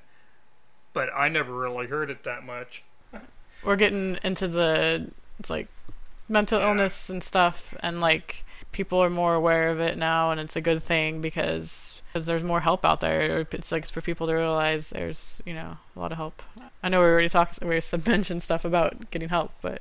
but 0.93 1.09
I 1.15 1.29
never 1.29 1.53
really 1.53 1.89
heard 1.89 2.11
it 2.11 2.23
that 2.25 2.45
much. 2.45 2.85
we're 3.65 3.77
getting 3.77 4.19
into 4.23 4.47
the 4.49 5.11
it's 5.39 5.51
like 5.51 5.67
mental 6.29 6.61
illness 6.61 7.11
and 7.11 7.23
stuff 7.23 7.75
and 7.81 8.01
like 8.01 8.45
people 8.73 8.99
are 9.03 9.11
more 9.11 9.35
aware 9.35 9.71
of 9.71 9.81
it 9.81 9.97
now 9.99 10.31
and 10.31 10.41
it's 10.41 10.57
a 10.57 10.61
good 10.61 10.83
thing 10.83 11.21
because 11.21 12.01
because 12.13 12.27
there's 12.27 12.43
more 12.43 12.61
help 12.61 12.85
out 12.85 13.01
there 13.01 13.47
it's 13.53 13.73
like 13.73 13.87
for 13.87 14.01
people 14.01 14.27
to 14.27 14.33
realize 14.35 14.91
there's 14.91 15.41
you 15.45 15.55
know 15.55 15.77
a 15.97 16.01
lot 16.01 16.13
of 16.13 16.19
help 16.19 16.43
i 16.83 16.89
know 16.89 17.01
we 17.01 17.07
already 17.07 17.29
talked 17.29 17.59
we 17.61 17.67
already 17.69 17.85
mentioned 18.07 18.43
stuff 18.43 18.65
about 18.65 19.11
getting 19.11 19.29
help 19.29 19.51
but 19.63 19.81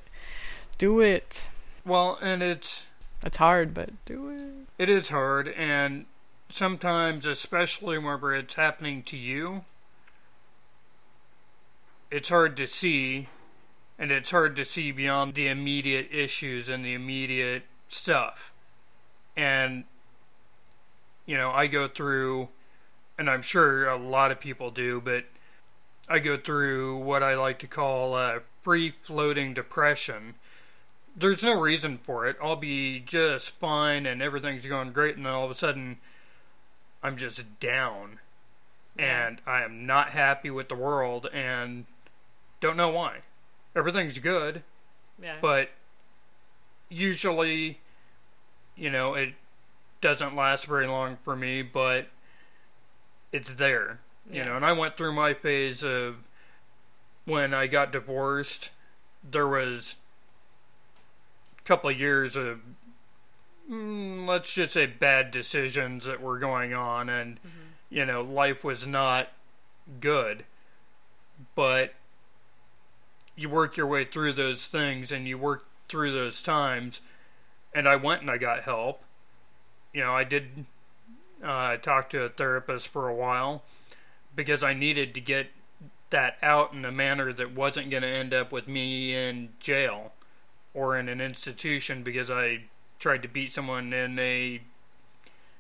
do 0.78 1.00
it 1.00 1.48
Well, 1.86 2.18
and 2.22 2.42
it's 2.44 2.86
it's 3.26 3.38
hard 3.38 3.74
but 3.74 3.90
do 4.06 4.30
it 4.30 4.63
it 4.78 4.90
is 4.90 5.10
hard 5.10 5.48
and 5.48 6.06
sometimes 6.50 7.26
especially 7.26 7.98
whenever 7.98 8.34
it's 8.34 8.56
happening 8.56 9.02
to 9.04 9.18
you 9.18 9.64
it's 12.12 12.30
hard 12.30 12.56
to 12.58 12.68
see 12.68 13.28
and 13.98 14.12
it's 14.12 14.32
hard 14.32 14.56
to 14.56 14.66
see 14.66 14.92
beyond 14.92 15.34
the 15.34 15.48
immediate 15.48 16.10
issues 16.12 16.68
and 16.68 16.84
the 16.84 16.94
immediate 16.94 17.64
stuff. 17.88 18.52
And 19.38 19.86
you 21.26 21.38
know 21.38 21.52
i 21.52 21.68
go 21.68 21.88
through 21.88 22.50
and 23.18 23.30
i'm 23.30 23.42
sure 23.42 23.88
a 23.88 23.98
lot 23.98 24.32
of 24.32 24.40
people 24.40 24.72
do 24.72 25.00
but 25.02 25.26
i 26.10 26.20
go 26.20 26.38
through 26.38 26.98
what 26.98 27.24
i 27.24 27.36
like 27.36 27.60
to 27.60 27.68
call 27.68 28.16
a 28.16 28.42
free 28.62 28.94
floating 29.02 29.54
depression 29.54 30.36
there's 31.16 31.44
no 31.44 31.60
reason 31.60 32.00
for 32.04 32.26
it. 32.26 32.38
I'll 32.42 32.56
be 32.56 33.00
just 33.00 33.52
fine 33.52 34.06
and 34.06 34.22
everything's 34.22 34.66
going 34.66 34.92
great, 34.92 35.16
and 35.16 35.26
then 35.26 35.34
all 35.34 35.46
of 35.46 35.52
a 35.52 35.56
sudden, 35.56 35.98
I'm 37.02 37.18
just 37.18 37.60
down, 37.60 38.20
and 38.98 39.42
I 39.46 39.64
am 39.64 39.86
not 39.86 40.10
happy 40.10 40.50
with 40.50 40.70
the 40.70 40.76
world, 40.76 41.28
and 41.34 41.86
don't 42.60 42.78
know 42.78 42.90
why. 42.90 43.20
Everything's 43.76 44.20
good, 44.20 44.64
yeah 45.22 45.38
but 45.42 45.70
usually, 46.90 47.80
you 48.76 48.90
know, 48.90 49.16
it 49.16 49.34
doesn't 50.02 50.36
last 50.36 50.66
very 50.66 50.88
long 50.88 51.18
for 51.24 51.36
me, 51.36 51.62
but 51.62 52.08
it's 53.32 53.56
there, 53.56 54.00
you 54.30 54.38
Yeah. 54.40 54.46
know. 54.46 54.56
And 54.58 54.66
I 54.66 54.72
went 54.74 54.96
through 54.96 55.14
my 55.14 55.34
phase 55.34 55.84
of 55.84 56.18
when 57.26 57.54
I 57.54 57.68
got 57.68 57.92
divorced. 57.92 58.70
There 59.24 59.48
was 59.48 59.98
couple 61.66 61.90
of 61.90 62.00
years 62.00 62.36
of 62.36 62.60
mm, 63.70 64.28
let's 64.28 64.54
just 64.54 64.72
say 64.72 64.86
bad 64.86 65.32
decisions 65.32 66.06
that 66.06 66.22
were 66.22 66.40
going 66.40 66.74
on, 66.74 67.10
and 67.10 67.40
you 67.90 68.06
know, 68.06 68.22
life 68.22 68.64
was 68.64 68.88
not 68.88 69.30
good, 70.00 70.46
but 71.56 71.94
you 73.36 73.50
work 73.50 73.78
your 73.78 73.88
way 73.88 74.06
through 74.06 74.34
those 74.34 74.68
things 74.68 75.12
and 75.12 75.28
you 75.28 75.38
work 75.38 75.66
through 75.88 76.12
those 76.12 76.42
times. 76.42 77.02
And 77.74 77.88
I 77.88 77.96
went 77.96 78.22
and 78.22 78.30
I 78.30 78.38
got 78.38 78.64
help. 78.64 79.04
You 79.94 80.02
know, 80.02 80.14
I 80.14 80.24
did 80.24 80.66
uh, 81.44 81.78
talk 81.78 82.10
to 82.12 82.24
a 82.24 82.30
therapist 82.30 82.88
for 82.88 83.08
a 83.08 83.16
while 83.16 83.64
because 84.36 84.64
I 84.64 84.74
needed 84.74 85.14
to 85.16 85.22
get 85.22 85.48
that 86.10 86.38
out 86.44 86.74
in 86.74 86.86
a 86.86 86.92
manner 86.92 87.34
that 87.34 87.56
wasn't 87.56 87.90
going 87.90 88.04
to 88.04 88.10
end 88.10 88.34
up 88.34 88.52
with 88.52 88.68
me 88.68 89.16
in 89.16 89.50
jail 89.60 90.14
or 90.74 90.98
in 90.98 91.08
an 91.08 91.22
institution 91.22 92.04
because 92.04 92.32
I 92.32 92.66
tried 93.00 93.22
to 93.22 93.28
beat 93.28 93.52
someone 93.52 93.94
in 93.94 94.18
a 94.18 94.62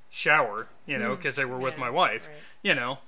shower, 0.09 0.67
you 0.85 0.97
know, 0.97 1.11
mm. 1.11 1.17
because 1.17 1.35
they 1.35 1.45
were 1.45 1.57
with 1.57 1.75
Yeah, 1.75 1.79
my 1.79 1.89
wife, 1.89 2.27
right. 2.27 2.37
you 2.61 2.75
know, 2.75 2.99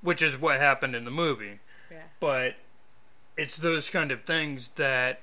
which 0.00 0.22
is 0.22 0.40
what 0.40 0.60
happened 0.60 0.94
in 0.94 1.04
the 1.04 1.10
movie. 1.10 1.58
Yeah. 1.90 1.98
But 2.20 2.54
it's 3.36 3.56
those 3.56 3.90
kind 3.90 4.12
of 4.12 4.22
things 4.22 4.70
that 4.76 5.20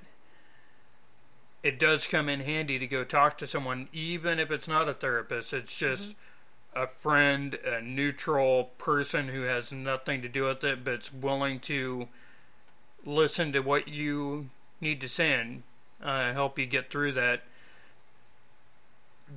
it 1.64 1.80
does 1.80 2.08
come 2.08 2.28
in 2.28 2.42
handy 2.42 2.80
to 2.80 2.88
go 2.88 3.04
talk 3.04 3.38
to 3.38 3.48
someone 3.48 3.88
even 3.94 4.40
if 4.40 4.52
it's 4.52 4.68
not 4.68 4.90
a 4.90 4.94
therapist. 4.94 5.54
It's 5.54 5.76
just 5.76 6.12
mm-hmm. 6.12 6.84
a 6.84 6.88
friend 6.88 7.56
a 7.66 7.82
neutral 7.82 8.66
person 8.78 9.30
who 9.30 9.42
has 9.44 9.72
nothing 9.72 10.22
to 10.22 10.30
do 10.30 10.46
with 10.46 10.64
it 10.64 10.84
but's 10.84 11.14
willing 11.14 11.60
to 11.62 12.08
listen 13.06 13.52
to 13.54 13.60
what 13.60 13.88
you 13.88 14.50
need 14.80 15.00
to 15.02 15.08
say 15.08 15.34
and 15.34 15.64
uh, 16.04 16.34
help 16.34 16.58
you 16.58 16.66
get 16.66 16.90
through 16.90 17.14
that 17.14 17.44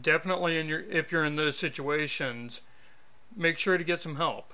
definitely 0.00 0.58
in 0.58 0.68
your 0.68 0.80
if 0.90 1.12
you're 1.12 1.24
in 1.24 1.36
those 1.36 1.56
situations, 1.56 2.60
make 3.36 3.58
sure 3.58 3.78
to 3.78 3.84
get 3.84 4.00
some 4.00 4.16
help. 4.16 4.52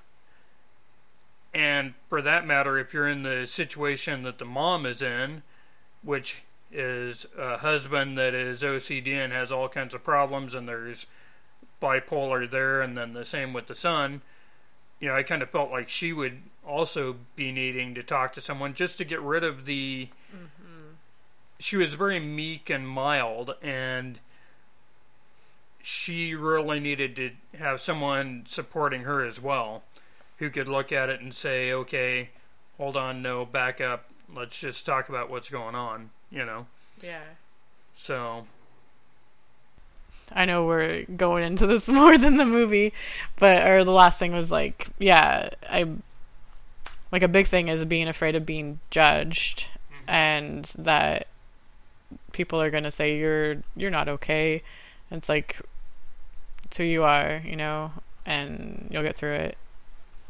And 1.53 1.95
for 2.09 2.21
that 2.21 2.47
matter, 2.47 2.77
if 2.77 2.93
you're 2.93 3.07
in 3.07 3.23
the 3.23 3.45
situation 3.45 4.23
that 4.23 4.39
the 4.39 4.45
mom 4.45 4.85
is 4.85 5.01
in, 5.01 5.43
which 6.01 6.43
is 6.71 7.25
a 7.37 7.57
husband 7.57 8.17
that 8.17 8.33
is 8.33 8.61
OCD 8.61 9.09
and 9.15 9.33
has 9.33 9.51
all 9.51 9.67
kinds 9.67 9.93
of 9.93 10.03
problems, 10.03 10.55
and 10.55 10.67
there's 10.67 11.07
bipolar 11.81 12.49
there, 12.49 12.81
and 12.81 12.97
then 12.97 13.13
the 13.13 13.25
same 13.25 13.51
with 13.51 13.67
the 13.67 13.75
son. 13.75 14.21
You 14.99 15.09
know, 15.09 15.15
I 15.15 15.23
kind 15.23 15.41
of 15.41 15.49
felt 15.49 15.71
like 15.71 15.89
she 15.89 16.13
would 16.13 16.43
also 16.65 17.17
be 17.35 17.51
needing 17.51 17.95
to 17.95 18.03
talk 18.03 18.33
to 18.33 18.41
someone 18.41 18.73
just 18.73 18.97
to 18.99 19.05
get 19.05 19.21
rid 19.21 19.43
of 19.43 19.65
the. 19.65 20.09
She 21.61 21.77
was 21.77 21.93
very 21.93 22.19
meek 22.19 22.69
and 22.69 22.87
mild, 22.87 23.55
and 23.61 24.19
she 25.83 26.33
really 26.33 26.79
needed 26.79 27.15
to 27.15 27.31
have 27.57 27.79
someone 27.79 28.43
supporting 28.47 29.01
her 29.03 29.23
as 29.23 29.39
well 29.39 29.83
who 30.37 30.49
could 30.49 30.67
look 30.67 30.91
at 30.91 31.07
it 31.07 31.21
and 31.21 31.33
say, 31.35 31.71
okay, 31.71 32.29
hold 32.77 32.97
on, 32.97 33.21
no, 33.21 33.45
back 33.45 33.79
up. 33.79 34.09
Let's 34.33 34.59
just 34.59 34.87
talk 34.87 35.07
about 35.07 35.29
what's 35.29 35.49
going 35.49 35.75
on, 35.75 36.09
you 36.31 36.43
know? 36.43 36.65
Yeah. 36.99 37.21
So. 37.95 38.47
I 40.31 40.45
know 40.45 40.65
we're 40.65 41.03
going 41.03 41.43
into 41.43 41.67
this 41.67 41.87
more 41.89 42.17
than 42.17 42.37
the 42.37 42.45
movie, 42.45 42.91
but, 43.37 43.67
or 43.67 43.83
the 43.83 43.91
last 43.91 44.17
thing 44.17 44.33
was 44.33 44.51
like, 44.51 44.87
yeah, 44.97 45.49
I, 45.69 45.87
like 47.11 47.21
a 47.21 47.27
big 47.27 47.47
thing 47.47 47.67
is 47.67 47.85
being 47.85 48.07
afraid 48.07 48.35
of 48.35 48.43
being 48.43 48.79
judged 48.89 49.67
mm-hmm. 49.93 50.09
and 50.09 50.71
that 50.79 51.27
people 52.31 52.61
are 52.61 52.69
going 52.69 52.83
to 52.83 52.91
say 52.91 53.17
you're, 53.17 53.57
you're 53.75 53.91
not 53.91 54.07
okay. 54.07 54.63
It's 55.09 55.29
like, 55.29 55.59
it's 56.65 56.77
who 56.77 56.83
you 56.83 57.03
are, 57.03 57.41
you 57.45 57.55
know, 57.55 57.91
and 58.25 58.87
you'll 58.89 59.03
get 59.03 59.17
through 59.17 59.33
it. 59.33 59.57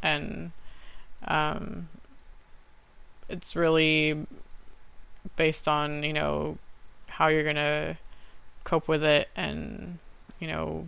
And 0.02 0.52
um, 1.28 1.88
it's 3.30 3.56
really 3.56 4.26
based 5.36 5.68
on 5.68 6.04
you 6.04 6.14
know 6.14 6.58
how 7.08 7.28
you're 7.28 7.44
gonna 7.44 7.98
cope 8.64 8.88
with 8.88 9.04
it 9.04 9.30
and 9.36 9.98
you 10.40 10.48
know 10.48 10.86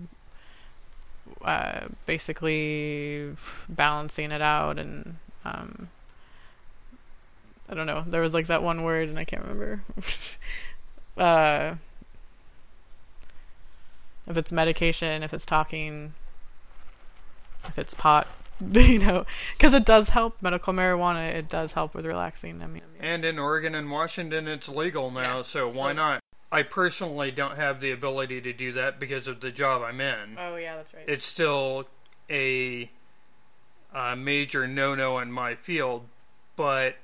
uh, 1.44 1.82
basically 2.06 3.36
balancing 3.68 4.32
it 4.32 4.42
out 4.42 4.78
and 4.78 5.18
um, 5.46 5.90
I 7.68 7.74
don't 7.74 7.86
know. 7.88 8.04
There 8.08 8.22
was 8.22 8.34
like 8.34 8.48
that 8.48 8.64
one 8.64 8.84
word 8.84 9.10
and 9.10 9.20
I 9.20 9.26
can't 9.26 9.42
remember 9.42 9.82
uh, 11.18 11.76
if 14.28 14.38
it's 14.38 14.52
medication 14.52 15.24
if 15.24 15.34
it's 15.34 15.46
talking 15.46 16.14
if 17.66 17.78
it's 17.78 17.94
pot 17.94 18.28
you 18.74 19.00
know, 19.00 19.26
because 19.58 19.74
it 19.74 19.86
does 19.86 20.10
help 20.10 20.42
medical 20.42 20.74
marijuana. 20.74 21.34
It 21.34 21.50
does 21.50 21.74
help 21.74 21.94
with 21.94 22.06
relaxing. 22.06 22.62
I 22.62 22.68
mean, 22.68 22.84
and 23.00 23.26
in 23.26 23.40
Oregon 23.40 23.76
and 23.76 23.90
Washington, 23.90 24.48
it's 24.48 24.70
legal 24.70 25.12
now, 25.12 25.38
yeah. 25.38 25.44
so 25.44 25.68
why 25.68 25.92
so, 25.92 25.94
not? 25.94 26.20
I 26.52 26.64
personally 26.64 27.32
don't 27.32 27.56
have 27.56 27.82
the 27.82 27.92
ability 27.92 28.42
to 28.42 28.54
do 28.54 28.72
that 28.74 29.00
because 29.00 29.28
of 29.28 29.42
the 29.42 29.52
job 29.52 29.82
I'm 29.82 30.00
in. 30.00 30.38
Oh 30.38 30.56
yeah, 30.56 30.76
that's 30.76 30.94
right. 30.94 31.04
It's 31.08 31.26
still 31.26 31.88
a, 32.30 32.90
a 33.94 34.16
major 34.16 34.68
no-no 34.68 35.18
in 35.20 35.32
my 35.32 35.56
field, 35.56 36.06
but 36.56 36.96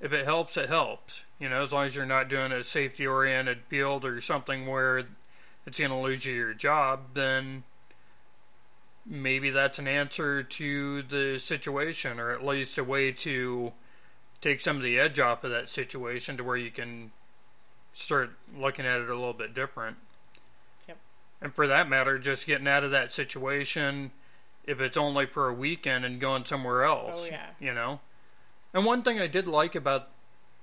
if 0.00 0.12
it 0.12 0.24
helps, 0.24 0.56
it 0.56 0.68
helps. 0.68 1.24
You 1.38 1.48
know, 1.48 1.62
as 1.62 1.72
long 1.72 1.86
as 1.86 1.94
you're 1.94 2.06
not 2.06 2.28
doing 2.28 2.52
a 2.52 2.64
safety-oriented 2.64 3.62
field 3.68 4.04
or 4.04 4.20
something 4.20 4.66
where 4.66 5.04
it's 5.66 5.78
going 5.78 5.90
to 5.90 5.96
lose 5.96 6.24
you 6.24 6.34
your 6.34 6.54
job, 6.54 7.14
then 7.14 7.64
maybe 9.04 9.50
that's 9.50 9.78
an 9.78 9.86
answer 9.86 10.42
to 10.42 11.02
the 11.02 11.38
situation, 11.38 12.18
or 12.18 12.30
at 12.30 12.44
least 12.44 12.78
a 12.78 12.84
way 12.84 13.12
to 13.12 13.72
take 14.40 14.60
some 14.60 14.76
of 14.76 14.82
the 14.82 14.98
edge 14.98 15.18
off 15.18 15.44
of 15.44 15.50
that 15.50 15.68
situation 15.68 16.36
to 16.36 16.44
where 16.44 16.56
you 16.56 16.70
can 16.70 17.12
start 17.92 18.30
looking 18.56 18.84
at 18.84 19.00
it 19.00 19.08
a 19.08 19.14
little 19.14 19.32
bit 19.32 19.54
different. 19.54 19.96
Yep. 20.86 20.98
And 21.40 21.54
for 21.54 21.66
that 21.66 21.88
matter, 21.88 22.18
just 22.18 22.46
getting 22.46 22.68
out 22.68 22.84
of 22.84 22.90
that 22.90 23.12
situation, 23.12 24.10
if 24.64 24.80
it's 24.80 24.96
only 24.96 25.26
for 25.26 25.48
a 25.48 25.54
weekend 25.54 26.04
and 26.04 26.20
going 26.20 26.44
somewhere 26.44 26.84
else. 26.84 27.22
Oh, 27.22 27.26
yeah. 27.26 27.46
You 27.58 27.72
know? 27.72 28.00
And 28.76 28.84
one 28.84 29.02
thing 29.02 29.18
I 29.18 29.26
did 29.26 29.48
like 29.48 29.74
about 29.74 30.10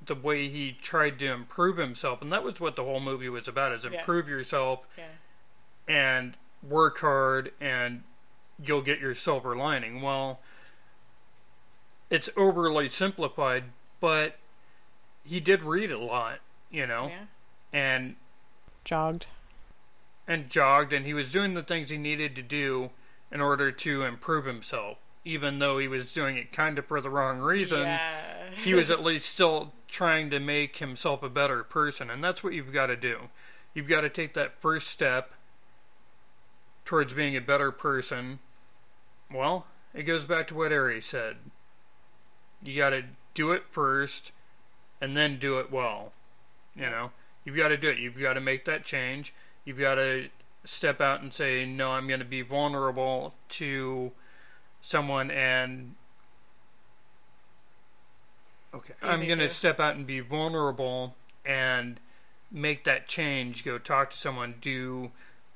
the 0.06 0.14
way 0.14 0.48
he 0.48 0.78
tried 0.80 1.18
to 1.18 1.32
improve 1.32 1.78
himself, 1.78 2.22
and 2.22 2.32
that 2.32 2.44
was 2.44 2.62
what 2.62 2.76
the 2.76 2.84
whole 2.84 3.00
movie 3.00 3.28
was 3.28 3.48
about, 3.48 3.72
is 3.72 3.86
improve 3.86 4.28
yeah. 4.28 4.36
yourself 4.36 4.82
yeah. 4.96 5.06
and 5.88 6.38
work 6.62 7.00
hard 7.00 7.54
and 7.60 8.04
you'll 8.64 8.84
get 8.84 9.00
your 9.00 9.16
silver 9.16 9.56
lining. 9.56 10.04
Well, 10.04 10.42
it's 12.12 12.30
overly 12.38 12.88
simplified, 12.88 13.64
but 14.00 14.36
he 15.24 15.40
did 15.40 15.64
read 15.64 15.90
a 15.90 15.98
lot, 15.98 16.38
you 16.70 16.86
know, 16.86 17.08
yeah. 17.08 17.26
and 17.74 18.16
jogged 18.86 19.26
and 20.28 20.52
jogged, 20.52 20.94
and 20.94 21.08
he 21.08 21.16
was 21.16 21.32
doing 21.32 21.56
the 21.56 21.64
things 21.64 21.90
he 21.90 21.98
needed 21.98 22.36
to 22.36 22.44
do 22.44 22.92
in 23.32 23.42
order 23.42 23.72
to 23.72 24.04
improve 24.04 24.46
himself. 24.46 25.00
Even 25.26 25.60
though 25.60 25.78
he 25.78 25.88
was 25.88 26.14
doing 26.14 26.38
it 26.38 26.52
kind 26.52 26.78
of 26.78 26.86
for 26.86 27.00
the 27.00 27.10
wrong 27.10 27.40
reason, 27.40 27.82
yeah. 27.82 28.52
he 28.64 28.74
was 28.74 28.92
at 28.92 29.04
least 29.04 29.30
still 29.30 29.74
trying 29.88 30.30
to 30.30 30.40
make 30.40 30.78
himself 30.78 31.24
a 31.24 31.30
better 31.30 31.64
person, 31.64 32.10
and 32.10 32.24
that's 32.24 32.44
what 32.44 32.54
you've 32.54 32.74
got 32.74 32.88
to 32.88 32.98
do. 32.98 33.30
You've 33.74 33.88
got 33.88 34.02
to 34.02 34.10
take 34.10 34.34
that 34.34 34.60
first 34.60 34.88
step 34.88 35.34
towards 36.86 37.14
being 37.14 37.36
a 37.36 37.42
better 37.42 37.72
person, 37.72 38.40
well, 39.32 39.66
it 39.94 40.04
goes 40.04 40.26
back 40.26 40.48
to 40.48 40.56
what 40.56 40.72
Ari 40.72 41.02
said. 41.02 41.38
You 42.62 42.78
got 42.78 42.90
to 42.92 43.04
do 43.34 43.52
it 43.52 43.64
first 43.72 44.32
and 45.02 45.16
then 45.16 45.40
do 45.40 45.60
it 45.60 45.72
well. 45.72 46.14
You 46.76 46.84
know, 46.84 47.12
you've 47.44 47.58
got 47.58 47.70
to 47.70 47.78
do 47.78 47.90
it. 47.90 48.00
You've 48.00 48.20
got 48.20 48.34
to 48.34 48.42
make 48.42 48.66
that 48.66 48.86
change. 48.86 49.34
You've 49.66 49.80
got 49.80 49.96
to 49.96 50.30
step 50.66 51.02
out 51.02 51.22
and 51.22 51.34
say, 51.34 51.66
no, 51.66 51.92
I'm 51.92 52.08
going 52.08 52.20
to 52.20 52.26
be 52.26 52.42
vulnerable 52.42 53.34
to 53.50 54.12
someone 54.84 55.32
and. 55.32 55.96
Okay. 58.76 58.94
Easy 59.02 59.12
I'm 59.12 59.26
going 59.26 59.40
to 59.40 59.50
step 59.50 59.80
out 59.80 59.96
and 59.96 60.06
be 60.06 60.20
vulnerable 60.20 61.16
and 61.44 62.00
make 62.52 62.84
that 62.84 63.08
change. 63.08 63.64
Go 63.66 63.80
talk 63.80 64.12
to 64.12 64.18
someone. 64.18 64.56
Do 64.62 65.12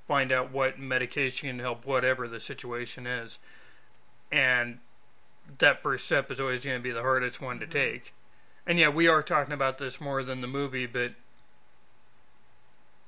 find 0.08 0.32
out 0.32 0.52
what 0.52 0.80
medication 0.80 1.50
can 1.50 1.60
help 1.60 1.86
whatever 1.86 2.28
the 2.28 2.40
situation 2.40 3.06
is. 3.06 3.40
And 4.32 4.80
that 5.60 5.82
first 5.82 6.06
step 6.06 6.32
is 6.32 6.40
always 6.40 6.64
going 6.64 6.78
to 6.78 6.84
be 6.84 6.92
the 6.92 7.02
hardest 7.02 7.42
one 7.42 7.60
to 7.60 7.66
mm-hmm. 7.66 7.74
take. 7.74 8.14
And 8.66 8.80
yeah, 8.80 8.90
we 8.90 9.08
are 9.08 9.22
talking 9.22 9.54
about 9.54 9.78
this 9.78 10.02
more 10.02 10.24
than 10.24 10.42
the 10.42 10.48
movie, 10.48 10.86
but 10.86 11.14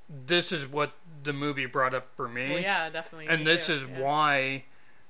this 0.10 0.52
is 0.52 0.66
what 0.66 0.94
the 1.24 1.34
movie 1.34 1.66
brought 1.66 1.94
up 1.94 2.08
for 2.16 2.28
me. 2.28 2.50
Well, 2.50 2.60
yeah, 2.60 2.90
definitely. 2.90 3.28
And 3.28 3.46
this 3.46 3.68
too. 3.68 3.74
is 3.74 3.84
yeah. 3.84 4.00
why 4.00 4.64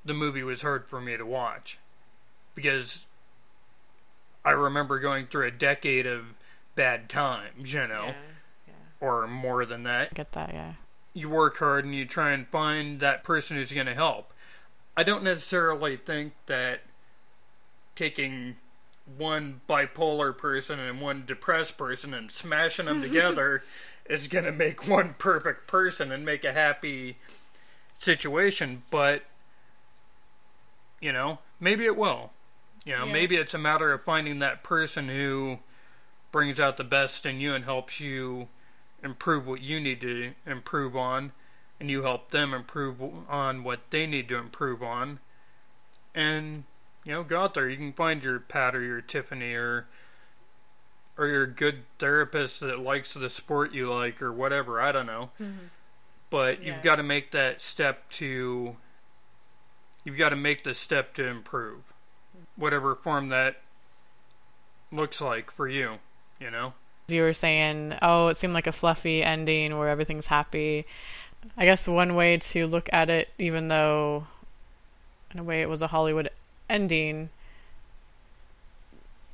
the 0.04 0.14
movie 0.14 0.44
was 0.44 0.62
hard 0.62 0.88
for 0.88 1.02
me 1.02 1.18
to 1.18 1.26
watch. 1.26 1.80
Because 2.56 3.06
I 4.44 4.52
remember 4.52 5.00
going 5.00 5.28
through 5.28 5.48
a 5.48 5.52
decade 5.52 6.08
of 6.08 6.34
bad 6.76 7.10
times, 7.10 7.74
you 7.74 7.88
know, 7.88 8.08
yeah, 8.08 8.14
yeah. 8.68 8.74
or 9.00 9.28
more 9.28 9.66
than 9.66 9.84
that. 9.84 10.14
Get 10.14 10.32
that, 10.34 10.54
yeah 10.54 10.74
you 11.14 11.30
work 11.30 11.58
hard 11.58 11.86
and 11.86 11.96
you 11.96 12.06
try 12.06 12.32
and 12.32 12.48
find 12.48 13.00
that 13.00 13.24
person 13.24 13.58
who's 13.58 13.74
going 13.74 13.88
to 13.88 13.94
help. 13.94 14.34
I 14.96 15.04
don't 15.04 15.24
necessarily 15.24 15.98
think 15.98 16.34
that 16.46 16.82
taking 17.96 18.58
one 19.18 19.62
bipolar 19.68 20.38
person 20.38 20.80
and 20.80 21.02
one 21.02 21.24
depressed 21.26 21.78
person 21.78 22.14
and 22.14 22.32
smashing 22.32 22.86
them 22.86 23.02
together 23.02 23.64
is 24.10 24.28
going 24.28 24.46
to 24.46 24.52
make 24.52 24.88
one 24.88 25.16
perfect 25.18 25.68
person 25.68 26.12
and 26.12 26.26
make 26.26 26.44
a 26.44 26.54
happy 26.54 27.18
situation, 28.00 28.84
but 28.90 29.24
you 31.02 31.12
know, 31.12 31.40
maybe 31.60 31.86
it 31.86 31.98
will. 31.98 32.32
You 32.86 32.98
know, 32.98 33.06
yeah. 33.06 33.14
maybe 33.14 33.36
it's 33.36 33.54
a 33.54 33.60
matter 33.60 33.92
of 33.92 34.04
finding 34.04 34.40
that 34.40 34.64
person 34.64 35.10
who 35.10 35.60
brings 36.32 36.60
out 36.60 36.78
the 36.78 36.84
best 36.84 37.26
in 37.26 37.40
you 37.40 37.54
and 37.54 37.66
helps 37.66 38.00
you 38.00 38.48
improve 39.04 39.48
what 39.48 39.62
you 39.62 39.80
need 39.80 40.02
to 40.02 40.34
improve 40.46 40.96
on, 40.96 41.32
and 41.80 41.90
you 41.90 42.04
help 42.04 42.32
them 42.32 42.54
improve 42.54 43.02
on 43.30 43.64
what 43.64 43.80
they 43.90 44.06
need 44.06 44.28
to 44.30 44.38
improve 44.38 44.82
on. 44.84 45.20
And 46.16 46.64
you 47.06 47.14
know, 47.14 47.24
go 47.24 47.42
out 47.42 47.54
there. 47.54 47.70
You 47.70 47.78
can 47.78 47.94
find 47.94 48.24
your 48.24 48.40
Pat 48.40 48.76
or 48.76 48.82
your 48.82 49.02
Tiffany 49.02 49.54
or 49.54 49.88
or 51.18 51.28
your 51.28 51.48
good 51.48 51.84
therapist 51.98 52.62
that 52.62 52.80
likes 52.80 53.14
the 53.14 53.30
sport 53.30 53.74
you 53.74 53.92
like 53.92 54.22
or 54.22 54.32
whatever. 54.32 54.80
I 54.80 54.92
don't 54.92 55.06
know. 55.06 55.32
Mm-hmm. 55.40 55.68
But 56.30 56.62
yeah. 56.62 56.74
you've 56.74 56.84
got 56.84 56.96
to 56.96 57.04
make 57.04 57.32
that 57.32 57.62
step 57.62 58.10
to. 58.12 58.78
You've 60.04 60.18
got 60.18 60.30
to 60.30 60.36
make 60.36 60.64
the 60.64 60.74
step 60.74 61.14
to 61.16 61.26
improve, 61.26 61.82
whatever 62.56 62.96
form 62.96 63.30
that 63.30 63.62
looks 64.92 65.22
like 65.22 65.52
for 65.52 65.68
you. 65.68 66.00
You 66.40 66.52
know 66.52 66.74
you 67.10 67.22
were 67.22 67.34
saying, 67.34 67.96
oh, 68.02 68.28
it 68.28 68.38
seemed 68.38 68.54
like 68.54 68.68
a 68.68 68.72
fluffy 68.72 69.24
ending 69.24 69.78
where 69.78 69.90
everything's 69.90 70.28
happy. 70.28 70.86
I 71.58 71.66
guess 71.66 71.88
one 71.88 72.16
way 72.16 72.38
to 72.38 72.68
look 72.68 72.90
at 72.92 73.10
it, 73.10 73.30
even 73.38 73.68
though 73.68 74.28
in 75.32 75.40
a 75.40 75.44
way 75.44 75.62
it 75.62 75.70
was 75.70 75.82
a 75.82 75.88
Hollywood 75.88 76.30
ending, 76.70 77.30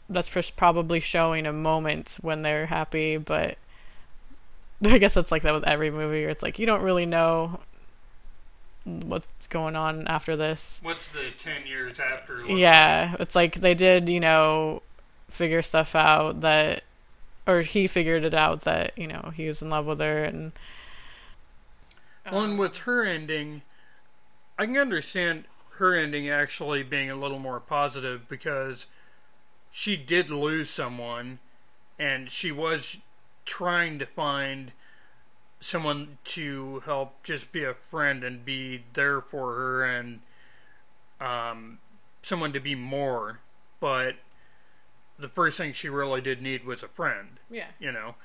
that's 0.09 0.29
just 0.29 0.55
probably 0.55 0.99
showing 0.99 1.47
a 1.47 1.53
moment 1.53 2.17
when 2.21 2.41
they're 2.41 2.67
happy, 2.67 3.17
but 3.17 3.57
I 4.85 4.97
guess 4.97 5.17
it's 5.17 5.31
like 5.31 5.43
that 5.43 5.53
with 5.53 5.63
every 5.63 5.89
movie. 5.89 6.21
Where 6.21 6.29
it's 6.29 6.43
like 6.43 6.59
you 6.59 6.65
don't 6.65 6.83
really 6.83 7.05
know 7.05 7.59
what's 8.85 9.27
going 9.49 9.75
on 9.75 10.07
after 10.07 10.35
this. 10.35 10.79
What's 10.81 11.07
the 11.07 11.31
ten 11.37 11.65
years 11.65 11.99
after? 11.99 12.37
look 12.37 12.57
Yeah, 12.57 13.15
it's 13.19 13.35
like 13.35 13.55
they 13.55 13.73
did, 13.73 14.07
you 14.07 14.19
know, 14.19 14.81
figure 15.29 15.61
stuff 15.61 15.95
out 15.95 16.41
that, 16.41 16.83
or 17.47 17.61
he 17.61 17.87
figured 17.87 18.23
it 18.23 18.33
out 18.33 18.61
that 18.61 18.97
you 18.97 19.07
know 19.07 19.31
he 19.35 19.47
was 19.47 19.61
in 19.61 19.69
love 19.69 19.85
with 19.85 19.99
her, 19.99 20.23
and 20.23 20.51
Well, 22.31 22.43
and 22.43 22.59
with 22.59 22.77
her 22.79 23.03
ending, 23.03 23.63
I 24.57 24.65
can 24.65 24.77
understand 24.77 25.45
her 25.77 25.93
ending 25.93 26.29
actually 26.29 26.83
being 26.83 27.09
a 27.09 27.15
little 27.15 27.39
more 27.39 27.59
positive 27.59 28.29
because 28.29 28.87
she 29.71 29.97
did 29.97 30.29
lose 30.29 30.69
someone 30.69 31.39
and 31.99 32.29
she 32.29 32.51
was 32.51 32.97
trying 33.43 33.99
to 33.99 34.05
find 34.05 34.71
someone 35.59 36.17
to 36.23 36.81
help 36.85 37.23
just 37.23 37.51
be 37.51 37.63
a 37.63 37.73
friend 37.73 38.23
and 38.23 38.45
be 38.45 38.83
there 38.93 39.21
for 39.21 39.55
her 39.55 39.83
and 39.85 40.19
um, 41.19 41.79
someone 42.21 42.53
to 42.53 42.59
be 42.59 42.75
more. 42.75 43.39
But 43.79 44.15
the 45.17 45.29
first 45.29 45.57
thing 45.57 45.73
she 45.73 45.89
really 45.89 46.21
did 46.21 46.41
need 46.41 46.65
was 46.65 46.83
a 46.83 46.87
friend 46.87 47.39
yeah, 47.49 47.67
you 47.79 47.91
know. 47.91 48.15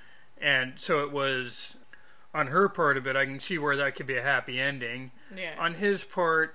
And 0.40 0.74
so 0.76 1.02
it 1.04 1.12
was 1.12 1.76
on 2.34 2.48
her 2.48 2.68
part 2.68 2.96
of 2.96 3.06
it, 3.06 3.16
I 3.16 3.24
can 3.24 3.40
see 3.40 3.58
where 3.58 3.76
that 3.76 3.96
could 3.96 4.06
be 4.06 4.16
a 4.16 4.22
happy 4.22 4.60
ending. 4.60 5.10
yeah, 5.34 5.54
On 5.58 5.74
his 5.74 6.04
part, 6.04 6.54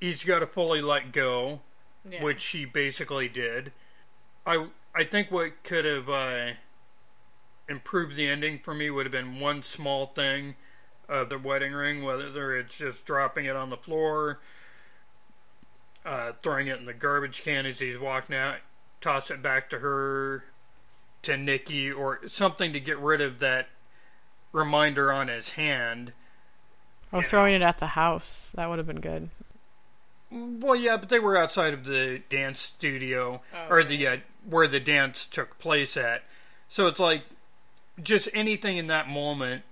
he's 0.00 0.24
got 0.24 0.40
to 0.40 0.46
fully 0.46 0.80
let 0.80 1.12
go, 1.12 1.60
yeah. 2.08 2.22
which 2.22 2.40
she 2.40 2.64
basically 2.64 3.28
did. 3.28 3.72
I 4.46 4.68
I 4.94 5.04
think 5.04 5.30
what 5.30 5.64
could 5.64 5.84
have 5.84 6.08
uh, 6.08 6.52
improved 7.68 8.16
the 8.16 8.28
ending 8.28 8.58
for 8.58 8.74
me 8.74 8.90
would 8.90 9.06
have 9.06 9.12
been 9.12 9.40
one 9.40 9.62
small 9.62 10.06
thing 10.06 10.54
of 11.08 11.28
the 11.28 11.38
wedding 11.38 11.72
ring, 11.72 12.02
whether 12.02 12.56
it's 12.56 12.76
just 12.76 13.04
dropping 13.04 13.44
it 13.46 13.56
on 13.56 13.70
the 13.70 13.76
floor, 13.76 14.40
uh, 16.04 16.32
throwing 16.42 16.66
it 16.66 16.78
in 16.78 16.86
the 16.86 16.94
garbage 16.94 17.42
can 17.42 17.66
as 17.66 17.80
he's 17.80 17.98
walking 17.98 18.36
out, 18.36 18.56
toss 19.00 19.30
it 19.30 19.42
back 19.42 19.70
to 19.70 19.78
her, 19.78 20.44
to 21.22 21.36
Nikki, 21.36 21.90
or 21.90 22.20
something 22.28 22.72
to 22.72 22.80
get 22.80 22.98
rid 22.98 23.20
of 23.20 23.38
that 23.40 23.68
reminder 24.52 25.12
on 25.12 25.28
his 25.28 25.50
hand. 25.52 26.12
or 27.12 27.22
throwing 27.22 27.54
it 27.54 27.62
at 27.62 27.78
the 27.78 27.88
house. 27.88 28.52
That 28.54 28.68
would 28.68 28.78
have 28.78 28.86
been 28.86 29.00
good. 29.00 29.30
Well, 30.30 30.74
yeah, 30.74 30.96
but 30.96 31.10
they 31.10 31.20
were 31.20 31.36
outside 31.36 31.74
of 31.74 31.84
the 31.84 32.22
dance 32.28 32.60
studio 32.60 33.40
or 33.70 33.84
the 33.84 34.06
uh, 34.06 34.16
where 34.48 34.66
the 34.66 34.80
dance 34.80 35.26
took 35.26 35.58
place 35.58 35.96
at. 35.96 36.24
So 36.68 36.86
it's 36.88 36.98
like 36.98 37.22
just 38.02 38.28
anything 38.32 38.76
in 38.76 38.86
that 38.88 39.08
moment 39.08 39.62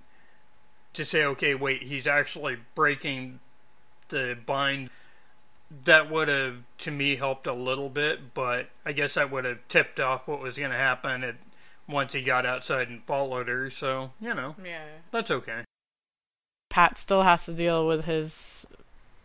to 0.93 1.05
say, 1.05 1.23
okay, 1.25 1.55
wait, 1.55 1.83
he's 1.83 2.07
actually 2.07 2.57
breaking 2.75 3.39
the 4.09 4.37
bind. 4.45 4.89
That 5.85 6.09
would 6.09 6.27
have, 6.27 6.57
to 6.79 6.91
me, 6.91 7.15
helped 7.15 7.47
a 7.47 7.53
little 7.53 7.89
bit, 7.89 8.33
but 8.35 8.69
I 8.85 8.91
guess 8.91 9.15
that 9.15 9.31
would 9.31 9.45
have 9.45 9.67
tipped 9.69 9.99
off 9.99 10.27
what 10.27 10.39
was 10.39 10.57
going 10.57 10.69
to 10.69 10.77
happen 10.77 11.23
at, 11.23 11.35
once 11.87 12.13
he 12.13 12.21
got 12.21 12.45
outside 12.45 12.89
and 12.89 13.03
followed 13.03 13.47
her. 13.47 13.69
So 13.69 14.11
you 14.21 14.33
know, 14.33 14.55
Yeah. 14.63 14.85
that's 15.11 15.31
okay. 15.31 15.63
Pat 16.69 16.97
still 16.97 17.23
has 17.23 17.45
to 17.45 17.53
deal 17.53 17.87
with 17.87 18.05
his 18.05 18.65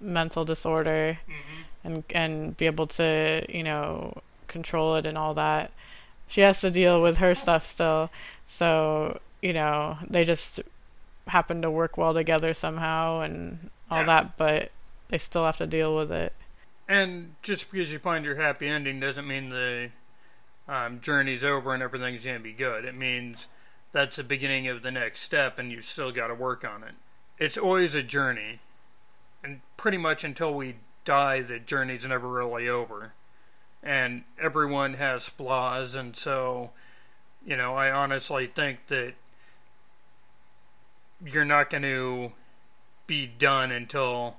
mental 0.01 0.45
disorder 0.45 1.19
mm-hmm. 1.29 1.63
and 1.85 2.05
and 2.11 2.57
be 2.57 2.67
able 2.67 2.87
to 2.87 3.45
you 3.49 3.63
know 3.63 4.23
control 4.49 4.97
it 4.97 5.07
and 5.07 5.17
all 5.19 5.35
that. 5.35 5.71
She 6.29 6.43
has 6.43 6.61
to 6.61 6.71
deal 6.71 7.03
with 7.03 7.19
her 7.19 7.35
stuff 7.35 7.65
still, 7.67 8.11
so 8.47 9.21
you 9.43 9.53
know 9.53 9.99
they 10.09 10.25
just 10.25 10.61
happen 11.27 11.63
to 11.63 11.71
work 11.71 11.97
well 11.99 12.15
together 12.15 12.55
somehow 12.55 13.21
and 13.21 13.71
all 13.91 14.01
Yeah. 14.01 14.07
that, 14.07 14.37
but 14.37 14.71
they 15.09 15.19
still 15.19 15.45
have 15.45 15.57
to 15.59 15.67
deal 15.67 15.97
with 15.97 16.13
it. 16.13 16.33
And 16.89 17.35
just 17.43 17.71
because 17.71 17.93
you 17.93 17.99
find 17.99 18.25
your 18.25 18.37
happy 18.37 18.67
ending 18.67 18.99
doesn't 19.01 19.27
mean 19.27 19.51
the 19.51 19.91
um, 20.67 21.01
journey's 21.01 21.45
over 21.45 21.75
and 21.75 21.83
everything's 21.83 22.25
going 22.25 22.37
to 22.39 22.43
be 22.43 22.53
good. 22.53 22.85
It 22.87 22.95
means 22.95 23.47
that's 23.93 24.17
the 24.17 24.25
beginning 24.25 24.69
of 24.69 24.83
the 24.83 24.91
next 24.91 25.21
step, 25.21 25.59
and 25.59 25.71
you 25.73 25.81
still 25.83 26.13
got 26.13 26.29
to 26.29 26.35
work 26.35 26.65
on 26.65 26.83
it. 26.83 26.95
It's 27.39 27.57
always 27.59 27.95
a 27.95 28.03
journey, 28.03 28.61
and 29.45 29.61
pretty 29.77 29.99
much 29.99 30.25
until 30.25 30.53
we 30.55 30.77
die, 31.05 31.41
the 31.43 31.59
journey's 31.59 32.07
never 32.07 32.29
really 32.29 32.69
over. 32.69 33.13
And 33.83 34.25
everyone 34.41 34.95
has 34.95 35.29
flaws, 35.29 35.95
and 35.95 36.17
so, 36.17 36.71
you 37.47 37.57
know, 37.57 37.77
I 37.77 37.91
honestly 37.91 38.47
think 38.47 38.89
that 38.89 39.15
you're 41.25 41.45
not 41.45 41.71
going 41.71 41.85
to 41.85 42.33
be 43.07 43.27
done 43.27 43.71
until 43.71 44.37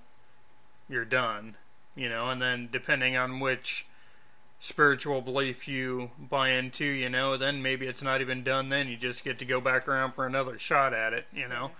you're 0.89 1.05
done, 1.05 1.55
you 1.95 2.09
know, 2.09 2.29
and 2.29 2.41
then 2.41 2.69
depending 2.71 3.15
on 3.15 3.39
which 3.39 3.85
spiritual 4.59 5.21
belief 5.21 5.67
you 5.67 6.11
buy 6.19 6.49
into, 6.49 6.85
you 6.85 7.09
know, 7.09 7.37
then 7.37 7.61
maybe 7.61 7.87
it's 7.87 8.03
not 8.03 8.21
even 8.21 8.43
done 8.43 8.69
then. 8.69 8.87
You 8.87 8.97
just 8.97 9.23
get 9.23 9.39
to 9.39 9.45
go 9.45 9.61
back 9.61 9.87
around 9.87 10.13
for 10.13 10.25
another 10.25 10.59
shot 10.59 10.93
at 10.93 11.13
it, 11.13 11.25
you 11.33 11.47
know. 11.47 11.71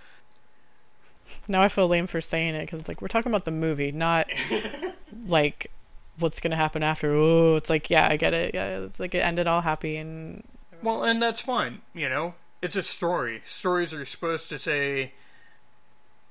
Now 1.48 1.62
I 1.62 1.68
feel 1.68 1.88
lame 1.88 2.08
for 2.08 2.22
saying 2.22 2.56
it 2.56 2.62
because 2.62 2.80
it's 2.80 2.90
like 2.90 3.02
we're 3.02 3.08
talking 3.08 3.32
about 3.32 3.46
the 3.46 3.52
movie, 3.52 3.92
not 3.92 4.28
like 5.28 5.72
what's 6.20 6.40
gonna 6.40 6.56
happen 6.56 6.84
after. 6.84 7.14
Oh, 7.14 7.56
it's 7.56 7.70
like 7.70 7.90
yeah, 7.90 8.08
I 8.10 8.18
get 8.18 8.34
it. 8.34 8.54
Yeah, 8.54 8.80
it's 8.82 9.00
like 9.00 9.16
it 9.16 9.20
ended 9.20 9.48
all 9.48 9.62
happy 9.62 9.98
and 9.98 10.44
Well, 10.82 11.04
and 11.04 11.22
that's 11.22 11.42
fine, 11.42 11.82
you 11.94 12.10
know. 12.10 12.36
It's 12.62 12.76
a 12.76 12.82
story. 12.82 13.42
Stories 13.46 13.94
are 13.94 14.06
supposed 14.06 14.50
to 14.50 14.60
say 14.60 15.14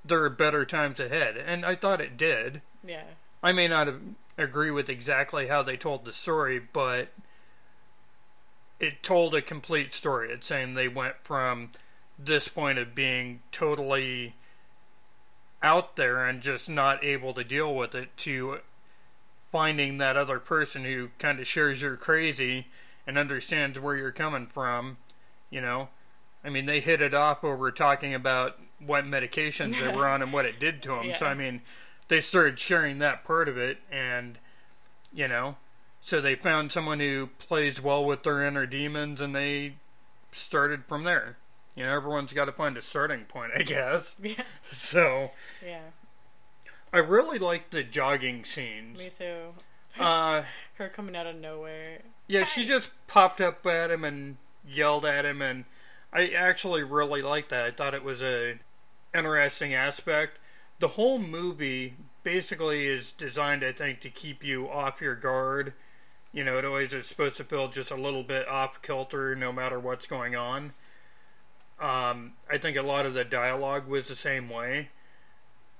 there 0.04 0.22
are 0.22 0.30
better 0.30 0.64
times 0.64 1.00
ahead, 1.00 1.36
and 1.36 1.64
I 1.64 1.74
thought 1.74 2.00
it 2.00 2.16
did. 2.16 2.62
yeah, 2.86 3.04
I 3.42 3.52
may 3.52 3.68
not 3.68 3.88
agree 4.36 4.70
with 4.70 4.88
exactly 4.88 5.48
how 5.48 5.62
they 5.62 5.76
told 5.76 6.04
the 6.04 6.12
story, 6.12 6.60
but 6.72 7.08
it 8.78 9.02
told 9.02 9.34
a 9.34 9.42
complete 9.42 9.92
story. 9.92 10.30
It's 10.30 10.46
saying 10.46 10.74
they 10.74 10.88
went 10.88 11.16
from 11.24 11.70
this 12.18 12.48
point 12.48 12.78
of 12.78 12.94
being 12.94 13.40
totally 13.52 14.34
out 15.62 15.96
there 15.96 16.24
and 16.24 16.40
just 16.40 16.68
not 16.68 17.02
able 17.02 17.34
to 17.34 17.42
deal 17.42 17.74
with 17.74 17.94
it 17.94 18.16
to 18.18 18.60
finding 19.50 19.98
that 19.98 20.16
other 20.16 20.38
person 20.38 20.84
who 20.84 21.08
kind 21.18 21.40
of 21.40 21.46
shares 21.46 21.80
your 21.82 21.96
crazy 21.96 22.66
and 23.06 23.16
understands 23.16 23.80
where 23.80 23.96
you're 23.96 24.12
coming 24.12 24.46
from, 24.46 24.98
you 25.50 25.60
know. 25.60 25.88
I 26.44 26.50
mean, 26.50 26.66
they 26.66 26.80
hit 26.80 27.00
it 27.00 27.14
off 27.14 27.42
over 27.42 27.70
talking 27.70 28.14
about 28.14 28.58
what 28.84 29.04
medications 29.04 29.80
they 29.80 29.88
were 29.94 30.06
on 30.08 30.22
and 30.22 30.32
what 30.32 30.44
it 30.44 30.60
did 30.60 30.82
to 30.82 30.90
them. 30.90 31.12
So, 31.18 31.26
I 31.26 31.34
mean, 31.34 31.62
they 32.08 32.20
started 32.20 32.58
sharing 32.58 32.98
that 32.98 33.24
part 33.24 33.48
of 33.48 33.56
it, 33.58 33.78
and, 33.90 34.38
you 35.12 35.26
know, 35.26 35.56
so 36.00 36.20
they 36.20 36.34
found 36.36 36.70
someone 36.70 37.00
who 37.00 37.30
plays 37.38 37.82
well 37.82 38.04
with 38.04 38.22
their 38.22 38.42
inner 38.42 38.66
demons, 38.66 39.20
and 39.20 39.34
they 39.34 39.76
started 40.30 40.84
from 40.86 41.04
there. 41.04 41.38
You 41.74 41.84
know, 41.84 41.94
everyone's 41.94 42.32
got 42.32 42.46
to 42.46 42.52
find 42.52 42.76
a 42.76 42.82
starting 42.82 43.24
point, 43.24 43.52
I 43.56 43.62
guess. 43.62 44.16
yeah, 44.22 44.42
So, 44.70 45.30
yeah. 45.64 45.80
I 46.92 46.98
really 46.98 47.38
like 47.38 47.70
the 47.70 47.82
jogging 47.82 48.44
scenes. 48.44 48.98
Me 48.98 49.10
too. 49.10 49.54
Uh, 49.98 50.44
Her 50.74 50.88
coming 50.88 51.16
out 51.16 51.26
of 51.26 51.34
nowhere. 51.34 52.02
Yeah, 52.28 52.44
she 52.44 52.64
just 52.64 52.92
popped 53.08 53.40
up 53.40 53.66
at 53.66 53.90
him 53.90 54.04
and 54.04 54.36
yelled 54.64 55.04
at 55.04 55.24
him, 55.24 55.42
and 55.42 55.64
I 56.12 56.28
actually 56.28 56.84
really 56.84 57.20
liked 57.20 57.48
that. 57.50 57.64
I 57.64 57.70
thought 57.72 57.94
it 57.94 58.04
was 58.04 58.22
a 58.22 58.60
interesting 59.12 59.74
aspect. 59.74 60.38
The 60.78 60.88
whole 60.88 61.18
movie 61.18 61.96
basically 62.22 62.86
is 62.86 63.10
designed, 63.10 63.64
I 63.64 63.72
think, 63.72 64.00
to 64.00 64.10
keep 64.10 64.44
you 64.44 64.68
off 64.68 65.00
your 65.00 65.16
guard. 65.16 65.72
You 66.32 66.44
know, 66.44 66.58
it 66.58 66.64
always 66.64 66.92
is 66.94 67.06
supposed 67.06 67.36
to 67.38 67.44
feel 67.44 67.66
just 67.68 67.90
a 67.90 67.96
little 67.96 68.22
bit 68.22 68.46
off 68.46 68.82
kilter, 68.82 69.34
no 69.34 69.50
matter 69.50 69.80
what's 69.80 70.06
going 70.06 70.36
on. 70.36 70.74
Um, 71.80 72.32
I 72.50 72.58
think 72.58 72.76
a 72.76 72.82
lot 72.82 73.06
of 73.06 73.14
the 73.14 73.24
dialogue 73.24 73.88
was 73.88 74.06
the 74.08 74.14
same 74.14 74.48
way 74.48 74.90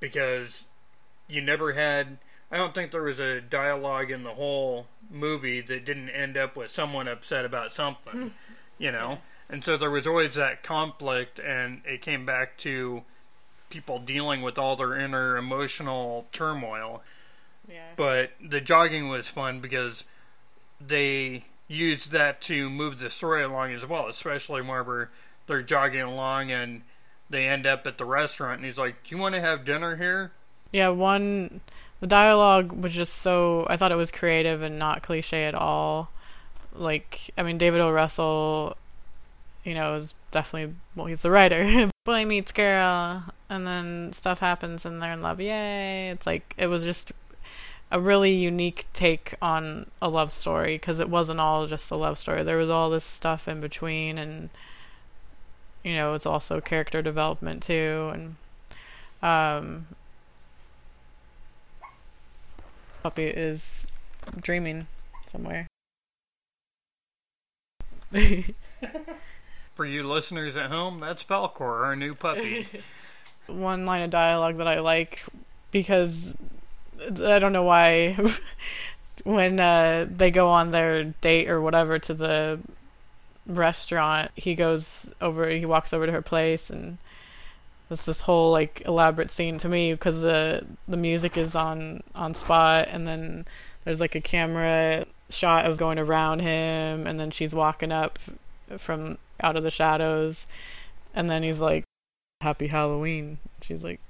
because 0.00 0.64
you 1.28 1.40
never 1.40 1.72
had. 1.72 2.18
I 2.50 2.56
don't 2.56 2.74
think 2.74 2.90
there 2.90 3.02
was 3.02 3.20
a 3.20 3.40
dialogue 3.40 4.10
in 4.10 4.22
the 4.22 4.34
whole 4.34 4.86
movie 5.10 5.60
that 5.60 5.84
didn't 5.84 6.10
end 6.10 6.36
up 6.36 6.56
with 6.56 6.70
someone 6.70 7.06
upset 7.06 7.44
about 7.44 7.74
something, 7.74 8.12
hmm. 8.12 8.28
you 8.78 8.90
know? 8.90 9.18
And 9.50 9.64
so 9.64 9.76
there 9.76 9.90
was 9.90 10.06
always 10.06 10.34
that 10.34 10.62
conflict, 10.62 11.38
and 11.38 11.82
it 11.84 12.02
came 12.02 12.26
back 12.26 12.56
to 12.58 13.02
people 13.70 13.98
dealing 13.98 14.42
with 14.42 14.58
all 14.58 14.76
their 14.76 14.98
inner 14.98 15.36
emotional 15.36 16.26
turmoil. 16.32 17.02
Yeah. 17.68 17.88
But 17.96 18.32
the 18.42 18.60
jogging 18.60 19.08
was 19.08 19.28
fun 19.28 19.60
because 19.60 20.04
they 20.80 21.44
used 21.66 22.12
that 22.12 22.40
to 22.42 22.70
move 22.70 22.98
the 22.98 23.10
story 23.10 23.42
along 23.42 23.72
as 23.72 23.86
well, 23.86 24.06
especially 24.06 24.62
whenever 24.62 25.10
they're 25.46 25.62
jogging 25.62 26.02
along 26.02 26.50
and 26.50 26.82
they 27.30 27.46
end 27.46 27.66
up 27.66 27.86
at 27.86 27.98
the 27.98 28.06
restaurant, 28.06 28.56
and 28.56 28.64
he's 28.64 28.78
like, 28.78 29.04
"Do 29.04 29.14
you 29.14 29.20
want 29.20 29.34
to 29.34 29.40
have 29.40 29.64
dinner 29.64 29.96
here?" 29.96 30.32
Yeah, 30.72 30.88
one 30.88 31.60
the 32.00 32.06
dialogue 32.06 32.72
was 32.72 32.92
just 32.92 33.14
so 33.14 33.66
I 33.68 33.76
thought 33.76 33.92
it 33.92 33.96
was 33.96 34.10
creative 34.10 34.62
and 34.62 34.78
not 34.78 35.02
cliche 35.02 35.44
at 35.44 35.54
all. 35.54 36.10
Like 36.74 37.30
I 37.36 37.42
mean 37.42 37.58
David 37.58 37.80
O. 37.80 37.90
Russell, 37.90 38.76
you 39.64 39.74
know, 39.74 39.96
is 39.96 40.14
definitely 40.30 40.74
well 40.94 41.06
he's 41.06 41.22
the 41.22 41.30
writer. 41.30 41.90
Boy 42.04 42.24
meets 42.24 42.52
girl 42.52 43.24
and 43.50 43.66
then 43.66 44.12
stuff 44.12 44.38
happens 44.38 44.84
and 44.84 45.02
they're 45.02 45.12
in 45.12 45.22
love. 45.22 45.40
Yay. 45.40 46.10
It's 46.10 46.26
like 46.26 46.54
it 46.56 46.68
was 46.68 46.84
just 46.84 47.12
a 47.90 47.98
really 47.98 48.32
unique 48.34 48.86
take 48.92 49.34
on 49.40 49.90
a 50.02 50.08
love 50.08 50.30
story 50.30 50.74
because 50.74 51.00
it 51.00 51.08
wasn't 51.08 51.40
all 51.40 51.66
just 51.66 51.90
a 51.90 51.96
love 51.96 52.18
story. 52.18 52.44
There 52.44 52.58
was 52.58 52.70
all 52.70 52.90
this 52.90 53.04
stuff 53.04 53.48
in 53.48 53.60
between 53.60 54.18
and 54.18 54.50
you 55.82 55.94
know, 55.94 56.14
it's 56.14 56.26
also 56.26 56.60
character 56.60 57.02
development 57.02 57.62
too 57.62 58.10
and 58.12 58.36
um 59.20 59.86
puppy 63.02 63.26
is 63.26 63.86
dreaming 64.40 64.86
somewhere. 65.26 65.66
For 69.74 69.84
you 69.84 70.02
listeners 70.02 70.56
at 70.56 70.70
home, 70.70 70.98
that's 70.98 71.22
Falcor, 71.22 71.84
our 71.84 71.94
new 71.94 72.14
puppy. 72.14 72.66
One 73.46 73.86
line 73.86 74.02
of 74.02 74.10
dialogue 74.10 74.56
that 74.58 74.66
I 74.66 74.80
like 74.80 75.24
because 75.70 76.32
I 77.00 77.38
don't 77.38 77.52
know 77.52 77.62
why 77.62 78.16
when 79.24 79.60
uh, 79.60 80.06
they 80.10 80.30
go 80.30 80.48
on 80.48 80.70
their 80.70 81.04
date 81.04 81.48
or 81.48 81.60
whatever 81.60 81.98
to 81.98 82.14
the 82.14 82.58
restaurant, 83.46 84.30
he 84.34 84.54
goes 84.54 85.10
over, 85.20 85.48
he 85.48 85.64
walks 85.64 85.92
over 85.92 86.06
to 86.06 86.12
her 86.12 86.22
place 86.22 86.70
and 86.70 86.98
it's 87.90 88.04
this 88.04 88.20
whole 88.22 88.50
like 88.50 88.82
elaborate 88.84 89.30
scene 89.30 89.58
to 89.58 89.68
me 89.68 89.92
because 89.92 90.20
the 90.20 90.64
the 90.86 90.96
music 90.96 91.36
is 91.36 91.54
on 91.54 92.02
on 92.14 92.34
spot 92.34 92.88
and 92.90 93.06
then 93.06 93.46
there's 93.84 94.00
like 94.00 94.14
a 94.14 94.20
camera 94.20 95.06
shot 95.30 95.64
of 95.64 95.78
going 95.78 95.98
around 95.98 96.40
him 96.40 97.06
and 97.06 97.18
then 97.18 97.30
she's 97.30 97.54
walking 97.54 97.92
up 97.92 98.18
from 98.76 99.16
out 99.40 99.56
of 99.56 99.62
the 99.62 99.70
shadows 99.70 100.46
and 101.14 101.30
then 101.30 101.42
he's 101.42 101.60
like 101.60 101.84
happy 102.40 102.66
halloween. 102.68 103.38
She's 103.62 103.82
like 103.82 104.00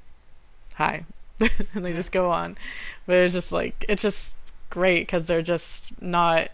hi. 0.75 1.05
And 1.75 1.85
they 1.85 1.93
just 1.93 2.11
go 2.11 2.31
on. 2.33 2.59
But 3.07 3.17
it's 3.17 3.35
just 3.35 3.53
like 3.53 3.85
it's 3.89 4.03
just 4.03 4.35
great 4.71 5.03
because 5.03 5.27
they're 5.27 5.43
just 5.43 6.01
not 6.03 6.51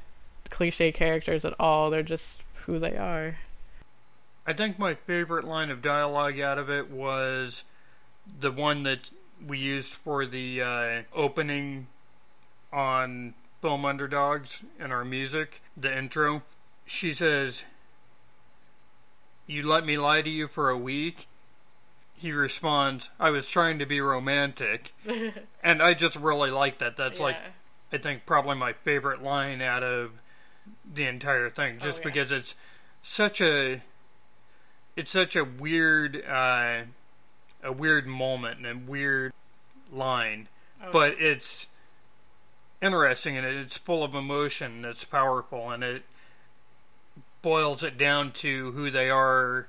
cliche 0.50 0.92
characters 0.92 1.44
at 1.44 1.54
all. 1.58 1.88
They're 1.88 2.02
just 2.02 2.42
who 2.66 2.78
they 2.78 2.96
are 2.96 3.36
I 4.46 4.52
think 4.52 4.78
my 4.78 4.94
favorite 4.94 5.44
line 5.44 5.70
of 5.70 5.80
dialogue 5.82 6.38
out 6.40 6.58
of 6.58 6.68
it 6.70 6.90
was 6.90 7.64
the 8.40 8.52
one 8.52 8.82
that 8.82 9.10
we 9.44 9.58
used 9.58 9.92
for 9.94 10.26
the 10.26 10.62
uh, 10.62 11.02
opening 11.14 11.86
on 12.72 13.34
Film 13.62 13.84
Underdogs 13.84 14.62
and 14.78 14.92
our 14.92 15.04
music, 15.04 15.62
the 15.76 15.96
intro. 15.96 16.42
She 16.84 17.12
says, 17.12 17.64
You 19.46 19.66
let 19.66 19.86
me 19.86 19.96
lie 19.96 20.22
to 20.22 20.30
you 20.30 20.48
for 20.48 20.68
a 20.70 20.76
week? 20.78 21.26
He 22.16 22.32
responds, 22.32 23.10
I 23.20 23.30
was 23.30 23.48
trying 23.48 23.78
to 23.80 23.86
be 23.86 24.00
romantic. 24.00 24.94
and 25.62 25.82
I 25.82 25.94
just 25.94 26.16
really 26.16 26.50
like 26.50 26.78
that. 26.78 26.96
That's 26.96 27.18
Yeah. 27.18 27.24
like, 27.26 27.36
I 27.92 27.98
think, 27.98 28.24
probably 28.26 28.56
my 28.56 28.72
favorite 28.72 29.22
line 29.22 29.60
out 29.62 29.82
of 29.82 30.10
the 30.90 31.06
entire 31.06 31.50
thing, 31.50 31.78
just 31.80 31.98
Oh, 31.98 32.00
yeah. 32.00 32.04
because 32.04 32.32
it's 32.32 32.54
such 33.02 33.40
a 33.40 33.82
it's 34.96 35.10
such 35.10 35.36
a 35.36 35.44
weird 35.44 36.24
uh, 36.26 36.82
a 37.62 37.72
weird 37.72 38.06
moment 38.06 38.58
and 38.58 38.66
a 38.66 38.90
weird 38.90 39.32
line, 39.92 40.48
Oh, 40.82 40.90
but 40.92 41.20
it's 41.20 41.68
interesting 42.82 43.36
and 43.36 43.46
it's 43.46 43.76
full 43.76 44.02
of 44.04 44.14
emotion. 44.14 44.84
It's 44.84 45.04
powerful 45.04 45.70
and 45.70 45.82
it 45.82 46.02
boils 47.42 47.82
it 47.82 47.96
down 47.98 48.32
to 48.32 48.72
who 48.72 48.90
they 48.90 49.10
are 49.10 49.68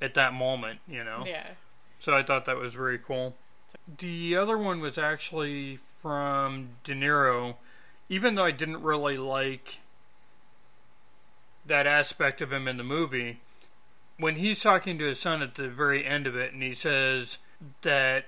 at 0.00 0.14
that 0.14 0.32
moment. 0.32 0.80
You 0.88 1.04
know. 1.04 1.24
yeah 1.26 1.50
So 1.98 2.16
I 2.16 2.22
thought 2.22 2.44
that 2.46 2.56
was 2.56 2.74
very 2.74 2.98
cool. 2.98 3.34
The 3.98 4.36
other 4.36 4.58
one 4.58 4.80
was 4.80 4.98
actually 4.98 5.78
from 6.02 6.70
De 6.84 6.94
Niro, 6.94 7.54
even 8.08 8.34
though 8.34 8.44
I 8.44 8.50
didn't 8.50 8.82
really 8.82 9.16
like 9.16 9.78
that 11.64 11.86
aspect 11.86 12.40
of 12.40 12.52
him 12.52 12.66
in 12.66 12.76
the 12.76 12.84
movie. 12.84 13.40
When 14.22 14.36
he's 14.36 14.62
talking 14.62 14.98
to 14.98 15.06
his 15.06 15.18
son 15.18 15.42
at 15.42 15.56
the 15.56 15.68
very 15.68 16.06
end 16.06 16.28
of 16.28 16.36
it, 16.36 16.52
and 16.52 16.62
he 16.62 16.74
says 16.74 17.38
that 17.80 18.26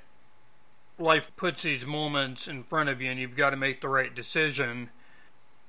life 0.98 1.30
puts 1.36 1.62
these 1.62 1.86
moments 1.86 2.48
in 2.48 2.64
front 2.64 2.88
of 2.88 3.00
you 3.00 3.12
and 3.12 3.20
you've 3.20 3.36
got 3.36 3.50
to 3.50 3.56
make 3.56 3.80
the 3.80 3.88
right 3.88 4.12
decision. 4.12 4.90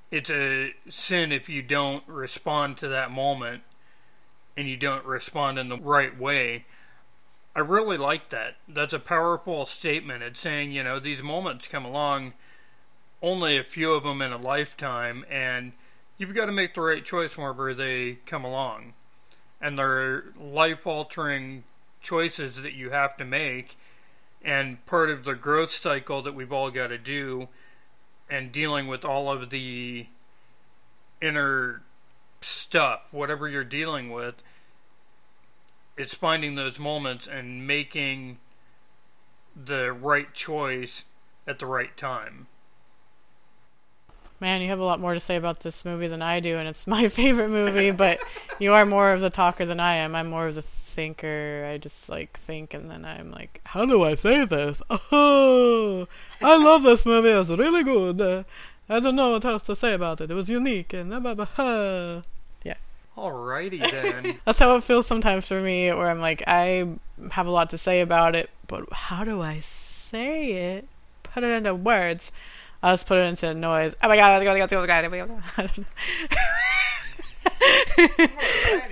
It's 0.09 0.31
a 0.31 0.73
sin 0.89 1.31
if 1.31 1.47
you 1.47 1.61
don't 1.61 2.01
respond 2.07 2.77
to 2.77 2.87
that 2.87 3.11
moment 3.11 3.61
and 4.57 4.67
you 4.67 4.77
don't 4.77 5.05
respond 5.05 5.59
in 5.59 5.69
the 5.69 5.77
right 5.77 6.19
way. 6.19 6.65
I 7.55 7.59
really 7.59 7.97
like 7.97 8.29
that. 8.29 8.55
That's 8.67 8.93
a 8.93 8.99
powerful 8.99 9.67
statement. 9.67 10.23
It's 10.23 10.39
saying, 10.39 10.71
you 10.71 10.81
know, 10.81 10.99
these 10.99 11.21
moments 11.21 11.67
come 11.67 11.85
along, 11.85 12.33
only 13.21 13.59
a 13.59 13.63
few 13.63 13.93
of 13.93 14.01
them 14.01 14.23
in 14.23 14.31
a 14.31 14.37
lifetime, 14.37 15.23
and 15.29 15.73
you've 16.17 16.33
got 16.33 16.47
to 16.47 16.51
make 16.51 16.73
the 16.73 16.81
right 16.81 17.05
choice 17.05 17.37
whenever 17.37 17.75
they 17.75 18.17
come 18.25 18.43
along. 18.43 18.93
And 19.61 19.77
they're 19.77 20.25
life 20.39 20.85
altering 20.85 21.63
choices 22.01 22.61
that 22.61 22.73
you 22.73 22.91
have 22.91 23.17
to 23.17 23.25
make, 23.25 23.77
and 24.43 24.85
part 24.85 25.09
of 25.09 25.23
the 25.23 25.33
growth 25.33 25.71
cycle 25.71 26.21
that 26.21 26.35
we've 26.35 26.53
all 26.53 26.69
got 26.69 26.87
to 26.87 26.97
do, 26.97 27.47
and 28.29 28.51
dealing 28.51 28.87
with 28.87 29.03
all 29.03 29.31
of 29.31 29.49
the 29.49 30.07
inner 31.21 31.81
stuff, 32.41 33.01
whatever 33.11 33.47
you're 33.47 33.63
dealing 33.63 34.11
with 34.11 34.43
it's 35.97 36.13
finding 36.13 36.55
those 36.55 36.77
moments 36.77 37.27
and 37.27 37.65
making 37.65 38.37
the 39.55 39.91
right 39.91 40.33
choice 40.33 41.05
at 41.47 41.59
the 41.59 41.65
right 41.65 41.95
time. 41.95 42.47
Man, 44.39 44.61
you 44.61 44.67
have 44.69 44.79
a 44.79 44.83
lot 44.83 44.99
more 44.99 45.13
to 45.13 45.19
say 45.19 45.37
about 45.37 45.61
this 45.61 45.85
movie 45.85 46.07
than 46.07 46.21
I 46.21 46.39
do, 46.39 46.57
and 46.57 46.67
it's 46.67 46.87
my 46.97 47.07
favorite 47.07 47.49
movie, 47.49 47.91
but 47.91 48.19
you 48.59 48.73
are 48.73 48.85
more 48.85 49.11
of 49.13 49.21
the 49.21 49.29
talker 49.29 49.65
than 49.65 49.79
I 49.79 49.95
am. 49.95 50.15
I'm 50.15 50.27
more 50.27 50.47
of 50.47 50.55
the 50.55 50.63
thinker. 50.95 51.67
I 51.69 51.77
just 51.77 52.07
like 52.07 52.39
think 52.39 52.73
and 52.73 52.89
then 52.89 53.03
I'm 53.05 53.29
like, 53.29 53.59
how 53.65 53.85
do 53.85 54.03
I 54.03 54.15
say 54.15 54.45
this? 54.45 54.81
Oh, 55.11 56.07
I 56.41 56.57
love 56.57 56.83
this 56.83 57.05
movie. 57.05 57.29
It's 57.29 57.49
really 57.49 57.83
good. 57.83 58.19
Uh, 58.19 58.43
I 58.89 58.99
don't 58.99 59.15
know 59.15 59.31
what 59.31 59.45
else 59.45 59.63
to 59.63 59.75
say 59.75 59.93
about 59.93 60.21
it. 60.21 60.31
It 60.31 60.33
was 60.33 60.49
unique 60.49 60.93
and 60.93 61.09
blah, 61.09 61.19
blah, 61.19 61.33
blah. 61.33 62.21
Yeah. 62.63 62.75
Alrighty 63.17 63.79
then. 63.79 64.39
That's 64.45 64.59
how 64.59 64.75
it 64.75 64.83
feels 64.83 65.07
sometimes 65.07 65.47
for 65.47 65.59
me, 65.59 65.91
where 65.91 66.09
I'm 66.09 66.19
like, 66.21 66.43
I 66.47 66.87
have 67.31 67.47
a 67.47 67.51
lot 67.51 67.69
to 67.71 67.77
say 67.77 68.01
about 68.01 68.35
it, 68.35 68.49
but 68.67 68.91
how 68.91 69.23
do 69.23 69.41
I 69.41 69.59
say 69.59 70.75
it? 70.75 70.87
Put 71.23 71.43
it 71.43 71.51
into 71.51 71.73
words. 71.75 72.31
I'll 72.85 72.93
just 72.93 73.07
put 73.07 73.17
it 73.17 73.25
into 73.25 73.51
noise. 73.55 73.95
Oh 74.03 74.07
my 74.07 74.15
god, 74.15 74.35
oh 74.35 74.37
my 74.37 74.43
god, 74.45 74.71
oh 74.71 74.81
my 74.81 74.85
god, 74.85 75.05
oh 75.05 75.09
my 75.09 75.17
god. 75.17 75.43
I 75.57 75.61
don't 75.63 75.77
know. 78.19 78.27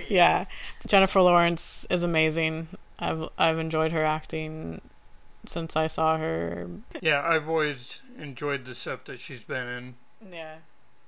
yeah, 0.08 0.46
Jennifer 0.84 1.20
Lawrence 1.20 1.86
is 1.88 2.02
amazing. 2.02 2.66
I've 2.98 3.28
I've 3.38 3.60
enjoyed 3.60 3.92
her 3.92 4.04
acting 4.04 4.80
since 5.46 5.76
I 5.76 5.86
saw 5.86 6.18
her. 6.18 6.68
yeah, 7.00 7.22
I've 7.24 7.48
always 7.48 8.02
enjoyed 8.18 8.64
the 8.64 8.74
stuff 8.74 9.04
that 9.04 9.20
she's 9.20 9.44
been 9.44 9.68
in. 9.68 9.94
Yeah. 10.32 10.56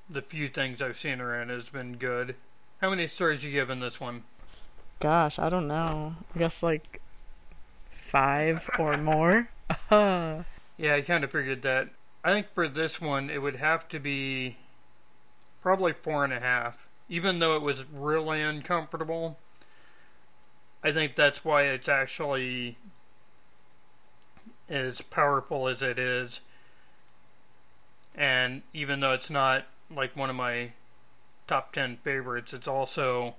The 0.09 0.23
few 0.23 0.47
things 0.47 0.81
I've 0.81 0.97
seen 0.97 1.19
her 1.19 1.43
in 1.43 1.49
has 1.49 1.69
been 1.69 1.97
good. 1.97 2.37
How 2.81 2.91
many 2.91 3.09
stars 3.09 3.43
you 3.43 3.51
giving 3.51 3.81
this 3.81 4.01
one? 4.01 4.23
Gosh, 5.01 5.41
I 5.41 5.49
don't 5.49 5.67
know. 5.67 6.15
I 6.37 6.39
guess 6.39 6.63
like 6.63 7.01
five 7.91 8.71
or 8.79 8.97
more. 8.97 9.49
Yeah, 10.79 10.95
I 10.97 11.01
kind 11.01 11.25
of 11.25 11.33
figured 11.33 11.63
that. 11.63 11.89
I 12.27 12.33
think 12.33 12.53
for 12.53 12.67
this 12.67 13.01
one, 13.01 13.31
it 13.31 13.41
would 13.41 13.55
have 13.55 13.89
to 13.89 14.01
be 14.01 14.57
probably 15.63 15.93
four 15.93 16.25
and 16.25 16.33
a 16.33 16.41
half. 16.41 16.89
Even 17.09 17.39
though 17.39 17.55
it 17.55 17.63
was 17.63 17.85
really 17.89 18.43
uncomfortable, 18.43 19.39
I 20.83 20.91
think 20.91 21.15
that's 21.15 21.45
why 21.45 21.63
it's 21.63 21.89
actually 21.89 22.79
as 24.69 25.03
powerful 25.03 25.69
as 25.69 25.83
it 25.83 26.01
is. 26.01 26.41
And 28.13 28.63
even 28.73 28.99
though 28.99 29.13
it's 29.13 29.31
not 29.31 29.67
like 29.89 30.17
one 30.17 30.29
of 30.29 30.35
my 30.35 30.73
top 31.47 31.73
10 31.73 31.99
favorites, 31.99 32.53
it's 32.53 32.67
also 32.67 33.37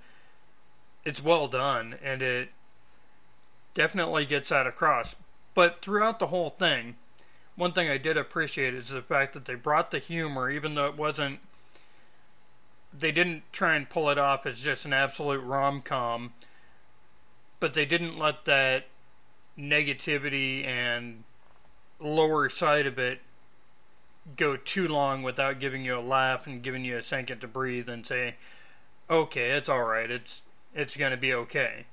it's 1.03 1.21
well 1.21 1.49
done 1.49 1.95
and 2.01 2.21
it 2.21 2.51
definitely 3.73 4.25
gets 4.25 4.47
that 4.47 4.65
across. 4.65 5.17
But 5.53 5.81
throughout 5.81 6.19
the 6.19 6.27
whole 6.27 6.51
thing, 6.51 6.95
one 7.57 7.73
thing 7.73 7.89
I 7.89 7.97
did 7.97 8.17
appreciate 8.17 8.73
is 8.75 8.89
the 8.89 9.01
fact 9.01 9.33
that 9.33 9.45
they 9.45 9.55
brought 9.55 9.91
the 9.91 9.99
humor, 9.99 10.49
even 10.49 10.75
though 10.75 10.87
it 10.87 10.95
wasn't. 10.95 11.39
They 12.97 13.11
didn't 13.11 13.43
try 13.51 13.75
and 13.75 13.89
pull 13.89 14.09
it 14.09 14.17
off 14.17 14.45
as 14.45 14.61
just 14.61 14.85
an 14.85 14.93
absolute 14.93 15.41
rom 15.41 15.81
com. 15.81 16.33
but 17.59 17.73
they 17.73 17.85
didn't 17.85 18.17
let 18.17 18.45
that 18.45 18.85
negativity 19.57 20.65
and 20.65 21.23
lower 21.99 22.47
side 22.47 22.85
of 22.85 22.99
it 22.99 23.21
go 24.35 24.55
too 24.55 24.87
long 24.87 25.23
without 25.23 25.59
giving 25.59 25.83
you 25.83 25.97
a 25.97 25.99
laugh 26.01 26.45
and 26.45 26.61
giving 26.61 26.85
you 26.85 26.95
a 26.95 27.01
second 27.01 27.39
to 27.39 27.47
breathe 27.47 27.89
and 27.89 28.05
say, 28.05 28.35
"Okay, 29.09 29.51
it's 29.51 29.69
all 29.69 29.83
right. 29.83 30.11
It's 30.11 30.43
it's 30.75 30.95
going 30.95 31.11
to 31.11 31.17
be 31.17 31.33
okay." 31.33 31.85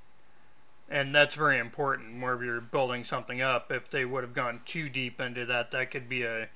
And 0.94 1.12
that's 1.12 1.34
very 1.34 1.58
important 1.58 2.22
where 2.22 2.40
you're 2.44 2.60
building 2.60 3.02
something 3.02 3.42
up. 3.42 3.72
If 3.72 3.90
they 3.90 4.04
would 4.04 4.22
have 4.22 4.32
gone 4.32 4.60
too 4.64 4.88
deep 4.88 5.20
into 5.20 5.44
that, 5.44 5.72
that 5.72 5.90
could 5.90 6.08
be 6.08 6.22
a 6.22 6.50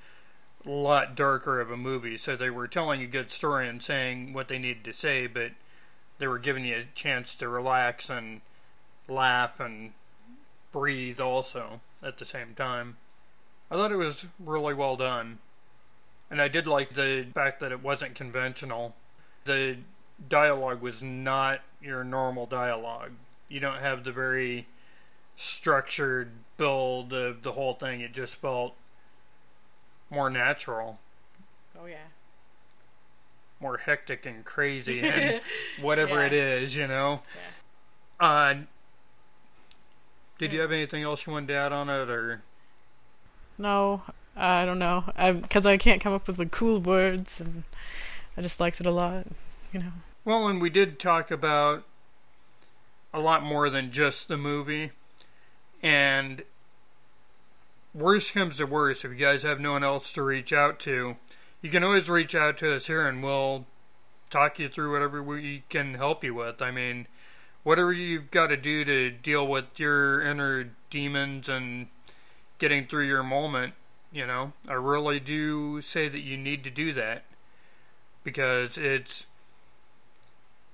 lot 0.63 1.13
darker 1.13 1.59
of 1.59 1.69
a 1.69 1.75
movie. 1.75 2.15
So 2.15 2.37
they 2.37 2.49
were 2.49 2.65
telling 2.65 3.01
a 3.01 3.05
good 3.05 3.31
story 3.31 3.67
and 3.67 3.83
saying 3.83 4.31
what 4.31 4.47
they 4.47 4.57
needed 4.57 4.85
to 4.85 4.93
say, 4.93 5.27
but 5.27 5.51
they 6.19 6.27
were 6.27 6.39
giving 6.39 6.63
you 6.63 6.77
a 6.77 6.83
chance 6.95 7.35
to 7.35 7.49
relax 7.49 8.09
and 8.09 8.39
laugh 9.09 9.59
and 9.59 9.91
breathe 10.71 11.19
also 11.19 11.81
at 12.01 12.17
the 12.17 12.23
same 12.23 12.53
time. 12.55 12.95
I 13.69 13.75
thought 13.75 13.91
it 13.91 13.97
was 13.97 14.25
really 14.39 14.73
well 14.73 14.95
done. 14.95 15.39
And 16.31 16.41
I 16.41 16.47
did 16.47 16.65
like 16.65 16.93
the 16.93 17.27
fact 17.33 17.59
that 17.59 17.73
it 17.73 17.83
wasn't 17.83 18.15
conventional. 18.15 18.95
The 19.43 19.79
dialogue 20.29 20.81
was 20.81 21.01
not 21.01 21.59
your 21.81 22.05
normal 22.05 22.45
dialogue. 22.45 23.11
You 23.49 23.59
don't 23.59 23.79
have 23.79 24.03
the 24.03 24.11
very 24.11 24.67
structured 25.35 26.31
build 26.57 27.13
of 27.13 27.43
the 27.43 27.53
whole 27.53 27.73
thing. 27.73 28.01
It 28.01 28.13
just 28.13 28.35
felt 28.35 28.75
more 30.09 30.29
natural. 30.29 30.99
Oh 31.81 31.85
yeah. 31.85 31.97
More 33.59 33.77
hectic 33.77 34.25
and 34.25 34.45
crazy 34.45 34.99
and 35.03 35.41
whatever 35.81 36.15
Yeah. 36.19 36.25
it 36.27 36.33
is, 36.33 36.75
you 36.75 36.87
know. 36.87 37.21
Yeah. 38.21 38.27
Uh, 38.27 38.55
did 40.37 40.53
you 40.53 40.61
have 40.61 40.71
anything 40.71 41.03
else 41.03 41.25
you 41.25 41.33
wanted 41.33 41.47
to 41.47 41.53
add 41.55 41.73
on 41.73 41.89
it, 41.89 42.09
or 42.09 42.41
No, 43.57 44.03
I 44.37 44.63
don't 44.65 44.79
know. 44.79 45.03
Because 45.41 45.65
I 45.65 45.77
can't 45.77 46.01
come 46.01 46.13
up 46.13 46.27
with 46.27 46.37
the 46.37 46.45
cool 46.45 46.79
words, 46.79 47.41
and 47.41 47.63
I 48.37 48.41
just 48.41 48.59
liked 48.59 48.79
it 48.79 48.85
a 48.85 48.91
lot. 48.91 49.25
You 49.73 49.79
know. 49.81 49.91
Well, 50.25 50.47
and 50.47 50.61
we 50.61 50.69
did 50.69 50.97
talk 50.99 51.29
about 51.31 51.83
a 53.13 53.19
lot 53.19 53.43
more 53.43 53.69
than 53.69 53.91
just 53.91 54.27
the 54.27 54.37
movie. 54.37 54.91
And 55.81 56.43
worst 57.93 58.33
comes 58.33 58.57
to 58.57 58.65
worst, 58.65 59.05
if 59.05 59.11
you 59.11 59.17
guys 59.17 59.43
have 59.43 59.59
no 59.59 59.73
one 59.73 59.83
else 59.83 60.11
to 60.13 60.23
reach 60.23 60.53
out 60.53 60.79
to, 60.81 61.17
you 61.61 61.69
can 61.69 61.83
always 61.83 62.09
reach 62.09 62.35
out 62.35 62.57
to 62.59 62.73
us 62.73 62.87
here 62.87 63.07
and 63.07 63.23
we'll 63.23 63.65
talk 64.29 64.59
you 64.59 64.69
through 64.69 64.91
whatever 64.91 65.23
we 65.23 65.63
can 65.69 65.95
help 65.95 66.23
you 66.23 66.33
with. 66.33 66.61
I 66.61 66.71
mean, 66.71 67.07
whatever 67.63 67.91
you've 67.91 68.31
got 68.31 68.47
to 68.47 68.57
do 68.57 68.85
to 68.85 69.11
deal 69.11 69.45
with 69.45 69.79
your 69.79 70.21
inner 70.21 70.71
demons 70.89 71.49
and 71.49 71.87
getting 72.57 72.85
through 72.85 73.07
your 73.07 73.23
moment, 73.23 73.73
you 74.11 74.25
know, 74.25 74.53
I 74.67 74.73
really 74.73 75.19
do 75.19 75.81
say 75.81 76.07
that 76.09 76.21
you 76.21 76.37
need 76.37 76.63
to 76.63 76.69
do 76.69 76.93
that 76.93 77.23
because 78.23 78.77
it's 78.77 79.25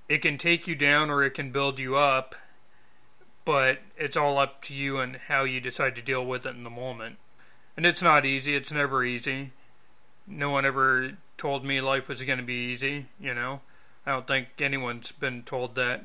it 0.08 0.20
can 0.20 0.38
take 0.38 0.68
you 0.68 0.76
down 0.76 1.10
or 1.10 1.24
it 1.24 1.32
can 1.32 1.52
build 1.52 1.80
you 1.80 1.96
up, 1.96 2.36
but 3.44 3.80
it's 3.98 4.18
all 4.18 4.38
up 4.38 4.62
to 4.64 4.74
you 4.74 5.00
and 5.00 5.16
how 5.16 5.44
you 5.44 5.60
decide 5.60 5.96
to 5.96 6.02
deal 6.02 6.26
with 6.26 6.46
it 6.46 6.56
in 6.56 6.64
the 6.64 6.70
moment. 6.70 7.18
And 7.78 7.86
it's 7.86 8.02
not 8.02 8.26
easy, 8.26 8.56
it's 8.56 8.72
never 8.72 9.04
easy. 9.04 9.52
No 10.28 10.50
one 10.50 10.66
ever 10.66 11.14
told 11.38 11.66
me 11.66 11.82
life 11.82 12.08
was 12.08 12.24
going 12.24 12.40
to 12.40 12.46
be 12.46 12.72
easy, 12.72 13.08
you 13.20 13.34
know. 13.34 13.62
I 14.06 14.12
don't 14.12 14.28
think 14.28 14.48
anyone's 14.60 15.12
been 15.12 15.44
told 15.44 15.76
that. 15.76 16.02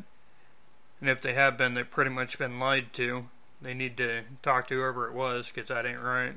And 1.00 1.08
if 1.08 1.20
they 1.20 1.34
have 1.34 1.56
been, 1.56 1.74
they've 1.74 1.88
pretty 1.88 2.10
much 2.10 2.38
been 2.38 2.58
lied 2.58 2.92
to. 2.94 3.26
They 3.62 3.74
need 3.74 3.96
to 3.98 4.22
talk 4.42 4.68
to 4.68 4.74
whoever 4.74 5.06
it 5.06 5.14
was 5.14 5.50
because 5.50 5.68
that 5.68 5.86
ain't 5.86 6.00
right. 6.00 6.34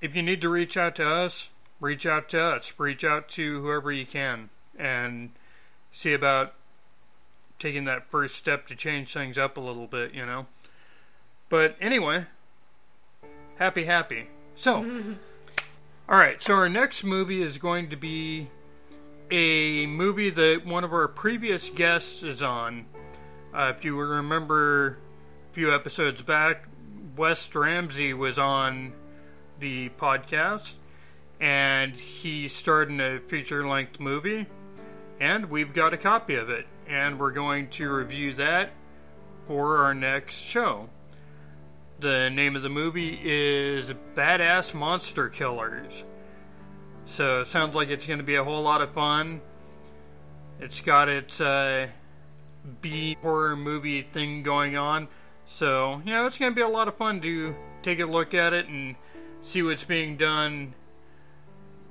If 0.00 0.16
you 0.16 0.22
need 0.22 0.40
to 0.40 0.48
reach 0.48 0.76
out 0.76 0.96
to 0.96 1.08
us, 1.08 1.50
reach 1.80 2.06
out 2.06 2.28
to 2.30 2.40
us. 2.40 2.72
Reach 2.78 3.04
out 3.04 3.28
to 3.30 3.60
whoever 3.60 3.92
you 3.92 4.06
can 4.06 4.50
and 4.78 5.30
see 5.92 6.12
about 6.12 6.54
taking 7.60 7.84
that 7.84 8.10
first 8.10 8.34
step 8.34 8.66
to 8.66 8.74
change 8.74 9.12
things 9.12 9.38
up 9.38 9.56
a 9.56 9.60
little 9.60 9.86
bit, 9.86 10.12
you 10.14 10.26
know. 10.26 10.46
But 11.48 11.76
anyway, 11.80 12.26
happy, 13.56 13.84
happy. 13.84 14.28
So, 14.56 14.76
all 16.08 16.18
right. 16.18 16.42
So 16.42 16.54
our 16.54 16.68
next 16.68 17.04
movie 17.04 17.42
is 17.42 17.58
going 17.58 17.90
to 17.90 17.96
be 17.96 18.48
a 19.30 19.86
movie 19.86 20.30
that 20.30 20.66
one 20.66 20.82
of 20.82 20.92
our 20.92 21.06
previous 21.06 21.68
guests 21.68 22.22
is 22.22 22.42
on. 22.42 22.86
Uh, 23.54 23.72
if 23.76 23.84
you 23.84 23.96
remember 24.00 24.98
a 25.50 25.54
few 25.54 25.72
episodes 25.72 26.22
back, 26.22 26.66
Wes 27.16 27.54
Ramsey 27.54 28.14
was 28.14 28.38
on 28.38 28.92
the 29.58 29.90
podcast, 29.90 30.74
and 31.40 31.94
he 31.94 32.48
starred 32.48 32.90
in 32.90 33.00
a 33.00 33.18
feature-length 33.18 34.00
movie, 34.00 34.46
and 35.20 35.50
we've 35.50 35.74
got 35.74 35.92
a 35.92 35.96
copy 35.96 36.34
of 36.34 36.48
it, 36.48 36.66
and 36.90 37.20
we're 37.20 37.30
going 37.30 37.68
to 37.68 37.88
review 37.88 38.34
that 38.34 38.70
for 39.46 39.78
our 39.78 39.94
next 39.94 40.42
show. 40.42 40.88
The 42.00 42.28
name 42.30 42.56
of 42.56 42.62
the 42.62 42.68
movie 42.68 43.20
is 43.22 43.94
Badass 44.14 44.74
Monster 44.74 45.28
Killers. 45.28 46.04
So 47.04 47.42
it 47.42 47.46
sounds 47.46 47.76
like 47.76 47.88
it's 47.90 48.06
going 48.06 48.18
to 48.18 48.24
be 48.24 48.34
a 48.34 48.42
whole 48.42 48.62
lot 48.62 48.80
of 48.82 48.92
fun. 48.92 49.40
It's 50.58 50.80
got 50.80 51.08
its 51.08 51.40
uh, 51.40 51.88
B 52.80 53.16
horror 53.22 53.56
movie 53.56 54.02
thing 54.02 54.42
going 54.42 54.76
on. 54.76 55.08
So, 55.46 56.02
you 56.04 56.12
know, 56.12 56.26
it's 56.26 56.38
going 56.38 56.52
to 56.52 56.56
be 56.56 56.62
a 56.62 56.68
lot 56.68 56.88
of 56.88 56.96
fun 56.96 57.20
to 57.20 57.54
take 57.82 58.00
a 58.00 58.06
look 58.06 58.34
at 58.34 58.52
it 58.52 58.66
and 58.66 58.96
see 59.42 59.62
what's 59.62 59.84
being 59.84 60.16
done 60.16 60.74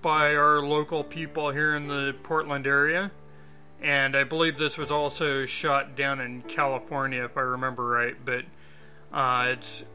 by 0.01 0.35
our 0.35 0.59
local 0.59 1.03
people 1.03 1.51
here 1.51 1.75
in 1.75 1.87
the 1.87 2.15
Portland 2.23 2.67
area. 2.67 3.11
And 3.81 4.15
I 4.15 4.23
believe 4.25 4.57
this 4.57 4.77
was 4.77 4.91
also 4.91 5.45
shot 5.45 5.95
down 5.95 6.19
in 6.19 6.41
California, 6.41 7.23
if 7.23 7.37
I 7.37 7.41
remember 7.41 7.85
right. 7.85 8.15
But 8.23 8.45
uh, 9.13 9.47
it's 9.49 9.85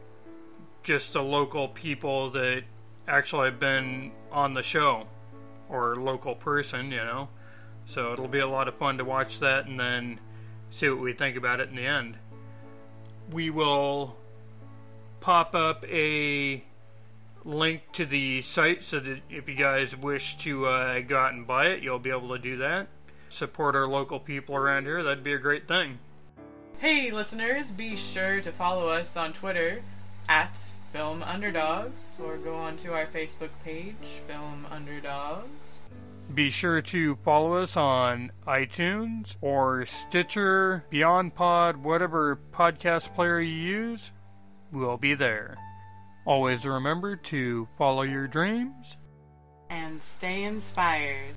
just 0.83 1.13
the 1.13 1.21
local 1.21 1.67
people 1.67 2.31
that 2.31 2.63
actually 3.07 3.45
have 3.45 3.59
been 3.59 4.11
on 4.31 4.53
the 4.53 4.63
show, 4.63 5.07
or 5.69 5.95
local 5.95 6.35
person, 6.35 6.91
you 6.91 6.97
know. 6.97 7.29
So 7.85 8.13
it'll 8.13 8.27
be 8.27 8.39
a 8.39 8.47
lot 8.47 8.67
of 8.67 8.75
fun 8.75 8.97
to 8.97 9.05
watch 9.05 9.39
that 9.39 9.67
and 9.67 9.79
then 9.79 10.19
see 10.71 10.89
what 10.89 10.99
we 10.99 11.13
think 11.13 11.37
about 11.37 11.59
it 11.59 11.69
in 11.69 11.75
the 11.75 11.85
end. 11.85 12.17
We 13.31 13.49
will 13.49 14.15
pop 15.19 15.55
up 15.55 15.85
a 15.87 16.63
link 17.43 17.81
to 17.93 18.05
the 18.05 18.41
site 18.41 18.83
so 18.83 18.99
that 18.99 19.21
if 19.29 19.47
you 19.47 19.55
guys 19.55 19.95
wish 19.95 20.35
to 20.37 20.65
uh, 20.65 20.99
go 21.01 21.17
out 21.17 21.33
and 21.33 21.45
buy 21.45 21.67
it, 21.67 21.83
you'll 21.83 21.99
be 21.99 22.09
able 22.09 22.29
to 22.29 22.39
do 22.39 22.57
that. 22.57 22.87
Support 23.35 23.75
our 23.75 23.85
local 23.85 24.21
people 24.21 24.55
around 24.55 24.85
here, 24.85 25.03
that'd 25.03 25.21
be 25.21 25.33
a 25.33 25.37
great 25.37 25.67
thing. 25.67 25.99
Hey, 26.77 27.11
listeners, 27.11 27.69
be 27.69 27.97
sure 27.97 28.39
to 28.39 28.49
follow 28.49 28.87
us 28.87 29.17
on 29.17 29.33
Twitter 29.33 29.83
at 30.29 30.57
Film 30.93 31.21
Underdogs 31.21 32.17
or 32.23 32.37
go 32.37 32.55
on 32.55 32.77
to 32.77 32.93
our 32.93 33.05
Facebook 33.05 33.49
page, 33.61 34.21
Film 34.25 34.65
Underdogs. 34.71 35.79
Be 36.33 36.49
sure 36.49 36.81
to 36.83 37.17
follow 37.25 37.55
us 37.55 37.75
on 37.75 38.31
iTunes 38.47 39.35
or 39.41 39.85
Stitcher, 39.85 40.85
Beyond 40.89 41.35
Pod, 41.35 41.75
whatever 41.75 42.39
podcast 42.53 43.13
player 43.15 43.41
you 43.41 43.53
use. 43.53 44.13
We'll 44.71 44.95
be 44.95 45.13
there. 45.13 45.57
Always 46.25 46.65
remember 46.65 47.17
to 47.17 47.67
follow 47.77 48.03
your 48.03 48.29
dreams. 48.29 48.95
And 49.69 50.01
stay 50.01 50.43
inspired. 50.43 51.35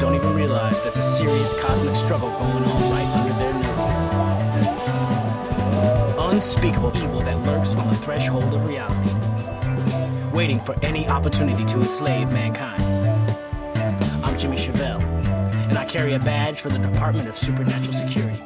Don't 0.00 0.14
even 0.14 0.34
realize 0.34 0.80
there's 0.80 0.96
a 0.96 1.02
serious 1.02 1.52
cosmic 1.60 1.94
struggle 1.94 2.30
going 2.30 2.64
on 2.64 2.90
right 2.90 3.06
under 3.18 3.34
their 3.34 3.52
noses. 3.52 3.76
Unspeakable 6.18 6.96
evil 6.96 7.20
that 7.20 7.44
lurks 7.44 7.74
on 7.74 7.86
the 7.86 7.94
threshold 7.96 8.54
of 8.54 8.66
reality, 8.66 9.12
waiting 10.34 10.58
for 10.58 10.74
any 10.82 11.06
opportunity 11.06 11.66
to 11.66 11.76
enslave 11.76 12.32
mankind. 12.32 12.82
I'm 14.24 14.38
Jimmy 14.38 14.56
Chevelle, 14.56 15.02
and 15.68 15.76
I 15.76 15.84
carry 15.84 16.14
a 16.14 16.18
badge 16.18 16.62
for 16.62 16.70
the 16.70 16.78
Department 16.78 17.28
of 17.28 17.36
Supernatural 17.36 17.92
Security. 17.92 18.42